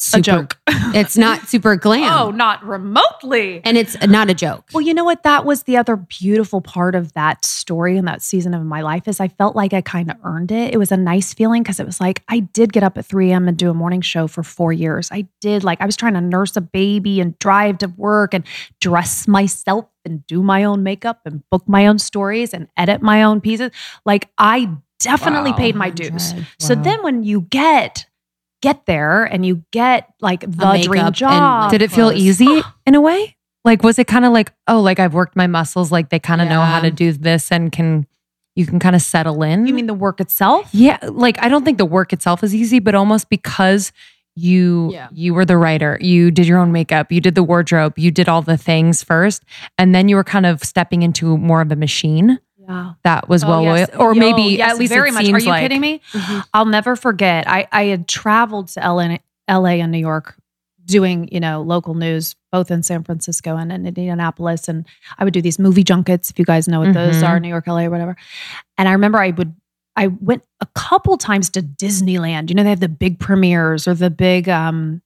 super, 0.05 0.19
a 0.19 0.23
joke. 0.23 0.59
It's 0.95 1.17
not 1.17 1.49
super 1.49 1.75
glam. 1.77 2.13
oh, 2.13 2.31
not 2.31 2.63
remotely. 2.67 3.63
And 3.65 3.79
it's 3.79 3.97
not 4.07 4.29
a 4.29 4.35
joke. 4.35 4.65
Well, 4.75 4.83
you 4.83 4.93
know 4.93 5.05
what? 5.05 5.23
That 5.23 5.47
was 5.47 5.63
the 5.63 5.79
other 5.79 5.97
beautiful 5.97 6.61
part 6.61 6.95
of 6.95 7.15
that 7.15 7.45
story 7.47 7.97
and 7.97 8.07
that 8.07 8.21
season 8.21 8.53
of 8.53 8.63
my 8.63 8.83
life 8.83 9.09
is 9.09 9.21
I 9.21 9.29
felt 9.29 9.57
like 9.57 9.73
I 9.73 9.81
kind 9.81 10.11
of 10.11 10.19
earned 10.25 10.53
it. 10.53 10.75
It 10.75 10.77
was 10.77 10.93
a 10.93 10.97
nice 10.99 11.33
feeling 11.33 11.63
because 11.63 11.81
it 11.81 11.87
was 11.87 11.99
like 12.01 12.23
I 12.29 12.41
did 12.41 12.73
get 12.75 12.83
up 12.83 12.99
at 12.99 13.07
3 13.07 13.31
a.m. 13.31 13.49
and 13.49 13.57
do 13.57 13.71
a 13.71 13.75
morning 13.75 14.03
show 14.03 14.27
for 14.27 14.43
four 14.43 14.71
years. 14.73 15.09
I 15.11 15.27
did 15.41 15.65
like 15.65 15.81
I 15.81 15.87
was 15.87 15.97
trying 15.97 16.15
to 16.15 16.21
nurse 16.21 16.57
a 16.57 16.61
baby 16.61 17.21
and 17.21 17.39
drive 17.39 17.79
to 17.79 17.87
work 17.89 18.35
and 18.35 18.45
dress 18.81 19.27
myself 19.27 19.87
and 20.05 20.27
do 20.27 20.43
my 20.43 20.65
own 20.65 20.83
makeup 20.83 21.21
and 21.25 21.43
book 21.49 21.67
my 21.67 21.87
own 21.87 21.99
stories 21.99 22.53
and 22.53 22.69
edit 22.77 23.01
my 23.01 23.23
own 23.23 23.41
pieces. 23.41 23.71
Like 24.05 24.29
I 24.37 24.69
definitely 24.99 25.53
Wow. 25.53 25.57
paid 25.57 25.75
my 25.75 25.89
dues. 25.91 26.33
100. 26.33 26.47
So 26.59 26.75
then 26.75 27.03
when 27.03 27.23
you 27.25 27.43
get 27.43 28.05
get 28.63 28.87
there 28.87 29.25
and 29.25 29.45
you 29.45 29.63
get 29.71 30.09
like 30.21 30.41
the 30.41 30.73
makeup 30.73 30.85
dream 30.91 31.07
and, 31.07 31.15
job. 31.15 31.63
like, 31.65 31.71
Did 31.73 31.83
it 31.83 31.91
feel 31.91 32.09
clothes. 32.11 32.23
easy 32.23 32.63
in 32.87 32.95
a 32.95 33.01
way? 33.01 33.37
Like, 33.65 33.83
was 33.83 33.99
it 33.99 34.07
kind 34.07 34.25
of 34.25 34.33
like, 34.33 34.53
oh, 34.67 34.81
like 34.81 34.99
I've 34.99 35.13
worked 35.15 35.37
my 35.37 35.47
muscles, 35.47 35.93
like 35.93 36.09
they 36.09 36.19
kind 36.19 36.41
of 36.41 36.49
know 36.49 36.63
how 36.63 36.81
to 36.81 36.91
do 36.91 37.13
this 37.13 37.53
and 37.53 37.71
can, 37.71 38.07
you 38.57 38.67
can 38.67 38.79
kind 38.81 38.97
of 38.97 39.03
settle 39.03 39.43
in? 39.43 39.67
you 39.67 39.75
mean 39.75 39.87
the 39.87 39.95
work 39.95 40.21
itself? 40.21 40.69
Yeah, 40.73 40.99
like 41.03 41.37
I 41.43 41.49
don't 41.49 41.65
think 41.65 41.79
the 41.79 41.85
work 41.85 42.13
itself 42.13 42.43
is 42.43 42.55
easy, 42.55 42.79
but 42.81 42.95
almost 42.95 43.29
because 43.29 43.93
you 44.35 44.91
Yeah. 44.93 45.09
you 45.13 45.35
were 45.35 45.45
the 45.45 45.59
writer, 45.59 45.99
you 46.01 46.31
did 46.31 46.47
your 46.47 46.59
own 46.59 46.73
makeup, 46.73 47.13
you 47.13 47.21
did 47.21 47.35
the 47.35 47.43
wardrobe, 47.43 47.99
you 47.99 48.11
did 48.11 48.29
all 48.31 48.41
the 48.43 48.57
things 48.57 49.03
first, 49.05 49.43
and 49.79 49.95
then 49.95 50.09
you 50.09 50.17
were 50.17 50.25
kind 50.25 50.47
of 50.47 50.65
stepping 50.65 51.03
into 51.03 51.37
more 51.37 51.61
of 51.61 51.71
a 51.71 51.77
machine. 51.77 52.39
Wow. 52.73 52.97
that 53.05 53.29
was 53.29 53.45
well 53.45 53.61
Oh, 53.61 53.75
yes. 53.75 53.91
loyal, 53.95 54.03
or 54.03 54.15
maybe 54.15 54.43
yeah, 54.57 54.69
at 54.71 54.79
least 54.79 54.93
very 54.93 55.11
it 55.11 55.13
much. 55.13 55.25
seems 55.27 55.37
Are 55.37 55.41
you 55.41 55.49
like. 55.51 55.63
kidding 55.63 55.81
me? 55.81 56.01
Mm-hmm. 56.13 56.41
I'll 56.55 56.65
never 56.67 56.97
forget. 56.97 57.49
I, 57.49 57.69
I 57.73 57.85
had 57.85 58.09
traveled 58.09 58.69
to 58.69 58.81
LA, 58.81 59.19
LA 59.49 59.81
and 59.83 59.93
New 59.93 59.99
York 59.99 60.37
doing, 60.85 61.29
you 61.31 61.39
know, 61.39 61.63
local 61.63 61.95
news, 61.95 62.35
both 62.51 62.71
in 62.71 62.83
San 62.83 63.05
Francisco 63.05 63.57
and 63.57 63.71
in 63.73 63.87
Indianapolis. 63.87 64.69
And 64.69 64.85
I 65.19 65.25
would 65.25 65.33
do 65.33 65.41
these 65.41 65.59
movie 65.59 65.85
junkets, 65.85 66.29
if 66.31 66.39
you 66.39 66.45
guys 66.45 66.67
know 66.67 66.81
what 66.81 66.93
those 66.93 67.17
Mhm. 67.23 67.29
are, 67.29 67.39
New 67.41 67.49
York, 67.49 67.67
LA, 67.69 67.85
or 67.85 67.91
whatever. 67.91 68.17
And 68.77 68.89
I 68.89 68.93
remember 68.93 69.19
I 69.21 69.31
would, 69.31 69.55
I 69.95 70.09
went 70.09 70.43
a 70.61 70.67
couple 70.75 71.17
times 71.19 71.51
to 71.51 71.63
Disneyland. 71.63 72.49
You 72.49 72.57
know, 72.57 72.63
they 72.65 72.71
have 72.71 72.81
the 72.81 72.89
big 72.89 73.21
premieres 73.21 73.87
or 73.87 73.95
the 73.95 74.11
big, 74.11 74.49
um, 74.49 75.03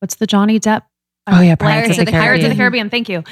what's 0.00 0.14
the 0.16 0.26
Johnny 0.26 0.58
Depp? 0.58 0.82
Oh 1.30 1.40
yeah, 1.40 1.54
Pirates 1.56 1.88
Pirates 1.96 1.98
of 1.98 2.06
the 2.06 2.12
Pirates 2.12 2.44
of 2.44 2.50
the 2.50 2.56
Caribbean. 2.56 2.90
Thank 2.90 3.08
you. 3.08 3.22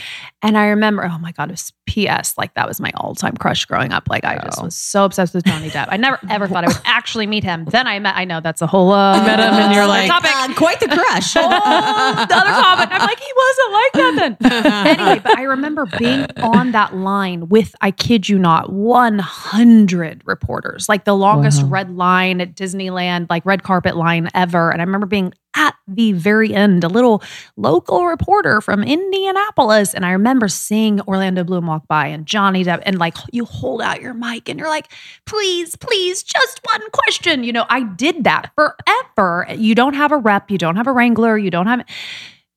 And 0.42 0.56
I 0.58 0.66
remember, 0.66 1.04
oh 1.04 1.18
my 1.18 1.32
God, 1.32 1.48
it 1.48 1.52
was 1.52 1.72
PS. 1.88 2.36
Like 2.36 2.52
that 2.54 2.68
was 2.68 2.78
my 2.80 2.92
all 2.96 3.14
time 3.14 3.34
crush 3.36 3.64
growing 3.64 3.92
up. 3.92 4.08
Like 4.08 4.24
I 4.24 4.36
just 4.44 4.58
Oh. 4.60 4.64
was 4.64 4.76
so 4.76 5.04
obsessed 5.04 5.34
with 5.34 5.44
Johnny 5.44 5.70
Depp. 5.70 5.86
I 5.90 5.96
never 5.96 6.18
ever 6.28 6.46
thought 6.46 6.64
I 6.64 6.68
would 6.68 6.76
actually 6.84 7.26
meet 7.26 7.42
him. 7.44 7.64
Then 7.64 7.86
I 7.86 7.98
met, 7.98 8.14
I 8.16 8.24
know 8.24 8.40
that's 8.40 8.60
a 8.62 8.66
whole, 8.66 8.92
uh, 8.92 9.16
met 9.24 9.38
him 9.38 9.54
and 9.54 9.74
you're 9.74 9.86
like, 9.86 10.08
topic. 10.08 10.30
Uh, 10.34 10.54
quite 10.54 10.78
the 10.80 10.88
crush. 10.88 11.34
Oh, 11.36 11.40
the 12.28 12.34
other 12.34 12.50
topic. 12.50 12.88
I'm 12.92 13.00
like, 13.00 13.18
he 13.18 13.32
wasn't 13.36 13.72
like 13.72 13.92
that 13.92 14.36
then. 14.40 14.52
anyway, 14.86 15.20
but 15.24 15.38
I 15.38 15.42
remember 15.42 15.86
being 15.98 16.26
on 16.42 16.72
that 16.72 16.94
line 16.94 17.48
with, 17.48 17.74
I 17.80 17.90
kid 17.90 18.28
you 18.28 18.38
not, 18.38 18.72
100 18.72 20.22
reporters, 20.26 20.88
like 20.88 21.04
the 21.04 21.14
longest 21.16 21.62
Wow. 21.62 21.68
red 21.68 21.90
line 21.96 22.40
at 22.40 22.54
Disneyland, 22.54 23.28
like 23.30 23.44
red 23.46 23.62
carpet 23.62 23.96
line 23.96 24.28
ever. 24.34 24.70
And 24.70 24.80
I 24.80 24.84
remember 24.84 25.06
being 25.06 25.32
at 25.56 25.74
the 25.88 26.12
very 26.12 26.54
end, 26.54 26.84
a 26.84 26.88
little 26.88 27.22
local 27.56 28.06
reporter 28.06 28.60
from 28.60 28.82
Indianapolis. 28.82 29.94
And 29.94 30.04
I 30.06 30.12
remember 30.12 30.46
seeing 30.48 31.00
Orlando 31.02 31.42
Bloom 31.42 31.66
walk 31.66 31.88
by 31.88 32.06
and 32.06 32.26
Johnny 32.26 32.64
Depp, 32.64 32.82
and 32.84 32.98
like 32.98 33.16
you 33.32 33.44
hold 33.44 33.82
out 33.82 34.00
your 34.00 34.14
mic 34.14 34.48
and 34.48 34.58
you're 34.58 34.68
like, 34.68 34.92
please, 35.24 35.74
please, 35.74 36.22
just 36.22 36.60
one 36.70 36.82
question. 36.90 37.42
You 37.42 37.52
know, 37.52 37.66
I 37.68 37.82
did 37.82 38.24
that 38.24 38.52
forever. 38.54 39.46
You 39.56 39.74
don't 39.74 39.94
have 39.94 40.12
a 40.12 40.18
rep, 40.18 40.50
you 40.50 40.58
don't 40.58 40.76
have 40.76 40.86
a 40.86 40.92
wrangler, 40.92 41.36
you 41.38 41.50
don't 41.50 41.66
have. 41.66 41.84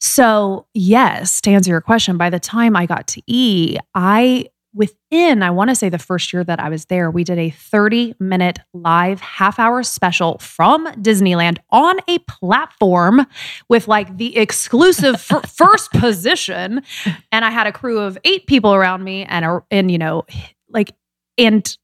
So, 0.01 0.65
yes, 0.73 1.41
to 1.41 1.51
answer 1.51 1.71
your 1.71 1.81
question, 1.81 2.17
by 2.17 2.29
the 2.29 2.39
time 2.39 2.75
I 2.75 2.85
got 2.85 3.07
to 3.07 3.21
E, 3.27 3.77
I 3.95 4.47
within, 4.73 5.41
I 5.41 5.49
want 5.51 5.69
to 5.69 5.75
say 5.75 5.89
the 5.89 5.97
first 5.97 6.31
year 6.31 6.43
that 6.43 6.59
I 6.59 6.69
was 6.69 6.85
there, 6.85 7.09
we 7.09 7.23
did 7.23 7.37
a 7.37 7.49
30 7.49 8.15
minute 8.19 8.59
live 8.73 9.19
half 9.19 9.59
hour 9.59 9.83
special 9.83 10.37
from 10.39 10.85
Disneyland 10.93 11.57
on 11.71 11.97
a 12.07 12.19
platform 12.19 13.25
with 13.67 13.87
like 13.87 14.17
the 14.17 14.37
exclusive 14.37 15.15
f- 15.15 15.51
first 15.55 15.91
position. 15.91 16.83
And 17.31 17.43
I 17.45 17.49
had 17.49 17.67
a 17.67 17.71
crew 17.71 17.99
of 17.99 18.17
eight 18.23 18.47
people 18.47 18.73
around 18.73 19.03
me 19.03 19.23
and, 19.25 19.45
a, 19.45 19.63
and, 19.71 19.89
you 19.89 19.97
know, 19.97 20.25
like, 20.69 20.93
and 21.37 21.77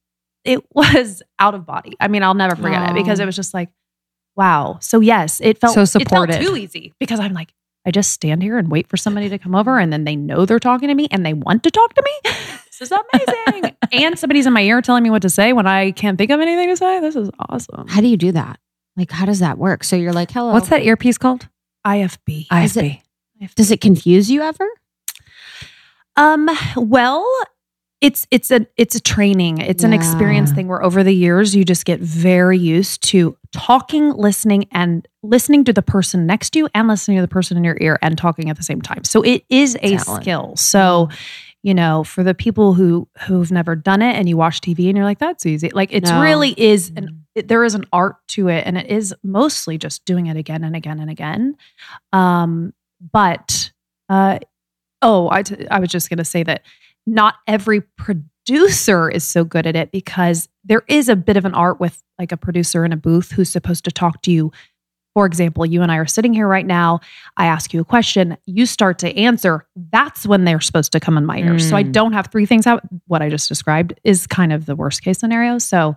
it 0.44 0.64
was 0.72 1.22
out 1.38 1.54
of 1.54 1.66
body. 1.66 1.94
I 1.98 2.08
mean, 2.08 2.22
I'll 2.22 2.34
never 2.34 2.54
forget 2.54 2.90
it 2.90 2.94
because 2.94 3.18
it 3.18 3.26
was 3.26 3.34
just 3.34 3.52
like, 3.52 3.68
wow. 4.36 4.78
So, 4.80 5.00
yes, 5.00 5.40
it 5.40 5.58
felt 5.58 5.74
So 5.74 5.84
It 5.98 6.08
felt 6.08 6.30
too 6.40 6.56
easy 6.56 6.92
because 7.00 7.18
I'm 7.18 7.32
like, 7.32 7.52
I 7.86 7.90
just 7.92 8.10
stand 8.10 8.42
here 8.42 8.58
and 8.58 8.68
wait 8.70 8.88
for 8.88 8.96
somebody 8.96 9.28
to 9.28 9.38
come 9.38 9.54
over 9.54 9.78
and 9.78 9.92
then 9.92 10.04
they 10.04 10.16
know 10.16 10.44
they're 10.44 10.58
talking 10.58 10.88
to 10.88 10.94
me 10.94 11.06
and 11.12 11.24
they 11.24 11.32
want 11.34 11.62
to 11.62 11.70
talk 11.70 11.94
to 11.94 12.02
me. 12.02 12.32
This 12.78 12.92
is 12.92 12.98
amazing. 13.14 13.74
and 13.92 14.18
somebody's 14.18 14.44
in 14.44 14.52
my 14.52 14.60
ear 14.60 14.82
telling 14.82 15.02
me 15.02 15.08
what 15.08 15.22
to 15.22 15.30
say 15.30 15.54
when 15.54 15.66
I 15.66 15.92
can't 15.92 16.18
think 16.18 16.30
of 16.30 16.40
anything 16.40 16.68
to 16.68 16.76
say. 16.76 17.00
This 17.00 17.16
is 17.16 17.30
awesome. 17.48 17.88
How 17.88 18.02
do 18.02 18.06
you 18.06 18.18
do 18.18 18.32
that? 18.32 18.60
Like, 18.98 19.10
how 19.10 19.24
does 19.24 19.38
that 19.38 19.56
work? 19.56 19.82
So 19.82 19.96
you're 19.96 20.12
like, 20.12 20.30
hello. 20.30 20.52
What's 20.52 20.68
that 20.68 20.82
earpiece 20.82 21.16
called? 21.16 21.48
IFB. 21.86 22.48
Is 22.52 22.76
it- 22.76 22.98
IFB. 23.40 23.54
Does 23.54 23.70
it 23.70 23.80
confuse 23.80 24.30
you 24.30 24.42
ever? 24.42 24.68
Um, 26.16 26.50
well, 26.76 27.26
it's 28.00 28.26
it's 28.30 28.50
a 28.50 28.66
it's 28.76 28.94
a 28.94 29.00
training. 29.00 29.58
It's 29.58 29.82
an 29.82 29.92
experience 29.94 30.52
thing 30.52 30.68
where 30.68 30.82
over 30.82 31.02
the 31.02 31.14
years 31.14 31.56
you 31.56 31.64
just 31.64 31.84
get 31.86 31.98
very 32.00 32.58
used 32.58 33.02
to 33.08 33.36
talking, 33.52 34.10
listening, 34.12 34.68
and 34.70 35.06
listening 35.22 35.64
to 35.64 35.72
the 35.72 35.82
person 35.82 36.26
next 36.26 36.50
to 36.50 36.58
you 36.60 36.68
and 36.74 36.88
listening 36.88 37.16
to 37.16 37.22
the 37.22 37.28
person 37.28 37.56
in 37.56 37.64
your 37.64 37.78
ear 37.80 37.98
and 38.02 38.18
talking 38.18 38.50
at 38.50 38.56
the 38.56 38.62
same 38.62 38.82
time. 38.82 39.02
So 39.04 39.22
it 39.22 39.44
is 39.48 39.76
a 39.82 39.96
Talent. 39.96 40.22
skill. 40.22 40.56
So 40.56 41.08
you 41.62 41.74
know, 41.74 42.04
for 42.04 42.22
the 42.22 42.34
people 42.34 42.74
who 42.74 43.08
who've 43.26 43.50
never 43.50 43.74
done 43.74 44.02
it 44.02 44.14
and 44.14 44.28
you 44.28 44.36
watch 44.36 44.60
TV 44.60 44.88
and 44.88 44.96
you're 44.96 45.06
like, 45.06 45.18
that's 45.18 45.46
easy. 45.46 45.70
Like 45.70 45.88
it's 45.92 46.08
No. 46.10 46.20
really 46.20 46.54
is 46.56 46.92
an 46.96 47.24
it, 47.34 47.48
there 47.48 47.64
is 47.64 47.74
an 47.74 47.84
art 47.92 48.16
to 48.28 48.48
it, 48.48 48.64
and 48.66 48.76
it 48.78 48.86
is 48.90 49.14
mostly 49.24 49.78
just 49.78 50.04
doing 50.04 50.26
it 50.26 50.36
again 50.36 50.62
and 50.64 50.76
again 50.76 51.00
and 51.00 51.10
again. 51.10 51.56
Um, 52.12 52.72
but 53.12 53.72
uh, 54.08 54.38
oh, 55.02 55.28
I 55.30 55.42
t- 55.42 55.66
I 55.70 55.80
was 55.80 55.90
just 55.90 56.08
gonna 56.10 56.24
say 56.24 56.42
that 56.44 56.62
not 57.06 57.36
every 57.46 57.80
producer 58.46 59.08
is 59.10 59.24
so 59.24 59.44
good 59.44 59.66
at 59.66 59.76
it 59.76 59.90
because 59.92 60.48
there 60.64 60.82
is 60.88 61.08
a 61.08 61.16
bit 61.16 61.36
of 61.36 61.44
an 61.44 61.54
art 61.54 61.80
with 61.80 62.02
like 62.18 62.32
a 62.32 62.36
producer 62.36 62.84
in 62.84 62.92
a 62.92 62.96
booth 62.96 63.32
who's 63.32 63.50
supposed 63.50 63.84
to 63.84 63.90
talk 63.90 64.22
to 64.22 64.32
you. 64.32 64.52
For 65.14 65.24
example, 65.24 65.64
you 65.64 65.80
and 65.82 65.90
I 65.90 65.96
are 65.96 66.06
sitting 66.06 66.34
here 66.34 66.46
right 66.46 66.66
now. 66.66 67.00
I 67.38 67.46
ask 67.46 67.72
you 67.72 67.80
a 67.80 67.84
question, 67.84 68.36
you 68.44 68.66
start 68.66 68.98
to 68.98 69.16
answer. 69.16 69.66
That's 69.90 70.26
when 70.26 70.44
they're 70.44 70.60
supposed 70.60 70.92
to 70.92 71.00
come 71.00 71.16
in 71.16 71.24
my 71.24 71.38
ears. 71.38 71.66
So 71.68 71.76
I 71.76 71.84
Mm. 71.84 71.92
don't 71.92 72.12
have 72.12 72.26
three 72.26 72.44
things 72.44 72.66
out. 72.66 72.82
What 73.06 73.22
I 73.22 73.30
just 73.30 73.48
described 73.48 73.98
is 74.04 74.26
kind 74.26 74.52
of 74.52 74.66
the 74.66 74.76
worst 74.76 75.02
case 75.02 75.18
scenario. 75.18 75.56
So 75.58 75.94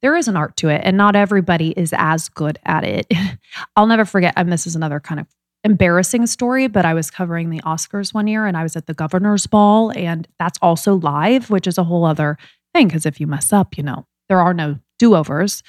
there 0.00 0.16
is 0.16 0.26
an 0.26 0.36
art 0.36 0.56
to 0.56 0.68
it, 0.68 0.80
and 0.84 0.96
not 0.96 1.14
everybody 1.14 1.70
is 1.76 1.92
as 1.96 2.28
good 2.30 2.58
at 2.64 2.82
it. 2.84 3.06
I'll 3.76 3.86
never 3.86 4.04
forget, 4.06 4.32
and 4.36 4.50
this 4.50 4.66
is 4.66 4.74
another 4.74 5.00
kind 5.00 5.20
of 5.20 5.26
embarrassing 5.64 6.26
story, 6.26 6.66
but 6.66 6.84
I 6.84 6.94
was 6.94 7.10
covering 7.10 7.50
the 7.50 7.60
Oscars 7.60 8.12
one 8.12 8.26
year 8.26 8.46
and 8.46 8.56
I 8.56 8.62
was 8.62 8.76
at 8.76 8.86
the 8.86 8.94
governor's 8.94 9.46
ball, 9.46 9.92
and 9.96 10.26
that's 10.38 10.58
also 10.60 10.94
live, 10.94 11.50
which 11.50 11.66
is 11.66 11.78
a 11.78 11.84
whole 11.84 12.04
other 12.04 12.36
thing. 12.74 12.88
Because 12.88 13.06
if 13.06 13.20
you 13.20 13.26
mess 13.26 13.52
up, 13.52 13.76
you 13.76 13.82
know, 13.82 14.06
there 14.28 14.40
are 14.40 14.54
no 14.54 14.78
do 14.98 15.14
overs. 15.14 15.62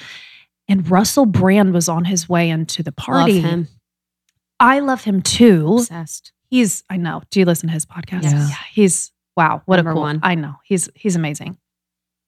And 0.68 0.89
Russell 0.89 1.26
Brand 1.26 1.74
was 1.74 1.89
on 1.89 2.06
his 2.06 2.30
way 2.30 2.50
into 2.50 2.84
the 2.84 2.91
party. 2.91 3.41
Love 3.41 3.52
him. 3.52 3.68
I 4.60 4.80
love 4.80 5.04
him 5.04 5.22
too. 5.22 5.78
Obsessed. 5.80 6.32
He's, 6.50 6.84
I 6.89 6.98
know. 6.98 7.22
Do 7.32 7.39
you 7.39 7.46
listen 7.46 7.68
to 7.68 7.74
his 7.74 7.86
podcast? 7.86 8.24
Yes. 8.24 8.50
Yeah. 8.50 8.56
He's, 8.72 9.12
wow, 9.36 9.62
what 9.66 9.78
Number 9.78 9.91
a 9.91 9.94
cool 9.96 10.04
one. 10.04 10.20
I 10.24 10.36
know. 10.36 10.56
He's, 10.64 10.88
he's 10.96 11.16
amazing. 11.16 11.58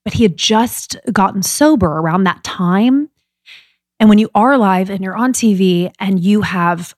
But 0.03 0.13
he 0.13 0.23
had 0.23 0.35
just 0.35 0.97
gotten 1.11 1.43
sober 1.43 1.87
around 1.87 2.25
that 2.25 2.43
time. 2.43 3.09
And 3.99 4.09
when 4.09 4.17
you 4.17 4.29
are 4.35 4.57
live 4.57 4.89
and 4.89 5.03
you're 5.03 5.15
on 5.15 5.31
TV 5.31 5.91
and 5.99 6.19
you 6.19 6.41
have 6.41 6.93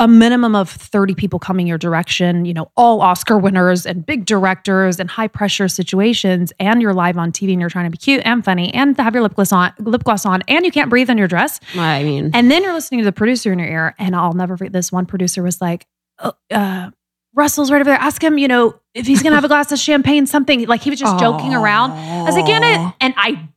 a 0.00 0.06
minimum 0.06 0.54
of 0.54 0.70
30 0.70 1.14
people 1.14 1.38
coming 1.38 1.66
your 1.66 1.78
direction, 1.78 2.44
you 2.44 2.54
know, 2.54 2.70
all 2.76 3.00
Oscar 3.00 3.36
winners 3.36 3.84
and 3.84 4.06
big 4.06 4.24
directors 4.26 5.00
and 5.00 5.10
high 5.10 5.26
pressure 5.26 5.66
situations, 5.66 6.52
and 6.60 6.80
you're 6.80 6.94
live 6.94 7.18
on 7.18 7.32
TV 7.32 7.52
and 7.52 7.60
you're 7.60 7.70
trying 7.70 7.86
to 7.86 7.90
be 7.90 7.98
cute 7.98 8.22
and 8.24 8.44
funny 8.44 8.72
and 8.72 8.96
have 8.98 9.14
your 9.14 9.22
lip 9.22 9.34
gloss 9.34 9.52
on, 9.52 9.72
lip 9.80 10.04
gloss 10.04 10.24
on, 10.24 10.42
and 10.46 10.64
you 10.64 10.70
can't 10.70 10.88
breathe 10.88 11.10
in 11.10 11.18
your 11.18 11.26
dress. 11.26 11.58
I 11.74 12.04
mean, 12.04 12.30
And 12.32 12.50
then 12.50 12.62
you're 12.62 12.72
listening 12.72 13.00
to 13.00 13.04
the 13.04 13.12
producer 13.12 13.52
in 13.52 13.58
your 13.58 13.68
ear, 13.68 13.94
and 13.98 14.14
I'll 14.14 14.34
never 14.34 14.56
forget 14.56 14.72
this 14.72 14.92
one 14.92 15.04
producer 15.06 15.42
was 15.42 15.60
like, 15.60 15.86
oh, 16.20 16.32
uh, 16.50 16.90
Russell's 17.34 17.70
right 17.70 17.80
over 17.80 17.90
there. 17.90 17.98
Ask 17.98 18.22
him, 18.22 18.38
you 18.38 18.48
know, 18.48 18.80
if 18.94 19.06
he's 19.06 19.22
gonna 19.22 19.34
have 19.36 19.44
a 19.44 19.48
glass 19.48 19.70
of 19.72 19.78
champagne, 19.78 20.26
something 20.26 20.66
like 20.66 20.82
he 20.82 20.90
was 20.90 20.98
just 20.98 21.18
joking 21.20 21.54
around. 21.54 21.92
I 21.92 22.22
was 22.22 22.34
like, 22.36 22.46
get 22.46 22.62
it. 22.62 22.94
And 23.00 23.14
I 23.16 23.48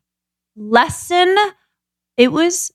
lesson, 0.55 1.35
it 2.17 2.31
was 2.31 2.71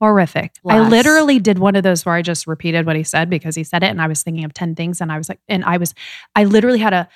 horrific. 0.00 0.52
I 0.68 0.80
literally 0.88 1.38
did 1.38 1.58
one 1.58 1.76
of 1.76 1.82
those 1.82 2.04
where 2.04 2.14
I 2.14 2.22
just 2.22 2.46
repeated 2.46 2.86
what 2.86 2.96
he 2.96 3.02
said 3.04 3.30
because 3.30 3.54
he 3.54 3.64
said 3.64 3.82
it 3.82 3.86
and 3.86 4.00
I 4.00 4.06
was 4.06 4.22
thinking 4.22 4.44
of 4.44 4.52
10 4.54 4.74
things 4.74 5.00
and 5.00 5.10
I 5.12 5.18
was 5.18 5.28
like, 5.28 5.40
and 5.48 5.64
I 5.64 5.76
was, 5.76 5.94
I 6.34 6.44
literally 6.44 6.78
had 6.78 6.92
a 6.92 7.08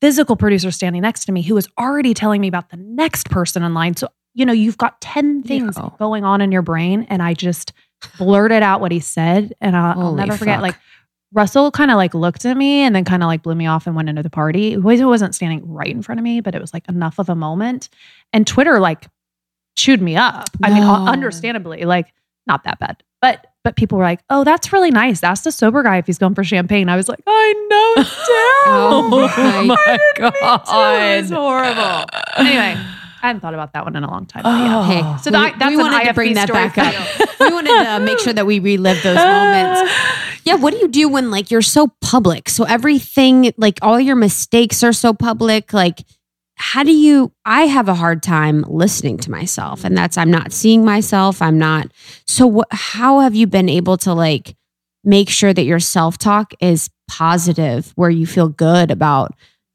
physical 0.00 0.36
producer 0.36 0.70
standing 0.70 1.02
next 1.02 1.24
to 1.26 1.32
me 1.32 1.42
who 1.42 1.54
was 1.54 1.68
already 1.78 2.14
telling 2.14 2.40
me 2.40 2.48
about 2.48 2.70
the 2.70 2.76
next 2.76 3.30
person 3.30 3.62
in 3.62 3.74
line. 3.74 3.96
So, 3.96 4.08
you 4.34 4.44
know, 4.44 4.52
you've 4.52 4.78
got 4.78 5.00
10 5.00 5.42
things 5.44 5.76
Yeah. 5.76 5.90
going 5.98 6.24
on 6.24 6.40
in 6.40 6.50
your 6.52 6.62
brain. 6.62 7.06
And 7.08 7.22
I 7.22 7.34
just 7.34 7.72
blurted 8.18 8.62
out 8.62 8.80
what 8.80 8.92
he 8.92 9.00
said. 9.00 9.54
And 9.60 9.76
I'll, 9.76 9.98
I'll 10.00 10.14
never 10.14 10.36
forget, 10.36 10.56
fuck. 10.56 10.62
like, 10.62 10.76
Russell 11.32 11.72
kind 11.72 11.90
of 11.90 11.96
like 11.96 12.14
looked 12.14 12.44
at 12.44 12.56
me 12.56 12.82
and 12.82 12.94
then 12.94 13.04
kind 13.04 13.20
of 13.22 13.26
like 13.26 13.42
blew 13.42 13.56
me 13.56 13.66
off 13.66 13.88
and 13.88 13.96
went 13.96 14.08
into 14.08 14.22
the 14.22 14.30
party. 14.30 14.70
He 14.70 14.76
wasn't 14.76 15.34
standing 15.34 15.68
right 15.68 15.88
in 15.90 16.00
front 16.00 16.20
of 16.20 16.22
me, 16.24 16.40
but 16.40 16.54
it 16.54 16.60
was 16.60 16.72
like 16.72 16.88
enough 16.88 17.18
of 17.18 17.28
a 17.28 17.34
moment. 17.34 17.88
And 18.32 18.46
Twitter 18.46 18.78
like 18.78 19.08
chewed 19.76 20.00
me 20.00 20.14
up. 20.14 20.48
I 20.62 20.70
mean, 20.72 20.84
understandably, 20.84 21.84
like 21.86 22.12
not 22.46 22.64
that 22.64 22.78
bad. 22.78 23.02
But 23.20 23.46
but 23.62 23.76
people 23.76 23.96
were 23.96 24.04
like, 24.04 24.20
"Oh, 24.28 24.44
that's 24.44 24.72
really 24.72 24.90
nice. 24.90 25.22
Ask 25.22 25.44
the 25.44 25.52
sober 25.52 25.82
guy 25.82 25.96
if 25.96 26.06
he's 26.06 26.18
going 26.18 26.34
for 26.34 26.44
champagne." 26.44 26.88
I 26.90 26.96
was 26.96 27.08
like, 27.08 27.20
"I 27.26 27.54
know, 27.70 28.04
terrible. 28.26 29.28
Oh 29.30 29.64
my 29.66 29.76
I. 29.86 29.98
God. 30.18 31.18
It's 31.18 31.30
horrible." 31.30 32.04
Anyway, 32.36 32.76
I 32.76 33.26
hadn't 33.28 33.40
thought 33.40 33.54
about 33.54 33.72
that 33.72 33.84
one 33.84 33.96
in 33.96 34.04
a 34.04 34.10
long 34.10 34.26
time. 34.26 34.42
but 34.42 34.50
yeah. 34.50 34.78
Oh, 34.78 34.82
hey, 34.82 35.22
So 35.22 35.30
that- 35.30 35.58
that's 35.58 35.70
we 35.70 35.74
an 35.76 35.80
wanted 35.80 36.04
to 36.08 36.12
bring 36.14 36.34
that 36.34 36.48
back 36.52 36.76
up. 36.76 36.94
we 37.40 37.50
wanted 37.50 37.84
to 37.84 38.00
make 38.00 38.18
sure 38.18 38.34
that 38.34 38.44
we 38.44 38.58
relive 38.58 39.02
those 39.02 39.16
moments. 39.24 39.90
Yeah, 40.44 40.56
what 40.56 40.72
do 40.74 40.80
you 40.80 40.88
do 40.88 41.08
when 41.08 41.30
like 41.30 41.50
you're 41.50 41.62
so 41.62 41.88
public? 42.02 42.50
So 42.50 42.64
everything, 42.64 43.54
like 43.56 43.78
all 43.80 43.98
your 43.98 44.16
mistakes 44.16 44.82
are 44.84 44.92
so 44.92 45.14
public. 45.14 45.72
Like, 45.72 46.00
how 46.56 46.82
do 46.82 46.92
you? 46.92 47.32
I 47.44 47.62
have 47.62 47.88
a 47.88 47.94
hard 47.94 48.22
time 48.22 48.64
listening 48.68 49.18
to 49.18 49.30
myself, 49.30 49.84
and 49.84 49.96
that's 49.96 50.16
I'm 50.16 50.30
not 50.30 50.52
seeing 50.52 50.84
myself. 50.84 51.42
I'm 51.42 51.58
not. 51.58 51.92
So? 52.26 52.64
How 52.70 53.20
have 53.20 53.34
you 53.34 53.46
been 53.46 53.68
able 53.68 53.96
to 53.98 54.12
like 54.14 54.56
make 55.02 55.28
sure 55.28 55.52
that 55.52 55.64
your 55.64 55.80
self 55.80 56.18
talk 56.18 56.54
is 56.60 56.90
positive, 57.08 57.92
where 57.96 58.10
you 58.10 58.26
feel 58.26 58.48
good 58.48 58.90
about 58.90 59.34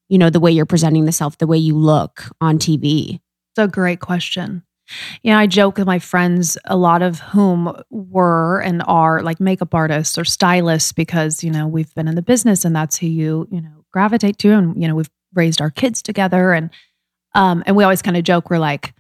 you 0.10 0.18
know, 0.18 0.30
the 0.30 0.40
way 0.40 0.52
you're 0.52 0.66
presenting 0.66 1.06
the 1.06 1.12
self, 1.12 1.38
the 1.38 1.48
way 1.48 1.58
you 1.58 1.78
look 1.78 2.26
on 2.42 2.58
TV? 2.58 3.20
It's 3.52 3.60
a 3.60 3.68
great 3.68 4.00
question. 4.00 4.64
You 5.22 5.32
know, 5.32 5.38
I 5.38 5.46
joke 5.46 5.78
with 5.78 5.86
my 5.86 6.00
friends, 6.00 6.58
a 6.66 6.76
lot 6.76 7.04
of 7.04 7.20
whom 7.20 7.72
were 7.92 8.60
and 8.62 8.82
are 8.88 9.22
like 9.22 9.40
makeup 9.40 9.76
artists 9.76 10.18
or 10.18 10.26
stylists 10.26 10.92
because, 10.92 11.44
you 11.44 11.52
know, 11.52 11.68
we've 11.68 11.94
been 11.94 12.08
in 12.08 12.16
the 12.16 12.24
business 12.24 12.66
and 12.66 12.76
that's 12.76 12.98
who 12.98 13.06
you, 13.06 13.48
you 13.52 13.62
know, 13.62 13.86
gravitate 13.94 14.40
to. 14.40 14.52
And, 14.52 14.82
you 14.82 14.88
know, 14.88 14.96
we've 14.96 15.10
raised 15.34 15.62
our 15.62 15.70
kids 15.70 16.02
together. 16.02 16.54
And, 16.54 16.70
um, 17.36 17.64
and 17.66 17.76
we 17.76 17.84
always 17.84 18.02
kind 18.02 18.18
of 18.18 18.24
joke, 18.24 18.50
we're 18.50 18.60
like, 18.60 18.94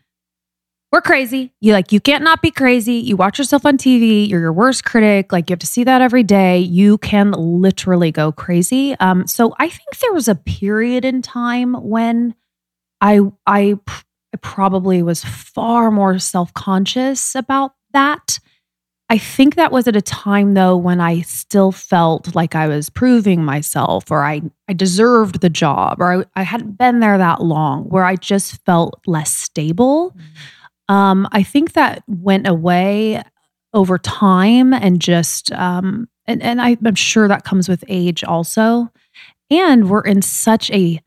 we're 0.91 1.01
crazy. 1.01 1.53
You 1.61 1.73
like, 1.73 1.91
you 1.91 1.99
can't 1.99 2.23
not 2.23 2.41
be 2.41 2.49
crazy. 2.49 2.93
You 2.93 3.15
watch 3.15 3.37
yourself 3.37 3.65
on 3.65 3.77
TV. 3.77 4.27
You're 4.27 4.39
your 4.39 4.53
worst 4.53 4.85
critic. 4.85 5.31
Like, 5.31 5.49
you 5.49 5.53
have 5.53 5.59
to 5.59 5.67
see 5.67 5.83
that 5.83 6.01
every 6.01 6.23
day. 6.23 6.57
You 6.59 6.97
can 6.97 7.31
literally 7.31 8.11
go 8.11 8.31
crazy. 8.31 8.95
Um, 8.99 9.27
so 9.27 9.53
I 9.59 9.69
think 9.69 9.99
there 9.99 10.13
was 10.13 10.27
a 10.27 10.35
period 10.35 11.05
in 11.05 11.21
time 11.21 11.75
when 11.75 12.33
I, 13.01 13.19
I, 13.45 13.75
I 13.87 14.37
probably 14.41 15.03
was 15.03 15.23
far 15.23 15.91
more 15.91 16.17
self 16.17 16.53
conscious 16.55 17.35
about 17.35 17.73
that. 17.93 18.39
I 19.11 19.17
think 19.17 19.55
that 19.55 19.71
was 19.71 19.87
at 19.87 19.95
a 19.95 20.01
time 20.01 20.53
though 20.53 20.77
when 20.77 21.01
I 21.01 21.21
still 21.21 21.71
felt 21.71 22.35
like 22.35 22.55
I 22.55 22.67
was 22.67 22.91
proving 22.91 23.43
myself 23.43 24.11
or 24.11 24.23
I, 24.23 24.41
I 24.67 24.73
deserved 24.73 25.41
the 25.41 25.49
job 25.49 25.99
or 25.99 26.21
I, 26.35 26.41
I 26.41 26.43
hadn't 26.43 26.77
been 26.77 26.99
there 26.99 27.17
that 27.17 27.41
long, 27.41 27.85
where 27.85 28.05
I 28.05 28.15
just 28.15 28.63
felt 28.65 29.01
less 29.07 29.33
stable. 29.33 30.15
Um, 30.89 31.27
I 31.31 31.41
think 31.41 31.73
that 31.73 32.03
went 32.07 32.47
away 32.47 33.23
over 33.73 33.97
time 33.97 34.73
and 34.73 35.01
just 35.01 35.51
um, 35.53 36.07
and, 36.25 36.43
and 36.43 36.61
I'm 36.61 36.95
sure 36.95 37.27
that 37.27 37.43
comes 37.43 37.67
with 37.67 37.83
age 37.87 38.23
also. 38.23 38.91
And 39.49 39.89
we're 39.89 40.01
in 40.01 40.21
such 40.21 40.69
a 40.69 41.01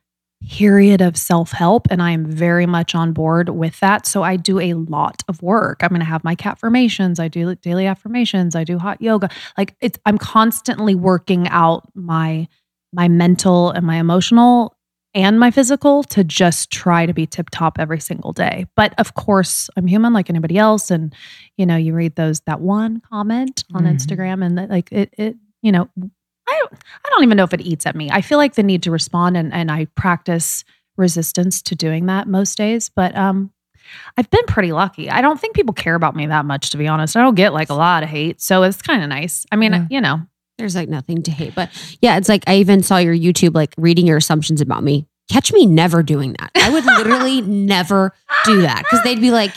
period 0.50 1.00
of 1.00 1.16
self 1.16 1.52
help, 1.52 1.86
and 1.90 2.02
I 2.02 2.10
am 2.10 2.26
very 2.26 2.66
much 2.66 2.94
on 2.94 3.12
board 3.12 3.48
with 3.48 3.78
that. 3.80 4.06
So 4.06 4.22
I 4.22 4.36
do 4.36 4.58
a 4.60 4.74
lot 4.74 5.22
of 5.28 5.40
work. 5.42 5.80
I'm 5.82 5.88
going 5.90 6.00
to 6.00 6.06
have 6.06 6.24
my 6.24 6.34
cat 6.34 6.58
formations. 6.58 7.18
I 7.18 7.28
do 7.28 7.54
daily 7.56 7.86
affirmations. 7.86 8.54
I 8.54 8.64
do 8.64 8.78
hot 8.78 9.00
yoga. 9.00 9.28
Like 9.56 9.74
it's, 9.80 9.98
I'm 10.06 10.18
constantly 10.18 10.94
working 10.94 11.48
out 11.48 11.88
my 11.94 12.48
my 12.92 13.08
mental 13.08 13.70
and 13.70 13.86
my 13.86 13.96
emotional 13.96 14.76
and 15.14 15.38
my 15.38 15.50
physical 15.50 16.02
to 16.04 16.24
just 16.24 16.70
try 16.70 17.04
to 17.06 17.12
be 17.12 17.26
tip 17.26 17.50
top 17.50 17.78
every 17.78 18.00
single 18.00 18.32
day. 18.32 18.66
But 18.76 18.94
of 18.98 19.14
course, 19.14 19.68
I'm 19.76 19.86
human 19.86 20.12
like 20.12 20.28
anybody 20.30 20.58
else, 20.58 20.90
and 20.90 21.14
you 21.56 21.66
know, 21.66 21.76
you 21.76 21.94
read 21.94 22.16
those 22.16 22.40
that 22.40 22.60
one 22.60 23.00
comment 23.00 23.64
on 23.74 23.84
Mhm. 23.84 23.94
Instagram, 23.94 24.44
and 24.44 24.58
that, 24.58 24.70
like 24.70 24.90
it, 24.92 25.12
it, 25.18 25.36
you 25.62 25.72
know, 25.72 25.88
I 26.52 26.58
don't, 26.58 26.72
I 27.04 27.08
don't 27.10 27.22
even 27.24 27.36
know 27.36 27.44
if 27.44 27.52
it 27.54 27.60
eats 27.62 27.86
at 27.86 27.96
me. 27.96 28.10
I 28.10 28.20
feel 28.20 28.38
like 28.38 28.54
the 28.54 28.62
need 28.62 28.82
to 28.84 28.90
respond, 28.90 29.36
and 29.36 29.52
and 29.52 29.70
I 29.70 29.86
practice 29.94 30.64
resistance 30.96 31.62
to 31.62 31.74
doing 31.74 32.06
that 32.06 32.28
most 32.28 32.56
days. 32.58 32.90
But 32.94 33.16
um, 33.16 33.50
I've 34.16 34.30
been 34.30 34.44
pretty 34.46 34.72
lucky. 34.72 35.10
I 35.10 35.20
don't 35.22 35.40
think 35.40 35.54
people 35.56 35.74
care 35.74 35.94
about 35.94 36.14
me 36.14 36.26
that 36.26 36.44
much, 36.44 36.70
to 36.70 36.76
be 36.78 36.86
honest. 36.88 37.16
I 37.16 37.22
don't 37.22 37.34
get 37.34 37.52
like 37.52 37.70
a 37.70 37.74
lot 37.74 38.02
of 38.02 38.08
hate, 38.08 38.40
so 38.40 38.62
it's 38.62 38.82
kind 38.82 39.02
of 39.02 39.08
nice. 39.08 39.46
I 39.50 39.56
mean, 39.56 39.72
Yeah. 39.72 39.86
you 39.90 40.00
know, 40.00 40.20
There's 40.58 40.74
like 40.76 40.88
nothing 40.88 41.22
to 41.24 41.30
hate. 41.30 41.54
But 41.54 41.70
yeah, 42.02 42.16
it's 42.18 42.28
like 42.28 42.44
I 42.46 42.56
even 42.56 42.82
saw 42.82 42.98
your 42.98 43.14
YouTube, 43.16 43.54
like 43.54 43.74
reading 43.78 44.06
your 44.06 44.18
assumptions 44.18 44.60
about 44.60 44.84
me. 44.84 45.06
Catch 45.30 45.52
me 45.52 45.66
never 45.66 46.02
doing 46.02 46.34
that. 46.38 46.50
I 46.54 46.70
would 46.70 46.84
literally 46.84 47.40
never 47.42 48.12
do 48.44 48.62
that 48.62 48.82
because 48.82 49.02
they'd 49.02 49.20
be 49.20 49.30
like, 49.30 49.54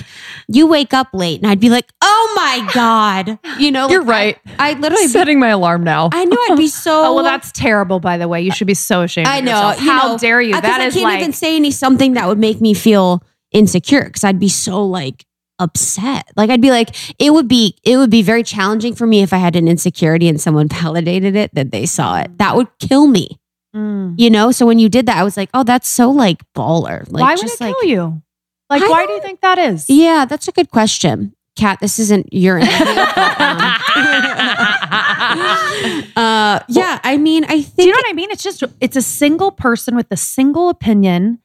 you 0.48 0.68
wake 0.68 0.94
up 0.94 1.10
late. 1.14 1.42
And 1.42 1.50
I'd 1.50 1.60
be 1.60 1.70
like, 1.70 1.92
oh 2.02 2.34
my 2.36 2.72
God. 2.74 3.40
You 3.60 3.72
know, 3.72 3.90
You're 3.90 4.04
like, 4.04 4.08
right. 4.46 4.56
I, 4.60 4.72
I 4.72 4.74
literally, 4.80 5.06
be, 5.06 5.10
Setting 5.10 5.40
my 5.40 5.50
alarm 5.50 5.84
now. 5.84 6.10
I 6.14 6.26
know 6.26 6.38
I'd 6.50 6.58
be 6.58 6.68
so. 6.68 6.92
oh 7.06 7.16
well, 7.16 7.24
that's 7.24 7.52
terrible. 7.52 8.00
By 8.00 8.18
the 8.18 8.28
way, 8.28 8.42
you 8.42 8.52
should 8.52 8.68
be 8.68 8.74
so 8.74 9.02
ashamed. 9.02 9.28
I 9.28 9.40
of 9.40 9.46
know. 9.46 9.72
you 9.72 9.90
How 9.90 10.14
know, 10.14 10.18
dare 10.18 10.42
you? 10.42 10.54
That 10.54 10.82
I 10.82 10.86
is 10.86 10.94
can't 10.94 11.04
like 11.04 11.20
even 11.20 11.34
say 11.34 11.56
any 11.56 11.72
something 11.72 12.14
that 12.14 12.28
would 12.28 12.40
make 12.40 12.62
me 12.62 12.74
feel 12.74 13.24
insecure 13.52 14.06
because 14.06 14.24
I'd 14.24 14.40
be 14.40 14.50
so 14.50 14.86
like 14.86 15.26
upset. 15.60 16.30
Like 16.36 16.50
I'd 16.50 16.62
be 16.62 16.72
like, 16.72 16.96
it 17.20 17.32
would 17.32 17.48
be 17.48 17.78
it 17.84 17.98
would 17.98 18.10
be 18.10 18.22
very 18.22 18.44
challenging 18.44 18.96
for 18.96 19.08
me 19.08 19.22
if 19.22 19.34
I 19.34 19.38
had 19.38 19.56
an 19.56 19.68
insecurity 19.68 20.28
and 20.28 20.40
someone 20.40 20.68
validated 20.68 21.36
it 21.36 21.54
that 21.56 21.72
they 21.72 21.86
saw 21.86 22.20
it. 22.20 22.38
That 22.38 22.56
would 22.56 22.68
kill 22.80 23.08
me. 23.08 23.40
Mm. 23.76 24.16
You 24.18 24.30
know? 24.30 24.52
So 24.52 24.66
when 24.66 24.80
you 24.80 24.90
did 24.90 25.06
that, 25.08 25.18
I 25.18 25.24
was 25.24 25.38
like, 25.38 25.50
oh, 25.54 25.64
that's 25.64 25.88
so 25.88 26.10
like 26.10 26.42
baller. 26.54 27.10
Like 27.12 27.22
why 27.22 27.32
would 27.34 27.42
just 27.42 27.60
it 27.60 27.64
like 27.66 27.76
kill 27.82 27.90
you? 27.90 28.22
Like, 28.70 28.82
I 28.82 28.88
why 28.90 29.06
do 29.06 29.14
you 29.14 29.22
think 29.22 29.42
that 29.42 29.58
is? 29.58 29.90
Yeah, 29.90 30.26
that's 30.26 30.48
a 30.48 30.52
good 30.52 30.72
question. 30.72 31.34
Catt, 31.56 31.80
this 31.80 32.00
isn't 32.00 32.34
your 32.34 32.58
interview. 32.60 32.86
but, 32.86 33.42
um, 33.42 33.58
uh, 36.16 36.60
yeah, 36.68 37.00
I 37.04 37.18
mean, 37.20 37.46
I 37.46 37.62
think 37.62 37.76
Do 37.78 37.84
you 37.86 37.92
know 37.92 37.98
what 37.98 38.10
I 38.10 38.14
mean? 38.14 38.32
It's 38.32 38.44
just 38.44 38.64
it's 38.82 38.96
a 38.96 39.02
single 39.02 39.52
person 39.52 39.96
with 39.96 40.08
a 40.12 40.18
single 40.18 40.70
opinion. 40.70 41.40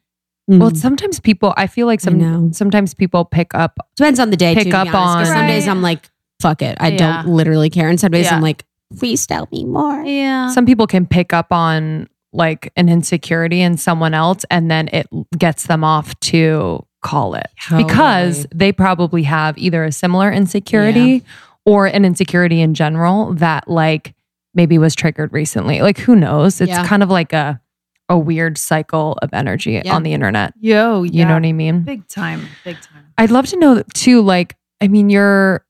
Well, 0.48 0.74
sometimes 0.74 1.20
people, 1.20 1.54
I 1.56 1.68
feel 1.68 1.86
like 1.86 2.00
I 2.00 2.10
some 2.10 2.52
sometimes 2.52 2.92
people 2.92 3.24
pick 3.24 3.54
up. 3.54 3.78
Depends 3.94 4.18
on 4.18 4.30
the 4.30 4.36
day. 4.36 4.52
Pick 4.54 4.64
too, 4.64 4.70
to 4.72 4.82
be 4.82 4.88
up 4.88 4.94
honest, 4.96 5.30
'cause 5.30 5.36
on- 5.36 5.42
some 5.42 5.46
days 5.46 5.68
I'm 5.68 5.80
like, 5.80 6.10
fuck 6.40 6.60
it. 6.60 6.76
I 6.80 6.88
Yeah. 6.88 7.22
don't 7.22 7.36
literally 7.36 7.70
care. 7.70 7.88
And 7.88 8.00
some 8.00 8.10
days 8.10 8.24
Yeah. 8.24 8.34
I'm 8.34 8.42
like, 8.42 8.64
please 8.98 9.24
tell 9.28 9.46
me 9.52 9.64
more. 9.64 10.02
Yeah. 10.02 10.50
Some 10.50 10.66
people 10.66 10.88
can 10.88 11.06
pick 11.06 11.32
up 11.32 11.52
on 11.52 12.08
like 12.32 12.72
an 12.76 12.88
insecurity 12.88 13.60
in 13.60 13.76
someone 13.76 14.14
else, 14.14 14.44
and 14.50 14.70
then 14.70 14.88
it 14.92 15.06
gets 15.36 15.66
them 15.66 15.82
off 15.84 16.18
to 16.20 16.84
call 17.02 17.34
it 17.34 17.46
because 17.76 18.46
they 18.54 18.72
probably 18.72 19.22
have 19.22 19.56
either 19.56 19.84
a 19.84 19.90
similar 19.92 20.30
insecurity 20.30 21.24
or 21.64 21.86
an 21.86 22.04
insecurity 22.04 22.60
in 22.60 22.74
general 22.74 23.32
that 23.34 23.66
like 23.68 24.14
maybe 24.54 24.76
was 24.78 24.94
triggered 24.94 25.32
recently. 25.32 25.80
Like 25.80 25.98
who 25.98 26.14
knows? 26.14 26.60
It's 26.60 26.68
Yeah. 26.68 26.86
kind 26.86 27.02
of 27.02 27.08
like 27.10 27.32
a 27.32 27.60
a 28.08 28.18
weird 28.18 28.58
cycle 28.58 29.16
of 29.22 29.32
energy 29.32 29.80
Yeah. 29.84 29.94
on 29.94 30.02
the 30.02 30.12
internet. 30.12 30.52
Yo, 30.60 31.04
You 31.04 31.24
know 31.24 31.34
what 31.34 31.46
I 31.46 31.52
mean? 31.52 31.82
Big 31.82 32.06
time. 32.08 32.46
Big 32.64 32.74
time. 32.80 33.04
I'd 33.16 33.30
love 33.30 33.46
to 33.46 33.56
know 33.56 33.82
too, 33.94 34.20
like, 34.20 34.56
I 34.80 34.88
mean, 34.88 35.10
you're 35.10 35.64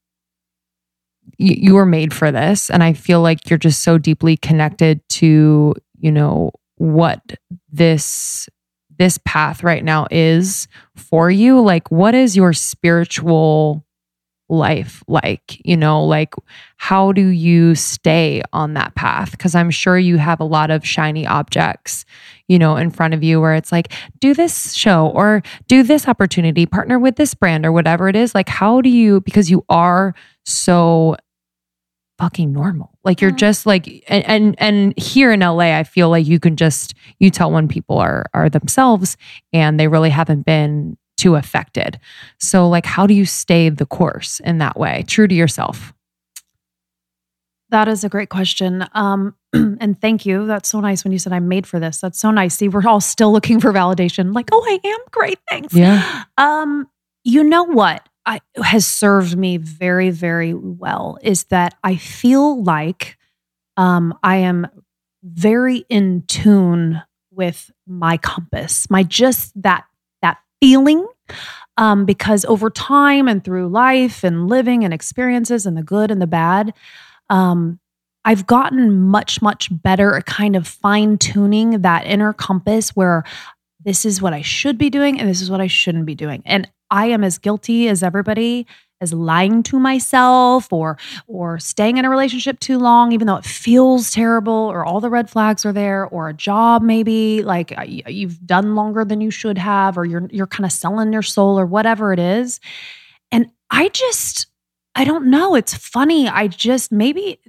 you, 1.38 1.54
you 1.58 1.74
were 1.74 1.86
made 1.86 2.12
for 2.12 2.30
this, 2.32 2.70
and 2.70 2.82
I 2.82 2.92
feel 2.92 3.20
like 3.22 3.48
you're 3.48 3.58
just 3.58 3.82
so 3.82 3.98
deeply 3.98 4.36
connected 4.36 5.06
to, 5.10 5.74
you 6.00 6.10
know, 6.10 6.50
what 6.76 7.20
this 7.70 8.48
this 8.98 9.18
path 9.24 9.62
right 9.62 9.82
now 9.82 10.06
is 10.10 10.68
for 10.94 11.30
you. 11.30 11.60
Like, 11.60 11.90
what 11.90 12.14
is 12.14 12.36
your 12.36 12.52
spiritual 12.52 13.84
life 14.50 15.02
like? 15.08 15.60
You 15.64 15.76
know, 15.76 16.04
like 16.04 16.34
how 16.76 17.12
do 17.12 17.26
you 17.28 17.74
stay 17.74 18.42
on 18.52 18.74
that 18.74 18.94
path? 18.94 19.30
Because 19.30 19.54
I'm 19.54 19.70
sure 19.70 19.96
you 19.98 20.18
have 20.18 20.40
a 20.40 20.44
lot 20.44 20.70
of 20.70 20.86
shiny 20.86 21.26
objects, 21.26 22.04
you 22.48 22.58
know, 22.58 22.76
in 22.76 22.90
front 22.90 23.14
of 23.14 23.22
you 23.22 23.40
where 23.40 23.54
it's 23.54 23.72
like, 23.72 23.92
do 24.20 24.34
this 24.34 24.74
show 24.74 25.06
or 25.14 25.42
do 25.66 25.82
this 25.82 26.06
opportunity, 26.08 26.66
partner 26.66 26.98
with 26.98 27.16
this 27.16 27.32
brand 27.32 27.64
or 27.64 27.72
whatever 27.72 28.08
it 28.08 28.16
is. 28.16 28.34
Like, 28.34 28.48
how 28.50 28.82
do 28.82 28.90
you, 28.90 29.20
because 29.22 29.50
you 29.50 29.64
are 29.70 30.14
so 30.44 31.16
fucking 32.18 32.52
normal. 32.52 32.89
Like 33.04 33.20
you're 33.20 33.30
Yeah. 33.30 33.36
just 33.36 33.66
like 33.66 33.86
and, 34.08 34.24
and 34.26 34.54
and 34.58 34.98
here 34.98 35.32
in 35.32 35.40
LA, 35.40 35.76
I 35.78 35.84
feel 35.84 36.10
like 36.10 36.26
you 36.26 36.38
can 36.38 36.56
just 36.56 36.94
you 37.18 37.30
tell 37.30 37.50
when 37.50 37.66
people 37.68 37.98
are 37.98 38.26
are 38.34 38.48
themselves 38.50 39.16
and 39.52 39.80
they 39.80 39.88
really 39.88 40.10
haven't 40.10 40.44
been 40.44 40.96
too 41.16 41.36
affected. 41.36 41.98
So 42.38 42.68
like 42.68 42.84
how 42.86 43.06
do 43.06 43.14
you 43.14 43.24
stay 43.26 43.68
the 43.70 43.86
course 43.86 44.40
in 44.40 44.58
that 44.58 44.78
way, 44.78 45.04
true 45.06 45.26
to 45.28 45.34
yourself? 45.34 45.92
That 47.70 47.86
is 47.88 48.02
a 48.02 48.08
great 48.08 48.30
question. 48.30 48.84
Um, 48.94 49.36
and 49.52 50.00
thank 50.00 50.26
you. 50.26 50.46
That's 50.46 50.68
so 50.68 50.80
nice 50.80 51.04
when 51.04 51.12
you 51.12 51.18
said 51.20 51.32
I'm 51.32 51.46
made 51.48 51.66
for 51.66 51.78
this. 51.78 52.00
That's 52.00 52.18
so 52.18 52.30
nice. 52.32 52.56
See, 52.56 52.68
we're 52.68 52.86
all 52.86 53.00
still 53.00 53.32
looking 53.32 53.60
for 53.60 53.72
validation. 53.72 54.34
Like, 54.34 54.48
oh, 54.52 54.62
I 54.66 54.80
am 54.88 54.98
great. 55.12 55.38
Thanks. 55.48 55.72
Yeah. 55.72 56.24
Um, 56.36 56.88
you 57.22 57.44
know 57.44 57.62
what 57.64 58.08
I, 58.30 58.40
has 58.62 58.86
served 58.86 59.36
me 59.36 59.56
very, 59.56 60.10
very 60.10 60.54
well 60.54 61.18
is 61.20 61.44
that 61.44 61.74
I 61.82 61.96
feel 61.96 62.62
like 62.62 63.18
um, 63.76 64.16
I 64.22 64.36
am 64.36 64.68
very 65.24 65.84
in 65.88 66.22
tune 66.28 67.02
with 67.32 67.72
my 67.88 68.18
compass, 68.18 68.88
my 68.88 69.02
just 69.02 69.60
that 69.60 69.84
that 70.22 70.38
feeling. 70.60 71.06
Um, 71.76 72.04
because 72.04 72.44
over 72.44 72.70
time 72.70 73.26
and 73.26 73.42
through 73.42 73.68
life 73.68 74.22
and 74.22 74.48
living 74.48 74.84
and 74.84 74.94
experiences 74.94 75.66
and 75.66 75.76
the 75.76 75.82
good 75.82 76.10
and 76.10 76.22
the 76.22 76.26
bad, 76.26 76.72
um, 77.30 77.80
I've 78.24 78.46
gotten 78.46 79.00
much, 79.00 79.42
much 79.42 79.70
better 79.72 80.16
at 80.16 80.26
kind 80.26 80.54
of 80.54 80.68
fine 80.68 81.18
tuning 81.18 81.82
that 81.82 82.06
inner 82.06 82.32
compass 82.32 82.90
where 82.90 83.24
this 83.84 84.04
is 84.04 84.20
what 84.20 84.34
I 84.34 84.42
should 84.42 84.76
be 84.76 84.90
doing 84.90 85.18
and 85.18 85.28
this 85.28 85.40
is 85.40 85.50
what 85.50 85.60
I 85.60 85.68
shouldn't 85.68 86.06
be 86.06 86.14
doing. 86.14 86.42
And 86.44 86.68
I 86.90 87.06
am 87.06 87.24
as 87.24 87.38
guilty 87.38 87.88
as 87.88 88.02
everybody 88.02 88.66
as 89.00 89.12
lying 89.12 89.62
to 89.62 89.78
myself 89.78 90.72
or 90.72 90.98
or 91.26 91.58
staying 91.58 91.96
in 91.96 92.04
a 92.04 92.10
relationship 92.10 92.60
too 92.60 92.78
long 92.78 93.12
even 93.12 93.26
though 93.26 93.36
it 93.36 93.44
feels 93.44 94.10
terrible 94.10 94.52
or 94.52 94.84
all 94.84 95.00
the 95.00 95.08
red 95.08 95.30
flags 95.30 95.64
are 95.64 95.72
there 95.72 96.06
or 96.06 96.28
a 96.28 96.34
job 96.34 96.82
maybe 96.82 97.42
like 97.42 97.76
uh, 97.78 97.82
you've 97.82 98.44
done 98.46 98.74
longer 98.74 99.04
than 99.04 99.20
you 99.20 99.30
should 99.30 99.56
have 99.58 99.96
or 99.96 100.04
you're 100.04 100.28
you're 100.30 100.46
kind 100.46 100.66
of 100.66 100.72
selling 100.72 101.12
your 101.12 101.22
soul 101.22 101.58
or 101.58 101.66
whatever 101.66 102.12
it 102.12 102.18
is. 102.18 102.60
And 103.32 103.46
I 103.70 103.88
just 103.88 104.46
I 104.94 105.04
don't 105.04 105.30
know, 105.30 105.54
it's 105.54 105.74
funny. 105.74 106.28
I 106.28 106.48
just 106.48 106.92
maybe 106.92 107.40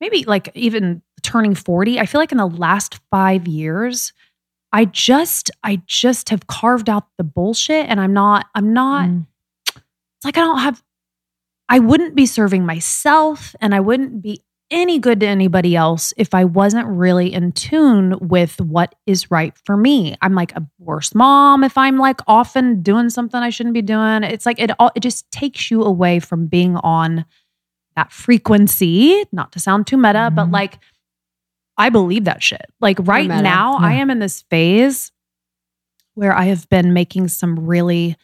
maybe 0.00 0.24
like 0.24 0.50
even 0.54 1.02
turning 1.22 1.54
40, 1.54 1.98
I 1.98 2.06
feel 2.06 2.20
like 2.20 2.32
in 2.32 2.38
the 2.38 2.46
last 2.46 3.00
5 3.10 3.48
years 3.48 4.12
I 4.72 4.84
just 4.84 5.50
I 5.64 5.80
just 5.86 6.28
have 6.30 6.46
carved 6.46 6.88
out 6.90 7.06
the 7.16 7.24
bullshit 7.24 7.86
and 7.88 8.00
I'm 8.00 8.12
not 8.12 8.46
I'm 8.54 8.72
not 8.72 9.08
Mm. 9.08 9.26
it's 9.74 10.24
like 10.24 10.36
I 10.36 10.40
don't 10.42 10.58
have 10.60 10.82
I 11.68 11.78
wouldn't 11.78 12.14
be 12.14 12.26
serving 12.26 12.64
myself 12.66 13.54
and 13.60 13.74
I 13.74 13.80
wouldn't 13.80 14.22
be 14.22 14.42
any 14.70 14.98
good 14.98 15.20
to 15.20 15.26
anybody 15.26 15.74
else 15.74 16.12
if 16.18 16.34
I 16.34 16.44
wasn't 16.44 16.86
really 16.88 17.32
in 17.32 17.52
tune 17.52 18.18
with 18.20 18.60
what 18.60 18.94
is 19.06 19.30
right 19.30 19.54
for 19.64 19.78
me. 19.78 20.14
I'm 20.20 20.34
like 20.34 20.54
a 20.56 20.66
worse 20.78 21.14
mom 21.14 21.64
if 21.64 21.78
I'm 21.78 21.96
like 21.96 22.20
often 22.26 22.82
doing 22.82 23.08
something 23.08 23.40
I 23.40 23.48
shouldn't 23.48 23.72
be 23.74 23.80
doing. 23.82 24.24
It's 24.24 24.44
like 24.44 24.58
it 24.60 24.70
all 24.78 24.90
it 24.94 25.00
just 25.00 25.30
takes 25.30 25.70
you 25.70 25.82
away 25.82 26.20
from 26.20 26.46
being 26.46 26.76
on 26.76 27.24
that 27.96 28.12
frequency, 28.12 29.24
not 29.32 29.52
to 29.52 29.58
sound 29.60 29.86
too 29.86 29.96
meta, 29.96 30.30
but 30.34 30.46
Mhm. 30.48 30.52
like 30.52 30.78
I 31.78 31.88
believe 31.90 32.24
that 32.24 32.42
shit. 32.42 32.66
Like 32.80 32.98
right 33.00 33.28
now 33.28 33.78
I 33.78 33.94
am 33.94 34.10
in 34.10 34.18
this 34.18 34.42
phase 34.50 35.12
where 36.14 36.34
I 36.34 36.44
have 36.44 36.68
been 36.68 36.92
making 36.92 37.28
some 37.28 37.66
really 37.66 38.16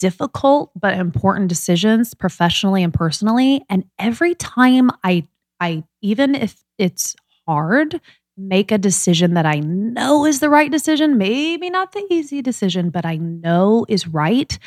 difficult 0.00 0.72
but 0.74 0.94
important 0.94 1.48
decisions 1.48 2.12
professionally 2.12 2.82
and 2.82 2.92
personally 2.92 3.64
and 3.70 3.84
every 4.00 4.34
time 4.34 4.90
I 5.04 5.28
I 5.60 5.84
even 6.00 6.34
if 6.34 6.64
it's 6.76 7.14
hard 7.46 8.00
make 8.36 8.72
a 8.72 8.78
decision 8.78 9.34
that 9.34 9.46
I 9.46 9.60
know 9.60 10.24
is 10.24 10.40
the 10.40 10.48
right 10.48 10.70
decision, 10.70 11.18
maybe 11.18 11.70
not 11.70 11.92
the 11.92 12.04
easy 12.10 12.42
decision, 12.42 12.90
but 12.90 13.04
I 13.04 13.16
know 13.16 13.84
is 13.88 14.08
right. 14.08 14.58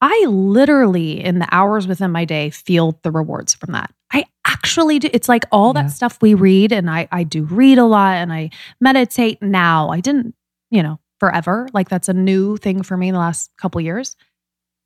I 0.00 0.24
literally 0.28 1.22
in 1.22 1.38
the 1.38 1.48
hours 1.52 1.86
within 1.86 2.10
my 2.10 2.24
day 2.24 2.50
feel 2.50 2.98
the 3.02 3.10
rewards 3.10 3.54
from 3.54 3.72
that. 3.72 3.92
I 4.12 4.26
actually 4.54 4.98
do. 4.98 5.10
It's 5.12 5.28
like 5.28 5.44
all 5.52 5.72
Yeah. 5.74 5.82
that 5.82 5.90
stuff 5.90 6.18
we 6.22 6.34
read 6.34 6.72
and 6.72 6.88
I 6.90 7.08
I 7.12 7.24
do 7.24 7.44
read 7.44 7.78
a 7.78 7.84
lot 7.84 8.14
and 8.16 8.32
I 8.32 8.50
meditate 8.80 9.42
now. 9.42 9.90
I 9.90 10.00
didn't, 10.00 10.34
you 10.70 10.82
know, 10.82 10.98
forever. 11.20 11.68
Like 11.74 11.88
that's 11.88 12.08
a 12.08 12.14
new 12.14 12.56
thing 12.56 12.82
for 12.82 12.96
me 12.96 13.08
in 13.08 13.14
the 13.14 13.20
last 13.20 13.50
couple 13.58 13.80
years. 13.80 14.16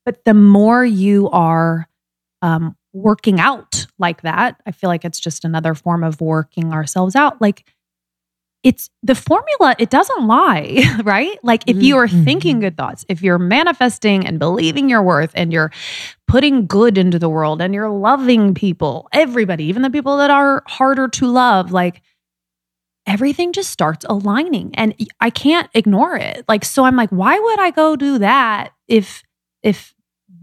But 0.04 0.24
the 0.24 0.34
more 0.34 0.84
you 0.84 1.28
are 1.30 1.88
um, 2.42 2.76
working 2.92 3.40
out 3.40 3.86
like 3.98 4.22
that, 4.22 4.60
I 4.66 4.72
feel 4.72 4.88
like 4.88 5.04
it's 5.04 5.20
just 5.20 5.44
another 5.44 5.74
form 5.74 6.02
of 6.04 6.20
working 6.20 6.72
ourselves 6.72 7.14
out. 7.14 7.40
Like 7.40 7.64
it's 8.64 8.90
the 9.02 9.14
formula, 9.14 9.74
it 9.78 9.88
doesn't 9.90 10.26
lie, 10.26 10.82
right? 11.04 11.38
Like 11.44 11.62
if 11.68 11.80
you 11.82 11.96
are 11.96 12.08
Mhm. 12.08 12.24
thinking 12.24 12.60
good 12.60 12.76
thoughts, 12.76 13.04
if 13.08 13.22
you're 13.22 13.38
manifesting 13.38 14.26
and 14.26 14.38
believing 14.38 14.88
your 14.88 15.02
worth 15.02 15.30
and 15.34 15.52
you're 15.52 15.70
putting 16.26 16.66
good 16.66 16.98
into 16.98 17.18
the 17.18 17.28
world 17.28 17.62
and 17.62 17.72
you're 17.72 17.88
loving 17.90 18.54
people, 18.54 19.08
everybody, 19.12 19.64
even 19.64 19.82
the 19.82 19.90
people 19.90 20.16
that 20.18 20.30
are 20.30 20.64
harder 20.66 21.08
to 21.08 21.26
love, 21.26 21.70
like 21.72 22.02
everything 23.06 23.52
just 23.52 23.70
starts 23.70 24.04
aligning 24.08 24.74
and 24.74 24.94
I 25.20 25.30
can't 25.30 25.70
ignore 25.74 26.16
it. 26.16 26.44
Like 26.48 26.64
so 26.64 26.84
I'm 26.84 26.96
like 26.96 27.10
why 27.10 27.38
would 27.38 27.58
I 27.58 27.70
go 27.70 27.96
do 27.96 28.18
that 28.18 28.72
if 28.86 29.22
if 29.62 29.94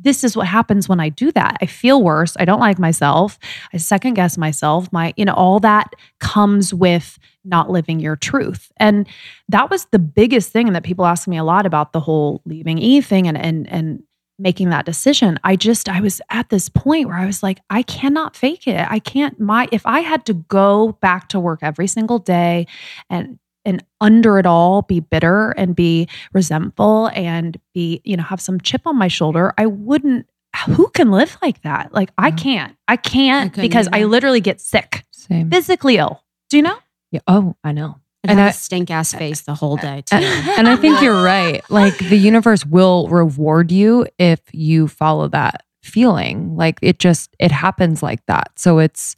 this 0.01 0.23
is 0.23 0.35
what 0.37 0.45
happens 0.47 0.87
when 0.87 0.99
I 0.99 1.09
do 1.09 1.31
that. 1.31 1.57
I 1.61 1.65
feel 1.65 2.01
worse. 2.01 2.35
I 2.39 2.45
don't 2.45 2.59
like 2.59 2.77
myself. 2.77 3.39
I 3.73 3.77
second 3.77 4.13
guess 4.15 4.37
myself. 4.37 4.91
My, 4.91 5.13
you 5.17 5.25
know, 5.25 5.33
all 5.33 5.59
that 5.61 5.93
comes 6.19 6.73
with 6.73 7.17
not 7.45 7.69
living 7.69 7.99
your 7.99 8.15
truth. 8.15 8.71
And 8.77 9.07
that 9.49 9.69
was 9.69 9.85
the 9.85 9.99
biggest 9.99 10.51
thing 10.51 10.73
that 10.73 10.83
people 10.83 11.05
ask 11.05 11.27
me 11.27 11.37
a 11.37 11.43
lot 11.43 11.65
about 11.65 11.93
the 11.93 11.99
whole 11.99 12.41
leaving 12.45 12.77
E 12.77 13.01
thing 13.01 13.27
and 13.27 13.37
and 13.37 13.69
and 13.69 14.03
making 14.37 14.69
that 14.69 14.85
decision. 14.85 15.39
I 15.43 15.55
just 15.55 15.87
I 15.87 16.01
was 16.01 16.21
at 16.29 16.49
this 16.49 16.69
point 16.69 17.07
where 17.07 17.17
I 17.17 17.25
was 17.25 17.41
like, 17.41 17.59
I 17.69 17.83
cannot 17.83 18.35
fake 18.35 18.67
it. 18.67 18.85
I 18.89 18.99
can't 18.99 19.39
my 19.39 19.67
if 19.71 19.85
I 19.85 20.01
had 20.01 20.25
to 20.25 20.33
go 20.33 20.97
back 21.01 21.29
to 21.29 21.39
work 21.39 21.59
every 21.61 21.87
single 21.87 22.19
day 22.19 22.67
and 23.09 23.39
and 23.63 23.83
under 23.99 24.37
it 24.37 24.45
all 24.45 24.83
be 24.83 24.99
bitter 24.99 25.51
and 25.51 25.75
be 25.75 26.07
resentful 26.33 27.07
and 27.15 27.59
be, 27.73 28.01
you 28.03 28.15
know, 28.15 28.23
have 28.23 28.39
some 28.39 28.61
chip 28.61 28.85
on 28.85 28.95
my 28.95 29.07
shoulder, 29.07 29.53
I 29.57 29.65
wouldn't 29.65 30.27
who 30.67 30.87
can 30.89 31.11
live 31.11 31.37
like 31.41 31.61
that? 31.63 31.93
Like 31.93 32.11
I 32.17 32.31
can't. 32.31 32.75
I 32.87 32.95
can't 32.97 33.53
couldn't 33.53 33.67
because 33.67 33.89
I 33.91 34.03
literally 34.05 34.41
get 34.41 34.61
sick, 34.61 35.03
Same. 35.11 35.49
physically 35.49 35.97
ill. 35.97 36.23
Do 36.49 36.57
you 36.57 36.63
know? 36.63 36.77
Yeah. 37.15 37.21
Oh, 37.27 37.55
I 37.63 37.71
know. 37.71 37.99
And 38.23 38.39
has 38.39 38.47
I- 38.47 38.49
a 38.49 38.53
stink 38.53 38.91
ass 38.91 39.13
face 39.13 39.41
the 39.41 39.53
whole 39.55 39.77
day 39.77 40.03
too. 40.05 40.15
And, 40.15 40.49
and 40.59 40.67
I 40.67 40.75
think 40.75 41.01
you're 41.01 41.23
right. 41.23 41.63
Like 41.69 41.97
the 41.97 42.17
universe 42.17 42.65
will 42.65 43.07
reward 43.07 43.71
you 43.71 44.07
if 44.17 44.39
you 44.51 44.87
follow 44.87 45.27
that 45.29 45.63
feeling. 45.83 46.55
Like 46.55 46.79
it 46.81 46.99
just 46.99 47.35
it 47.39 47.51
happens 47.51 48.01
like 48.01 48.25
that. 48.25 48.51
So 48.57 48.79
it's 48.79 49.15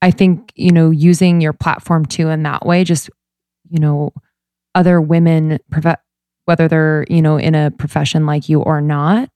I 0.00 0.10
think, 0.12 0.52
you 0.54 0.70
know, 0.70 0.90
using 0.90 1.40
your 1.40 1.52
platform 1.52 2.06
too 2.06 2.28
in 2.28 2.44
that 2.44 2.64
way 2.64 2.84
just 2.84 3.10
you 3.70 3.80
know, 3.80 4.12
other 4.74 5.00
women 5.00 5.58
whether 6.46 6.68
they're, 6.68 7.04
you 7.10 7.20
know, 7.20 7.36
in 7.36 7.54
a 7.54 7.70
profession 7.72 8.24
like 8.24 8.48
you 8.48 8.60
or 8.62 8.80
not, 8.80 9.28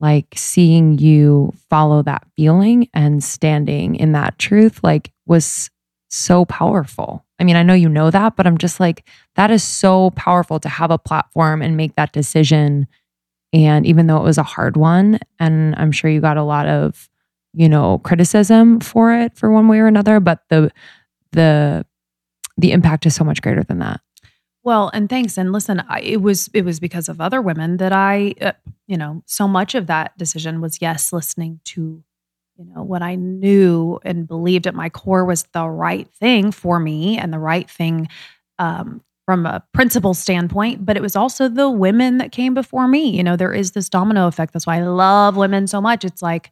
like 0.00 0.26
seeing 0.34 0.98
you 0.98 1.52
follow 1.70 2.02
that 2.02 2.26
feeling 2.36 2.88
and 2.92 3.22
standing 3.22 3.94
in 3.94 4.12
that 4.12 4.38
truth 4.38 4.80
like 4.82 5.12
was 5.26 5.70
so 6.16 6.44
powerful. 6.44 7.24
I 7.38 7.44
mean, 7.44 7.56
I 7.56 7.62
know 7.62 7.74
you 7.74 7.88
know 7.88 8.10
that, 8.10 8.36
but 8.36 8.46
I'm 8.46 8.58
just 8.58 8.80
like 8.80 9.04
that 9.34 9.50
is 9.50 9.62
so 9.62 10.10
powerful 10.10 10.58
to 10.60 10.68
have 10.68 10.90
a 10.90 10.98
platform 10.98 11.62
and 11.62 11.76
make 11.76 11.94
that 11.96 12.12
decision. 12.12 12.86
And 13.52 13.86
even 13.86 14.06
though 14.06 14.18
it 14.18 14.24
was 14.24 14.38
a 14.38 14.42
hard 14.42 14.76
one, 14.76 15.18
and 15.38 15.74
I'm 15.76 15.92
sure 15.92 16.10
you 16.10 16.20
got 16.20 16.36
a 16.36 16.42
lot 16.42 16.66
of, 16.66 17.08
you 17.54 17.68
know, 17.68 17.98
criticism 17.98 18.80
for 18.80 19.14
it 19.14 19.36
for 19.36 19.50
one 19.50 19.68
way 19.68 19.78
or 19.78 19.86
another, 19.86 20.20
but 20.20 20.40
the 20.48 20.70
the 21.32 21.86
the 22.56 22.72
impact 22.72 23.06
is 23.06 23.14
so 23.14 23.24
much 23.24 23.42
greater 23.42 23.62
than 23.62 23.78
that. 23.80 24.00
Well, 24.66 24.90
and 24.92 25.08
thanks. 25.08 25.38
And 25.38 25.52
listen, 25.52 25.84
I, 25.88 26.00
it 26.00 26.22
was 26.22 26.50
it 26.52 26.64
was 26.64 26.80
because 26.80 27.08
of 27.08 27.20
other 27.20 27.40
women 27.40 27.76
that 27.76 27.92
I, 27.92 28.34
uh, 28.40 28.52
you 28.88 28.96
know, 28.96 29.22
so 29.24 29.46
much 29.46 29.76
of 29.76 29.86
that 29.86 30.18
decision 30.18 30.60
was 30.60 30.80
yes, 30.80 31.12
listening 31.12 31.60
to, 31.66 32.02
you 32.58 32.64
know, 32.64 32.82
what 32.82 33.02
I 33.02 33.16
knew 33.16 33.98
and 34.02 34.26
believed 34.26 34.66
at 34.66 34.74
my 34.74 34.88
core 34.88 35.24
was 35.24 35.44
the 35.52 35.68
right 35.68 36.08
thing 36.14 36.50
for 36.50 36.78
me 36.80 37.18
and 37.18 37.32
the 37.32 37.38
right 37.38 37.68
thing 37.68 38.08
um, 38.58 39.02
from 39.26 39.44
a 39.44 39.62
principle 39.74 40.14
standpoint. 40.14 40.86
But 40.86 40.96
it 40.96 41.02
was 41.02 41.16
also 41.16 41.48
the 41.48 41.68
women 41.68 42.18
that 42.18 42.32
came 42.32 42.54
before 42.54 42.88
me. 42.88 43.10
You 43.10 43.22
know, 43.22 43.36
there 43.36 43.52
is 43.52 43.72
this 43.72 43.88
domino 43.88 44.26
effect. 44.26 44.52
That's 44.52 44.66
why 44.66 44.78
I 44.78 44.84
love 44.84 45.36
women 45.36 45.66
so 45.66 45.80
much. 45.80 46.04
It's 46.04 46.22
like 46.22 46.50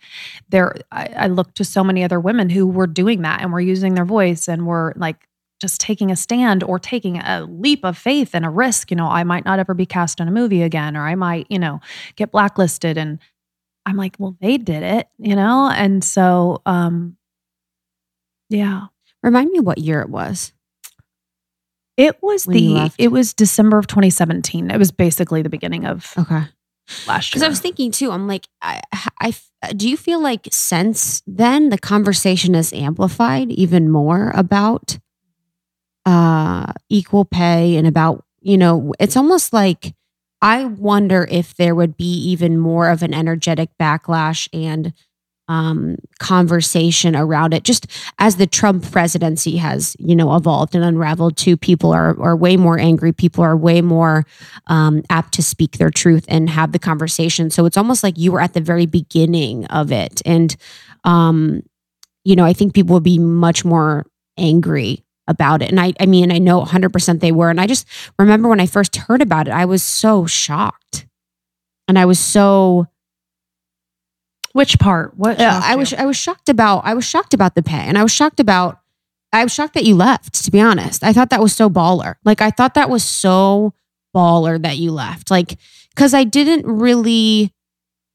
there, 0.50 0.74
I, 0.92 1.06
I 1.16 1.26
look 1.28 1.54
to 1.54 1.64
so 1.64 1.82
many 1.82 2.04
other 2.04 2.20
women 2.20 2.50
who 2.50 2.66
were 2.66 2.86
doing 2.86 3.22
that 3.22 3.40
and 3.40 3.52
were 3.52 3.60
using 3.60 3.94
their 3.94 4.04
voice 4.04 4.46
and 4.48 4.66
were 4.66 4.92
like 4.96 5.26
just 5.60 5.80
taking 5.80 6.10
a 6.10 6.16
stand 6.16 6.62
or 6.62 6.78
taking 6.78 7.16
a 7.16 7.46
leap 7.48 7.84
of 7.84 7.96
faith 7.96 8.34
and 8.34 8.44
a 8.44 8.50
risk. 8.50 8.90
You 8.90 8.98
know, 8.98 9.06
I 9.06 9.24
might 9.24 9.46
not 9.46 9.58
ever 9.58 9.72
be 9.72 9.86
cast 9.86 10.20
in 10.20 10.28
a 10.28 10.32
movie 10.32 10.62
again, 10.62 10.96
or 10.96 11.06
I 11.06 11.14
might, 11.14 11.46
you 11.48 11.58
know, 11.58 11.80
get 12.16 12.30
blacklisted. 12.30 12.98
And 12.98 13.18
I'm 13.86 13.96
like, 13.96 14.16
well, 14.18 14.36
they 14.40 14.56
did 14.58 14.82
it, 14.82 15.08
you 15.18 15.36
know? 15.36 15.70
And 15.70 16.02
so, 16.02 16.62
um, 16.66 17.16
yeah, 18.48 18.86
Remind 19.22 19.50
me 19.50 19.60
what 19.60 19.78
year 19.78 20.02
it 20.02 20.10
was. 20.10 20.52
it 21.96 22.22
was 22.22 22.46
When 22.46 22.56
the, 22.56 22.92
it 22.98 23.08
was 23.08 23.32
December 23.32 23.78
of 23.78 23.86
2017. 23.86 24.70
It 24.70 24.78
was 24.78 24.90
basically 24.92 25.40
the 25.42 25.48
beginning 25.48 25.86
of 25.86 26.12
Okay. 26.18 26.42
last 27.06 27.34
year. 27.34 27.38
Because. 27.38 27.42
I 27.42 27.48
was 27.48 27.60
thinking 27.60 27.90
too, 27.90 28.10
I'm 28.10 28.26
like, 28.28 28.46
I, 28.60 28.82
I, 29.20 29.34
do 29.74 29.88
you 29.88 29.96
feel 29.96 30.20
like 30.20 30.48
since 30.50 31.22
then 31.26 31.70
the 31.70 31.78
conversation 31.78 32.52
has 32.52 32.72
amplified 32.74 33.50
even 33.50 33.90
more 33.90 34.30
about 34.34 34.98
uh, 36.04 36.72
equal 36.90 37.24
pay 37.24 37.76
and 37.76 37.86
about, 37.86 38.24
you 38.40 38.58
know, 38.58 38.92
it's 39.00 39.16
almost 39.16 39.54
like 39.54 39.94
I 40.44 40.66
wonder 40.66 41.26
if 41.30 41.54
there 41.54 41.74
would 41.74 41.96
be 41.96 42.04
even 42.04 42.58
more 42.58 42.90
of 42.90 43.02
an 43.02 43.14
energetic 43.14 43.70
backlash 43.80 44.46
and 44.52 44.92
um, 45.48 45.96
conversation 46.18 47.16
around 47.16 47.54
it. 47.54 47.64
Just 47.64 47.86
as 48.18 48.36
the 48.36 48.46
Trump 48.46 48.90
presidency 48.92 49.56
has, 49.56 49.96
you 49.98 50.14
know, 50.14 50.36
evolved 50.36 50.74
and 50.74 50.84
unraveled 50.84 51.38
too, 51.38 51.56
people 51.56 51.94
are, 51.94 52.20
are 52.20 52.36
way 52.36 52.58
more 52.58 52.78
angry. 52.78 53.10
People 53.10 53.42
are 53.42 53.56
way 53.56 53.80
more 53.80 54.26
um, 54.66 55.02
apt 55.08 55.32
to 55.32 55.42
speak 55.42 55.78
their 55.78 55.88
truth 55.88 56.26
and 56.28 56.50
have 56.50 56.72
the 56.72 56.78
conversation. 56.78 57.48
So 57.48 57.64
it's 57.64 57.78
almost 57.78 58.02
like 58.02 58.18
you 58.18 58.30
were 58.30 58.42
at 58.42 58.52
the 58.52 58.60
very 58.60 58.84
beginning 58.84 59.64
of 59.68 59.92
it. 59.92 60.20
And, 60.26 60.54
um, 61.04 61.62
you 62.22 62.36
know, 62.36 62.44
I 62.44 62.52
think 62.52 62.74
people 62.74 62.92
would 62.92 63.02
be 63.02 63.18
much 63.18 63.64
more 63.64 64.04
angry 64.36 65.04
about 65.26 65.62
it. 65.62 65.70
And 65.70 65.80
I, 65.80 65.92
I 65.98 66.06
mean, 66.06 66.30
I 66.30 66.38
know 66.38 66.62
100% 66.62 67.20
they 67.20 67.32
were. 67.32 67.50
And 67.50 67.60
I 67.60 67.66
just 67.66 67.86
remember 68.18 68.48
when 68.48 68.60
I 68.60 68.66
first 68.66 68.96
heard 68.96 69.22
about 69.22 69.48
it, 69.48 69.52
I 69.52 69.64
was 69.64 69.82
so 69.82 70.26
shocked. 70.26 71.06
And 71.88 71.98
I 71.98 72.04
was 72.04 72.18
so, 72.18 72.86
Which 74.52 74.78
part? 74.78 75.16
What? 75.16 75.40
uh, 75.40 75.60
I 75.62 75.72
you? 75.72 75.78
was, 75.78 75.94
I 75.94 76.04
was 76.04 76.16
shocked 76.16 76.48
about, 76.48 76.84
I 76.84 76.94
was 76.94 77.04
shocked 77.04 77.34
about 77.34 77.54
the 77.54 77.62
pay. 77.62 77.76
And 77.78 77.98
I 77.98 78.02
was 78.02 78.12
shocked 78.12 78.40
about, 78.40 78.80
I 79.32 79.42
was 79.42 79.52
shocked 79.52 79.74
that 79.74 79.84
you 79.84 79.96
left, 79.96 80.44
to 80.44 80.50
be 80.50 80.60
honest. 80.60 81.02
I 81.02 81.12
thought 81.12 81.30
that 81.30 81.40
was 81.42 81.54
so 81.54 81.68
baller. 81.68 82.14
Like, 82.24 82.40
I 82.40 82.50
thought 82.50 82.74
that 82.74 82.88
was 82.90 83.02
so 83.04 83.74
baller 84.14 84.62
that 84.62 84.76
you 84.78 84.92
left. 84.92 85.30
Like, 85.30 85.58
because 85.90 86.14
I 86.14 86.24
didn't 86.24 86.66
really 86.66 87.52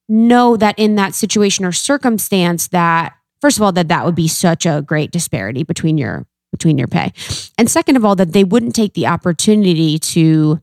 know 0.08 0.56
that 0.58 0.76
in 0.80 0.96
that 0.96 1.14
situation 1.14 1.66
or 1.66 1.72
circumstance 1.72 2.68
that, 2.70 3.14
first 3.42 3.58
of 3.58 3.64
all, 3.64 3.72
that 3.74 3.90
that 3.90 4.06
would 4.06 4.16
be 4.16 4.28
such 4.28 4.66
a 4.66 4.82
great 4.82 5.12
disparity 5.12 5.64
between 5.64 5.98
your 5.98 6.26
between 6.52 6.78
your 6.78 6.88
pay. 6.88 7.14
And 7.58 7.70
second 7.70 7.96
of 7.96 8.06
all, 8.06 8.16
that 8.16 8.34
they 8.34 8.44
wouldn't 8.44 8.76
take 8.76 8.94
the 8.94 9.08
opportunity 9.08 10.00
to 10.00 10.62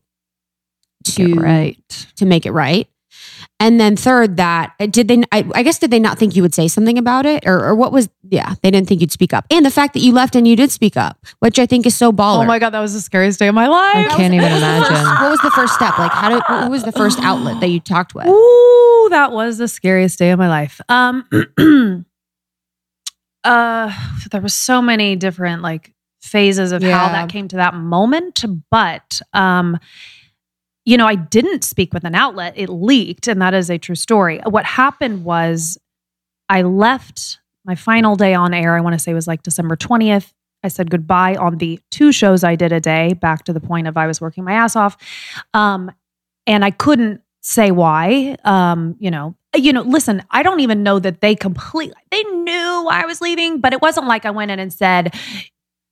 to 1.05 1.35
right. 1.35 1.77
to 2.17 2.25
make 2.25 2.45
it 2.45 2.51
right. 2.51 2.87
And 3.59 3.79
then 3.79 3.95
third, 3.95 4.37
that 4.37 4.73
uh, 4.79 4.85
did 4.85 5.07
they? 5.07 5.23
I, 5.31 5.43
I 5.55 5.63
guess 5.63 5.79
did 5.79 5.89
they 5.89 5.99
not 5.99 6.19
think 6.19 6.35
you 6.35 6.43
would 6.43 6.53
say 6.53 6.67
something 6.67 6.97
about 6.97 7.25
it, 7.25 7.47
or, 7.47 7.65
or 7.65 7.73
what 7.73 7.91
was? 7.91 8.07
Yeah, 8.29 8.53
they 8.61 8.69
didn't 8.69 8.87
think 8.87 9.01
you'd 9.01 9.11
speak 9.11 9.33
up. 9.33 9.45
And 9.49 9.65
the 9.65 9.71
fact 9.71 9.93
that 9.95 10.01
you 10.01 10.13
left 10.13 10.35
and 10.35 10.47
you 10.47 10.55
did 10.55 10.71
speak 10.71 10.95
up, 10.95 11.25
which 11.39 11.57
I 11.57 11.65
think 11.65 11.87
is 11.87 11.95
so 11.95 12.11
baller. 12.11 12.43
Oh 12.43 12.45
my 12.45 12.59
god, 12.59 12.71
that 12.71 12.79
was 12.79 12.93
the 12.93 13.01
scariest 13.01 13.39
day 13.39 13.47
of 13.47 13.55
my 13.55 13.67
life. 13.67 14.11
I 14.11 14.15
can't 14.15 14.33
even 14.33 14.51
imagine. 14.51 14.95
What 15.27 15.31
was 15.31 15.39
the 15.39 15.51
first 15.51 15.73
step? 15.73 15.97
Like, 15.97 16.11
how 16.11 16.29
did? 16.29 16.43
What 16.47 16.69
was 16.69 16.83
the 16.83 16.91
first 16.91 17.19
outlet 17.21 17.59
that 17.61 17.69
you 17.69 17.79
talked 17.79 18.13
with? 18.13 18.27
Ooh, 18.27 19.07
that 19.09 19.31
was 19.31 19.57
the 19.57 19.67
scariest 19.67 20.19
day 20.19 20.29
of 20.29 20.37
my 20.37 20.49
life. 20.49 20.79
Um, 20.87 21.27
uh, 23.43 23.91
there 24.31 24.41
was 24.41 24.53
so 24.53 24.81
many 24.81 25.15
different 25.15 25.61
like 25.61 25.93
phases 26.21 26.71
of 26.71 26.83
how 26.83 27.07
that 27.09 27.29
came 27.29 27.47
to 27.47 27.57
that 27.57 27.73
moment, 27.73 28.43
but 28.69 29.21
um, 29.33 29.77
you 30.85 30.97
know, 30.97 31.05
I 31.05 31.15
didn't 31.15 31.63
speak 31.63 31.93
with 31.93 32.05
an 32.05 32.15
outlet. 32.15 32.53
It 32.55 32.69
leaked, 32.69 33.27
and 33.27 33.41
that 33.41 33.53
is 33.53 33.69
a 33.69 33.77
true 33.77 33.95
story. 33.95 34.39
What 34.45 34.65
happened 34.65 35.25
was, 35.25 35.77
I 36.49 36.61
left 36.61 37.39
my 37.65 37.75
final 37.75 38.15
day 38.15 38.33
on 38.33 38.53
air. 38.53 38.75
I 38.75 38.81
want 38.81 38.93
to 38.93 38.99
say 38.99 39.13
was 39.13 39.27
like 39.27 39.43
December 39.43 39.75
twentieth. 39.75 40.33
I 40.63 40.69
said 40.69 40.89
goodbye 40.89 41.35
on 41.35 41.57
the 41.57 41.79
two 41.91 42.11
shows 42.11 42.43
I 42.43 42.55
did 42.55 42.71
a 42.71 42.79
day. 42.79 43.13
Back 43.13 43.43
to 43.45 43.53
the 43.53 43.59
point 43.59 43.87
of 43.87 43.97
I 43.97 44.07
was 44.07 44.19
working 44.21 44.43
my 44.43 44.53
ass 44.53 44.75
off, 44.75 44.97
um, 45.53 45.91
and 46.45 46.63
I 46.63 46.71
couldn't 46.71 47.21
say 47.41 47.71
why. 47.71 48.37
Um, 48.43 48.95
you 48.99 49.11
know, 49.11 49.35
you 49.57 49.73
know. 49.73 49.81
Listen, 49.81 50.23
I 50.31 50.43
don't 50.43 50.59
even 50.59 50.83
know 50.83 50.99
that 50.99 51.21
they 51.21 51.35
completely. 51.35 51.95
They 52.11 52.23
knew 52.23 52.87
I 52.89 53.05
was 53.05 53.21
leaving, 53.21 53.59
but 53.59 53.73
it 53.73 53.81
wasn't 53.81 54.07
like 54.07 54.25
I 54.25 54.31
went 54.31 54.51
in 54.51 54.59
and 54.59 54.71
said, 54.71 55.13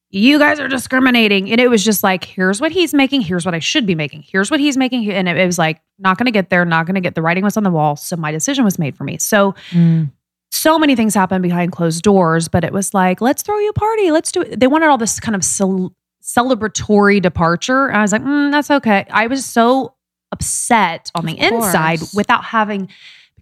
"You 0.09 0.39
guys 0.39 0.59
are 0.59 0.67
discriminating." 0.67 1.51
And 1.51 1.59
it 1.59 1.69
was 1.69 1.83
just 1.83 2.03
like, 2.03 2.23
"Here's 2.23 2.61
what 2.61 2.71
he's 2.71 2.93
making. 2.93 3.21
Here's 3.21 3.45
what 3.45 3.53
I 3.55 3.59
should 3.59 3.85
be 3.85 3.95
making. 3.95 4.23
Here's 4.23 4.49
what 4.51 4.59
he's 4.59 4.77
making." 4.77 5.11
And 5.11 5.27
it, 5.27 5.37
it 5.37 5.45
was 5.45 5.57
like, 5.57 5.81
not 5.99 6.17
going 6.17 6.25
to 6.25 6.31
get 6.31 6.49
there. 6.49 6.63
Not 6.65 6.85
going 6.85 6.95
to 6.95 7.01
get. 7.01 7.15
The 7.15 7.21
writing 7.21 7.43
was 7.43 7.57
on 7.57 7.63
the 7.63 7.71
wall, 7.71 7.95
so 7.95 8.15
my 8.15 8.31
decision 8.31 8.63
was 8.65 8.77
made 8.79 8.95
for 8.97 9.03
me. 9.03 9.17
So 9.17 9.53
Mm. 9.71 10.11
so 10.51 10.79
many 10.79 10.95
things 10.95 11.13
happened 11.13 11.43
behind 11.43 11.71
closed 11.73 12.01
doors, 12.03 12.47
but 12.47 12.63
it 12.63 12.71
was 12.71 12.93
like, 12.93 13.19
let's 13.21 13.43
throw 13.43 13.57
you 13.59 13.69
a 13.69 13.73
party. 13.73 14.11
Let's 14.11 14.31
do 14.31 14.41
it. 14.41 14.59
They 14.59 14.67
wanted 14.67 14.87
all 14.87 14.97
this 14.97 15.19
kind 15.19 15.35
of 15.35 15.43
cel- 15.43 15.93
celebratory 16.23 17.21
departure. 17.21 17.87
And 17.87 17.97
I 17.97 18.01
was 18.01 18.11
like, 18.11 18.23
mm, 18.23 18.51
that's 18.51 18.71
okay. 18.71 19.05
I 19.11 19.27
was 19.27 19.45
so 19.45 19.95
upset 20.31 21.11
on 21.15 21.25
the 21.25 21.37
inside 21.39 21.99
without 22.15 22.43
having, 22.43 22.89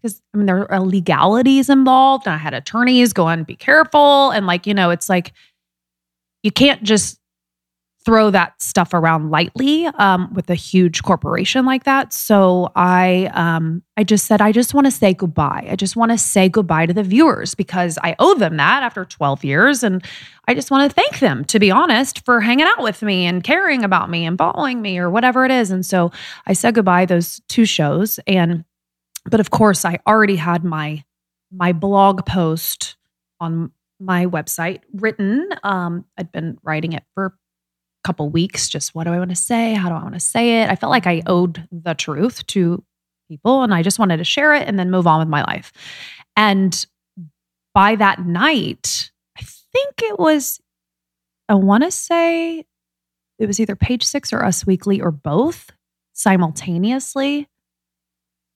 because 0.03 0.21
I 0.33 0.37
mean, 0.37 0.45
there 0.45 0.69
are 0.69 0.81
legalities 0.81 1.69
involved 1.69 2.27
and 2.27 2.35
I 2.35 2.37
had 2.37 2.53
attorneys 2.53 3.13
go 3.13 3.23
going, 3.23 3.43
be 3.45 3.55
careful. 3.55 4.31
And 4.31 4.45
like, 4.45 4.67
you 4.67 4.73
know, 4.73 4.89
it's 4.89 5.07
like, 5.07 5.31
you 6.43 6.51
can't 6.51 6.83
just 6.83 7.19
throw 8.05 8.29
that 8.29 8.61
stuff 8.61 8.93
around 8.93 9.31
lightly 9.31 9.85
um, 9.85 10.33
with 10.33 10.49
a 10.49 10.55
huge 10.55 11.03
corporation 11.03 11.65
like 11.65 11.85
that. 11.85 12.11
So 12.11 12.69
I, 12.75 13.31
um, 13.33 13.81
I 13.95 14.03
just 14.03 14.25
said, 14.25 14.41
I 14.41 14.51
just 14.51 14.73
want 14.73 14.87
to 14.87 14.91
say 14.91 15.13
goodbye. 15.13 15.65
I 15.71 15.77
just 15.77 15.95
want 15.95 16.11
to 16.11 16.17
say 16.17 16.49
goodbye 16.49 16.85
to 16.85 16.93
the 16.93 17.03
viewers 17.03 17.55
because 17.55 17.97
I 18.03 18.17
owe 18.19 18.35
them 18.35 18.57
that 18.57 18.83
after 18.83 19.05
12 19.05 19.45
years, 19.45 19.83
and 19.83 20.03
I 20.49 20.53
just 20.53 20.69
want 20.69 20.91
to 20.91 20.93
thank 20.93 21.19
them, 21.19 21.45
to 21.45 21.59
be 21.59 21.71
honest, 21.71 22.25
for 22.25 22.41
hanging 22.41 22.65
out 22.65 22.83
with 22.83 23.01
me 23.03 23.25
and 23.25 23.41
caring 23.41 23.85
about 23.85 24.09
me 24.09 24.25
and 24.25 24.37
following 24.37 24.81
me 24.81 24.97
or 24.97 25.09
whatever 25.09 25.45
it 25.45 25.51
is. 25.51 25.71
And 25.71 25.85
so 25.85 26.11
I 26.45 26.51
said 26.51 26.75
goodbye 26.75 27.05
those 27.05 27.39
two 27.47 27.63
shows, 27.63 28.19
and 28.27 28.65
but 29.25 29.39
of 29.39 29.49
course 29.49 29.85
I 29.85 29.99
already 30.07 30.35
had 30.35 30.63
my 30.63 31.03
my 31.51 31.71
blog 31.71 32.25
post 32.25 32.95
on 33.39 33.71
my 33.99 34.25
website 34.25 34.81
written. 34.93 35.49
Um, 35.63 36.05
I'd 36.17 36.31
been 36.31 36.57
writing 36.63 36.93
it 36.93 37.03
for 37.13 37.25
a 37.25 37.31
couple 38.03 38.29
weeks 38.29 38.67
just 38.67 38.95
what 38.95 39.05
do 39.05 39.11
i 39.11 39.17
want 39.17 39.29
to 39.29 39.35
say? 39.35 39.73
How 39.73 39.89
do 39.89 39.95
i 39.95 40.01
want 40.01 40.15
to 40.15 40.19
say 40.19 40.61
it? 40.61 40.69
I 40.69 40.75
felt 40.75 40.91
like 40.91 41.07
i 41.07 41.21
owed 41.25 41.67
the 41.71 41.93
truth 41.93 42.45
to 42.47 42.83
people 43.29 43.63
and 43.63 43.73
i 43.73 43.81
just 43.81 43.99
wanted 43.99 44.17
to 44.17 44.23
share 44.25 44.53
it 44.53 44.67
and 44.67 44.77
then 44.77 44.91
move 44.91 45.07
on 45.07 45.19
with 45.19 45.29
my 45.29 45.43
life. 45.43 45.71
And 46.35 46.85
by 47.73 47.95
that 47.95 48.25
night 48.25 49.11
i 49.37 49.41
think 49.41 49.95
it 50.03 50.19
was 50.19 50.61
i 51.49 51.53
want 51.53 51.83
to 51.83 51.91
say 51.91 52.65
it 53.39 53.47
was 53.47 53.59
either 53.59 53.75
page 53.75 54.03
six 54.03 54.31
or 54.31 54.43
us 54.43 54.65
weekly 54.65 55.01
or 55.01 55.11
both 55.11 55.71
simultaneously 56.13 57.47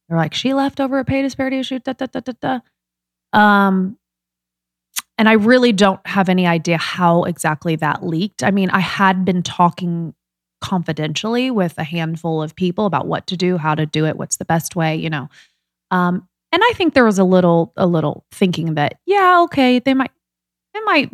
they're 0.07 0.17
like 0.17 0.33
she 0.33 0.53
left 0.53 0.79
over 0.79 0.99
a 0.99 1.05
pay 1.05 1.21
disparity 1.21 1.59
issue 1.59 1.79
da, 1.79 1.93
da, 1.93 2.05
da, 2.05 2.19
da, 2.19 2.33
da. 2.41 2.59
um 3.33 3.97
and 5.17 5.27
I 5.27 5.33
really 5.33 5.73
don't 5.73 6.05
have 6.05 6.29
any 6.29 6.45
idea 6.45 6.77
how 6.77 7.23
exactly 7.23 7.75
that 7.77 8.05
leaked. 8.05 8.43
I 8.43 8.51
mean, 8.51 8.69
I 8.69 8.79
had 8.79 9.25
been 9.25 9.41
talking 9.41 10.13
confidentially 10.61 11.49
with 11.49 11.77
a 11.77 11.83
handful 11.83 12.41
of 12.41 12.55
people 12.55 12.85
about 12.85 13.07
what 13.07 13.27
to 13.27 13.37
do, 13.37 13.57
how 13.57 13.73
to 13.75 13.85
do 13.85 14.05
it, 14.05 14.17
what's 14.17 14.37
the 14.37 14.45
best 14.45 14.75
way, 14.75 14.95
you 14.95 15.09
know. 15.09 15.27
Um, 15.91 16.27
and 16.51 16.61
I 16.63 16.71
think 16.75 16.93
there 16.93 17.05
was 17.05 17.19
a 17.19 17.23
little, 17.23 17.73
a 17.77 17.87
little 17.87 18.25
thinking 18.31 18.75
that, 18.75 18.99
yeah, 19.05 19.41
okay, 19.43 19.79
they 19.79 19.93
might, 19.93 20.11
it 20.73 20.83
might 20.85 21.11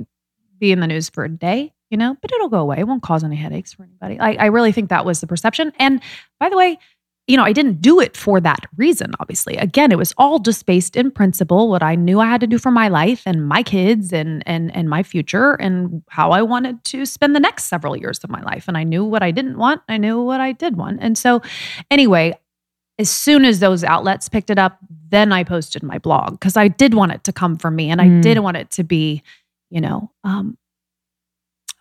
be 0.59 0.71
in 0.71 0.79
the 0.79 0.87
news 0.87 1.09
for 1.09 1.23
a 1.23 1.29
day, 1.29 1.73
you 1.89 1.97
know, 1.97 2.17
but 2.21 2.31
it'll 2.33 2.49
go 2.49 2.59
away. 2.59 2.79
It 2.79 2.87
won't 2.87 3.03
cause 3.03 3.23
any 3.23 3.35
headaches 3.35 3.73
for 3.73 3.83
anybody. 3.83 4.19
I, 4.19 4.33
I 4.33 4.45
really 4.47 4.71
think 4.71 4.89
that 4.89 5.05
was 5.05 5.21
the 5.21 5.27
perception. 5.27 5.71
And 5.79 6.01
by 6.39 6.49
the 6.49 6.57
way, 6.57 6.77
you 7.25 7.37
know, 7.37 7.43
I 7.43 7.53
didn't 7.53 7.81
do 7.81 8.01
it 8.01 8.17
for 8.17 8.41
that 8.41 8.65
reason, 8.75 9.13
obviously. 9.21 9.55
Again, 9.55 9.93
it 9.93 9.97
was 9.97 10.13
all 10.17 10.39
just 10.39 10.65
based 10.65 10.97
in 10.97 11.09
principle, 11.09 11.69
what 11.69 11.81
I 11.81 11.95
knew 11.95 12.19
I 12.19 12.25
had 12.25 12.41
to 12.41 12.47
do 12.47 12.57
for 12.59 12.69
my 12.69 12.89
life 12.89 13.23
and 13.25 13.47
my 13.47 13.63
kids 13.63 14.11
and 14.11 14.43
and 14.45 14.75
and 14.75 14.89
my 14.89 15.03
future 15.03 15.53
and 15.53 16.03
how 16.09 16.31
I 16.31 16.41
wanted 16.41 16.83
to 16.85 17.05
spend 17.05 17.33
the 17.33 17.39
next 17.39 17.65
several 17.65 17.95
years 17.95 18.19
of 18.25 18.29
my 18.29 18.41
life. 18.41 18.65
And 18.67 18.77
I 18.77 18.83
knew 18.83 19.05
what 19.05 19.23
I 19.23 19.31
didn't 19.31 19.57
want, 19.57 19.81
I 19.87 19.97
knew 19.97 20.21
what 20.21 20.41
I 20.41 20.51
did 20.51 20.75
want. 20.75 20.99
And 21.01 21.17
so 21.17 21.41
anyway, 21.89 22.37
as 22.99 23.09
soon 23.09 23.45
as 23.45 23.59
those 23.59 23.85
outlets 23.85 24.27
picked 24.27 24.49
it 24.49 24.59
up, 24.59 24.77
then 25.09 25.31
I 25.31 25.45
posted 25.45 25.81
my 25.81 25.99
blog 25.99 26.33
because 26.33 26.57
I 26.57 26.67
did 26.67 26.93
want 26.93 27.13
it 27.13 27.23
to 27.23 27.31
come 27.31 27.55
from 27.57 27.75
me 27.75 27.89
and 27.89 28.01
I 28.01 28.09
Mm. 28.09 28.21
did 28.21 28.39
want 28.39 28.57
it 28.57 28.69
to 28.71 28.83
be, 28.83 29.23
you 29.69 29.79
know, 29.79 30.11
um 30.25 30.57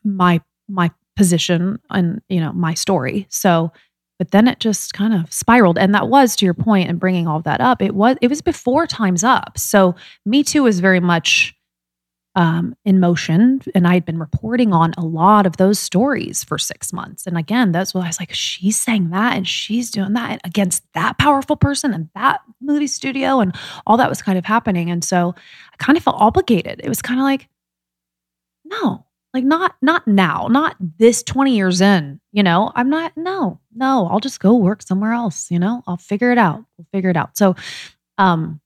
my 0.04 0.40
my 0.68 0.90
position 1.16 1.80
and, 1.90 2.22
you 2.28 2.40
know, 2.40 2.52
my 2.52 2.74
story. 2.74 3.26
So 3.28 3.72
but 4.22 4.30
then 4.30 4.46
it 4.46 4.60
just 4.60 4.94
kind 4.94 5.12
of 5.12 5.32
spiraled. 5.32 5.76
And 5.76 5.92
that 5.96 6.06
was 6.06 6.36
to 6.36 6.44
your 6.44 6.54
point 6.54 6.88
and 6.88 7.00
bringing 7.00 7.26
all 7.26 7.40
that 7.40 7.60
up 7.60 7.82
it 7.82 7.92
was 7.92 8.16
it 8.22 8.28
was 8.28 8.40
before 8.40 8.86
times 8.86 9.24
up. 9.24 9.58
So 9.58 9.96
me 10.24 10.44
too 10.44 10.62
was 10.62 10.78
very 10.78 11.00
much 11.00 11.56
um, 12.36 12.76
in 12.84 13.00
motion 13.00 13.60
and 13.74 13.86
i 13.86 13.94
had 13.94 14.06
been 14.06 14.18
reporting 14.18 14.72
on 14.72 14.94
a 14.96 15.04
lot 15.04 15.44
of 15.44 15.56
those 15.56 15.80
stories 15.80 16.44
for 16.44 16.56
six 16.56 16.92
months. 16.92 17.26
And 17.26 17.36
again 17.36 17.72
that's 17.72 17.92
what 17.92 18.04
i 18.04 18.06
was 18.06 18.20
like 18.20 18.32
she's 18.32 18.80
saying 18.80 19.10
that 19.10 19.36
and 19.36 19.46
she's 19.46 19.90
doing 19.90 20.12
that 20.12 20.40
against 20.44 20.84
that 20.94 21.18
powerful 21.18 21.56
person 21.56 21.92
and 21.92 22.08
that 22.14 22.42
movie 22.60 22.86
studio 22.86 23.40
and 23.40 23.52
all 23.88 23.96
that 23.96 24.08
was 24.08 24.22
kind 24.22 24.38
of 24.38 24.44
happening. 24.44 24.88
And 24.88 25.02
so 25.02 25.34
i 25.72 25.76
kind 25.78 25.98
of 25.98 26.04
felt 26.04 26.20
obligated. 26.20 26.80
It 26.84 26.88
was 26.88 27.02
kind 27.02 27.18
of 27.18 27.24
like 27.24 27.48
no 28.64 29.04
like 29.34 29.44
not 29.44 29.76
not 29.82 30.06
now 30.06 30.46
not 30.50 30.76
this 30.98 31.22
20 31.22 31.56
years 31.56 31.80
in 31.80 32.20
you 32.32 32.42
know? 32.42 32.72
I'm 32.74 32.90
not 32.90 33.12
no 33.16 33.60
no 33.74 34.08
i'll 34.10 34.20
just 34.20 34.40
go 34.40 34.54
work 34.56 34.82
somewhere 34.82 35.12
else 35.12 35.50
you 35.50 35.58
know? 35.58 35.82
I'll 35.86 35.96
figure 35.96 36.32
it 36.32 36.38
out 36.38 36.64
we'll 36.76 36.86
figure 36.92 37.10
it 37.10 37.16
out. 37.16 37.36
So 37.36 37.54
um 38.18 38.60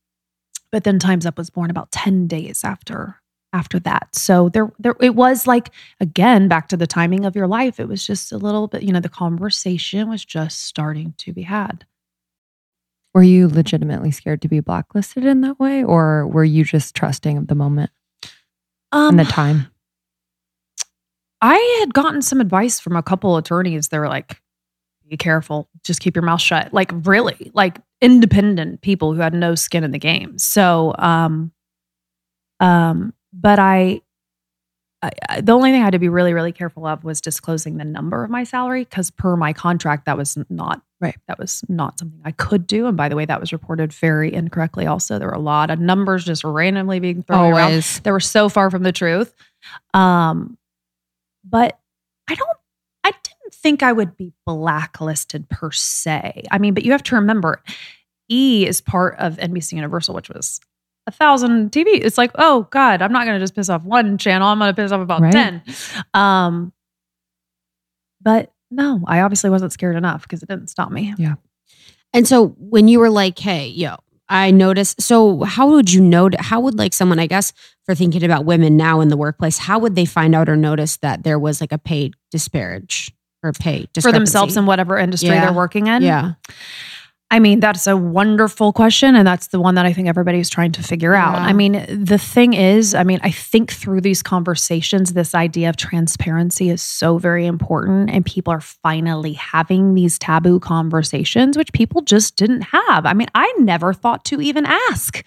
but 0.73 0.85
then 0.85 0.99
times 0.99 1.27
up 1.27 1.39
was 1.39 1.51
born 1.51 1.71
about 1.71 1.91
10 1.93 2.27
days 2.27 2.65
after 2.65 3.21
after 3.53 3.79
that. 3.81 4.15
So 4.15 4.49
there 4.51 4.71
there 4.79 4.95
it 5.01 5.15
was 5.15 5.47
like 5.47 5.71
again 6.01 6.49
back 6.49 6.69
to 6.69 6.77
the 6.77 6.87
timing 6.87 7.25
of 7.25 7.37
your 7.37 7.47
life 7.47 7.81
it 7.81 7.89
was 7.89 8.07
just 8.07 8.33
a 8.33 8.37
little 8.39 8.67
bit 8.69 8.83
you 8.83 8.93
know 8.93 9.01
the 9.01 9.09
conversation 9.09 10.09
was 10.09 10.25
just 10.25 10.63
starting 10.65 11.15
to 11.19 11.33
be 11.33 11.43
had. 11.43 11.87
Were 13.15 13.23
you 13.23 13.49
legitimately 13.49 14.11
scared 14.11 14.43
to 14.43 14.49
be 14.49 14.61
blacklisted 14.61 15.25
in 15.25 15.41
that 15.41 15.59
way, 15.59 15.83
or 15.83 16.27
were 16.27 16.45
you 16.45 16.65
just 16.65 16.95
trusting 16.95 17.39
of 17.39 17.47
the 17.47 17.55
moment? 17.55 17.91
Um 18.93 19.11
and 19.11 19.21
the 19.21 19.25
time? 19.25 19.69
I 21.41 21.79
had 21.81 21.95
gotten 21.95 22.23
some 22.23 22.41
advice 22.41 22.81
from 22.81 22.97
a 22.97 23.03
couple 23.03 23.37
attorneys. 23.37 23.89
They 23.89 23.99
were 23.99 24.09
like, 24.09 24.41
be 25.09 25.17
careful, 25.17 25.69
just 25.85 26.01
keep 26.01 26.17
your 26.17 26.25
mouth 26.25 26.41
shut. 26.41 26.73
Like, 26.73 26.91
really, 26.93 27.51
like 27.55 27.79
independent 28.01 28.81
people 28.81 29.15
who 29.15 29.21
had 29.21 29.35
no 29.35 29.55
skin 29.55 29.85
in 29.85 29.93
the 29.93 29.99
game. 29.99 30.39
So, 30.39 30.95
um, 30.99 31.53
um, 32.59 33.15
but 33.33 33.59
I, 33.59 34.01
I, 35.03 35.41
the 35.41 35.53
only 35.53 35.71
thing 35.71 35.81
I 35.81 35.85
had 35.85 35.93
to 35.93 35.99
be 35.99 36.09
really, 36.09 36.35
really 36.35 36.53
careful 36.53 36.87
of 36.87 37.05
was 37.05 37.21
disclosing 37.21 37.77
the 37.77 37.85
number 37.85 38.25
of 38.25 38.31
my 38.31 38.43
salary 38.43 38.83
because 38.83 39.11
per 39.11 39.37
my 39.37 39.53
contract, 39.53 40.07
that 40.07 40.17
was 40.17 40.37
not 40.49 40.83
Right. 40.99 41.17
That 41.29 41.39
was 41.39 41.63
not 41.69 41.99
something 41.99 42.21
I 42.25 42.33
could 42.33 42.67
do. 42.67 42.87
And 42.87 42.97
by 42.97 43.11
the 43.11 43.17
way, 43.17 43.27
that 43.27 43.39
was 43.39 43.53
reported 43.53 43.93
very 43.93 44.33
incorrectly. 44.33 44.87
Also, 44.87 45.19
there 45.19 45.29
were 45.29 45.35
a 45.35 45.39
lot 45.39 45.71
of 45.71 45.79
numbers 45.79 46.25
just 46.25 46.43
randomly 46.43 47.01
being 47.01 47.23
thrown 47.23 47.53
around 47.53 47.71
Always. 47.71 48.01
they 48.01 48.11
were 48.11 48.21
so 48.21 48.49
far 48.49 48.71
from 48.71 48.83
the 48.83 48.93
truth. 48.93 49.35
Um, 49.93 50.57
but 51.49 51.79
I 52.29 52.35
don't, 52.35 52.59
I 53.05 53.11
didn't 53.11 53.55
think 53.55 53.83
I 53.83 53.93
would 53.93 54.17
be 54.17 54.33
blacklisted 54.45 55.49
per 55.49 55.71
se. 55.71 56.45
I 56.51 56.59
mean, 56.59 56.75
but 56.75 56.85
you 56.85 56.93
have 56.93 57.03
to 57.05 57.15
remember, 57.15 57.63
E 58.29 58.67
is 58.67 58.81
part 58.81 59.17
of 59.19 59.37
NBC 59.37 59.75
Universal, 59.75 60.15
which 60.15 60.29
was 60.29 60.61
a 61.07 61.13
thousand 61.13 61.71
TV. 61.71 61.87
It's 61.87 62.19
like, 62.19 62.33
oh 62.35 62.67
God, 62.71 63.01
I'm 63.03 63.13
not 63.13 63.25
going 63.27 63.39
to 63.39 63.43
just 63.43 63.55
piss 63.55 63.69
off 63.69 63.83
one 63.85 64.19
channel. 64.19 64.49
I'm 64.49 64.59
going 64.59 64.75
to 64.75 64.83
piss 64.83 64.91
off 64.91 65.01
about 65.01 65.21
Right. 65.21 65.33
10. 65.33 65.63
Um, 66.15 66.73
but 68.21 68.53
no, 68.73 69.01
I 69.07 69.21
obviously 69.21 69.51
wasn't 69.51 69.73
scared 69.73 69.95
enough 69.95 70.23
because 70.23 70.43
it 70.43 70.49
didn't 70.49 70.69
stop 70.69 70.91
me. 70.91 71.15
Yeah. 71.17 71.35
And 72.13 72.27
so 72.27 72.49
when 72.59 72.89
you 72.89 72.99
were 72.99 73.11
like, 73.11 73.39
hey, 73.39 73.69
yo, 73.69 73.97
I 74.29 74.51
noticed. 74.51 75.01
So 75.03 75.43
how 75.45 75.69
would 75.71 75.93
you 75.93 76.01
know? 76.01 76.31
How 76.39 76.61
would 76.61 76.77
like 76.77 76.93
someone, 76.93 77.19
I 77.19 77.27
guess, 77.27 77.53
for 77.85 77.95
thinking 77.95 78.25
about 78.25 78.45
women 78.45 78.77
now 78.77 79.01
in 79.01 79.09
the 79.09 79.17
workplace, 79.17 79.59
how 79.59 79.79
would 79.79 79.95
they 79.95 80.05
find 80.05 80.35
out 80.35 80.49
or 80.49 80.57
notice 80.57 80.97
that 80.99 81.23
there 81.23 81.39
was 81.39 81.61
like 81.61 81.73
a 81.73 81.79
pay 81.79 82.11
disparage 82.31 83.13
or 83.43 83.53
pay 83.53 83.87
for 84.01 84.11
themselves 84.11 84.57
in 84.57 84.67
whatever 84.67 84.99
industry 84.99 85.29
Yeah. 85.29 85.45
they're 85.47 85.53
working 85.55 85.87
in? 85.87 86.03
Yeah. 86.03 86.33
I 87.29 87.41
mean, 87.41 87.59
that's 87.59 87.89
a 87.89 87.97
wonderful 87.97 88.73
question. 88.73 89.17
And 89.17 89.27
that's 89.27 89.49
the 89.49 89.61
one 89.61 89.75
that 89.75 89.85
I 89.85 89.93
think 89.93 90.07
everybody's 90.07 90.49
trying 90.49 90.71
to 90.73 90.83
figure 90.83 91.15
out. 91.15 91.35
Yeah. 91.35 91.45
I 91.45 91.53
mean, 91.53 91.85
the 91.89 92.19
thing 92.19 92.53
is, 92.53 92.95
I 92.95 93.03
mean, 93.03 93.19
I 93.23 93.33
think 93.33 93.73
through 93.73 94.01
these 94.03 94.23
conversations, 94.23 95.13
this 95.13 95.35
idea 95.35 95.69
of 95.69 95.77
transparency 95.77 96.71
is 96.71 96.83
so 96.83 97.19
very 97.19 97.45
important. 97.45 98.11
And 98.11 98.25
people 98.25 98.53
are 98.53 98.61
finally 98.61 99.33
having 99.33 99.95
these 99.95 100.21
taboo 100.21 100.61
conversations, 100.61 101.59
which 101.59 101.73
people 101.73 102.01
just 102.03 102.37
didn't 102.37 102.63
have. 102.63 103.05
I 103.07 103.13
mean, 103.13 103.29
I 103.35 103.53
never 103.59 103.93
thought 103.93 104.25
to 104.27 104.41
even 104.41 104.65
ask. 104.65 105.25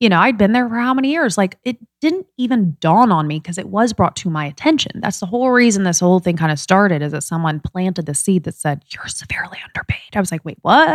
You 0.00 0.08
know, 0.08 0.20
I'd 0.20 0.38
been 0.38 0.52
there 0.52 0.68
for 0.68 0.76
how 0.76 0.94
many 0.94 1.10
years? 1.10 1.36
Like, 1.36 1.58
it 1.64 1.76
didn't 2.00 2.26
even 2.36 2.76
dawn 2.80 3.10
on 3.10 3.26
me 3.26 3.40
because 3.40 3.58
it 3.58 3.68
was 3.68 3.92
brought 3.92 4.14
to 4.16 4.30
my 4.30 4.46
attention. 4.46 5.00
That's 5.00 5.18
the 5.18 5.26
whole 5.26 5.50
reason 5.50 5.82
this 5.82 5.98
whole 5.98 6.20
thing 6.20 6.36
kind 6.36 6.52
of 6.52 6.60
started 6.60 7.02
is 7.02 7.12
that 7.12 7.22
someone 7.22 7.60
planted 7.60 8.06
the 8.06 8.14
seed 8.14 8.44
that 8.44 8.54
said, 8.54 8.84
You're 8.90 9.08
severely 9.08 9.58
underpaid. 9.66 10.14
I 10.14 10.20
was 10.20 10.30
like, 10.30 10.44
Wait, 10.44 10.58
what? 10.62 10.88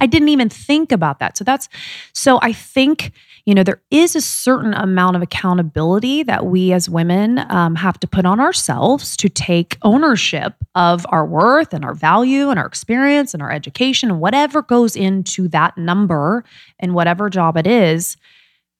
I 0.00 0.06
didn't 0.06 0.28
even 0.28 0.48
think 0.48 0.92
about 0.92 1.18
that. 1.18 1.36
So 1.36 1.44
that's 1.44 1.68
so 2.12 2.38
I 2.42 2.52
think 2.52 3.12
you 3.44 3.54
know 3.54 3.62
there 3.62 3.82
is 3.90 4.14
a 4.16 4.20
certain 4.20 4.74
amount 4.74 5.16
of 5.16 5.22
accountability 5.22 6.22
that 6.24 6.46
we 6.46 6.72
as 6.72 6.88
women 6.88 7.44
um, 7.48 7.74
have 7.76 7.98
to 8.00 8.06
put 8.06 8.26
on 8.26 8.40
ourselves 8.40 9.16
to 9.18 9.28
take 9.28 9.78
ownership 9.82 10.54
of 10.74 11.06
our 11.10 11.26
worth 11.26 11.72
and 11.72 11.84
our 11.84 11.94
value 11.94 12.50
and 12.50 12.58
our 12.58 12.66
experience 12.66 13.34
and 13.34 13.42
our 13.42 13.50
education 13.50 14.10
and 14.10 14.20
whatever 14.20 14.62
goes 14.62 14.94
into 14.94 15.48
that 15.48 15.76
number 15.76 16.44
and 16.78 16.94
whatever 16.94 17.28
job 17.30 17.56
it 17.56 17.66
is. 17.66 18.16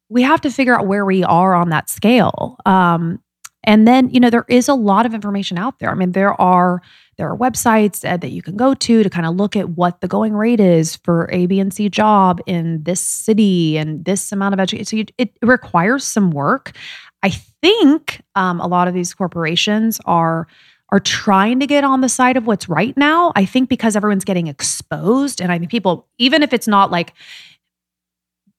We 0.08 0.22
have 0.22 0.40
to 0.42 0.50
figure 0.50 0.78
out 0.78 0.86
where 0.86 1.04
we 1.04 1.24
are 1.24 1.54
on 1.54 1.70
that 1.70 1.90
scale. 1.90 2.56
Um, 2.64 3.20
and 3.64 3.86
then 3.86 4.08
you 4.10 4.20
know 4.20 4.30
there 4.30 4.46
is 4.48 4.68
a 4.68 4.74
lot 4.74 5.04
of 5.04 5.12
information 5.12 5.58
out 5.58 5.78
there. 5.80 5.90
I 5.90 5.94
mean 5.94 6.12
there 6.12 6.40
are 6.40 6.80
there 7.18 7.30
are 7.30 7.36
websites 7.36 8.08
uh, 8.08 8.16
that 8.18 8.30
you 8.30 8.42
can 8.42 8.56
go 8.56 8.74
to 8.74 9.02
to 9.02 9.10
kind 9.10 9.26
of 9.26 9.36
look 9.36 9.56
at 9.56 9.70
what 9.70 10.00
the 10.00 10.08
going 10.08 10.34
rate 10.34 10.60
is 10.60 10.96
for 10.96 11.28
A, 11.32 11.46
B, 11.46 11.58
and 11.58 11.74
C 11.74 11.88
job 11.88 12.40
in 12.46 12.82
this 12.84 13.00
city 13.00 13.76
and 13.76 14.04
this 14.04 14.32
amount 14.32 14.54
of 14.54 14.60
education. 14.60 14.84
So 14.84 14.96
you, 14.96 15.04
it 15.18 15.36
requires 15.42 16.04
some 16.04 16.30
work. 16.30 16.76
I 17.22 17.30
think 17.30 18.22
um, 18.34 18.60
a 18.60 18.66
lot 18.66 18.86
of 18.86 18.94
these 18.94 19.12
corporations 19.12 20.00
are 20.04 20.46
are 20.90 21.00
trying 21.00 21.58
to 21.58 21.66
get 21.66 21.82
on 21.82 22.00
the 22.00 22.08
side 22.08 22.36
of 22.36 22.46
what's 22.46 22.68
right 22.68 22.96
now. 22.96 23.32
I 23.34 23.44
think 23.44 23.68
because 23.68 23.96
everyone's 23.96 24.24
getting 24.24 24.46
exposed, 24.46 25.40
and 25.40 25.50
I 25.50 25.58
think 25.58 25.70
people, 25.70 26.06
even 26.18 26.44
if 26.44 26.52
it's 26.52 26.68
not 26.68 26.92
like 26.92 27.12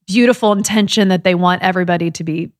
beautiful 0.08 0.52
intention 0.52 1.10
that 1.10 1.24
they 1.24 1.36
want 1.36 1.62
everybody 1.62 2.12
to 2.12 2.24
be 2.24 2.52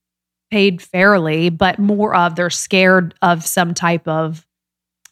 paid 0.52 0.82
fairly, 0.82 1.50
but 1.50 1.80
more 1.80 2.16
of 2.16 2.36
they're 2.36 2.50
scared 2.50 3.14
of 3.22 3.44
some 3.44 3.74
type 3.74 4.08
of 4.08 4.46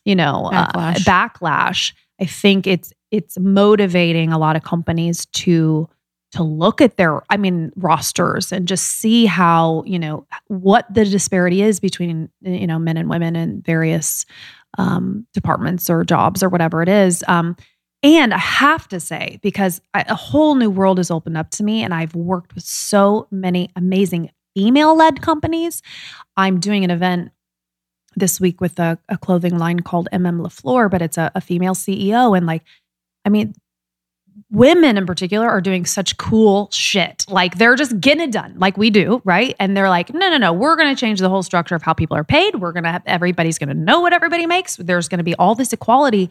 you 0.05 0.15
know 0.15 0.49
uh, 0.53 0.71
Backlash. 0.71 0.95
backlash 1.03 1.93
i 2.21 2.25
think 2.25 2.65
it's 2.65 2.93
it's 3.11 3.37
motivating 3.37 4.31
a 4.31 4.37
lot 4.37 4.55
of 4.55 4.63
companies 4.63 5.25
to 5.27 5.89
to 6.31 6.43
look 6.43 6.79
at 6.79 6.97
their 6.97 7.21
i 7.29 7.37
mean 7.37 7.71
rosters 7.75 8.51
and 8.51 8.67
just 8.67 8.85
see 8.85 9.25
how 9.25 9.83
you 9.85 9.99
know 9.99 10.25
what 10.47 10.85
the 10.93 11.03
disparity 11.03 11.61
is 11.61 11.79
between 11.79 12.29
you 12.41 12.67
know 12.67 12.79
men 12.79 12.97
and 12.97 13.09
women 13.09 13.35
in 13.35 13.61
various 13.61 14.25
um, 14.77 15.25
departments 15.33 15.89
or 15.89 16.03
jobs 16.03 16.43
or 16.43 16.49
whatever 16.49 16.81
it 16.81 16.89
is 16.89 17.23
um, 17.27 17.55
and 18.05 18.33
i 18.33 18.37
have 18.37 18.87
to 18.87 18.99
say 18.99 19.39
because 19.41 19.81
I, 19.93 20.05
a 20.07 20.15
whole 20.15 20.55
new 20.55 20.69
world 20.69 20.97
has 20.99 21.09
opened 21.09 21.37
up 21.37 21.49
to 21.51 21.63
me 21.63 21.83
and 21.83 21.93
i've 21.93 22.15
worked 22.15 22.55
with 22.55 22.63
so 22.63 23.27
many 23.31 23.71
amazing 23.75 24.31
female 24.55 24.95
led 24.95 25.21
companies 25.21 25.81
i'm 26.37 26.59
doing 26.59 26.83
an 26.83 26.91
event 26.91 27.31
this 28.15 28.39
week 28.39 28.61
with 28.61 28.79
a, 28.79 28.97
a 29.09 29.17
clothing 29.17 29.57
line 29.57 29.81
called 29.81 30.07
MM 30.13 30.41
LaFleur, 30.41 30.89
but 30.89 31.01
it's 31.01 31.17
a, 31.17 31.31
a 31.35 31.41
female 31.41 31.75
CEO. 31.75 32.35
And 32.35 32.45
like, 32.45 32.63
I 33.25 33.29
mean, 33.29 33.53
women 34.51 34.97
in 34.97 35.05
particular 35.05 35.49
are 35.49 35.61
doing 35.61 35.85
such 35.85 36.17
cool 36.17 36.69
shit. 36.71 37.25
Like 37.29 37.57
they're 37.57 37.75
just 37.75 37.99
getting 37.99 38.23
it 38.23 38.31
done, 38.31 38.55
like 38.57 38.77
we 38.77 38.89
do, 38.89 39.21
right? 39.25 39.55
And 39.59 39.75
they're 39.75 39.89
like, 39.89 40.13
no, 40.13 40.29
no, 40.29 40.37
no, 40.37 40.53
we're 40.53 40.75
going 40.75 40.93
to 40.93 40.99
change 40.99 41.19
the 41.19 41.29
whole 41.29 41.43
structure 41.43 41.75
of 41.75 41.81
how 41.81 41.93
people 41.93 42.17
are 42.17 42.23
paid. 42.23 42.55
We're 42.55 42.71
going 42.71 42.83
to 42.83 42.91
have 42.91 43.03
everybody's 43.05 43.57
going 43.57 43.69
to 43.69 43.75
know 43.75 44.01
what 44.01 44.13
everybody 44.13 44.45
makes. 44.45 44.75
There's 44.77 45.07
going 45.07 45.19
to 45.19 45.23
be 45.23 45.35
all 45.35 45.55
this 45.55 45.73
equality. 45.73 46.29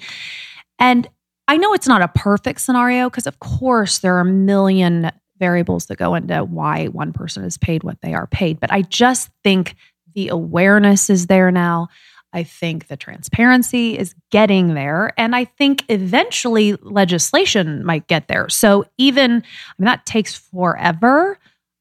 And 0.78 1.08
I 1.46 1.56
know 1.56 1.74
it's 1.74 1.88
not 1.88 2.02
a 2.02 2.08
perfect 2.08 2.60
scenario 2.60 3.10
because, 3.10 3.26
of 3.26 3.38
course, 3.40 3.98
there 3.98 4.16
are 4.16 4.20
a 4.20 4.24
million 4.24 5.10
variables 5.38 5.86
that 5.86 5.96
go 5.96 6.14
into 6.14 6.44
why 6.44 6.86
one 6.86 7.12
person 7.12 7.44
is 7.44 7.58
paid 7.58 7.82
what 7.82 8.00
they 8.00 8.14
are 8.14 8.26
paid. 8.26 8.60
But 8.60 8.72
I 8.72 8.82
just 8.82 9.30
think 9.42 9.74
the 10.14 10.28
awareness 10.28 11.10
is 11.10 11.26
there 11.26 11.50
now. 11.50 11.88
I 12.32 12.42
think 12.42 12.88
the 12.88 12.96
transparency 12.96 13.96
is 13.96 14.14
getting 14.30 14.74
there. 14.74 15.12
And 15.16 15.36
I 15.36 15.44
think 15.44 15.84
eventually 15.88 16.76
legislation 16.82 17.84
might 17.84 18.08
get 18.08 18.26
there. 18.28 18.48
So 18.48 18.84
even, 18.98 19.30
I 19.32 19.72
mean, 19.78 19.86
that 19.86 20.04
takes 20.06 20.34
forever. 20.34 21.38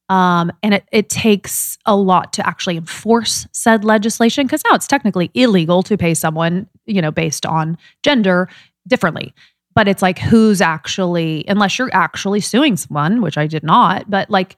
Um, 0.10 0.52
and 0.62 0.76
it, 0.76 0.84
it 0.92 1.10
takes 1.10 1.78
a 1.86 1.96
lot 1.96 2.34
to 2.34 2.48
actually 2.48 2.78
enforce 2.78 3.48
said 3.52 3.84
legislation 3.84 4.46
because 4.46 4.62
now 4.66 4.76
it's 4.76 4.86
technically 4.86 5.32
illegal 5.34 5.82
to 5.84 5.98
pay 5.98 6.14
someone, 6.14 6.68
you 6.86 7.02
know, 7.02 7.12
based 7.12 7.46
on 7.46 7.78
gender 8.04 8.48
differently. 8.88 9.34
But 9.76 9.88
it's 9.88 10.02
like 10.02 10.20
who's 10.20 10.62
actually, 10.62 11.46
unless 11.48 11.80
you're 11.80 11.94
actually 11.94 12.42
suing 12.42 12.78
someone, 12.78 13.22
which 13.22 13.38
I 13.38 13.48
did 13.48 13.64
not, 13.64 14.10
but 14.10 14.30
like 14.30 14.56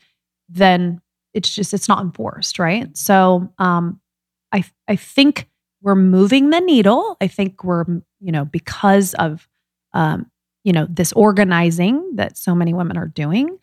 then 0.50 1.02
it's 1.34 1.54
just 1.54 1.74
it's 1.74 1.88
not 1.90 2.02
enforced, 2.02 2.60
right? 2.60 2.96
So 2.98 3.52
um, 3.60 4.00
I 4.52 4.64
I 4.88 4.96
think 4.96 5.48
we're 5.82 5.96
moving 5.96 6.50
the 6.50 6.62
needle. 6.62 7.18
I 7.22 7.28
think 7.28 7.64
we're 7.64 7.86
you 8.20 8.32
know 8.32 8.46
because 8.46 9.14
of 9.16 9.48
um, 9.94 10.32
you 10.64 10.74
know 10.74 10.88
this 10.90 11.14
organizing 11.14 12.16
that 12.16 12.38
so 12.38 12.56
many 12.56 12.74
women 12.74 12.98
are 12.98 13.08
doing. 13.08 13.58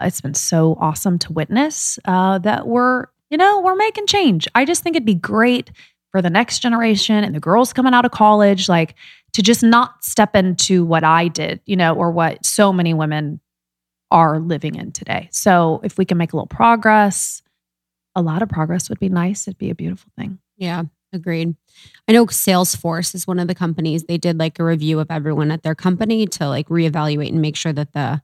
It's 0.00 0.20
been 0.20 0.34
so 0.34 0.76
awesome 0.80 1.18
to 1.20 1.32
witness 1.32 1.98
uh, 2.04 2.38
that 2.38 2.66
we're 2.66 3.06
you 3.30 3.38
know 3.38 3.60
we're 3.60 3.74
making 3.74 4.06
change. 4.06 4.46
I 4.54 4.64
just 4.64 4.82
think 4.82 4.94
it'd 4.94 5.06
be 5.06 5.14
great 5.14 5.70
for 6.10 6.22
the 6.22 6.30
next 6.30 6.60
generation 6.60 7.24
and 7.24 7.34
the 7.34 7.40
girls 7.40 7.72
coming 7.72 7.94
out 7.94 8.04
of 8.04 8.12
college, 8.12 8.68
like 8.68 8.94
to 9.32 9.42
just 9.42 9.62
not 9.62 10.04
step 10.04 10.34
into 10.34 10.84
what 10.84 11.04
I 11.04 11.28
did, 11.28 11.60
you 11.66 11.76
know, 11.76 11.94
or 11.94 12.10
what 12.10 12.44
so 12.44 12.72
many 12.72 12.94
women 12.94 13.40
are 14.10 14.38
living 14.38 14.74
in 14.74 14.92
today. 14.92 15.28
So 15.32 15.80
if 15.84 15.98
we 15.98 16.04
can 16.04 16.18
make 16.18 16.32
a 16.32 16.36
little 16.36 16.46
progress, 16.46 17.42
a 18.14 18.22
lot 18.22 18.42
of 18.42 18.48
progress 18.48 18.88
would 18.88 18.98
be 18.98 19.08
nice. 19.08 19.46
It'd 19.46 19.58
be 19.58 19.70
a 19.70 19.74
beautiful 19.74 20.10
thing. 20.16 20.38
Yeah, 20.56 20.84
agreed. 21.12 21.54
I 22.08 22.12
know 22.12 22.26
Salesforce 22.26 23.14
is 23.14 23.26
one 23.26 23.38
of 23.38 23.48
the 23.48 23.54
companies. 23.54 24.04
They 24.04 24.18
did 24.18 24.38
like 24.38 24.58
a 24.58 24.64
review 24.64 24.98
of 24.98 25.10
everyone 25.10 25.50
at 25.50 25.62
their 25.62 25.74
company 25.74 26.26
to 26.26 26.48
like 26.48 26.68
reevaluate 26.68 27.28
and 27.28 27.40
make 27.40 27.56
sure 27.56 27.72
that 27.72 27.92
the 27.92 28.22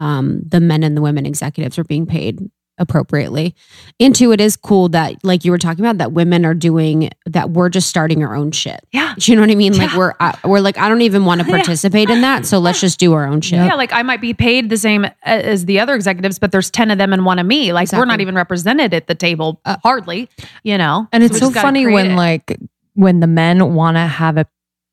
um 0.00 0.42
the 0.46 0.60
men 0.60 0.82
and 0.82 0.96
the 0.96 1.02
women 1.02 1.24
executives 1.24 1.78
are 1.78 1.84
being 1.84 2.06
paid 2.06 2.50
appropriately. 2.78 3.54
And 4.00 4.14
two, 4.14 4.32
it 4.32 4.40
is 4.40 4.56
cool 4.56 4.88
that 4.90 5.14
like 5.24 5.44
you 5.44 5.50
were 5.50 5.58
talking 5.58 5.84
about 5.84 5.98
that 5.98 6.12
women 6.12 6.44
are 6.44 6.54
doing 6.54 7.10
that 7.26 7.50
we're 7.50 7.68
just 7.68 7.88
starting 7.88 8.22
our 8.24 8.34
own 8.34 8.50
shit. 8.52 8.80
Yeah. 8.92 9.14
Do 9.18 9.30
you 9.30 9.36
know 9.36 9.42
what 9.42 9.50
I 9.50 9.54
mean? 9.54 9.76
Like 9.76 9.94
we're 9.94 10.14
uh, 10.20 10.32
we're 10.44 10.60
like 10.60 10.78
I 10.78 10.88
don't 10.88 11.02
even 11.02 11.24
want 11.24 11.40
to 11.40 11.46
Yeah. 11.48 11.56
participate 11.56 12.10
in 12.10 12.20
that, 12.22 12.46
so 12.46 12.58
let's 12.58 12.80
just 12.80 12.98
do 12.98 13.12
our 13.12 13.26
own 13.26 13.40
shit. 13.40 13.58
Yeah, 13.58 13.74
like 13.74 13.92
I 13.92 14.02
might 14.02 14.20
be 14.20 14.34
paid 14.34 14.70
the 14.70 14.76
same 14.76 15.06
as 15.22 15.66
the 15.66 15.78
other 15.80 15.94
executives, 15.94 16.38
but 16.38 16.52
there's 16.52 16.70
10 16.70 16.90
of 16.90 16.98
them 16.98 17.12
and 17.12 17.24
one 17.24 17.38
of 17.38 17.46
me. 17.46 17.72
Like 17.72 17.92
we're 17.92 18.04
not 18.04 18.20
even 18.20 18.34
represented 18.34 18.92
at 18.94 19.06
the 19.06 19.14
table, 19.14 19.60
Uh, 19.64 19.76
hardly, 19.82 20.28
you 20.62 20.76
know? 20.78 21.06
And 21.12 21.22
it's 21.22 21.34
we 21.34 21.40
so 21.40 21.50
funny 21.50 21.86
when 21.86 22.12
it. 22.12 22.16
like 22.16 22.58
when 22.94 23.20
the 23.20 23.26
men 23.26 23.74
want 23.74 23.96
to 23.96 24.00
have 24.06 24.36
a 24.36 24.46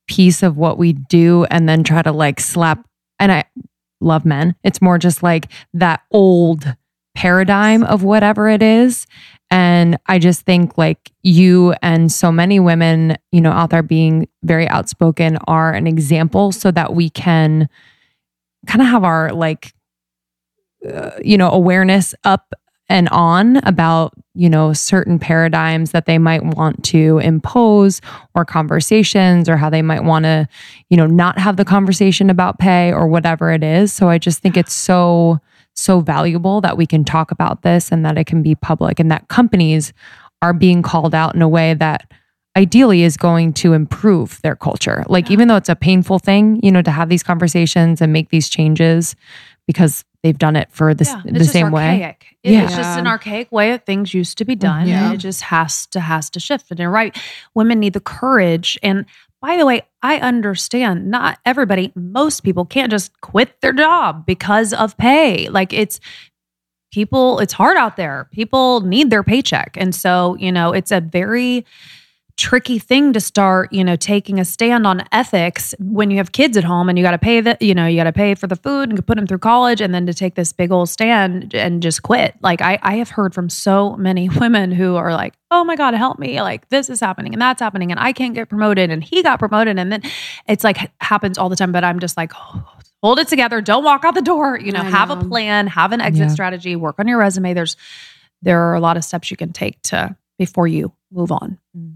piece 0.08 0.44
of 0.44 0.58
what 0.58 0.78
we 0.78 0.94
do 0.94 1.46
and 1.46 1.70
then 1.70 1.84
try 1.84 2.02
to 2.02 2.12
like 2.12 2.40
slap 2.40 2.86
and 3.20 3.32
I 3.32 3.46
love 4.02 4.26
men. 4.26 4.56
It's 4.64 4.82
more 4.82 4.98
just 4.98 5.22
like 5.24 5.48
that 5.76 6.02
old 6.12 6.66
paradigm 7.16 7.84
of 7.84 8.04
whatever 8.04 8.48
it 8.50 8.62
is. 8.62 9.06
And 9.50 9.98
I 10.08 10.18
just 10.18 10.42
think 10.42 10.78
like 10.78 11.12
you 11.24 11.74
and 11.82 12.12
so 12.12 12.32
many 12.32 12.60
women, 12.60 13.18
you 13.32 13.42
know, 13.42 13.52
out 13.52 13.70
there 13.70 13.84
being 13.84 14.28
very 14.44 14.68
outspoken 14.68 15.38
are 15.48 15.74
an 15.74 15.88
example 15.88 16.52
so 16.52 16.72
that 16.72 16.94
we 16.94 17.10
can 17.10 17.68
kind 18.68 18.82
of 18.82 18.88
have 18.88 19.04
our 19.04 19.34
like 19.34 19.74
uh, 20.90 21.12
you 21.24 21.38
know 21.38 21.52
awareness 21.52 22.16
up 22.24 22.54
and 22.90 23.08
on 23.10 23.58
about 23.58 24.14
you 24.34 24.50
know 24.50 24.74
certain 24.74 25.20
paradigms 25.20 25.92
that 25.92 26.06
they 26.06 26.18
might 26.18 26.44
want 26.44 26.84
to 26.84 27.20
impose 27.20 28.02
or 28.36 28.44
conversations 28.46 29.48
or 29.48 29.58
how 29.58 29.70
they 29.70 29.82
might 29.82 30.04
want 30.04 30.24
to 30.26 30.48
you 30.90 30.98
know 30.98 31.06
not 31.06 31.38
have 31.38 31.56
the 31.58 31.66
conversation 31.66 32.30
about 32.30 32.60
pay 32.60 32.92
or 32.92 33.08
whatever 33.08 33.52
it 33.52 33.64
is 33.64 33.94
so 33.94 34.10
i 34.10 34.18
just 34.18 34.40
think 34.40 34.58
it's 34.58 34.74
so 34.74 35.40
so 35.76 36.00
valuable 36.02 36.62
that 36.62 36.78
we 36.78 36.86
can 36.86 37.04
talk 37.04 37.32
about 37.32 37.62
this 37.62 37.92
and 37.92 38.06
that 38.06 38.18
it 38.18 38.26
can 38.26 38.42
be 38.44 38.56
public 38.56 39.00
and 39.00 39.10
that 39.12 39.28
companies 39.30 39.94
are 40.42 40.54
being 40.54 40.82
called 40.82 41.14
out 41.16 41.36
in 41.36 41.42
a 41.42 41.48
way 41.50 41.74
that 41.74 42.12
ideally 42.58 43.04
is 43.04 43.16
going 43.16 43.54
to 43.54 43.74
improve 43.74 44.42
their 44.42 44.56
culture. 44.56 45.04
Like 45.08 45.30
Yeah. 45.30 45.34
even 45.34 45.48
though 45.48 45.56
it's 45.56 45.70
a 45.70 45.76
painful 45.76 46.20
thing, 46.20 46.60
you 46.62 46.72
know, 46.72 46.82
to 46.82 46.92
have 46.92 47.08
these 47.08 47.24
conversations 47.24 48.02
and 48.02 48.12
make 48.12 48.30
these 48.30 48.50
changes 48.50 49.16
because 49.68 50.04
they've 50.22 50.38
done 50.38 50.56
it 50.58 50.68
for 50.72 50.94
this 50.94 51.08
Yeah, 51.08 51.22
the 51.26 51.46
same 51.46 51.72
way. 51.72 52.16
It- 52.44 52.52
Yeah. 52.52 52.64
It's 52.64 52.76
just 52.76 53.00
an 53.00 53.08
archaic 53.08 53.52
way 53.52 53.70
that 53.72 53.86
things 53.86 54.14
used 54.14 54.38
to 54.40 54.46
be 54.46 54.56
done. 54.56 54.88
Yeah. 54.88 55.06
And 55.06 55.14
it 55.14 55.18
just 55.18 55.44
has 55.44 55.86
to 55.88 56.00
has 56.02 56.30
to 56.32 56.40
shift. 56.42 56.70
And 56.72 56.80
you're 56.80 56.90
right. 56.92 57.18
Women 57.56 57.80
need 57.80 57.94
the 57.94 58.00
courage. 58.02 58.78
And 58.84 59.06
by 59.42 59.58
the 59.58 59.66
way, 59.66 59.82
I 60.04 60.18
understand 60.20 61.10
not 61.10 61.40
everybody, 61.46 61.92
most 61.96 62.42
people 62.42 62.64
can't 62.66 62.92
just 62.92 63.20
quit 63.22 63.60
their 63.62 63.74
job 63.74 64.26
because 64.26 64.72
of 64.72 64.96
pay. 64.98 65.50
Like 65.50 65.74
it's 65.74 66.00
people, 66.92 67.40
it's 67.40 67.54
hard 67.54 67.78
out 67.78 67.98
there. 67.98 68.30
People 68.32 68.82
need 68.82 69.10
their 69.10 69.24
paycheck. 69.24 69.76
And 69.78 69.96
so, 69.96 70.36
you 70.36 70.52
know, 70.52 70.74
it's 70.74 70.92
a 70.92 71.02
very 71.02 71.66
tricky 72.38 72.80
thing 72.80 73.14
to 73.14 73.20
start, 73.20 73.72
you 73.72 73.84
know, 73.84 73.96
taking 73.96 74.40
a 74.40 74.46
stand 74.46 74.88
on 74.88 75.04
ethics 75.12 75.76
when 75.80 76.10
you 76.12 76.18
have 76.18 76.32
kids 76.32 76.58
at 76.58 76.64
home 76.64 76.90
and 76.90 76.98
you 76.98 77.04
got 77.04 77.12
to 77.12 77.18
pay 77.18 77.42
the, 77.42 77.58
you 77.60 77.76
know, 77.76 77.86
you 77.88 77.96
got 77.98 78.06
to 78.06 78.14
pay 78.14 78.36
for 78.36 78.48
the 78.48 78.56
food 78.56 78.90
and 78.90 79.06
put 79.06 79.16
them 79.16 79.28
through 79.28 79.38
college 79.40 79.82
and 79.82 79.94
then 79.94 80.06
to 80.06 80.14
take 80.14 80.36
this 80.36 80.52
big 80.54 80.72
old 80.72 80.90
stand 80.90 81.54
and 81.54 81.84
just 81.84 82.02
quit. 82.04 82.36
Like 82.42 82.62
I, 82.62 82.80
I 82.82 82.96
have 82.96 83.10
heard 83.10 83.34
from 83.34 83.50
so 83.50 83.96
many 83.96 84.30
women 84.40 84.72
who 84.72 84.96
are 84.96 85.14
like, 85.14 85.34
oh 85.52 85.64
my 85.64 85.76
God, 85.76 85.94
help 85.94 86.18
me. 86.20 86.42
Like 86.42 86.70
this 86.70 86.90
is 86.90 87.00
happening 87.00 87.34
and 87.34 87.42
that's 87.42 87.62
happening 87.62 87.92
and 87.92 88.00
I 88.00 88.14
can't 88.14 88.34
get 88.34 88.50
promoted 88.50 88.90
and 88.90 89.04
he 89.04 89.22
got 89.24 89.40
promoted. 89.40 89.78
And 89.78 89.92
then 89.92 90.02
it's 90.48 90.64
like 90.64 90.92
happens 91.02 91.38
all 91.38 91.50
the 91.50 91.56
time. 91.56 91.72
But 91.72 91.84
I'm 91.84 92.00
just 92.00 92.18
like, 92.18 92.32
oh, 92.36 92.64
hold 93.04 93.20
it 93.20 93.28
together. 93.28 93.62
Don't 93.62 93.84
walk 93.84 94.06
out 94.06 94.16
the 94.16 94.22
door. 94.22 94.60
You 94.60 94.72
know, 94.72 94.82
have 94.84 95.10
a 95.10 95.18
plan, 95.18 95.68
have 95.68 95.92
an 95.92 96.02
exit 96.02 96.28
Yeah. 96.28 96.34
strategy, 96.34 96.76
work 96.76 96.96
on 97.00 97.08
your 97.08 97.18
resume. 97.18 97.54
There's, 97.54 97.76
there 98.42 98.62
are 98.62 98.74
a 98.74 98.80
lot 98.80 98.98
of 98.98 99.04
steps 99.04 99.30
you 99.30 99.38
can 99.38 99.54
take 99.54 99.82
to 99.84 100.16
before 100.40 100.68
you 100.68 100.92
move 101.12 101.32
on. 101.32 101.60
Mm. 101.78 101.91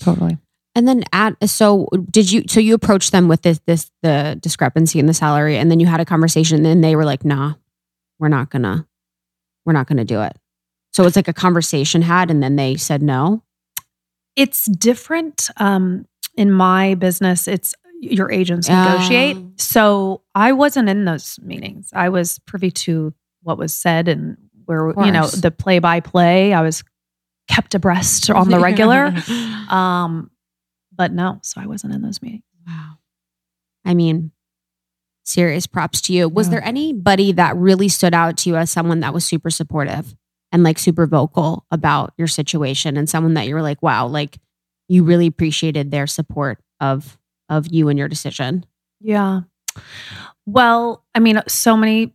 Totally. 0.00 0.38
And 0.74 0.86
then 0.86 1.04
at 1.12 1.36
so 1.48 1.88
did 2.10 2.30
you 2.30 2.44
so 2.48 2.60
you 2.60 2.74
approached 2.74 3.10
them 3.12 3.26
with 3.28 3.42
this 3.42 3.60
this 3.66 3.90
the 4.02 4.38
discrepancy 4.40 4.98
in 4.98 5.06
the 5.06 5.14
salary 5.14 5.56
and 5.56 5.70
then 5.70 5.80
you 5.80 5.86
had 5.86 6.00
a 6.00 6.04
conversation 6.04 6.64
and 6.64 6.84
they 6.84 6.94
were 6.94 7.04
like, 7.04 7.24
nah, 7.24 7.54
we're 8.18 8.28
not 8.28 8.50
gonna 8.50 8.86
we're 9.66 9.72
not 9.72 9.86
gonna 9.88 10.04
do 10.04 10.22
it. 10.22 10.36
So 10.92 11.04
it's 11.04 11.16
like 11.16 11.28
a 11.28 11.32
conversation 11.32 12.02
had 12.02 12.30
and 12.30 12.42
then 12.42 12.56
they 12.56 12.76
said 12.76 13.02
no. 13.02 13.42
it's 14.36 14.66
different 14.66 15.50
um 15.56 16.06
in 16.36 16.52
my 16.52 16.94
business 16.94 17.48
it's 17.48 17.74
your 18.00 18.30
agents 18.30 18.68
negotiate 18.68 19.36
so 19.56 20.22
i 20.36 20.52
wasn't 20.52 20.88
in 20.88 21.04
those 21.04 21.38
meetings 21.42 21.90
i 21.92 22.08
was 22.08 22.38
privy 22.46 22.70
to 22.70 23.12
what 23.42 23.58
was 23.58 23.74
said 23.74 24.06
and 24.06 24.36
where 24.66 24.94
you 25.04 25.10
know 25.10 25.26
the 25.26 25.50
play 25.50 25.80
by 25.80 25.98
play 25.98 26.52
i 26.54 26.62
was 26.62 26.84
kept 27.48 27.74
abreast 27.74 28.30
on 28.30 28.48
the 28.50 28.58
regular 28.60 29.06
um 29.70 30.30
but 30.94 31.12
no 31.12 31.38
so 31.42 31.60
i 31.60 31.66
wasn't 31.66 31.92
in 31.92 32.02
those 32.02 32.20
meetings 32.22 32.42
Wow. 32.66 32.98
I 33.86 33.94
mean, 33.94 34.32
serious 35.24 35.66
props 35.66 36.02
to 36.02 36.12
you. 36.12 36.28
Was 36.28 36.48
Yeah. 36.48 36.50
there 36.56 36.64
anybody 36.64 37.32
that 37.32 37.56
really 37.56 37.88
stood 37.88 38.12
out 38.12 38.36
to 38.38 38.50
you 38.50 38.56
as 38.56 38.70
someone 38.70 39.00
that 39.00 39.14
was 39.14 39.24
super 39.24 39.48
supportive 39.48 40.14
and 40.52 40.62
like 40.62 40.78
super 40.78 41.06
vocal 41.06 41.64
about 41.70 42.12
your 42.18 42.26
situation 42.28 42.98
and 42.98 43.08
someone 43.08 43.32
that 43.34 43.46
you 43.46 43.54
were 43.54 43.62
like, 43.62 43.82
wow, 43.82 44.06
like 44.06 44.38
you 44.88 45.02
really 45.02 45.26
appreciated 45.26 45.90
their 45.90 46.06
support 46.06 46.58
of 46.80 47.16
of 47.48 47.68
you 47.72 47.88
and 47.88 47.98
your 47.98 48.08
decision? 48.08 48.66
yeah 49.00 49.40
well 50.44 51.04
i 51.14 51.20
mean 51.20 51.40
so 51.46 51.76
many 51.76 52.12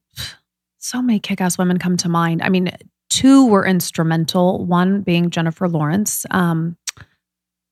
so 0.77 1.01
many 1.01 1.18
kick-ass 1.19 1.57
women 1.57 1.77
come 1.80 1.95
to 1.97 2.10
mind 2.10 2.41
i 2.41 2.49
mean 2.49 2.69
two 3.09 3.47
were 3.47 3.65
instrumental 3.65 4.65
one 4.65 5.01
being 5.01 5.30
jennifer 5.30 5.67
lawrence 5.67 6.25
um 6.31 6.77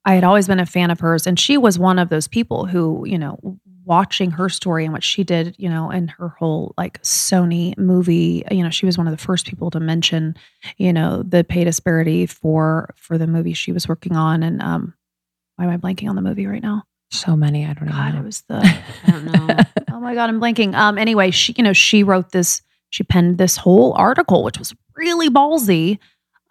I 0.04 0.16
had 0.16 0.24
always 0.24 0.48
been 0.48 0.60
a 0.60 0.66
fan 0.66 0.90
of 0.90 1.00
hers, 1.00 1.28
and 1.28 1.40
she 1.40 1.58
was 1.58 1.78
one 1.78 2.00
of 2.00 2.10
those 2.10 2.28
people 2.28 2.66
who, 2.66 3.06
you 3.06 3.20
know, 3.20 3.60
watching 3.84 4.32
her 4.32 4.50
story 4.50 4.84
and 4.86 4.94
what 4.94 5.04
she 5.04 5.24
did, 5.24 5.56
you 5.58 5.70
know, 5.70 5.90
and 5.90 6.10
her 6.12 6.30
whole 6.30 6.74
like 6.78 7.02
Sony 7.02 7.78
movie, 7.78 8.44
you 8.52 8.64
know, 8.64 8.70
she 8.70 8.86
was 8.86 8.98
one 8.98 9.08
of 9.08 9.12
the 9.12 9.24
first 9.24 9.46
people 9.46 9.72
to 9.72 9.80
mention, 9.80 10.36
you 10.78 10.94
know, 10.94 11.24
the 11.24 11.44
pay 11.44 11.64
disparity 11.64 12.26
for 12.26 12.94
for 12.96 13.18
the 13.18 13.28
movie 13.28 13.54
she 13.54 13.72
was 13.72 13.88
working 13.88 14.16
on. 14.16 14.44
And 14.44 14.62
um, 14.62 14.94
why 15.56 15.66
am 15.66 15.72
I 15.72 15.78
blanking 15.78 16.10
on 16.10 16.16
the 16.16 16.22
movie 16.22 16.48
right 16.48 16.62
now? 16.62 16.84
So 17.12 17.36
many. 17.36 17.66
I 17.66 17.74
don't 17.74 17.86
know. 17.86 17.92
God, 17.92 18.16
it 18.16 18.24
was 18.24 18.44
the 18.48 18.58
I 19.08 19.12
don't 19.12 19.26
know. 19.26 19.58
oh 19.92 20.00
my 20.00 20.14
god, 20.16 20.30
I'm 20.30 20.40
blanking. 20.40 20.74
Um, 20.76 20.98
anyway, 20.98 21.32
she, 21.32 21.54
you 21.58 21.64
know, 21.64 21.74
she 21.74 22.04
wrote 22.04 22.32
this, 22.32 22.62
she 22.90 23.04
penned 23.04 23.38
this 23.38 23.58
whole 23.58 23.94
article, 23.94 24.44
which 24.44 24.58
was 24.58 24.74
really 25.02 25.30
ballsy, 25.30 25.98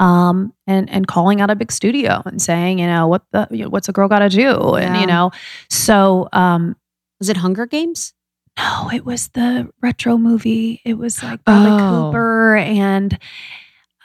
um, 0.01 0.53
and 0.67 0.91
and 0.91 1.07
calling 1.07 1.41
out 1.41 1.51
a 1.51 1.55
big 1.57 1.71
studio 1.73 2.23
and 2.27 2.41
saying, 2.43 2.79
you 2.81 2.87
know, 2.87 3.07
what 3.09 3.23
the, 3.33 3.47
you 3.51 3.65
know, 3.65 3.69
what's 3.71 3.89
a 3.89 3.93
girl 3.93 4.09
got 4.09 4.21
to 4.21 4.29
do, 4.29 4.75
and 4.75 4.95
Yeah. 4.95 5.01
you 5.01 5.07
know, 5.07 5.31
so 5.69 6.29
um, 6.33 6.77
Was 7.21 7.29
it 7.29 7.37
Hunger 7.39 7.67
Games? 7.67 8.13
no, 8.59 8.91
it 8.93 9.05
was 9.07 9.29
the 9.29 9.71
retro 9.81 10.19
movie. 10.19 10.81
It 10.85 10.95
was 10.99 11.23
like 11.23 11.45
Bradley 11.45 11.71
Oh. 11.73 11.89
Cooper 12.11 12.57
and 12.57 13.17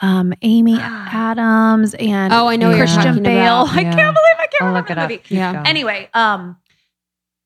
um, 0.02 0.34
Amy 0.44 0.78
Adams 0.80 1.94
and 1.96 2.32
Oh, 2.34 2.48
I 2.48 2.56
know 2.58 2.70
what 2.70 2.78
Christian 2.78 3.24
Bale. 3.24 3.64
about. 3.64 3.76
I 3.76 3.84
can't 3.84 3.96
believe 3.96 4.38
I 4.38 4.48
can't 4.48 4.62
I'll 4.62 4.68
remember 4.68 4.96
the 4.96 5.02
movie 5.02 5.22
Yeah. 5.30 5.64
anyway 5.66 6.10
um 6.14 6.58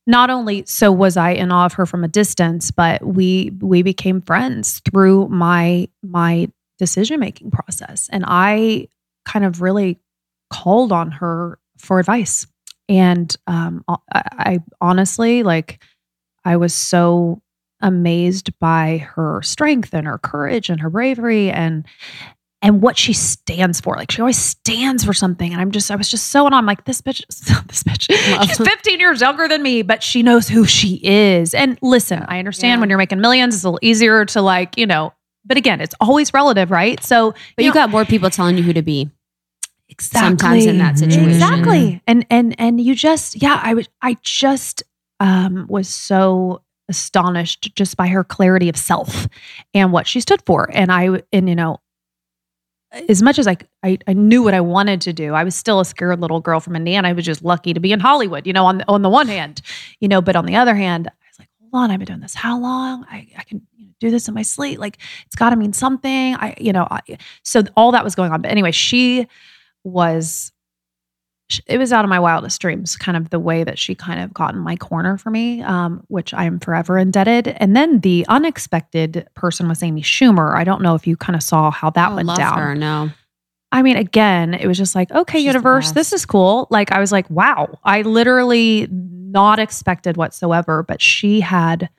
not 0.08 0.30
only 0.32 0.64
so 0.66 0.92
was 0.92 1.16
i 1.18 1.32
in 1.32 1.52
awe 1.52 1.66
of 1.66 1.74
her 1.74 1.86
from 1.86 2.04
a 2.04 2.08
distance 2.08 2.72
but 2.72 3.04
we 3.06 3.52
we 3.62 3.82
became 3.84 4.22
friends 4.22 4.82
through 4.90 5.28
my 5.30 5.88
my 6.04 6.50
decision 6.80 7.20
making 7.20 7.52
process 7.52 8.10
and 8.12 8.24
i 8.28 8.88
kind 9.26 9.46
of 9.46 9.62
really 9.62 10.00
called 10.50 10.92
on 10.92 11.12
her 11.12 11.60
for 11.78 12.00
advice 12.00 12.48
and 12.88 13.36
um 13.48 13.84
I, 13.88 13.94
I 14.14 14.60
honestly 14.82 15.44
like 15.44 15.84
i 16.46 16.56
was 16.58 16.74
so 16.74 17.42
amazed 17.82 18.58
by 18.60 18.98
her 19.16 19.42
strength 19.42 19.94
and 19.94 20.08
her 20.08 20.18
courage 20.18 20.70
and 20.70 20.82
her 20.82 20.90
bravery 20.90 21.52
and 21.52 21.86
and 22.62 22.82
what 22.82 22.98
she 22.98 23.14
stands 23.14 23.80
for. 23.80 23.96
Like 23.96 24.12
she 24.12 24.20
always 24.22 24.38
stands 24.38 25.06
for 25.06 25.14
something. 25.14 25.54
And 25.54 25.62
I'm 25.62 25.72
just, 25.72 25.90
I 25.90 25.96
was 25.96 26.10
just 26.12 26.28
so, 26.28 26.46
and 26.46 26.54
I'm 26.54 26.66
like, 26.66 26.84
this 26.84 27.02
bitch, 27.02 27.26
this 27.68 27.84
bitch, 27.84 28.12
she's 28.48 28.58
15 28.58 29.00
years 29.00 29.22
younger 29.22 29.48
than 29.48 29.64
me, 29.64 29.82
but 29.82 30.04
she 30.04 30.24
knows 30.24 30.50
who 30.50 30.66
she 30.66 31.00
is. 31.02 31.54
And 31.54 31.80
listen, 31.82 32.26
I 32.28 32.38
understand 32.38 32.72
Yeah. 32.72 32.80
when 32.82 32.90
you're 32.90 32.98
making 32.98 33.22
millions, 33.22 33.56
it's 33.56 33.64
a 33.64 33.68
little 33.70 33.80
easier 33.82 34.26
to 34.26 34.42
like, 34.42 34.78
you 34.78 34.86
know, 34.86 35.14
but 35.46 35.58
again, 35.58 35.82
it's 35.82 35.96
always 36.00 36.34
relative, 36.34 36.72
right? 36.72 37.02
So, 37.04 37.34
But 37.56 37.66
you 37.66 37.70
know, 37.70 37.74
got 37.74 37.90
more 37.90 38.06
people 38.06 38.30
telling 38.30 38.58
you 38.58 38.64
who 38.64 38.74
to 38.74 38.82
be. 38.82 39.10
exactly 39.88 40.28
sometimes 40.30 40.66
in 40.66 40.78
that 40.80 40.98
situation. 40.98 41.30
Exactly. 41.30 42.02
And 42.08 42.26
and 42.30 42.56
and 42.60 42.80
you 42.82 42.96
just, 42.96 43.42
yeah, 43.42 43.60
I 43.64 43.74
was 43.74 43.88
I 44.02 44.18
just 44.22 44.84
um 45.20 45.66
was 45.70 45.88
so 45.90 46.62
astonished 46.88 47.76
just 47.76 47.98
by 47.98 48.08
her 48.08 48.24
clarity 48.24 48.68
of 48.70 48.76
self 48.78 49.28
and 49.74 49.92
what 49.92 50.08
she 50.08 50.20
stood 50.20 50.42
for. 50.46 50.70
And 50.74 50.92
I 50.92 51.22
and 51.32 51.48
you 51.50 51.56
know, 51.56 51.78
as 53.08 53.22
much 53.22 53.38
as 53.38 53.48
I, 53.48 53.58
I 53.84 53.98
I 54.08 54.14
knew 54.14 54.42
what 54.44 54.54
I 54.54 54.62
wanted 54.62 55.02
to 55.02 55.14
do, 55.14 55.34
I 55.34 55.44
was 55.44 55.56
still 55.56 55.80
a 55.80 55.86
scared 55.86 56.20
little 56.20 56.40
girl 56.40 56.60
from 56.60 56.76
Indiana. 56.76 57.08
I 57.10 57.14
was 57.14 57.26
just 57.26 57.44
lucky 57.44 57.74
to 57.74 57.80
be 57.80 57.92
in 57.92 58.00
Hollywood, 58.00 58.48
you 58.48 58.54
know, 58.54 58.66
on 58.66 58.80
the, 58.80 58.86
on 58.88 59.02
the 59.04 59.10
one 59.10 59.28
hand, 59.28 59.62
you 60.00 60.08
know, 60.08 60.22
but 60.22 60.36
on 60.36 60.46
the 60.46 60.56
other 60.56 60.74
hand, 60.76 61.08
I 61.08 61.12
was 61.30 61.40
like, 61.40 61.50
hold 61.62 61.84
on, 61.84 61.92
I've 61.92 62.00
been 62.00 62.08
doing 62.08 62.20
this 62.22 62.34
how 62.34 62.60
long? 62.60 63.06
I, 63.10 63.28
I 63.38 63.44
can 63.44 63.62
you 63.62 63.69
do 64.00 64.10
this 64.12 64.28
in 64.28 64.34
my 64.34 64.42
sleep. 64.42 64.80
Like 64.80 64.98
it's 65.26 65.36
got 65.36 65.50
to 65.52 65.56
mean 65.56 65.74
something. 65.74 66.36
I, 66.36 66.56
you 66.60 66.72
know, 66.74 66.88
I, 66.90 67.00
so 67.44 67.64
all 67.76 67.92
that 67.92 68.04
was 68.04 68.16
going 68.16 68.32
on. 68.32 68.42
But 68.42 68.52
anyway, 68.52 68.72
she 68.72 69.28
was, 69.84 70.52
it 71.66 71.80
was 71.80 71.92
out 71.92 72.06
of 72.06 72.10
my 72.10 72.20
wildest 72.20 72.62
dreams, 72.62 72.96
kind 72.96 73.18
of 73.18 73.32
the 73.32 73.40
way 73.40 73.64
that 73.64 73.80
she 73.80 73.96
kind 73.96 74.22
of 74.22 74.32
got 74.34 74.54
in 74.54 74.60
my 74.60 74.76
corner 74.76 75.18
for 75.18 75.32
me, 75.32 75.62
um, 75.64 76.04
which 76.08 76.32
I 76.34 76.44
am 76.44 76.60
forever 76.60 76.98
indebted. 76.98 77.48
And 77.48 77.76
then 77.76 78.02
the 78.02 78.24
unexpected 78.30 79.28
person 79.34 79.68
was 79.68 79.82
Amy 79.82 80.02
Schumer. 80.04 80.56
I 80.56 80.64
don't 80.64 80.82
know 80.84 80.94
if 80.94 81.08
you 81.08 81.18
kind 81.18 81.36
of 81.36 81.42
saw 81.42 81.72
how 81.72 81.90
that 81.92 82.12
Oh, 82.12 82.16
went 82.18 82.36
down. 82.36 82.58
her. 82.58 82.76
No. 82.76 83.10
I 83.72 83.82
mean, 83.82 83.98
again, 83.98 84.54
it 84.54 84.68
was 84.68 84.78
just 84.78 84.96
like, 84.96 85.12
okay, 85.12 85.40
She's 85.40 85.46
universe, 85.46 85.92
this 85.92 86.12
is 86.14 86.26
cool. 86.26 86.68
Like, 86.72 86.92
I 86.92 87.00
was 87.00 87.12
like, 87.12 87.30
wow, 87.30 87.78
I 87.84 88.02
literally 88.04 88.88
not 88.92 89.60
expected 89.60 90.18
whatsoever. 90.18 90.84
But 90.84 91.02
she 91.02 91.40
had, 91.40 91.90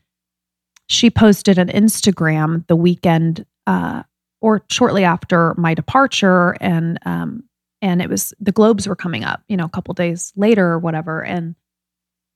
she 0.90 1.08
posted 1.08 1.56
an 1.56 1.68
Instagram 1.68 2.66
the 2.66 2.74
weekend 2.74 3.46
uh, 3.68 4.02
or 4.40 4.64
shortly 4.68 5.04
after 5.04 5.54
my 5.56 5.72
departure, 5.72 6.56
and 6.60 6.98
um, 7.06 7.44
and 7.80 8.02
it 8.02 8.10
was 8.10 8.34
the 8.40 8.50
Globes 8.50 8.88
were 8.88 8.96
coming 8.96 9.22
up, 9.22 9.40
you 9.48 9.56
know, 9.56 9.66
a 9.66 9.70
couple 9.70 9.94
days 9.94 10.32
later 10.34 10.66
or 10.66 10.78
whatever, 10.80 11.22
and 11.22 11.54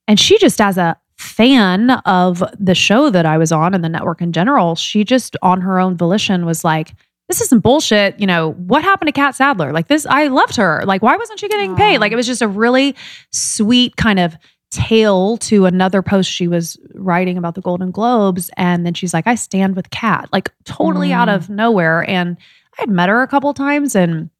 and 0.07 0.21
she 0.21 0.39
just 0.39 0.61
as 0.61 0.79
a 0.79 0.97
fan 1.19 1.91
of 1.91 2.45
the 2.59 2.77
show 2.77 3.11
that 3.11 3.27
I 3.27 3.39
was 3.39 3.51
on 3.51 3.75
and 3.75 3.83
the 3.83 3.89
network 3.89 4.23
in 4.23 4.33
general, 4.33 4.77
she 4.77 5.03
just 5.03 5.37
on 5.43 5.61
her 5.61 5.81
own 5.81 5.97
volition 5.97 6.47
was 6.47 6.65
like, 6.65 6.95
this 7.29 7.41
isn't 7.41 7.61
bullshit. 7.61 8.19
You 8.21 8.27
know, 8.27 8.53
what 8.53 8.85
happened 8.85 9.09
to 9.09 9.13
Catt 9.13 9.35
Sadler? 9.35 9.73
Like 9.73 9.89
this, 9.89 10.07
I 10.07 10.29
loved 10.29 10.57
her. 10.57 10.83
Like, 10.87 11.03
why 11.03 11.17
wasn't 11.17 11.41
she 11.41 11.49
getting 11.49 11.75
paid? 11.75 11.99
Like, 11.99 12.13
it 12.13 12.17
was 12.17 12.27
just 12.27 12.43
a 12.43 12.49
really 12.49 12.95
sweet 13.33 13.97
kind 13.97 14.21
of 14.21 14.37
tail 14.75 15.37
to 15.39 15.65
another 15.67 16.03
post 16.03 16.31
she 16.31 16.49
was 16.49 16.77
writing 16.95 17.39
about 17.39 17.55
the 17.55 17.61
Golden 17.61 17.91
Globes. 17.91 18.51
And 18.57 18.85
then 18.85 18.93
she's 18.95 19.15
like, 19.15 19.27
I 19.27 19.37
stand 19.37 19.77
with 19.77 19.91
Catt, 19.91 20.29
like 20.33 20.51
totally 20.65 21.13
out 21.13 21.29
Mm. 21.29 21.35
of 21.37 21.49
nowhere. 21.49 22.09
And 22.11 22.37
I 22.79 22.83
had 22.83 22.91
met 22.91 23.09
her 23.09 23.23
a 23.23 23.29
couple 23.29 23.55
times 23.55 23.95
and 23.95 24.31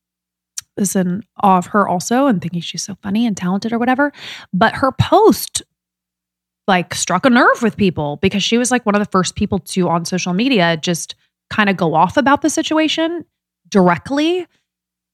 is 0.77 0.97
in 0.97 1.23
awe 1.43 1.59
of 1.59 1.67
her 1.67 1.87
also 1.87 2.27
and 2.27 2.43
thinking 2.43 2.61
she's 2.61 2.83
so 2.83 2.97
funny 3.03 3.27
and 3.27 3.37
talented 3.37 3.73
or 3.73 3.79
whatever. 3.79 4.13
But 4.53 4.75
her 4.75 4.91
post 4.93 5.63
like 6.67 6.95
struck 6.95 7.25
a 7.27 7.31
nerve 7.31 7.63
with 7.63 7.77
people 7.77 8.17
because 8.23 8.43
she 8.43 8.59
was 8.59 8.71
like 8.71 8.85
one 8.85 8.95
of 8.95 8.99
the 9.01 9.11
first 9.11 9.37
people 9.37 9.59
to 9.61 9.89
on 9.89 10.05
social 10.05 10.33
media 10.33 10.77
just 10.77 11.15
kind 11.51 11.69
of 11.69 11.77
go 11.77 11.95
off 11.95 12.17
about 12.17 12.43
the 12.43 12.51
situation 12.51 13.25
directly. 13.69 14.47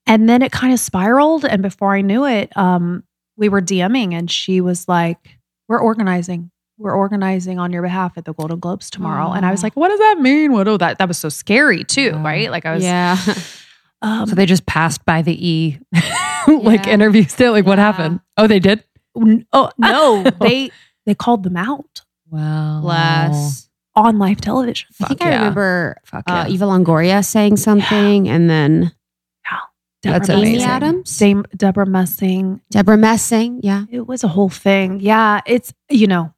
And 0.06 0.28
then 0.28 0.42
it 0.42 0.50
kind 0.52 0.72
of 0.72 0.80
spiraled. 0.80 1.44
And 1.44 1.60
before 1.60 1.94
I 1.94 2.00
knew 2.00 2.24
it, 2.24 2.56
um, 2.56 3.04
we 3.40 3.48
were 3.48 3.60
DMing 3.60 4.12
and 4.14 4.30
she 4.30 4.60
was 4.60 4.86
like, 4.86 5.38
We're 5.66 5.80
organizing. 5.80 6.52
We're 6.78 6.94
organizing 6.94 7.58
on 7.58 7.72
your 7.72 7.82
behalf 7.82 8.12
at 8.16 8.24
the 8.24 8.32
Golden 8.32 8.58
Globes 8.60 8.88
tomorrow. 8.88 9.32
And 9.32 9.44
I 9.44 9.50
was 9.50 9.62
like, 9.64 9.74
What 9.74 9.88
does 9.88 9.98
that 9.98 10.18
mean? 10.20 10.52
What 10.52 10.68
oh 10.68 10.76
that 10.76 10.98
that 10.98 11.08
was 11.08 11.18
so 11.18 11.28
scary 11.28 11.82
too, 11.82 12.02
Yeah. 12.14 12.22
right? 12.22 12.50
Like 12.50 12.64
I 12.66 12.74
was 12.74 12.84
yeah. 12.84 13.16
um, 14.02 14.26
So 14.28 14.34
they 14.36 14.46
just 14.46 14.66
passed 14.66 15.04
by 15.04 15.22
the 15.22 15.34
E 15.48 15.78
like 16.46 16.86
Yeah. 16.86 16.92
interview 16.92 17.24
still. 17.24 17.52
Like 17.52 17.66
what 17.66 17.78
happened? 17.78 18.20
Oh, 18.36 18.46
they 18.46 18.60
did? 18.60 18.84
oh 19.52 19.70
no, 19.76 20.22
they 20.40 20.70
they 21.06 21.14
called 21.14 21.42
them 21.42 21.56
out 21.56 22.02
Wow. 22.30 22.80
Bless. 22.82 23.68
on 23.96 24.18
live 24.18 24.40
television. 24.40 24.88
I 25.02 25.06
think 25.08 25.18
Fuck 25.20 25.26
I 25.28 25.34
remember 25.34 25.96
Fuck 26.04 26.24
uh. 26.28 26.46
Eva 26.48 26.64
Longoria 26.66 27.24
saying 27.24 27.56
something, 27.56 28.28
and 28.28 28.48
then 28.48 28.80
That's 28.80 28.94
Debra 30.02 30.30
Amy 30.30 30.40
amazing. 30.40 30.52
Messing. 30.52 30.70
Adams, 30.70 31.18
Dame 31.18 31.44
Debra 31.56 31.86
Messing. 31.86 32.60
Debra 32.70 32.96
Messing. 32.96 33.60
Yeah. 33.62 33.84
It 33.90 34.06
was 34.06 34.24
a 34.24 34.28
whole 34.28 34.48
thing. 34.48 35.00
Yeah, 35.00 35.40
it's 35.46 35.74
you 35.90 36.06
know, 36.06 36.32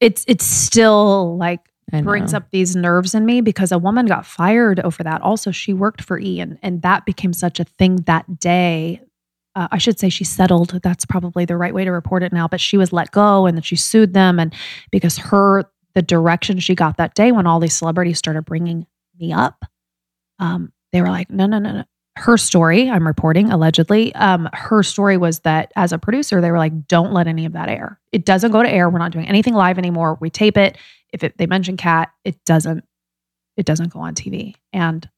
it's 0.00 0.24
it's 0.26 0.44
still 0.44 1.36
like 1.36 1.60
brings 2.02 2.34
up 2.34 2.50
these 2.50 2.74
nerves 2.74 3.14
in 3.14 3.24
me 3.24 3.40
because 3.40 3.70
a 3.70 3.78
woman 3.78 4.06
got 4.06 4.26
fired 4.26 4.80
over 4.80 5.02
that. 5.02 5.20
Also, 5.22 5.50
she 5.50 5.72
worked 5.72 6.02
for 6.02 6.18
E, 6.18 6.40
and 6.40 6.58
and 6.62 6.82
that 6.82 7.04
became 7.04 7.32
such 7.32 7.60
a 7.60 7.64
thing 7.64 7.96
that 8.06 8.40
day. 8.40 9.00
Uh, 9.54 9.68
I 9.70 9.78
should 9.78 10.00
say 10.00 10.08
she 10.08 10.24
settled. 10.24 10.80
That's 10.82 11.04
probably 11.04 11.44
the 11.44 11.56
right 11.56 11.72
way 11.72 11.84
to 11.84 11.92
report 11.92 12.24
it 12.24 12.32
now. 12.32 12.48
But 12.48 12.60
she 12.60 12.76
was 12.76 12.92
let 12.92 13.12
go, 13.12 13.46
and 13.46 13.56
then 13.56 13.62
she 13.62 13.76
sued 13.76 14.14
them, 14.14 14.40
and 14.40 14.52
because 14.90 15.18
her 15.18 15.64
the 15.94 16.02
direction 16.02 16.58
she 16.58 16.74
got 16.74 16.96
that 16.96 17.14
day 17.14 17.30
when 17.30 17.46
all 17.46 17.60
these 17.60 17.74
celebrities 17.74 18.18
started 18.18 18.44
bringing 18.44 18.84
me 19.20 19.32
up, 19.32 19.64
um, 20.40 20.72
they 20.92 21.00
were 21.00 21.08
like, 21.08 21.30
no, 21.30 21.46
no, 21.46 21.58
no, 21.58 21.70
no. 21.70 21.84
Her 22.16 22.36
story, 22.36 22.88
I'm 22.88 23.06
reporting 23.06 23.50
allegedly. 23.50 24.14
Um, 24.14 24.48
her 24.52 24.82
story 24.82 25.16
was 25.16 25.40
that 25.40 25.72
as 25.74 25.92
a 25.92 25.98
producer, 25.98 26.40
they 26.40 26.50
were 26.50 26.58
like, 26.58 26.86
don't 26.86 27.12
let 27.12 27.26
any 27.26 27.44
of 27.44 27.52
that 27.54 27.68
air. 27.68 27.98
It 28.12 28.24
doesn't 28.24 28.52
go 28.52 28.62
to 28.62 28.68
air. 28.70 28.88
We're 28.88 28.98
not 29.00 29.10
doing 29.10 29.26
anything 29.26 29.54
live 29.54 29.78
anymore. 29.78 30.16
We 30.20 30.30
tape 30.30 30.56
it 30.56 30.78
if 31.14 31.22
it, 31.22 31.38
they 31.38 31.46
mention 31.46 31.76
Catt, 31.76 32.10
it 32.24 32.44
doesn't 32.44 32.84
it 33.56 33.64
doesn't 33.64 33.92
go 33.92 34.00
on 34.00 34.14
TV. 34.14 34.54
And 34.72 35.08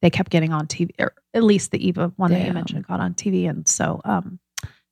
they 0.00 0.08
kept 0.10 0.30
getting 0.30 0.52
on 0.52 0.66
TV, 0.66 0.90
or 0.98 1.12
at 1.34 1.42
least 1.42 1.70
the 1.70 1.86
Eva 1.86 2.10
one 2.16 2.32
that 2.32 2.46
you 2.46 2.52
mentioned 2.52 2.86
got 2.86 3.00
on 3.00 3.14
TV. 3.14 3.48
And 3.48 3.68
so 3.68 4.00
um, 4.04 4.40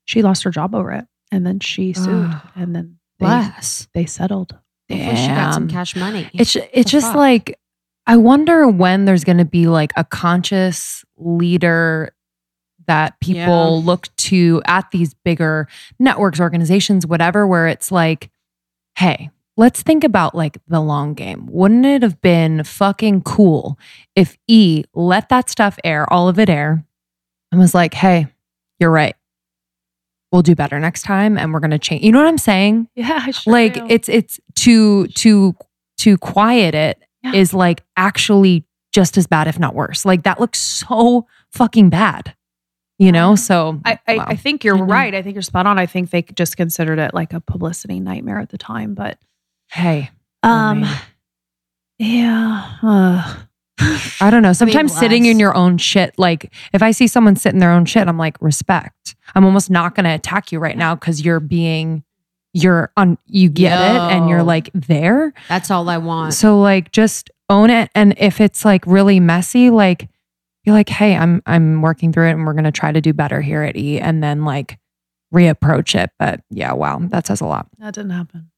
she 0.04 0.22
lost 0.22 0.42
her 0.44 0.50
job 0.50 0.74
over 0.74 0.92
it, 0.92 1.06
and 1.32 1.46
then 1.46 1.60
she 1.60 1.94
sued, 1.94 2.30
and 2.54 2.76
then 2.76 2.98
they, 3.18 3.24
Bless. 3.26 3.88
they 3.94 4.04
settled. 4.04 4.54
Hopefully 4.90 5.16
she 5.16 5.28
got 5.28 5.54
some 5.54 5.68
cash 5.68 5.96
money. 5.96 6.28
It's 6.34 6.54
it's 6.56 6.72
The 6.74 6.84
just 6.84 7.06
fuck? 7.08 7.16
like 7.16 7.58
I 8.06 8.16
wonder 8.18 8.68
when 8.68 9.04
there's 9.06 9.24
going 9.24 9.38
to 9.38 9.44
be 9.44 9.66
like 9.66 9.92
a 9.96 10.04
conscious 10.04 11.04
leader 11.20 12.12
that 12.86 13.18
people 13.20 13.78
Yeah. 13.78 13.84
look 13.86 14.14
to 14.16 14.62
at 14.64 14.90
these 14.90 15.14
bigger 15.14 15.68
networks, 15.98 16.40
organizations, 16.40 17.06
whatever, 17.06 17.46
where 17.46 17.68
it's 17.68 17.92
like, 17.92 18.30
hey, 18.96 19.30
let's 19.56 19.82
think 19.82 20.02
about 20.02 20.34
like 20.34 20.58
the 20.66 20.80
long 20.80 21.14
game. 21.14 21.46
Wouldn't 21.50 21.86
it 21.86 22.02
have 22.02 22.20
been 22.20 22.64
fucking 22.64 23.22
cool 23.22 23.78
if 24.16 24.36
E 24.48 24.84
let 24.94 25.28
that 25.28 25.48
stuff 25.50 25.78
air, 25.84 26.10
all 26.12 26.28
of 26.28 26.38
it 26.38 26.48
air, 26.48 26.84
and 27.52 27.60
was 27.60 27.74
like, 27.74 27.94
hey, 27.94 28.26
you're 28.80 28.90
right. 28.90 29.14
We'll 30.32 30.42
do 30.42 30.54
better 30.54 30.78
next 30.78 31.02
time 31.02 31.36
and 31.36 31.52
we're 31.52 31.60
going 31.60 31.72
to 31.72 31.78
change. 31.78 32.04
You 32.04 32.12
know 32.12 32.20
what 32.20 32.28
I'm 32.28 32.38
saying? 32.38 32.88
Yeah, 32.94 33.26
sure 33.30 33.52
like 33.52 33.74
do. 33.74 33.86
it's 33.88 34.08
it's 34.08 34.38
to 34.56 35.06
to 35.08 35.54
to 35.98 36.18
quiet 36.18 36.74
it 36.74 37.02
is 37.34 37.52
Yeah. 37.52 37.58
like 37.58 37.82
actually 37.96 38.64
just 38.92 39.16
as 39.16 39.26
bad 39.26 39.46
if 39.46 39.58
not 39.58 39.74
worse 39.74 40.04
like 40.04 40.22
that 40.24 40.40
looks 40.40 40.58
so 40.58 41.26
fucking 41.50 41.88
bad 41.90 42.34
you 42.98 43.12
know 43.12 43.34
so 43.34 43.80
I, 43.84 43.98
I, 44.06 44.16
wow. 44.16 44.24
I 44.28 44.36
think 44.36 44.64
you're 44.64 44.76
know. 44.76 44.84
right. 44.84 45.14
I 45.14 45.22
think 45.22 45.34
you're 45.34 45.42
spot 45.42 45.66
on. 45.66 45.78
I 45.78 45.86
think 45.86 46.10
they 46.10 46.22
just 46.22 46.56
considered 46.56 46.98
it 46.98 47.14
like 47.14 47.32
a 47.32 47.40
publicity 47.40 47.98
nightmare 47.98 48.38
at 48.38 48.50
the 48.50 48.58
time. 48.58 48.94
But 48.94 49.18
hey 49.70 50.10
um, 50.42 50.82
mean- 50.82 50.90
yeah, 51.98 52.78
uh, 52.82 53.36
i 54.20 54.30
don't 54.30 54.42
know 54.42 54.52
sometimes 54.54 54.96
sitting 54.96 55.24
in 55.26 55.38
your 55.38 55.54
own 55.54 55.78
shit 55.78 56.12
like 56.18 56.52
if 56.72 56.82
i 56.82 56.90
see 56.90 57.06
someone 57.06 57.36
sit 57.36 57.54
in 57.54 57.60
their 57.60 57.70
own 57.70 57.86
shit 57.86 58.06
i'm 58.08 58.18
like 58.18 58.36
respect 58.42 59.16
i'm 59.34 59.44
almost 59.44 59.70
not 59.70 59.94
going 59.94 60.04
to 60.04 60.10
attack 60.10 60.52
you 60.52 60.58
right 60.58 60.76
now 60.76 60.94
because 60.94 61.24
you're 61.24 61.40
being 61.40 62.04
you're 62.52 62.92
on 62.96 63.16
you 63.26 63.48
get 63.48 63.72
it 63.72 64.00
and 64.12 64.28
you're 64.28 64.42
like 64.42 64.70
there 64.74 65.32
That's 65.48 65.70
all 65.70 65.88
I 65.88 65.98
want. 65.98 66.34
So 66.34 66.60
like 66.60 66.90
just 66.92 67.30
own 67.50 67.68
it 67.68 67.90
and 67.94 68.14
if 68.16 68.40
it's 68.40 68.64
like 68.64 68.82
really 68.86 69.20
messy 69.20 69.68
like 69.70 70.08
you're 70.64 70.74
like 70.74 70.88
hey 70.88 71.16
I'm 71.16 71.42
I'm 71.46 71.82
working 71.82 72.12
through 72.12 72.28
it 72.28 72.32
and 72.32 72.46
we're 72.46 72.52
going 72.54 72.64
to 72.64 72.72
try 72.72 72.92
to 72.92 73.00
do 73.00 73.12
better 73.12 73.40
here 73.42 73.62
at 73.62 73.76
E 73.76 73.98
and 74.00 74.22
then 74.22 74.44
like 74.44 74.78
reapproach 75.34 75.94
it 75.94 76.10
but 76.18 76.40
yeah 76.50 76.72
wow 76.72 76.98
that 77.10 77.26
says 77.26 77.40
a 77.40 77.46
lot. 77.46 77.66
that 77.78 77.94
didn't 77.94 78.10
happen. 78.12 78.50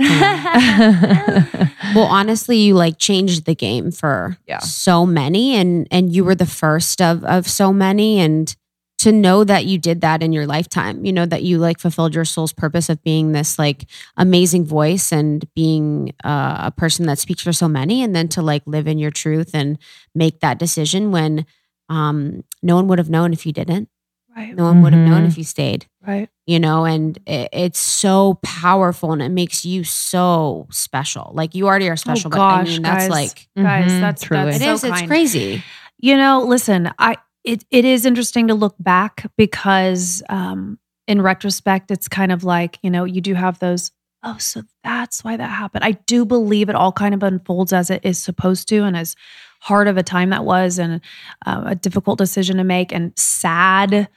well, 1.94 2.06
honestly, 2.06 2.56
you 2.58 2.74
like 2.74 2.98
changed 2.98 3.44
the 3.44 3.54
game 3.54 3.90
for 3.90 4.38
Yeah. 4.46 4.58
so 4.60 5.04
many, 5.04 5.54
and 5.56 5.86
and 5.90 6.10
you 6.10 6.24
were 6.24 6.34
the 6.34 6.46
first 6.46 7.02
of 7.02 7.22
of 7.24 7.46
so 7.46 7.70
many, 7.72 8.18
and 8.18 8.54
to 9.02 9.12
know 9.12 9.44
that 9.44 9.64
you 9.66 9.78
did 9.78 10.00
that 10.00 10.22
in 10.22 10.32
your 10.32 10.46
lifetime, 10.46 11.04
you 11.04 11.12
know 11.12 11.26
that 11.26 11.42
you 11.42 11.58
like 11.58 11.78
fulfilled 11.78 12.14
your 12.14 12.24
soul's 12.24 12.52
purpose 12.52 12.88
of 12.88 13.02
being 13.02 13.32
this 13.32 13.58
like 13.58 13.86
amazing 14.16 14.64
voice 14.64 15.12
and 15.12 15.44
being 15.54 16.12
uh, 16.24 16.56
a 16.64 16.70
person 16.70 17.06
that 17.06 17.18
speaks 17.18 17.42
for 17.42 17.52
so 17.52 17.68
many, 17.68 18.02
and 18.02 18.14
then 18.16 18.28
to 18.28 18.42
like 18.42 18.62
live 18.66 18.86
in 18.86 18.98
your 18.98 19.10
truth 19.10 19.50
and 19.54 19.78
make 20.14 20.40
that 20.40 20.58
decision 20.58 21.10
when 21.12 21.44
um, 21.88 22.44
no 22.62 22.74
one 22.76 22.88
would 22.88 22.98
have 22.98 23.10
known 23.10 23.32
if 23.32 23.44
you 23.46 23.52
didn't. 23.52 23.88
Right. 24.36 24.54
No 24.54 24.64
one 24.64 24.80
would 24.82 24.92
have 24.92 25.02
known 25.04 25.24
Mhm. 25.24 25.26
if 25.28 25.36
you 25.38 25.44
stayed 25.44 25.86
Right. 26.06 26.28
you 26.46 26.58
know 26.60 26.84
and 26.84 27.18
it, 27.26 27.48
it's 27.52 27.78
so 27.80 28.38
powerful 28.42 29.12
and 29.12 29.20
it 29.20 29.28
makes 29.30 29.64
you 29.64 29.82
so 29.84 30.66
special 30.70 31.30
like 31.34 31.54
you 31.54 31.66
already 31.66 31.88
are 31.90 31.96
special 31.96 32.30
but 32.30 32.38
i 32.40 32.58
gosh, 32.62 32.68
mean 32.68 32.82
that's 32.82 33.04
guys. 33.04 33.10
like 33.10 33.48
Guys, 33.56 33.90
Mhm, 33.92 34.00
that's 34.00 34.22
truly. 34.22 34.44
that's 34.52 34.56
it 34.56 34.64
so 34.64 34.72
is 34.74 34.84
it's 34.84 35.02
crazy 35.08 35.62
You 35.98 36.16
know, 36.16 36.44
listen, 36.46 36.90
I 36.98 37.16
it 37.44 37.64
it 37.70 37.84
is 37.84 38.06
interesting 38.06 38.48
to 38.48 38.54
look 38.54 38.74
back 38.78 39.30
because 39.36 40.22
um 40.28 40.78
in 41.06 41.20
retrospect 41.22 41.90
it's 41.90 42.08
kind 42.08 42.30
of 42.30 42.44
like, 42.44 42.78
you 42.82 42.90
know, 42.90 43.04
you 43.04 43.20
do 43.20 43.34
have 43.34 43.58
those 43.58 43.90
oh, 44.22 44.36
so 44.38 44.62
that's 44.84 45.24
why 45.24 45.36
that 45.36 45.48
happened. 45.48 45.82
I 45.82 45.92
do 45.92 46.26
believe 46.26 46.68
it 46.68 46.74
all 46.74 46.92
kind 46.92 47.14
of 47.14 47.22
unfolds 47.22 47.72
as 47.72 47.88
it 47.88 48.04
is 48.04 48.18
supposed 48.18 48.68
to 48.68 48.84
and 48.84 48.94
as 48.94 49.16
hard 49.60 49.88
of 49.88 49.96
a 49.96 50.02
time 50.02 50.30
that 50.30 50.44
was 50.44 50.78
and 50.78 51.00
uh, 51.46 51.62
a 51.66 51.74
difficult 51.74 52.18
decision 52.18 52.58
to 52.58 52.64
make 52.64 52.92
and 52.92 53.18
sad 53.18 54.08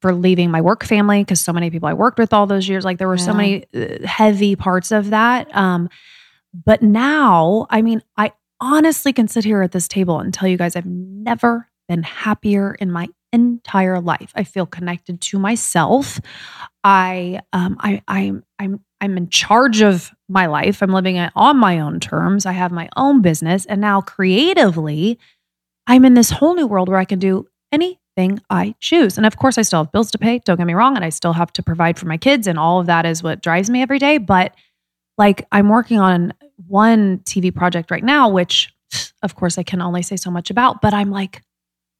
for 0.00 0.12
leaving 0.12 0.50
my 0.50 0.60
work 0.60 0.82
family 0.82 1.22
because 1.22 1.40
so 1.40 1.52
many 1.52 1.70
people 1.70 1.88
I 1.88 1.92
worked 1.92 2.18
with 2.18 2.32
all 2.32 2.46
those 2.46 2.68
years 2.68 2.84
like 2.84 2.98
there 2.98 3.08
were 3.08 3.18
so 3.18 3.32
many 3.32 3.64
uh, 3.72 4.04
heavy 4.04 4.56
parts 4.56 4.90
of 4.90 5.10
that 5.10 5.54
um 5.56 5.88
but 6.52 6.82
now, 6.82 7.66
I 7.70 7.82
mean, 7.82 8.02
I 8.16 8.32
honestly 8.60 9.12
can 9.12 9.26
sit 9.26 9.44
here 9.44 9.62
at 9.62 9.72
this 9.72 9.88
table 9.88 10.20
and 10.20 10.32
tell 10.32 10.48
you 10.48 10.56
guys 10.56 10.76
I've 10.76 10.86
never 10.86 11.68
been 11.92 12.02
happier 12.02 12.74
in 12.80 12.90
my 12.90 13.06
entire 13.34 14.00
life. 14.00 14.32
I 14.34 14.44
feel 14.44 14.64
connected 14.64 15.20
to 15.20 15.38
myself. 15.38 16.18
I 16.82 17.40
um 17.52 17.76
I 17.80 18.02
I'm 18.08 18.44
I'm 18.58 18.80
I'm 19.02 19.18
in 19.18 19.28
charge 19.28 19.82
of 19.82 20.10
my 20.26 20.46
life. 20.46 20.82
I'm 20.82 20.92
living 20.92 21.16
it 21.16 21.32
on 21.36 21.58
my 21.58 21.80
own 21.80 22.00
terms. 22.00 22.46
I 22.46 22.52
have 22.52 22.72
my 22.72 22.88
own 22.96 23.20
business 23.20 23.66
and 23.66 23.78
now 23.78 24.00
creatively 24.00 25.18
I'm 25.86 26.06
in 26.06 26.14
this 26.14 26.30
whole 26.30 26.54
new 26.54 26.66
world 26.66 26.88
where 26.88 26.98
I 26.98 27.04
can 27.04 27.18
do 27.18 27.46
anything 27.70 28.40
I 28.48 28.74
choose. 28.80 29.18
And 29.18 29.26
of 29.26 29.36
course 29.36 29.58
I 29.58 29.62
still 29.62 29.84
have 29.84 29.92
bills 29.92 30.10
to 30.12 30.18
pay, 30.18 30.38
don't 30.38 30.56
get 30.56 30.66
me 30.66 30.72
wrong, 30.74 30.96
and 30.96 31.04
I 31.04 31.10
still 31.10 31.34
have 31.34 31.52
to 31.54 31.62
provide 31.62 31.98
for 31.98 32.06
my 32.06 32.16
kids 32.16 32.46
and 32.46 32.58
all 32.58 32.80
of 32.80 32.86
that 32.86 33.04
is 33.04 33.22
what 33.22 33.42
drives 33.42 33.68
me 33.68 33.82
every 33.82 33.98
day, 33.98 34.16
but 34.16 34.54
like 35.18 35.46
I'm 35.52 35.68
working 35.68 35.98
on 35.98 36.32
one 36.68 37.18
TV 37.18 37.54
project 37.54 37.90
right 37.90 38.04
now, 38.04 38.30
which 38.30 38.72
of 39.22 39.34
course 39.34 39.58
I 39.58 39.62
can 39.62 39.82
only 39.82 40.02
say 40.02 40.16
so 40.16 40.30
much 40.30 40.48
about, 40.48 40.80
but 40.80 40.94
I'm 40.94 41.10
like, 41.10 41.42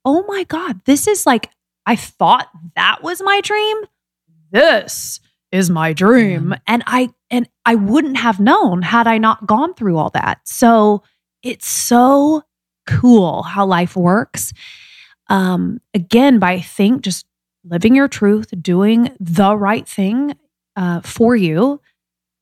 oh 0.04 0.24
my 0.26 0.44
God, 0.44 0.80
this 0.84 1.06
is 1.06 1.26
like, 1.26 1.50
I 1.86 1.96
thought 1.96 2.48
that 2.76 3.02
was 3.02 3.22
my 3.22 3.40
dream. 3.40 3.76
This 4.50 5.20
is 5.50 5.70
my 5.70 5.92
dream. 5.92 6.54
And 6.66 6.82
I, 6.86 7.10
and 7.30 7.48
I 7.66 7.74
wouldn't 7.74 8.16
have 8.16 8.40
known 8.40 8.82
had 8.82 9.06
I 9.06 9.18
not 9.18 9.46
gone 9.46 9.74
through 9.74 9.98
all 9.98 10.10
that. 10.10 10.40
So 10.44 11.02
it's 11.42 11.68
so 11.68 12.42
cool 12.86 13.42
how 13.42 13.66
life 13.66 13.96
works. 13.96 14.52
Um, 15.28 15.80
again, 15.94 16.38
by 16.38 16.52
I 16.52 16.60
think 16.60 17.02
just 17.02 17.26
living 17.64 17.94
your 17.94 18.08
truth, 18.08 18.52
doing 18.60 19.14
the 19.20 19.56
right 19.56 19.86
thing 19.86 20.36
uh, 20.76 21.00
for 21.00 21.36
you 21.36 21.80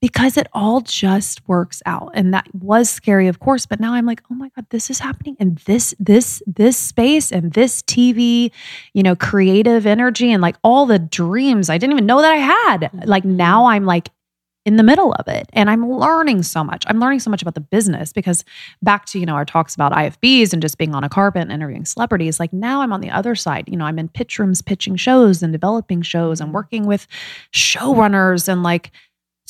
because 0.00 0.36
it 0.36 0.46
all 0.52 0.80
just 0.80 1.46
works 1.46 1.82
out. 1.84 2.10
And 2.14 2.32
that 2.32 2.46
was 2.54 2.88
scary, 2.88 3.28
of 3.28 3.38
course, 3.38 3.66
but 3.66 3.80
now 3.80 3.92
I'm 3.92 4.06
like, 4.06 4.22
oh 4.30 4.34
my 4.34 4.50
God, 4.56 4.66
this 4.70 4.88
is 4.88 4.98
happening 4.98 5.36
in 5.38 5.58
this, 5.66 5.94
this, 5.98 6.42
this 6.46 6.76
space 6.76 7.30
and 7.30 7.52
this 7.52 7.82
TV, 7.82 8.50
you 8.94 9.02
know, 9.02 9.14
creative 9.14 9.86
energy 9.86 10.32
and 10.32 10.40
like 10.40 10.56
all 10.64 10.86
the 10.86 10.98
dreams 10.98 11.68
I 11.68 11.78
didn't 11.78 11.92
even 11.92 12.06
know 12.06 12.22
that 12.22 12.32
I 12.32 12.36
had. 12.36 12.90
Like 13.06 13.24
mm-hmm. 13.24 13.36
now 13.36 13.66
I'm 13.66 13.84
like 13.84 14.08
in 14.66 14.76
the 14.76 14.82
middle 14.82 15.12
of 15.14 15.26
it 15.26 15.48
and 15.52 15.70
I'm 15.70 15.90
learning 15.90 16.42
so 16.42 16.62
much. 16.62 16.84
I'm 16.86 17.00
learning 17.00 17.20
so 17.20 17.30
much 17.30 17.42
about 17.42 17.54
the 17.54 17.60
business 17.60 18.12
because 18.12 18.44
back 18.82 19.06
to, 19.06 19.18
you 19.18 19.26
know, 19.26 19.34
our 19.34 19.44
talks 19.44 19.74
about 19.74 19.92
IFBs 19.92 20.52
and 20.52 20.60
just 20.60 20.78
being 20.78 20.94
on 20.94 21.02
a 21.02 21.08
carpet 21.08 21.42
and 21.42 21.52
interviewing 21.52 21.86
celebrities, 21.86 22.38
like 22.38 22.52
now 22.52 22.82
I'm 22.82 22.92
on 22.92 23.00
the 23.00 23.10
other 23.10 23.34
side. 23.34 23.68
You 23.68 23.76
know, 23.76 23.86
I'm 23.86 23.98
in 23.98 24.08
pitch 24.08 24.38
rooms 24.38 24.60
pitching 24.60 24.96
shows 24.96 25.42
and 25.42 25.52
developing 25.52 26.02
shows 26.02 26.40
and 26.40 26.48
mm-hmm. 26.48 26.56
working 26.56 26.86
with 26.86 27.06
showrunners 27.52 28.48
and 28.48 28.62
like 28.62 28.90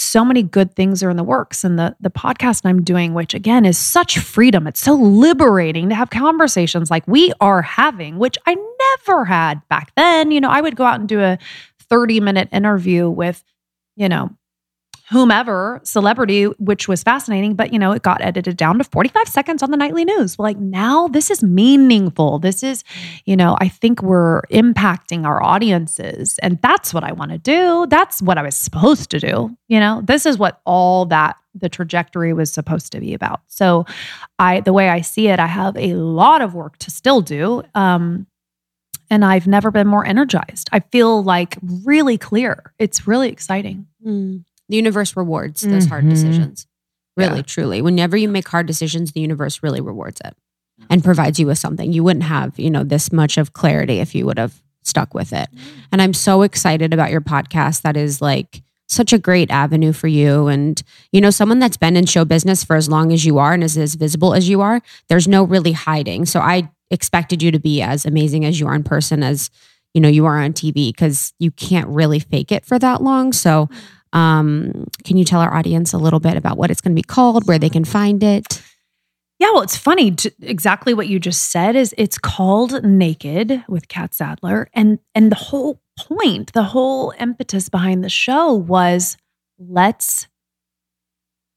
so 0.00 0.24
many 0.24 0.42
good 0.42 0.74
things 0.74 1.02
are 1.02 1.10
in 1.10 1.16
the 1.16 1.24
works 1.24 1.62
and 1.62 1.78
the 1.78 1.94
the 2.00 2.10
podcast 2.10 2.62
I'm 2.64 2.82
doing 2.82 3.14
which 3.14 3.34
again 3.34 3.64
is 3.64 3.78
such 3.78 4.18
freedom. 4.18 4.66
It's 4.66 4.80
so 4.80 4.94
liberating 4.94 5.88
to 5.90 5.94
have 5.94 6.10
conversations 6.10 6.90
like 6.90 7.06
we 7.06 7.32
are 7.40 7.62
having 7.62 8.18
which 8.18 8.38
I 8.46 8.56
never 9.06 9.24
had 9.26 9.66
back 9.68 9.92
then. 9.96 10.30
You 10.30 10.40
know 10.40 10.48
I 10.48 10.60
would 10.60 10.76
go 10.76 10.84
out 10.84 11.00
and 11.00 11.08
do 11.08 11.20
a 11.20 11.38
30 11.88 12.20
minute 12.20 12.48
interview 12.52 13.08
with 13.08 13.44
you 13.96 14.08
know 14.08 14.30
whomever 15.10 15.80
celebrity, 15.82 16.44
which 16.44 16.86
was 16.86 17.02
fascinating, 17.02 17.54
but 17.54 17.72
you 17.72 17.78
know, 17.78 17.90
it 17.92 18.02
got 18.02 18.22
edited 18.22 18.56
down 18.56 18.78
to 18.78 18.84
45 18.84 19.26
seconds 19.26 19.62
on 19.62 19.70
the 19.72 19.76
nightly 19.76 20.04
news. 20.04 20.38
Like 20.38 20.56
now 20.58 21.08
this 21.08 21.30
is 21.30 21.42
meaningful. 21.42 22.38
This 22.38 22.62
is, 22.62 22.84
you 23.24 23.36
know, 23.36 23.56
I 23.60 23.68
think 23.68 24.02
we're 24.02 24.42
impacting 24.52 25.24
our 25.26 25.42
audiences. 25.42 26.38
And 26.42 26.60
that's 26.62 26.94
what 26.94 27.02
I 27.02 27.12
want 27.12 27.32
to 27.32 27.38
do. 27.38 27.86
That's 27.90 28.22
what 28.22 28.38
I 28.38 28.42
was 28.42 28.54
supposed 28.56 29.10
to 29.10 29.18
do. 29.18 29.56
You 29.66 29.80
know, 29.80 30.00
this 30.04 30.26
is 30.26 30.38
what 30.38 30.60
all 30.64 31.06
that 31.06 31.36
the 31.54 31.68
trajectory 31.68 32.32
was 32.32 32.52
supposed 32.52 32.92
to 32.92 33.00
be 33.00 33.12
about. 33.12 33.40
So 33.48 33.86
I 34.38 34.60
the 34.60 34.72
way 34.72 34.88
I 34.88 35.00
see 35.00 35.26
it, 35.26 35.40
I 35.40 35.46
have 35.46 35.76
a 35.76 35.94
lot 35.94 36.40
of 36.40 36.54
work 36.54 36.78
to 36.78 36.90
still 36.92 37.20
do. 37.20 37.64
Um, 37.74 38.28
and 39.12 39.24
I've 39.24 39.48
never 39.48 39.72
been 39.72 39.88
more 39.88 40.06
energized. 40.06 40.68
I 40.70 40.78
feel 40.78 41.24
like 41.24 41.58
really 41.62 42.16
clear. 42.16 42.72
It's 42.78 43.08
really 43.08 43.28
exciting. 43.28 43.88
Mm. 44.06 44.44
The 44.70 44.76
universe 44.76 45.16
rewards 45.16 45.62
those 45.62 45.86
hard 45.86 46.04
Mhm. 46.04 46.10
decisions. 46.10 46.66
Really, 47.16 47.38
Yeah. 47.38 47.42
truly. 47.42 47.82
Whenever 47.82 48.16
you 48.16 48.28
make 48.28 48.48
hard 48.48 48.66
decisions, 48.66 49.12
the 49.12 49.20
universe 49.20 49.62
really 49.62 49.80
rewards 49.80 50.20
it 50.24 50.34
mm-hmm. 50.80 50.86
and 50.88 51.04
provides 51.04 51.38
you 51.38 51.46
with 51.46 51.58
something. 51.58 51.92
You 51.92 52.04
wouldn't 52.04 52.24
have, 52.24 52.58
you 52.58 52.70
know, 52.70 52.84
this 52.84 53.12
much 53.12 53.36
of 53.36 53.52
clarity 53.52 53.98
if 53.98 54.14
you 54.14 54.24
would 54.26 54.38
have 54.38 54.62
stuck 54.82 55.12
with 55.12 55.32
it. 55.32 55.48
Mm-hmm. 55.54 55.80
And 55.92 56.00
I'm 56.00 56.14
so 56.14 56.42
excited 56.42 56.94
about 56.94 57.10
your 57.10 57.20
podcast. 57.20 57.82
That 57.82 57.96
is 57.96 58.22
like 58.22 58.62
such 58.88 59.12
a 59.12 59.18
great 59.18 59.50
avenue 59.50 59.92
for 59.92 60.08
you. 60.08 60.46
And, 60.48 60.80
you 61.12 61.20
know, 61.20 61.30
someone 61.30 61.58
that's 61.58 61.76
been 61.76 61.96
in 61.96 62.06
show 62.06 62.24
business 62.24 62.64
for 62.64 62.76
as 62.76 62.88
long 62.88 63.12
as 63.12 63.24
you 63.24 63.38
are 63.38 63.52
and 63.52 63.62
is 63.62 63.76
as 63.76 63.94
visible 63.96 64.34
as 64.34 64.48
you 64.48 64.60
are, 64.60 64.80
there's 65.08 65.28
no 65.28 65.42
really 65.42 65.72
hiding. 65.72 66.26
So 66.26 66.40
I 66.40 66.70
expected 66.90 67.42
you 67.42 67.50
to 67.52 67.58
be 67.60 67.82
as 67.82 68.06
amazing 68.06 68.44
as 68.44 68.58
you 68.58 68.66
are 68.66 68.74
in 68.74 68.82
person 68.82 69.22
as, 69.22 69.50
you 69.94 70.00
know, 70.00 70.08
you 70.08 70.26
are 70.26 70.38
on 70.40 70.52
TV 70.52 70.88
because 70.88 71.32
you 71.38 71.50
can't 71.50 71.88
really 71.88 72.18
fake 72.18 72.50
it 72.50 72.64
for 72.64 72.78
that 72.78 73.02
long. 73.02 73.32
So, 73.32 73.66
mm-hmm. 73.66 73.76
Um, 74.12 74.86
can 75.04 75.16
you 75.16 75.24
tell 75.24 75.40
our 75.40 75.54
audience 75.54 75.92
a 75.92 75.98
little 75.98 76.20
bit 76.20 76.36
about 76.36 76.56
what 76.56 76.70
it's 76.70 76.80
going 76.80 76.92
to 76.92 77.00
be 77.00 77.06
called, 77.06 77.46
where 77.46 77.58
they 77.58 77.68
can 77.68 77.84
find 77.84 78.22
it? 78.22 78.62
Yeah, 79.38 79.52
well, 79.52 79.62
it's 79.62 79.76
funny. 79.76 80.14
Exactly 80.42 80.92
what 80.92 81.08
you 81.08 81.18
just 81.18 81.50
said 81.50 81.74
is 81.74 81.94
it's 81.96 82.18
called 82.18 82.84
Naked 82.84 83.64
with 83.68 83.88
Catt 83.88 84.12
Sadler, 84.12 84.68
and 84.74 84.98
and 85.14 85.32
the 85.32 85.36
whole 85.36 85.80
point, 85.98 86.52
the 86.52 86.62
whole 86.62 87.14
impetus 87.18 87.68
behind 87.68 88.04
the 88.04 88.10
show 88.10 88.52
was 88.52 89.16
let's 89.58 90.26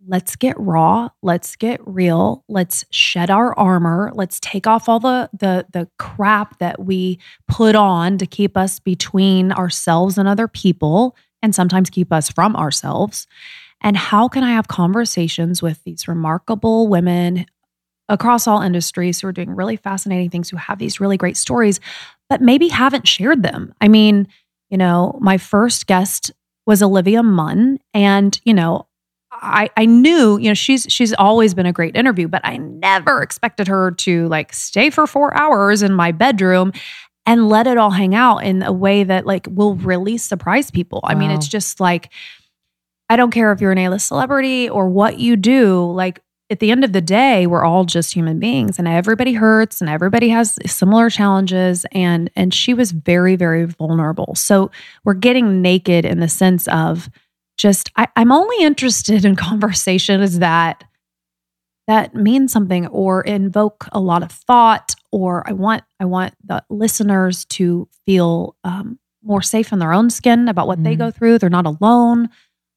let's 0.07 0.35
get 0.35 0.59
raw, 0.59 1.09
let's 1.21 1.55
get 1.55 1.79
real, 1.85 2.43
let's 2.47 2.85
shed 2.91 3.29
our 3.29 3.57
armor, 3.57 4.11
let's 4.13 4.39
take 4.39 4.67
off 4.67 4.87
all 4.87 4.99
the 4.99 5.29
the 5.33 5.65
the 5.73 5.89
crap 5.99 6.59
that 6.59 6.83
we 6.83 7.19
put 7.47 7.75
on 7.75 8.17
to 8.17 8.25
keep 8.25 8.55
us 8.55 8.79
between 8.79 9.51
ourselves 9.51 10.17
and 10.17 10.27
other 10.27 10.47
people, 10.47 11.15
and 11.43 11.53
sometimes 11.53 11.91
keep 11.91 12.11
us 12.11 12.29
from 12.29 12.55
ourselves. 12.55 13.27
And 13.81 13.95
how 13.97 14.29
can 14.29 14.43
I 14.43 14.53
have 14.53 14.69
conversations 14.69 15.61
with 15.61 15.83
these 15.83 16.07
remarkable 16.07 16.87
women 16.87 17.45
across 18.09 18.47
all 18.47 18.61
industries 18.61 19.21
who 19.21 19.27
are 19.27 19.33
doing 19.33 19.55
really 19.55 19.75
fascinating 19.75 20.29
things, 20.29 20.49
who 20.49 20.57
have 20.57 20.79
these 20.79 20.99
really 20.99 21.17
great 21.17 21.37
stories, 21.37 21.79
but 22.29 22.41
maybe 22.41 22.69
haven't 22.69 23.07
shared 23.07 23.43
them. 23.43 23.73
I 23.81 23.87
mean, 23.89 24.27
you 24.69 24.77
know, 24.77 25.17
my 25.21 25.37
first 25.37 25.85
guest 25.85 26.31
was 26.65 26.81
Olivia 26.81 27.21
Munn, 27.21 27.79
and 27.93 28.39
you 28.45 28.53
know, 28.53 28.87
I 29.31 29.69
I 29.75 29.85
knew, 29.85 30.37
you 30.37 30.49
know, 30.49 30.53
she's 30.53 30.85
she's 30.89 31.13
always 31.13 31.53
been 31.53 31.65
a 31.65 31.73
great 31.73 31.95
interview, 31.95 32.27
but 32.27 32.41
I 32.43 32.57
never 32.57 33.21
expected 33.21 33.67
her 33.67 33.91
to 33.91 34.27
like 34.29 34.53
stay 34.53 34.89
for 34.89 35.05
four 35.07 35.35
hours 35.37 35.81
in 35.81 35.93
my 35.93 36.11
bedroom 36.11 36.71
and 37.25 37.49
let 37.49 37.67
it 37.67 37.77
all 37.77 37.91
hang 37.91 38.15
out 38.15 38.39
in 38.39 38.63
a 38.63 38.71
way 38.71 39.03
that 39.03 39.25
like 39.25 39.47
will 39.49 39.75
really 39.75 40.17
surprise 40.17 40.71
people. 40.71 40.99
I 41.03 41.15
mean, 41.15 41.31
it's 41.31 41.47
just 41.47 41.79
like 41.79 42.09
I 43.09 43.15
don't 43.15 43.31
care 43.31 43.51
if 43.51 43.61
you're 43.61 43.71
an 43.71 43.77
A-list 43.77 44.07
celebrity 44.07 44.69
or 44.69 44.89
what 44.89 45.19
you 45.19 45.35
do, 45.35 45.91
like 45.91 46.21
at 46.49 46.59
the 46.59 46.71
end 46.71 46.83
of 46.83 46.93
the 46.93 47.01
day, 47.01 47.47
we're 47.47 47.63
all 47.63 47.85
just 47.85 48.13
human 48.13 48.39
beings 48.39 48.77
and 48.77 48.87
everybody 48.87 49.33
hurts 49.33 49.81
and 49.81 49.89
everybody 49.89 50.29
has 50.29 50.57
similar 50.65 51.09
challenges 51.09 51.85
and 51.91 52.29
and 52.35 52.53
she 52.53 52.73
was 52.73 52.91
very 52.91 53.35
very 53.35 53.65
vulnerable. 53.65 54.35
So 54.35 54.71
we're 55.03 55.13
getting 55.13 55.61
naked 55.61 56.05
in 56.05 56.19
the 56.19 56.29
sense 56.29 56.67
of 56.67 57.09
just 57.57 57.91
I, 57.95 58.07
I'm 58.15 58.31
only 58.31 58.63
interested 58.63 59.25
in 59.25 59.35
conversations 59.37 60.39
that 60.39 60.83
that 61.87 62.15
mean 62.15 62.47
something 62.47 62.87
or 62.87 63.21
invoke 63.21 63.87
a 63.91 63.99
lot 63.99 64.23
of 64.23 64.31
thought 64.31 64.93
or 65.11 65.47
I 65.47 65.53
want 65.53 65.83
I 65.99 66.05
want 66.05 66.33
the 66.45 66.63
listeners 66.69 67.45
to 67.45 67.87
feel 68.05 68.55
um, 68.63 68.97
more 69.23 69.41
safe 69.41 69.71
in 69.71 69.79
their 69.79 69.93
own 69.93 70.09
skin 70.09 70.47
about 70.47 70.67
what 70.67 70.83
they 70.83 70.95
Mhm. 70.95 70.99
go 70.99 71.11
through. 71.11 71.39
They're 71.39 71.49
not 71.49 71.65
alone. 71.65 72.29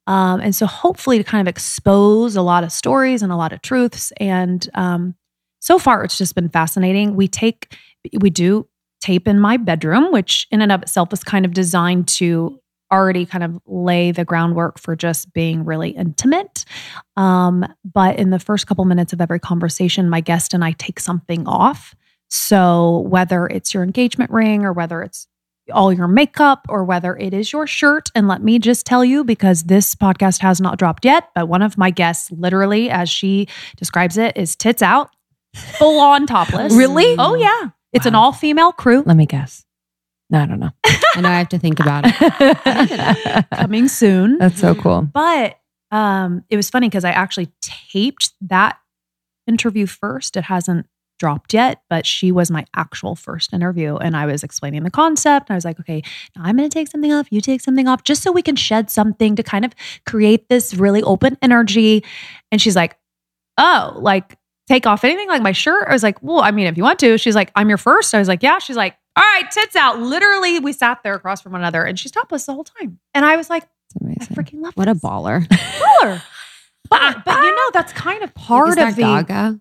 Um, 0.06 0.40
and 0.40 0.54
so 0.54 0.66
hopefully 0.66 1.18
to 1.18 1.24
kind 1.24 1.46
of 1.46 1.50
expose 1.50 2.36
a 2.36 2.42
lot 2.42 2.62
of 2.62 2.70
stories 2.72 3.22
and 3.22 3.32
a 3.32 3.36
lot 3.36 3.52
of 3.52 3.62
truths. 3.62 4.12
And 4.18 4.68
um, 4.74 5.14
so 5.60 5.78
far 5.78 6.04
it's 6.04 6.18
just 6.18 6.34
been 6.34 6.48
fascinating. 6.48 7.16
We 7.16 7.26
take 7.28 7.76
we 8.20 8.30
do 8.30 8.68
tape 9.00 9.26
in 9.28 9.38
my 9.40 9.56
bedroom, 9.56 10.12
which 10.12 10.46
in 10.50 10.62
and 10.62 10.70
of 10.72 10.82
itself 10.82 11.12
is 11.12 11.24
kind 11.24 11.44
of 11.44 11.52
designed 11.52 12.06
to 12.08 12.60
already 12.92 13.26
kind 13.26 13.44
of 13.44 13.58
lay 13.66 14.12
the 14.12 14.24
groundwork 14.24 14.78
for 14.78 14.94
just 14.94 15.32
being 15.32 15.64
really 15.64 15.90
intimate. 15.90 16.64
Um, 17.16 17.66
but 17.84 18.18
in 18.18 18.30
the 18.30 18.38
first 18.38 18.66
couple 18.66 18.84
minutes 18.84 19.12
of 19.12 19.20
every 19.20 19.40
conversation, 19.40 20.08
my 20.08 20.20
guest 20.20 20.54
and 20.54 20.64
I 20.64 20.72
take 20.72 21.00
something 21.00 21.46
off. 21.46 21.94
So 22.28 23.00
whether 23.08 23.46
it's 23.46 23.74
your 23.74 23.82
engagement 23.82 24.30
ring 24.30 24.64
or 24.64 24.72
whether 24.72 25.02
it's 25.02 25.28
all 25.72 25.92
your 25.92 26.06
makeup 26.08 26.66
or 26.68 26.84
whether 26.84 27.16
it 27.16 27.34
is 27.34 27.52
your 27.52 27.66
shirt. 27.66 28.08
And 28.14 28.28
let 28.28 28.42
me 28.42 28.58
just 28.58 28.86
tell 28.86 29.04
you, 29.04 29.24
because 29.24 29.64
this 29.64 29.94
podcast 29.94 30.40
has 30.40 30.60
not 30.60 30.78
dropped 30.78 31.04
yet, 31.04 31.30
but 31.34 31.48
one 31.48 31.62
of 31.62 31.76
my 31.76 31.90
guests, 31.90 32.30
literally, 32.30 32.88
as 32.88 33.08
she 33.08 33.48
describes 33.76 34.16
it, 34.16 34.36
is 34.36 34.54
tits 34.54 34.80
out, 34.80 35.10
full 35.54 35.98
on 35.98 36.26
topless. 36.26 36.72
Really? 36.72 37.16
Oh, 37.18 37.34
yeah. 37.34 37.70
It's 37.92 38.06
an 38.06 38.14
all 38.14 38.32
female 38.32 38.72
crew 38.72 39.02
Let 39.06 39.16
me 39.16 39.26
guess. 39.26 39.65
No, 40.30 40.40
I 40.40 40.46
don't 40.46 40.58
know. 40.60 40.70
I 41.14 41.20
know 41.20 41.28
I 41.28 41.38
have 41.38 41.48
to 41.50 41.58
think 41.58 41.78
about 41.80 42.04
it. 42.06 43.50
coming 43.50 43.88
soon. 43.88 44.38
That's 44.38 44.60
so 44.60 44.74
cool. 44.74 45.02
But 45.02 45.58
um, 45.90 46.44
it 46.50 46.56
was 46.56 46.68
funny 46.68 46.88
because 46.88 47.04
I 47.04 47.10
actually 47.10 47.52
taped 47.62 48.32
that 48.40 48.78
interview 49.46 49.86
first. 49.86 50.36
It 50.36 50.44
hasn't 50.44 50.86
dropped 51.18 51.54
yet, 51.54 51.82
but 51.88 52.04
she 52.04 52.30
was 52.30 52.50
my 52.50 52.64
actual 52.74 53.14
first 53.14 53.52
interview. 53.52 53.96
And 53.96 54.16
I 54.16 54.26
was 54.26 54.42
explaining 54.42 54.82
the 54.82 54.90
concept. 54.90 55.48
And 55.48 55.54
I 55.54 55.56
was 55.56 55.64
like, 55.64 55.80
okay, 55.80 56.02
now 56.36 56.42
I'm 56.44 56.56
going 56.56 56.68
to 56.68 56.74
take 56.74 56.88
something 56.88 57.12
off, 57.12 57.28
you 57.30 57.40
take 57.40 57.60
something 57.60 57.88
off, 57.88 58.04
just 58.04 58.22
so 58.22 58.32
we 58.32 58.42
can 58.42 58.56
shed 58.56 58.90
something 58.90 59.36
to 59.36 59.42
kind 59.42 59.64
of 59.64 59.72
create 60.06 60.48
this 60.48 60.74
really 60.74 61.02
open 61.02 61.38
energy. 61.40 62.04
And 62.52 62.60
she's 62.60 62.76
like, 62.76 62.96
oh, 63.58 63.94
like 63.96 64.36
take 64.68 64.86
off 64.86 65.04
anything 65.04 65.28
like 65.28 65.42
my 65.42 65.52
shirt? 65.52 65.86
I 65.88 65.92
was 65.92 66.02
like, 66.02 66.22
well, 66.22 66.40
I 66.40 66.50
mean, 66.50 66.66
if 66.66 66.76
you 66.76 66.82
want 66.82 66.98
to. 66.98 67.16
She's 67.18 67.34
like, 67.34 67.50
I'm 67.54 67.68
your 67.68 67.78
first. 67.78 68.14
I 68.14 68.18
was 68.18 68.28
like, 68.28 68.42
yeah. 68.42 68.58
She's 68.58 68.76
like, 68.76 68.96
all 69.16 69.22
right, 69.22 69.50
tits 69.50 69.74
out. 69.76 69.98
Literally, 70.00 70.58
we 70.60 70.72
sat 70.72 71.02
there 71.02 71.14
across 71.14 71.40
from 71.40 71.52
one 71.52 71.62
another 71.62 71.84
and 71.84 71.98
she's 71.98 72.12
topless 72.12 72.44
the 72.44 72.52
whole 72.52 72.64
time. 72.64 72.98
And 73.14 73.24
I 73.24 73.36
was 73.36 73.48
like, 73.48 73.64
I 73.98 74.24
freaking 74.26 74.60
love 74.60 74.74
What 74.74 74.88
a 74.88 74.94
baller. 74.94 75.46
Baller. 75.48 76.22
But, 76.90 77.16
but 77.24 77.42
you 77.42 77.56
know, 77.56 77.70
that's 77.72 77.92
kind 77.92 78.22
of 78.22 78.34
part 78.34 78.78
of 78.78 78.96
the. 78.96 79.02
Gaga? 79.02 79.60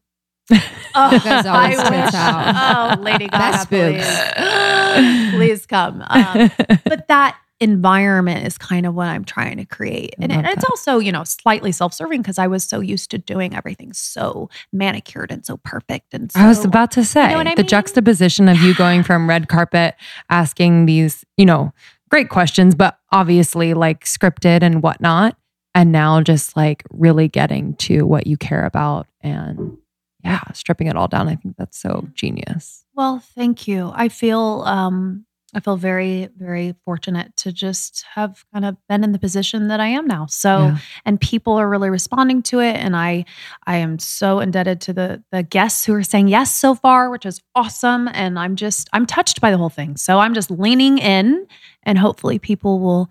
Oh, 0.98 1.10
I 1.26 1.70
wish. 1.70 2.14
out. 2.14 2.98
Oh, 2.98 3.02
Lady 3.02 3.28
Best 3.28 3.70
Gaga, 3.70 3.98
please. 3.98 5.32
please 5.36 5.66
come. 5.66 6.02
Um, 6.08 6.50
but 6.86 7.10
that 7.10 7.38
environment 7.60 8.46
is 8.46 8.58
kind 8.58 8.86
of 8.86 8.94
what 8.94 9.08
I'm 9.08 9.24
trying 9.24 9.58
to 9.58 9.66
create. 9.66 10.14
And, 10.20 10.32
and 10.32 10.46
it's 10.46 10.56
that. 10.56 10.70
also, 10.70 11.00
you 11.00 11.12
know, 11.12 11.24
slightly 11.24 11.72
self-serving 11.72 12.22
because 12.22 12.38
I 12.38 12.48
was 12.48 12.64
so 12.64 12.82
used 12.82 13.12
to 13.12 13.18
doing 13.18 13.56
everything 13.56 13.94
so 13.94 14.50
manicured 14.74 15.32
and 15.32 15.46
so 15.46 15.58
perfect. 15.58 16.14
And 16.14 16.32
so, 16.32 16.40
I 16.40 16.48
was 16.48 16.66
about 16.66 16.92
to 16.92 17.06
say 17.06 17.34
what 17.36 17.48
I 17.48 17.56
the 17.56 17.62
mean? 17.62 17.68
juxtaposition 17.68 18.50
of 18.50 18.58
you 18.62 18.76
going 18.76 19.04
from 19.04 19.30
red 19.30 19.48
carpet 19.48 19.96
asking 20.30 20.86
these, 20.86 21.24
you 21.38 21.46
know, 21.46 21.72
great 22.10 22.30
questions, 22.30 22.76
but 22.76 23.00
obviously 23.12 23.74
like 23.74 24.04
scripted 24.04 24.62
and 24.62 24.84
whatnot. 24.84 25.38
and 25.76 25.92
now 25.92 26.22
just 26.22 26.56
like 26.56 26.84
really 26.90 27.28
getting 27.28 27.76
to 27.76 28.06
what 28.06 28.26
you 28.26 28.38
care 28.38 28.66
about 28.66 29.08
and 29.22 29.78
yeah, 30.24 30.42
stripping 30.54 30.88
it 30.88 30.96
all 30.96 31.08
down. 31.08 31.28
I 31.28 31.36
think 31.36 31.56
that's 31.58 31.78
so 31.80 32.08
genius. 32.16 32.84
Well, 32.96 33.20
thank 33.20 33.68
you. 33.68 33.92
I 33.94 34.10
feel 34.10 34.64
um 34.66 35.26
I 35.56 35.60
feel 35.62 35.78
very 35.78 36.30
very 36.38 36.76
fortunate 36.86 37.36
to 37.38 37.52
just 37.52 38.04
have 38.14 38.44
kind 38.54 38.66
of 38.66 38.76
been 38.90 39.04
in 39.04 39.12
the 39.14 39.20
position 39.20 39.70
that 39.70 39.80
I 39.80 39.88
am 39.88 40.06
now. 40.06 40.26
So 40.28 40.68
Yeah. 40.68 40.78
and 41.06 41.20
people 41.20 41.54
are 41.54 41.68
really 41.70 41.90
responding 41.90 42.42
to 42.44 42.60
it 42.60 42.76
and 42.76 42.96
I 42.96 43.26
I 43.66 43.78
am 43.78 43.98
so 44.00 44.40
indebted 44.40 44.82
to 44.82 44.94
the 44.94 45.24
the 45.32 45.44
guests 45.44 45.86
who 45.86 45.94
are 45.94 46.04
saying 46.04 46.28
yes 46.28 46.54
so 46.54 46.76
far, 46.76 47.10
which 47.10 47.26
is 47.26 47.42
awesome 47.56 48.10
and 48.14 48.38
I'm 48.38 48.56
just 48.56 48.90
I'm 48.94 49.06
touched 49.06 49.42
by 49.42 49.50
the 49.52 49.58
whole 49.58 49.70
thing. 49.70 49.98
So 49.98 50.20
I'm 50.20 50.34
just 50.34 50.52
leaning 50.52 50.98
in 50.98 51.48
and 51.84 51.98
hopefully 51.98 52.38
people 52.40 52.80
will 52.80 53.10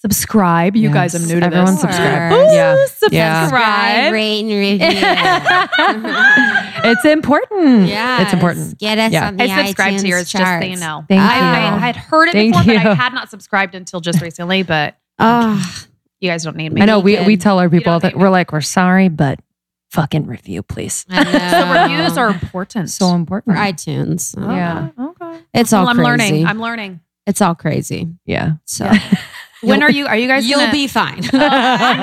subscribe. 0.00 0.76
You 0.76 0.90
guys 0.90 1.14
I'm 1.14 1.26
new 1.26 1.40
to 1.40 1.46
Everyone 1.46 1.72
this. 1.72 1.80
subscribe. 1.80 2.32
Ooh, 2.32 2.52
Yeah. 2.52 2.76
subscribe. 2.86 3.12
Yeah. 3.12 4.10
rate, 4.10 4.40
and 4.40 4.50
review. 4.50 4.78
it's 6.90 7.04
important. 7.04 7.88
Yeah, 7.88 8.22
It's 8.22 8.32
important. 8.32 8.78
Get 8.78 8.98
us 8.98 9.12
Yeah. 9.12 9.28
on 9.28 9.36
the 9.36 9.44
I 9.44 9.64
subscribed 9.66 9.98
to 9.98 10.04
iTunes 10.04 10.08
yours, 10.08 10.30
just 10.30 10.44
so 10.44 10.66
you 10.66 10.76
know. 10.76 11.04
Thank 11.08 11.20
I, 11.20 11.36
you. 11.36 11.72
I, 11.72 11.74
I 11.74 11.78
had 11.78 11.96
heard 11.96 12.28
it 12.28 12.32
Thank 12.32 12.54
before, 12.54 12.74
but. 12.74 12.86
I 12.86 12.94
had 12.94 13.12
not 13.14 13.30
subscribed 13.30 13.74
until 13.74 14.00
just 14.00 14.20
recently. 14.20 14.62
But 14.62 14.96
Oh, 15.18 15.84
you 16.20 16.30
guys 16.30 16.44
don't 16.44 16.56
need 16.56 16.72
me. 16.72 16.80
I 16.80 16.84
know 16.84 17.00
we, 17.00 17.20
we 17.24 17.36
tell 17.36 17.58
our 17.58 17.68
people 17.68 17.98
that 18.00 18.14
need 18.14 18.20
we're 18.20 18.30
like, 18.30 18.52
we're 18.52 18.60
sorry, 18.60 19.08
but 19.08 19.40
fucking 19.90 20.26
review, 20.26 20.62
please. 20.62 21.04
I 21.10 21.24
So 21.50 21.72
reviews 21.96 22.18
are 22.18 22.28
important. 22.30 22.90
So 22.90 23.14
important. 23.14 23.56
for 23.56 23.62
important. 23.62 24.08
iTunes. 24.08 24.36
Okay, 24.38 24.54
Yeah. 24.54 24.88
Okay. 24.98 25.40
It's 25.54 25.72
all 25.72 25.82
Well, 25.86 25.90
I'm 25.90 25.96
crazy. 25.96 26.06
learning. 26.32 26.46
I'm 26.46 26.60
learning. 26.60 27.00
it's 27.26 27.40
all 27.42 27.54
crazy. 27.54 28.08
Yeah. 28.26 28.52
So 28.64 28.90
When 29.62 29.82
are 29.82 29.90
you? 29.90 30.06
Are 30.06 30.16
you 30.16 30.28
guys? 30.28 30.48
you'll 30.48 30.60
gonna- 30.60 30.72
be 30.72 30.86
fine. 30.86 31.24
I 31.32 31.38
know. 31.38 31.48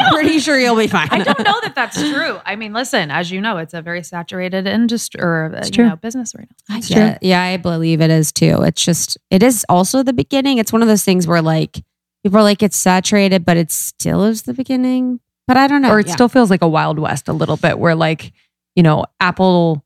I'm 0.01 0.13
pretty 0.13 0.39
sure 0.39 0.59
you'll 0.59 0.75
be 0.75 0.87
fine. 0.87 1.07
I 1.11 1.23
don't 1.23 1.39
know 1.39 1.59
that 1.61 1.73
that's 1.75 1.97
true. 2.11 2.39
I 2.45 2.55
mean, 2.55 2.73
listen, 2.73 3.11
as 3.11 3.31
you 3.31 3.39
know, 3.39 3.57
it's 3.57 3.73
a 3.73 3.81
very 3.81 4.03
saturated 4.03 4.67
industry 4.67 5.21
or 5.21 5.53
uh, 5.53 5.59
It's 5.59 5.69
you 5.69 5.73
true. 5.75 5.89
know 5.89 5.95
business 5.95 6.33
right 6.37 6.47
now. 6.69 6.75
I 6.75 6.77
It's 6.79 6.89
get- 6.89 7.23
yeah, 7.23 7.41
I 7.43 7.57
believe 7.57 8.01
it 8.01 8.09
is 8.11 8.31
too. 8.31 8.61
It's 8.63 8.83
just, 8.83 9.17
it 9.31 9.41
is 9.43 9.65
also 9.69 10.03
the 10.03 10.11
beginning. 10.13 10.57
It's 10.57 10.73
one 10.73 10.81
of 10.81 10.87
those 10.89 11.03
things 11.05 11.27
where 11.27 11.41
like 11.41 11.81
people 12.23 12.39
are 12.39 12.43
like, 12.43 12.61
it's 12.61 12.75
saturated, 12.77 13.45
but 13.45 13.55
it 13.55 13.71
still 13.71 14.23
is 14.25 14.41
the 14.43 14.53
beginning. 14.53 15.21
But 15.47 15.55
I 15.57 15.67
don't 15.67 15.81
know. 15.83 15.91
or 15.91 15.99
it 15.99 16.07
Yeah. 16.07 16.13
still 16.13 16.27
feels 16.27 16.49
like 16.49 16.63
a 16.63 16.67
wild 16.67 16.99
west 16.99 17.29
a 17.29 17.33
little 17.33 17.55
bit 17.57 17.79
where 17.79 17.95
like 17.95 18.33
you 18.75 18.83
know 18.83 19.05
apple 19.21 19.84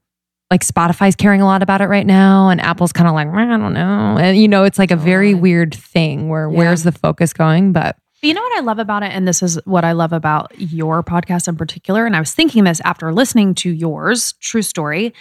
like 0.52 0.64
spotify's 0.66 1.16
caring 1.16 1.42
a 1.42 1.46
lot 1.46 1.62
about 1.62 1.82
it 1.82 1.86
right 1.88 2.06
now 2.08 2.50
and 2.50 2.60
apple's 2.62 2.92
kind 2.92 3.08
of 3.08 3.14
like 3.14 3.28
"Mm, 3.28 3.54
i 3.54 3.58
don't 3.58 3.74
know 3.74 4.18
and 4.20 4.38
you 4.38 4.48
know 4.48 4.64
it's 4.64 4.80
like 4.80 4.92
a 4.92 4.96
very 4.96 5.34
weird 5.34 5.74
thing 5.76 6.28
where 6.30 6.50
Yeah. 6.50 6.58
where's 6.58 6.84
the 6.84 6.92
focus 6.92 7.34
going 7.34 7.72
but 7.72 7.96
But 8.22 8.28
you 8.28 8.34
know 8.34 8.42
what 8.42 8.58
I 8.58 8.62
love 8.62 8.80
about 8.80 9.02
it? 9.04 9.14
And 9.14 9.26
this 9.26 9.42
is 9.42 9.58
what 9.64 9.86
I 9.86 9.94
love 9.94 10.12
about 10.12 10.52
your 10.60 11.02
podcast 11.04 11.48
in 11.48 11.56
particular. 11.56 12.06
And 12.06 12.18
I 12.18 12.20
was 12.20 12.34
thinking 12.34 12.66
this 12.66 12.82
after 12.84 13.14
listening 13.14 13.56
to 13.64 13.70
yours, 13.70 14.34
True 14.42 14.62
Story, 14.62 15.14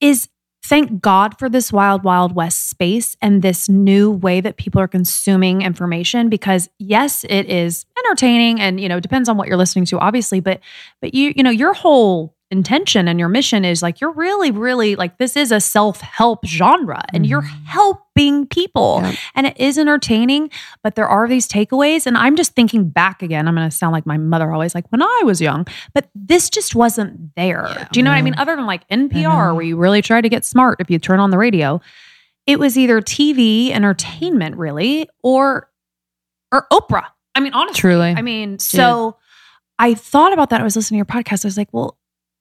is 0.00 0.28
thank 0.64 1.02
God 1.02 1.36
for 1.40 1.48
this 1.48 1.72
wild, 1.72 2.04
wild 2.04 2.36
west 2.36 2.68
space 2.70 3.16
and 3.20 3.42
this 3.42 3.68
new 3.68 4.12
way 4.12 4.40
that 4.42 4.58
people 4.58 4.80
are 4.80 4.86
consuming 4.86 5.62
information. 5.62 6.28
Because 6.28 6.68
yes, 6.78 7.24
it 7.28 7.46
is 7.50 7.84
entertaining 8.04 8.60
and, 8.60 8.78
you 8.80 8.88
know, 8.88 9.00
depends 9.00 9.28
on 9.28 9.36
what 9.36 9.48
you're 9.48 9.56
listening 9.56 9.86
to, 9.86 9.98
obviously. 9.98 10.38
But 10.38 10.60
but 11.00 11.14
you, 11.14 11.32
you 11.34 11.42
know, 11.42 11.50
your 11.50 11.72
whole 11.74 12.36
intention 12.50 13.06
and 13.06 13.18
your 13.20 13.28
mission 13.28 13.64
is 13.64 13.82
like 13.82 14.00
you're 14.00 14.10
really, 14.12 14.50
really 14.50 14.96
like 14.96 15.18
this 15.18 15.36
is 15.36 15.52
a 15.52 15.60
self-help 15.60 16.44
genre 16.44 17.00
and 17.14 17.24
you're 17.26 17.42
Mhm. 17.42 17.64
helping 17.66 18.46
people. 18.46 19.00
Yep. 19.04 19.14
And 19.36 19.46
it 19.46 19.56
is 19.60 19.78
entertaining 19.78 20.50
but 20.82 20.94
there 20.96 21.08
are 21.08 21.28
these 21.28 21.46
takeaways. 21.46 22.06
And 22.06 22.18
I'm 22.18 22.34
just 22.36 22.54
thinking 22.54 22.88
back 22.88 23.22
again. 23.22 23.46
I'm 23.46 23.54
going 23.54 23.68
to 23.70 23.74
sound 23.74 23.92
like 23.92 24.04
my 24.06 24.16
mother 24.18 24.52
always, 24.52 24.74
like 24.74 24.90
when 24.90 25.02
I 25.02 25.22
was 25.24 25.40
young, 25.40 25.66
but 25.94 26.08
this 26.14 26.50
just 26.50 26.74
wasn't 26.74 27.34
there. 27.36 27.66
Yeah. 27.70 27.88
Do 27.92 28.00
you 28.00 28.04
know 28.04 28.10
what 28.10 28.16
I 28.16 28.22
mean? 28.22 28.34
Other 28.36 28.56
than 28.56 28.66
like 28.66 28.86
NPR, 28.88 29.54
where 29.54 29.62
you 29.64 29.76
really 29.76 30.02
try 30.02 30.20
to 30.20 30.28
get 30.28 30.44
smart 30.44 30.80
if 30.80 30.90
you 30.90 30.98
turn 30.98 31.20
on 31.20 31.30
the 31.30 31.38
radio, 31.38 31.80
it 32.46 32.58
was 32.58 32.76
either 32.76 33.00
TV 33.00 33.70
entertainment, 33.70 34.56
really, 34.56 35.08
or 35.22 35.68
or 36.52 36.66
Oprah. 36.72 37.06
I 37.36 37.40
mean, 37.40 37.52
honestly, 37.54 37.78
Truly. 37.80 38.08
I 38.08 38.22
mean, 38.22 38.58
so 38.58 39.16
I 39.78 39.94
thought 39.94 40.32
about 40.32 40.50
that. 40.50 40.60
I 40.60 40.64
was 40.64 40.74
listening 40.74 40.96
to 40.96 41.06
your 41.14 41.22
podcast. 41.22 41.44
I 41.44 41.48
was 41.48 41.56
like, 41.56 41.68
well, 41.70 41.96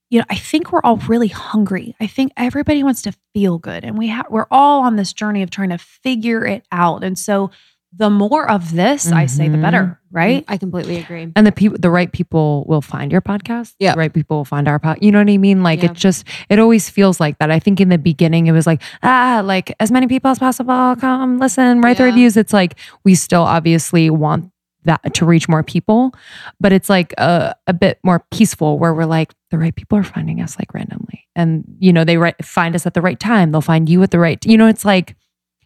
you 0.09 0.19
know, 0.19 0.25
I 0.29 0.35
think 0.35 0.71
we're 0.71 0.81
all 0.83 0.97
really 0.97 1.27
hungry. 1.27 1.95
I 1.99 2.07
think 2.07 2.31
everybody 2.35 2.83
wants 2.83 3.01
to 3.03 3.13
feel 3.33 3.57
good, 3.59 3.83
and 3.83 3.97
we 3.97 4.07
have 4.07 4.25
we're 4.29 4.47
all 4.51 4.81
on 4.83 4.95
this 4.95 5.13
journey 5.13 5.41
of 5.43 5.49
trying 5.51 5.69
to 5.69 5.77
figure 5.77 6.45
it 6.45 6.65
out. 6.71 7.03
And 7.03 7.17
so, 7.17 7.51
the 7.95 8.09
more 8.09 8.49
of 8.49 8.73
this, 8.75 9.11
I 9.11 9.25
say, 9.25 9.49
the 9.49 9.57
better, 9.57 9.99
right? 10.11 10.45
I 10.47 10.57
completely 10.57 10.97
agree. 10.97 11.31
and 11.35 11.45
the 11.47 11.51
people 11.51 11.77
the 11.79 11.89
right 11.89 12.11
people 12.11 12.63
will 12.67 12.81
find 12.81 13.11
your 13.11 13.21
podcast 13.21 13.73
Yeah. 13.79 13.93
the 13.93 13.99
right 13.99 14.13
people 14.13 14.37
will 14.37 14.45
find 14.45 14.67
our 14.67 14.79
podcast 14.79 15.01
you 15.01 15.11
know 15.11 15.17
what 15.19 15.29
i 15.29 15.37
mean 15.37 15.63
like 15.63 15.81
Yeah. 15.81 15.89
it 15.91 15.93
just 15.93 16.23
it 16.49 16.59
always 16.59 16.87
feels 16.89 17.19
like 17.19 17.37
that 17.39 17.49
i 17.51 17.57
think 17.59 17.79
in 17.81 17.89
the 17.89 17.97
beginning 17.97 18.45
it 18.47 18.51
was 18.51 18.67
like 18.67 18.81
ah 19.03 19.41
like 19.43 19.75
as 19.79 19.89
many 19.91 20.05
people 20.07 20.29
as 20.29 20.37
possible 20.39 20.95
come 20.99 21.37
listen 21.39 21.81
write 21.81 21.97
the 21.97 22.03
reviews 22.03 22.37
it's 22.37 22.53
like 22.53 22.75
we 23.03 23.15
still 23.15 23.41
obviously 23.43 24.09
want 24.09 24.51
that 24.85 25.13
to 25.13 25.25
reach 25.25 25.49
more 25.49 25.63
people 25.63 26.11
but 26.59 26.71
it's 26.71 26.89
like 26.89 27.13
a, 27.17 27.55
a 27.67 27.73
bit 27.73 27.99
more 28.03 28.23
peaceful 28.31 28.79
where 28.79 28.93
we're 28.93 29.05
like 29.05 29.33
the 29.51 29.57
right 29.57 29.75
people 29.75 29.97
are 29.97 30.03
finding 30.03 30.41
us 30.41 30.57
like 30.59 30.73
randomly 30.73 31.27
and 31.35 31.63
you 31.79 31.91
know 31.91 32.03
they 32.03 32.17
right, 32.17 32.43
find 32.43 32.75
us 32.75 32.85
at 32.85 32.93
the 32.93 33.01
right 33.01 33.19
time 33.19 33.51
they'll 33.51 33.61
find 33.61 33.89
you 33.89 34.01
at 34.03 34.11
the 34.11 34.19
right 34.19 34.45
you 34.45 34.57
know 34.57 34.67
it's 34.67 34.85
like 34.85 35.15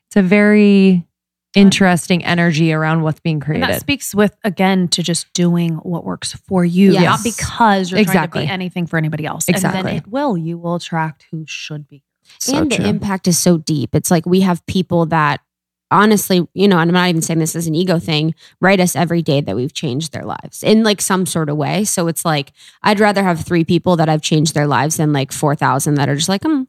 it's 0.07 0.15
a 0.15 0.22
very 0.22 1.06
interesting 1.56 2.26
energy 2.26 2.73
around 2.73 3.03
what's 3.03 3.19
being 3.19 3.35
And 3.35 3.44
created 3.44 3.69
that 3.69 3.80
speaks 3.80 4.15
with 4.15 4.35
again 4.44 4.88
to 4.90 5.03
just 5.03 5.31
doing 5.34 5.76
what 5.76 6.03
works 6.03 6.34
for 6.34 6.65
you, 6.65 6.94
Yes. 6.94 7.03
not 7.03 7.23
because 7.23 7.91
you're 7.91 7.98
trying 7.98 8.06
to 8.06 8.11
Exactly. 8.11 8.45
be 8.45 8.49
anything 8.52 8.88
for 8.88 8.98
anybody 8.98 9.26
else. 9.26 9.48
And 9.48 9.56
Exactly. 9.56 9.84
then 9.84 9.95
it 9.98 10.07
will. 10.07 10.35
You 10.35 10.57
will 10.57 10.76
attract 10.76 11.27
who 11.30 11.45
should 11.48 11.88
be. 11.88 12.03
So 12.40 12.57
and 12.57 12.72
true. 12.72 12.84
the 12.84 12.90
impact 12.90 13.27
is 13.27 13.38
so 13.38 13.57
deep. 13.60 13.94
It's 13.94 14.10
like 14.10 14.26
we 14.26 14.41
have 14.41 14.65
people 14.65 15.06
that 15.07 15.41
honestly, 15.94 16.48
you 16.53 16.68
know, 16.68 16.80
and 16.80 16.90
I'm 16.90 16.94
not 16.94 17.10
even 17.10 17.22
saying 17.22 17.40
this 17.40 17.56
as 17.56 17.68
an 17.68 17.76
ego 17.76 17.99
thing, 17.99 18.36
write 18.60 18.80
us 18.80 18.95
every 18.95 19.22
day 19.22 19.40
that 19.41 19.56
we've 19.56 19.74
changed 19.74 20.11
their 20.11 20.24
lives 20.26 20.64
in 20.64 20.84
like 20.84 20.99
some 21.02 21.26
sort 21.26 21.49
of 21.49 21.57
way. 21.57 21.86
So 21.86 22.07
it's 22.07 22.26
like 22.26 22.52
I'd 22.82 22.99
rather 22.99 23.24
have 23.24 23.45
three 23.45 23.64
people 23.64 23.95
that 23.98 24.10
I've 24.10 24.22
changed 24.22 24.53
their 24.53 24.68
lives 24.68 24.98
than 24.98 25.14
like 25.14 25.32
4,000 25.32 25.95
that 25.95 26.10
are 26.10 26.15
just 26.15 26.30
like, 26.30 26.45
um, 26.45 26.68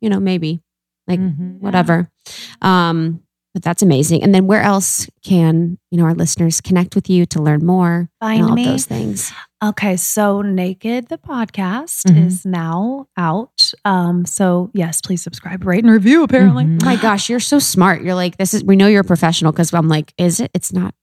you 0.00 0.08
know, 0.10 0.20
maybe 0.20 0.62
like 1.08 1.20
Mhm. 1.20 1.60
whatever. 1.60 2.10
Um, 2.62 3.20
but 3.56 3.62
that's 3.62 3.80
amazing. 3.80 4.22
And 4.22 4.34
then 4.34 4.46
where 4.46 4.60
else 4.60 5.08
can, 5.24 5.78
you 5.90 5.96
know, 5.96 6.04
our 6.04 6.12
listeners 6.14 6.60
connect 6.60 6.94
with 6.94 7.08
you 7.08 7.24
to 7.24 7.40
learn 7.40 7.64
more 7.64 8.10
Find 8.20 8.40
and 8.42 8.50
all 8.50 8.54
me. 8.54 8.66
those 8.66 8.84
things? 8.84 9.32
Okay, 9.64 9.96
so 9.96 10.42
Naked 10.42 11.08
the 11.08 11.16
podcast 11.16 12.04
Mhm. 12.04 12.26
is 12.26 12.44
now 12.44 13.06
out. 13.16 13.72
Um, 13.86 14.26
so 14.26 14.70
yes, 14.74 15.00
please 15.00 15.22
subscribe, 15.22 15.64
rate, 15.64 15.84
and 15.84 15.90
review. 15.90 16.22
Apparently, 16.22 16.64
Mhm. 16.66 16.82
Oh 16.82 16.84
my 16.84 16.96
gosh, 16.96 17.30
you're 17.30 17.40
so 17.40 17.58
smart. 17.58 18.02
You're 18.02 18.14
like, 18.14 18.36
this 18.36 18.52
is, 18.52 18.62
we 18.62 18.76
know 18.76 18.88
you're 18.88 19.00
a 19.00 19.04
professional 19.04 19.52
because 19.52 19.72
I'm 19.72 19.88
like, 19.88 20.12
is 20.18 20.38
it? 20.38 20.50
It's 20.52 20.74
not. 20.74 20.94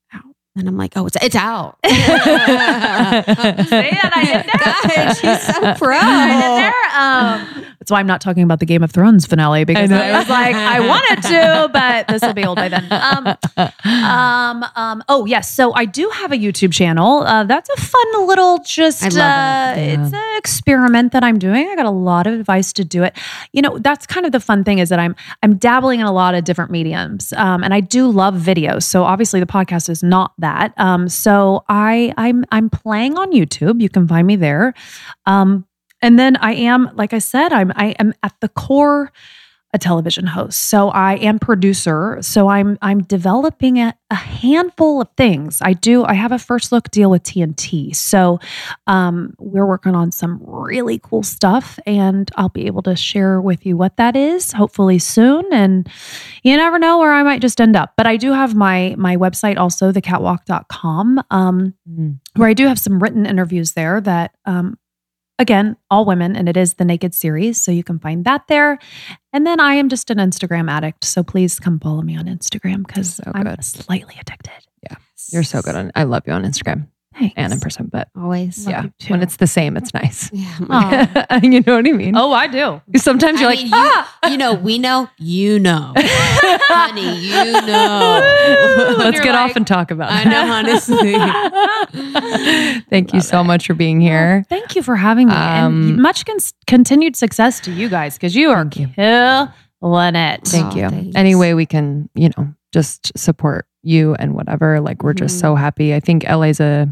And 0.55 0.67
I'm 0.67 0.77
like, 0.77 0.95
oh, 0.95 1.07
it's, 1.07 1.17
it's 1.19 1.35
out. 1.35 1.80
See 1.85 1.91
it? 1.91 1.97
I 4.05 4.23
did 4.23 4.45
that. 4.45 4.84
Gosh, 4.95 5.19
she's 5.19 5.41
so 5.55 5.73
pro. 5.84 5.97
I 5.97 6.27
did 6.30 6.53
there. 6.61 6.84
Um, 6.93 7.73
that's 7.80 7.89
why 7.91 7.99
I'm 7.99 8.07
not 8.07 8.21
talking 8.21 8.43
about 8.43 8.59
the 8.59 8.65
Game 8.65 8.84
of 8.84 8.91
Thrones 8.91 9.25
finale 9.25 9.65
because 9.65 9.91
I 9.91 10.09
I, 10.09 10.19
was 10.19 10.30
like, 10.30 10.55
I 10.55 10.80
wanted 10.80 11.23
to, 11.23 11.69
but 11.73 12.07
this 12.07 12.21
will 12.21 12.34
be 12.34 12.45
old 12.45 12.55
by 12.55 12.69
then. 12.69 12.88
Um, 12.91 13.35
um, 13.84 14.65
um, 14.75 15.03
oh 15.09 15.25
yes, 15.25 15.51
so 15.51 15.73
I 15.73 15.84
do 15.84 16.07
have 16.09 16.31
a 16.31 16.38
YouTube 16.38 16.71
channel. 16.71 17.23
Uh, 17.23 17.43
that's 17.43 17.69
a 17.69 17.75
fun 17.75 18.27
little 18.27 18.59
just 18.59 19.03
I 19.03 19.09
love 19.09 19.77
uh, 19.77 19.81
it. 19.81 19.99
it's 19.99 20.13
an 20.13 20.38
experiment 20.38 21.11
that 21.13 21.25
I'm 21.25 21.39
doing. 21.39 21.67
I 21.67 21.75
got 21.75 21.85
a 21.85 21.91
lot 21.91 22.25
of 22.25 22.39
advice 22.39 22.71
to 22.73 22.85
do 22.85 23.03
it. 23.03 23.17
You 23.51 23.61
know, 23.61 23.80
that's 23.80 24.05
kind 24.05 24.25
of 24.25 24.31
the 24.31 24.39
fun 24.39 24.63
thing 24.63 24.77
is 24.77 24.89
that 24.89 24.99
I'm 24.99 25.15
I'm 25.41 25.57
dabbling 25.57 25.99
in 25.99 26.05
a 26.05 26.13
lot 26.13 26.35
of 26.35 26.45
different 26.45 26.71
mediums, 26.71 27.34
um, 27.34 27.63
and 27.63 27.73
I 27.73 27.81
do 27.81 28.07
love 28.07 28.35
videos. 28.35 28.84
So 28.84 29.03
obviously 29.03 29.39
the 29.39 29.45
podcast 29.45 29.89
is 29.89 30.03
not 30.03 30.31
that. 30.44 30.74
Um, 30.78 31.10
so 31.10 31.64
I 31.68 32.14
I'm 32.18 32.45
I'm 32.52 32.70
playing 32.70 33.18
on 33.18 33.32
YouTube. 33.32 33.82
You 33.82 33.90
can 33.90 34.07
find 34.07 34.28
me 34.28 34.36
there. 34.36 34.74
Um, 35.26 35.65
and 36.02 36.20
then 36.20 36.36
I 36.36 36.53
am, 36.53 36.90
like 36.95 37.14
I 37.14 37.20
said, 37.20 37.53
I'm 37.53 37.72
I 37.76 37.91
am 37.99 38.14
at 38.22 38.34
the 38.41 38.49
core 38.49 39.11
a 39.74 39.80
television 39.80 40.28
host. 40.28 40.70
So 40.70 40.90
I 40.90 41.16
am 41.16 41.40
producer. 41.40 42.20
So 42.22 42.48
I'm 42.48 42.78
I'm 42.82 43.02
developing 43.04 43.80
a, 43.80 43.95
a 44.12 44.16
handful 44.16 45.02
of 45.02 45.10
things. 45.18 45.60
I 45.64 45.74
do. 45.74 46.04
I 46.06 46.14
have 46.14 46.32
a 46.32 46.38
first 46.40 46.72
look 46.72 46.91
deal 46.91 47.10
with 47.10 47.24
TNT. 47.24 47.95
So 47.95 48.40
um, 48.86 49.34
we're 49.40 49.66
working 49.66 49.95
on 49.95 50.12
some 50.12 50.40
really 50.44 51.00
cool 51.00 51.24
stuff, 51.24 51.80
and 51.88 52.30
I'll 52.36 52.50
be 52.50 52.68
able 52.68 52.84
to 52.84 52.95
share 52.95 53.41
with 53.41 53.66
you 53.66 53.76
what 53.76 53.98
that 53.98 54.16
is 54.16 54.52
hopefully 54.52 55.00
soon. 55.00 55.44
And 55.52 55.90
you 56.44 56.56
never 56.56 56.78
know 56.78 57.00
where 57.00 57.12
I 57.14 57.24
might 57.24 57.41
just 57.41 57.60
end 57.60 57.76
up. 57.76 57.94
But 57.98 58.06
I 58.06 58.18
do 58.18 58.32
have 58.32 58.54
my 58.56 58.94
my 58.98 59.18
website 59.18 59.58
also, 59.58 59.91
thecattwalk.com. 59.91 61.24
Um, 61.32 61.74
Mm. 61.90 62.20
where 62.36 62.48
I 62.48 62.54
do 62.54 62.68
have 62.68 62.80
some 62.80 63.00
written 63.00 63.26
interviews 63.26 63.74
there 63.74 64.00
that, 64.02 64.32
um, 64.45 64.78
again, 65.44 65.78
all 65.91 66.06
women, 66.06 66.36
and 66.36 66.49
it 66.49 66.57
is 66.57 66.74
the 66.76 66.86
Naked 66.86 67.14
series. 67.14 67.61
So 67.61 67.72
you 67.72 67.84
can 67.84 67.99
find 67.99 68.26
that 68.26 68.48
there. 68.48 68.80
And 69.32 69.45
then 69.45 69.60
I 69.60 69.76
am 69.76 69.90
just 69.90 70.10
an 70.10 70.18
Instagram 70.18 70.72
addict. 70.72 71.03
So 71.03 71.22
please 71.22 71.60
come 71.60 71.80
follow 71.80 72.02
me 72.02 72.18
on 72.18 72.26
Instagram 72.26 72.88
because 72.88 73.18
So 73.18 73.32
I'm 73.36 73.61
slightly 73.61 74.15
addicted. 74.20 74.65
Yeah. 74.82 74.95
You're 75.32 75.44
so 75.44 75.61
good 75.61 75.76
on. 75.76 75.91
I 75.94 76.03
love 76.03 76.24
you 76.26 76.34
on 76.34 76.44
Instagram. 76.44 76.88
Thanks. 77.18 77.34
and 77.38 77.53
in 77.53 77.60
person. 77.60 77.88
But 77.91 78.10
Always. 78.18 78.65
yeah, 78.68 78.88
when 79.07 79.22
it's 79.22 79.38
the 79.38 79.48
same, 79.48 79.77
it's 79.77 79.94
nice. 79.94 80.30
Yeah. 80.44 80.57
Aw. 80.69 81.40
you 81.44 81.61
know 81.61 81.76
what 81.76 81.88
I 81.88 81.91
mean? 81.91 82.18
oh, 82.18 82.31
I 82.34 82.48
do. 82.48 82.81
Sometimes 82.98 83.40
you're 83.40 83.49
I 83.49 83.53
like, 83.53 83.64
mean, 83.64 83.72
ah, 83.73 84.19
you, 84.26 84.31
you 84.31 84.38
know, 84.38 84.53
we 84.53 84.77
know, 84.80 85.07
you 85.18 85.60
know. 85.60 85.94
Honey, 85.98 87.19
you 87.19 87.61
know. 87.65 88.95
let's 88.98 89.15
you're 89.15 89.23
get 89.23 89.35
off 89.35 89.56
and 89.56 89.65
talk 89.65 89.91
about 89.91 90.11
it. 90.11 90.15
I 90.15 90.22
it. 90.23 90.30
know, 90.30 90.52
honestly. 90.52 91.14
Thank 92.90 93.14
you 93.14 93.22
so 93.22 93.44
much 93.44 93.68
for 93.68 93.73
being 93.73 94.02
here. 94.02 94.45
Thank 94.49 94.76
you 94.76 94.84
for 94.84 94.95
having 94.95 95.27
me. 95.27 95.34
Um, 95.34 95.90
and 95.90 96.02
much 96.02 96.26
con- 96.26 96.38
continued 96.68 97.15
success 97.15 97.60
to 97.61 97.72
you 97.72 97.90
guys 97.90 98.15
because 98.15 98.35
you 98.35 98.49
are 98.52 98.64
Thank 98.64 98.80
you. 98.80 98.88
killing 98.88 100.15
it. 100.15 100.41
Thank 100.48 100.73
Oh, 100.73 100.77
you. 100.77 100.90
thanks. 100.90 101.15
Any 101.15 101.35
way 101.35 101.53
we 101.53 101.65
can, 101.65 102.10
you 102.15 102.30
know, 102.38 102.53
just 102.72 103.18
support 103.18 103.68
you 103.84 104.15
and 104.15 104.34
whatever. 104.34 104.80
Like 104.80 105.03
we're 105.03 105.14
just 105.14 105.38
Mhm. 105.38 105.41
so 105.41 105.56
happy. 105.56 105.94
I 105.94 105.99
think 105.99 106.23
LA's 106.27 106.60
a 106.60 106.90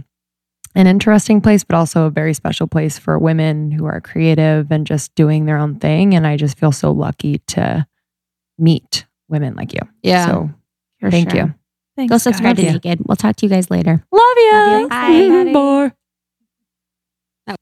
an 0.76 0.88
interesting 0.88 1.42
place, 1.42 1.64
but 1.64 1.76
also 1.76 2.06
a 2.06 2.10
very 2.10 2.34
special 2.34 2.68
place 2.68 2.98
for 2.98 3.20
women 3.20 3.72
who 3.72 3.86
are 3.86 4.02
creative 4.02 4.72
and 4.72 4.88
just 4.88 5.14
doing 5.16 5.46
their 5.46 5.58
own 5.58 5.80
thing. 5.80 6.14
And 6.14 6.26
I 6.26 6.38
just 6.38 6.58
feel 6.58 6.72
so 6.72 6.92
lucky 6.92 7.40
to 7.48 7.86
meet 8.58 9.06
women 9.28 9.56
like 9.56 9.74
you. 9.74 9.82
Yeah. 10.02 10.28
So 10.28 10.50
for 11.00 11.12
thank 11.12 11.32
sure. 11.32 11.40
you. 11.40 11.54
Thanks, 11.96 12.12
Go 12.12 12.18
subscribe 12.18 12.56
to. 12.56 12.64
Naked. 12.64 13.02
We'll 13.06 13.18
talk 13.18 13.36
to 13.38 13.46
you 13.46 13.50
guys 13.50 13.70
later. 13.70 14.04
Love 14.12 14.38
you. 14.38 14.54
Love 14.54 14.82
you. 14.82 15.54
Bye. 15.54 15.92
Bye. 17.48 17.56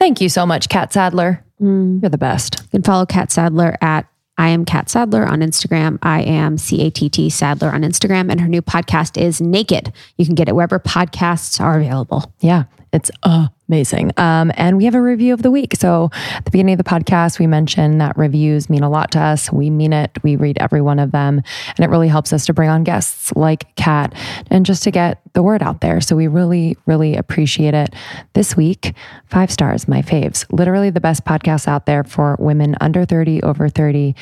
Thank 0.00 0.20
you 0.20 0.28
so 0.28 0.44
much, 0.44 0.68
Catt 0.68 0.92
Sadler. 0.92 1.44
Mm. 1.60 2.02
You're 2.02 2.10
the 2.10 2.18
best. 2.18 2.60
You 2.64 2.68
can 2.70 2.82
follow 2.82 3.06
Catt 3.06 3.30
Sadler 3.30 3.76
at 3.80 4.08
I 4.38 4.48
am 4.48 4.64
Catt 4.64 4.88
Sadler 4.88 5.26
on 5.26 5.40
Instagram. 5.40 5.98
I 6.02 6.22
am 6.22 6.58
C 6.58 6.82
A 6.82 6.90
T 6.90 7.08
T 7.08 7.30
Sadler 7.30 7.70
on 7.70 7.82
Instagram. 7.82 8.30
And 8.30 8.40
her 8.40 8.48
new 8.48 8.62
podcast 8.62 9.20
is 9.20 9.40
Naked. 9.40 9.92
You 10.16 10.24
can 10.24 10.34
get 10.34 10.48
it 10.48 10.54
wherever 10.54 10.78
podcasts 10.78 11.60
are 11.60 11.78
available. 11.78 12.32
Yeah, 12.40 12.64
it's 12.92 13.10
amazing. 13.22 14.12
Um, 14.18 14.52
and 14.54 14.76
we 14.76 14.84
have 14.84 14.94
a 14.94 15.00
review 15.00 15.32
of 15.32 15.42
the 15.42 15.50
week. 15.50 15.74
So 15.76 16.10
at 16.12 16.44
the 16.44 16.50
beginning 16.50 16.74
of 16.74 16.78
the 16.78 16.84
podcast, 16.84 17.38
we 17.38 17.46
mentioned 17.46 18.00
that 18.02 18.16
reviews 18.18 18.68
mean 18.68 18.82
a 18.82 18.90
lot 18.90 19.10
to 19.12 19.18
us. 19.18 19.50
We 19.50 19.70
mean 19.70 19.94
it. 19.94 20.10
We 20.22 20.36
read 20.36 20.58
every 20.60 20.82
one 20.82 20.98
of 20.98 21.10
them. 21.10 21.42
And 21.76 21.84
it 21.84 21.88
really 21.88 22.08
helps 22.08 22.34
us 22.34 22.44
to 22.46 22.52
bring 22.52 22.68
on 22.68 22.84
guests 22.84 23.32
like 23.34 23.74
Catt 23.76 24.14
and 24.50 24.66
just 24.66 24.82
to 24.82 24.90
get 24.90 25.22
the 25.32 25.42
word 25.42 25.62
out 25.62 25.80
there. 25.80 26.02
So 26.02 26.14
we 26.16 26.26
really, 26.26 26.76
really 26.84 27.16
appreciate 27.16 27.72
it. 27.72 27.94
This 28.34 28.56
week, 28.56 28.94
five 29.24 29.50
stars, 29.50 29.88
my 29.88 30.02
faves. 30.02 30.44
Literally 30.52 30.90
the 30.90 31.00
best 31.00 31.24
podcast 31.24 31.66
out 31.66 31.86
there 31.86 32.04
for 32.04 32.36
women 32.38 32.76
under 32.80 33.06
30, 33.06 33.42
over 33.42 33.68
30 33.70 34.14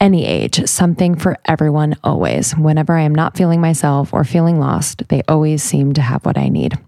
any 0.00 0.24
age, 0.24 0.64
something 0.68 1.16
for 1.16 1.36
everyone 1.44 1.96
always. 2.04 2.56
Whenever 2.56 2.94
I 2.94 3.02
am 3.02 3.14
not 3.14 3.36
feeling 3.36 3.60
myself 3.60 4.14
or 4.14 4.22
feeling 4.22 4.60
lost, 4.60 5.08
they 5.08 5.22
always 5.26 5.60
seem 5.60 5.92
to 5.94 6.00
have 6.00 6.24
what 6.24 6.38
I 6.38 6.48
need. 6.48 6.78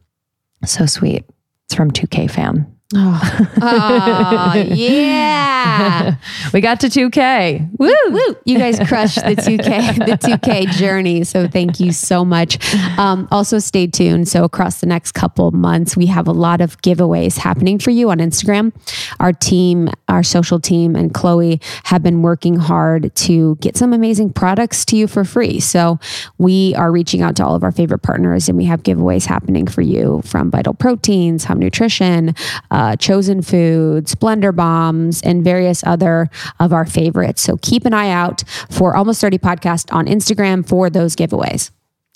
So 0.67 0.87
sweet. 0.87 1.25
It's 1.67 1.75
from 1.75 1.91
2K 1.91 2.31
fam. 2.31 2.74
Oh, 2.93 3.49
oh 3.63 4.53
yeah. 4.69 6.17
we 6.53 6.61
got 6.61 6.81
to 6.81 6.89
2K. 6.89 7.71
Woo, 7.79 7.95
woo. 8.11 8.37
You 8.45 8.59
guys 8.59 8.79
crushed 8.87 9.17
the 9.17 9.35
2K, 9.35 9.97
the 10.07 10.19
2K 10.19 10.71
journey. 10.73 11.25
So 11.25 11.49
thank 11.49 11.81
you 11.81 11.93
so 11.93 12.25
much. 12.25 12.59
Um, 12.99 13.27
also 13.31 13.59
stay 13.59 13.87
tuned. 13.87 14.29
So 14.29 14.45
across 14.45 14.81
the 14.81 14.87
next 14.87 15.13
couple 15.13 15.51
months, 15.53 15.97
we 15.97 16.07
have 16.07 16.29
a 16.29 16.33
lot 16.33 16.61
of 16.61 16.81
giveaways 16.83 17.39
happening 17.39 17.79
for 17.79 17.91
you 17.91 18.11
on 18.11 18.19
Instagram. 18.19 18.73
Our 19.19 19.33
team, 19.33 19.89
our 20.09 20.23
social 20.23 20.61
team 20.61 20.95
and 20.95 21.15
Chloe 21.15 21.61
have 21.85 22.03
been 22.03 22.21
working 22.21 22.57
hard 22.57 23.15
to 23.15 23.57
get 23.57 23.79
some 23.79 23.95
amazing 23.95 24.33
products 24.35 24.85
to 24.87 24.97
you 24.97 25.07
for 25.07 25.25
free. 25.25 25.59
So 25.59 25.99
we 26.37 26.75
are 26.75 26.93
reaching 26.93 27.23
out 27.23 27.37
to 27.37 27.47
all 27.47 27.55
of 27.55 27.63
our 27.65 27.73
favorite 27.73 28.01
partners 28.01 28.49
and 28.49 28.59
we 28.59 28.67
have 28.67 28.83
giveaways 28.83 29.25
happening 29.25 29.67
for 29.67 29.81
you 29.81 30.21
from 30.25 30.51
Vital 30.51 30.75
Proteins, 30.75 31.45
Hum 31.45 31.59
Nutrition, 31.59 32.35
uh, 32.71 32.84
Uh, 32.85 32.95
chosen 32.97 33.41
Foods, 33.41 34.15
Blender 34.15 34.55
Bombs, 34.55 35.23
and 35.23 35.43
various 35.43 35.83
other 35.87 36.29
of 36.61 36.75
our 36.75 36.85
favorites. 36.85 37.41
So 37.41 37.57
keep 37.63 37.87
an 37.87 37.95
eye 37.95 38.11
out 38.11 38.45
for 38.71 38.95
Almost 38.95 39.23
30 39.23 39.39
Podcast 39.39 39.91
on 39.91 40.05
Instagram 40.05 40.69
for 40.69 40.91
those 40.91 41.17
giveaways. 41.17 41.71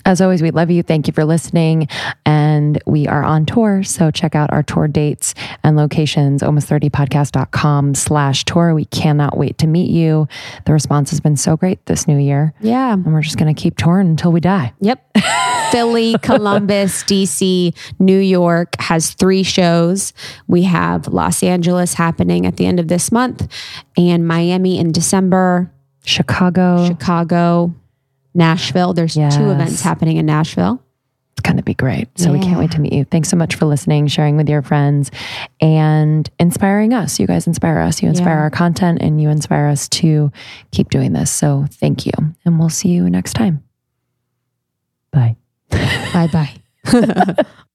As 0.09 0.23
always, 0.23 0.41
we 0.41 0.51
love 0.51 0.71
you. 0.71 0.83
Thank 0.83 1.07
you 1.07 1.13
for 1.13 1.27
listening. 1.27 1.87
And 2.25 2.83
we 2.87 3.07
are 3.07 3.23
on 3.23 3.45
tour. 3.45 3.83
So 3.83 4.11
check 4.11 4.35
out 4.35 4.51
our 4.51 4.63
tour 4.63 4.89
dates 4.89 5.35
and 5.63 5.77
locations, 5.77 6.43
almost30podcast.com 6.43 7.95
slash 7.95 8.47
tour. 8.47 8.75
We 8.75 8.87
cannot 8.87 9.37
wait 9.37 9.59
to 9.59 9.67
meet 9.67 9.91
you. 9.91 10.27
The 10.65 10.73
response 10.73 11.11
has 11.11 11.21
been 11.21 11.37
so 11.37 11.59
great 11.59 11.85
this 11.85 12.09
new 12.09 12.17
year. 12.17 12.55
Yeah. 12.63 12.95
And 12.95 13.13
we're 13.13 13.21
just 13.21 13.37
going 13.37 13.55
to 13.55 13.63
keep 13.63 13.77
touring 13.77 14.09
until 14.09 14.33
we 14.33 14.41
die. 14.41 14.73
Yep. 14.81 15.11
Philly, 15.73 16.17
Columbus, 16.23 17.05
DC, 17.05 17.77
New 17.99 18.19
York 18.19 18.81
has 18.81 19.13
three 19.13 19.43
shows. 19.43 20.15
We 20.47 20.63
have 20.63 21.09
Los 21.09 21.43
Angeles 21.43 21.93
happening 21.93 22.47
at 22.47 22.57
the 22.57 22.65
end 22.65 22.81
of 22.81 22.89
this 22.89 23.13
month 23.13 23.47
and 23.95 24.27
Miami 24.27 24.79
in 24.79 24.91
December, 24.91 25.71
Chicago. 26.03 26.87
Chicago, 26.87 27.75
Nashville. 28.39 28.95
There's 28.95 29.17
Yes. 29.17 29.37
two 29.37 29.51
events 29.51 29.83
happening 29.83 30.17
in 30.17 30.25
Nashville. 30.27 30.81
It's 31.33 31.43
going 31.47 31.57
to 31.59 31.63
be 31.63 31.75
great. 31.75 32.09
So 32.19 32.33
we 32.33 32.41
can't 32.41 32.59
wait 32.59 32.73
to 32.73 32.81
meet 32.81 32.93
you. 32.93 33.05
Thanks 33.05 33.29
so 33.29 33.37
much 33.37 33.55
for 33.55 33.67
listening, 33.67 34.07
sharing 34.09 34.37
with 34.37 34.49
your 34.49 34.63
friends, 34.63 35.11
and 35.61 36.29
inspiring 36.41 36.93
us. 36.95 37.21
You 37.21 37.27
guys 37.29 37.47
inspire 37.47 37.79
us. 37.79 38.03
You 38.03 38.09
inspire 38.09 38.35
Yeah. 38.35 38.41
our 38.41 38.51
content, 38.51 38.99
and 39.03 39.21
you 39.21 39.29
inspire 39.29 39.67
us 39.69 39.89
to 39.91 40.33
keep 40.73 40.91
doing 40.91 41.13
this. 41.13 41.31
So 41.31 41.67
thank 41.71 42.07
you. 42.07 42.13
And 42.45 42.59
we'll 42.59 42.71
see 42.71 42.89
you 42.89 43.09
next 43.11 43.35
time. 43.35 43.63
Bye. 45.13 45.37
Bye 45.71 46.29
bye. 46.33 47.37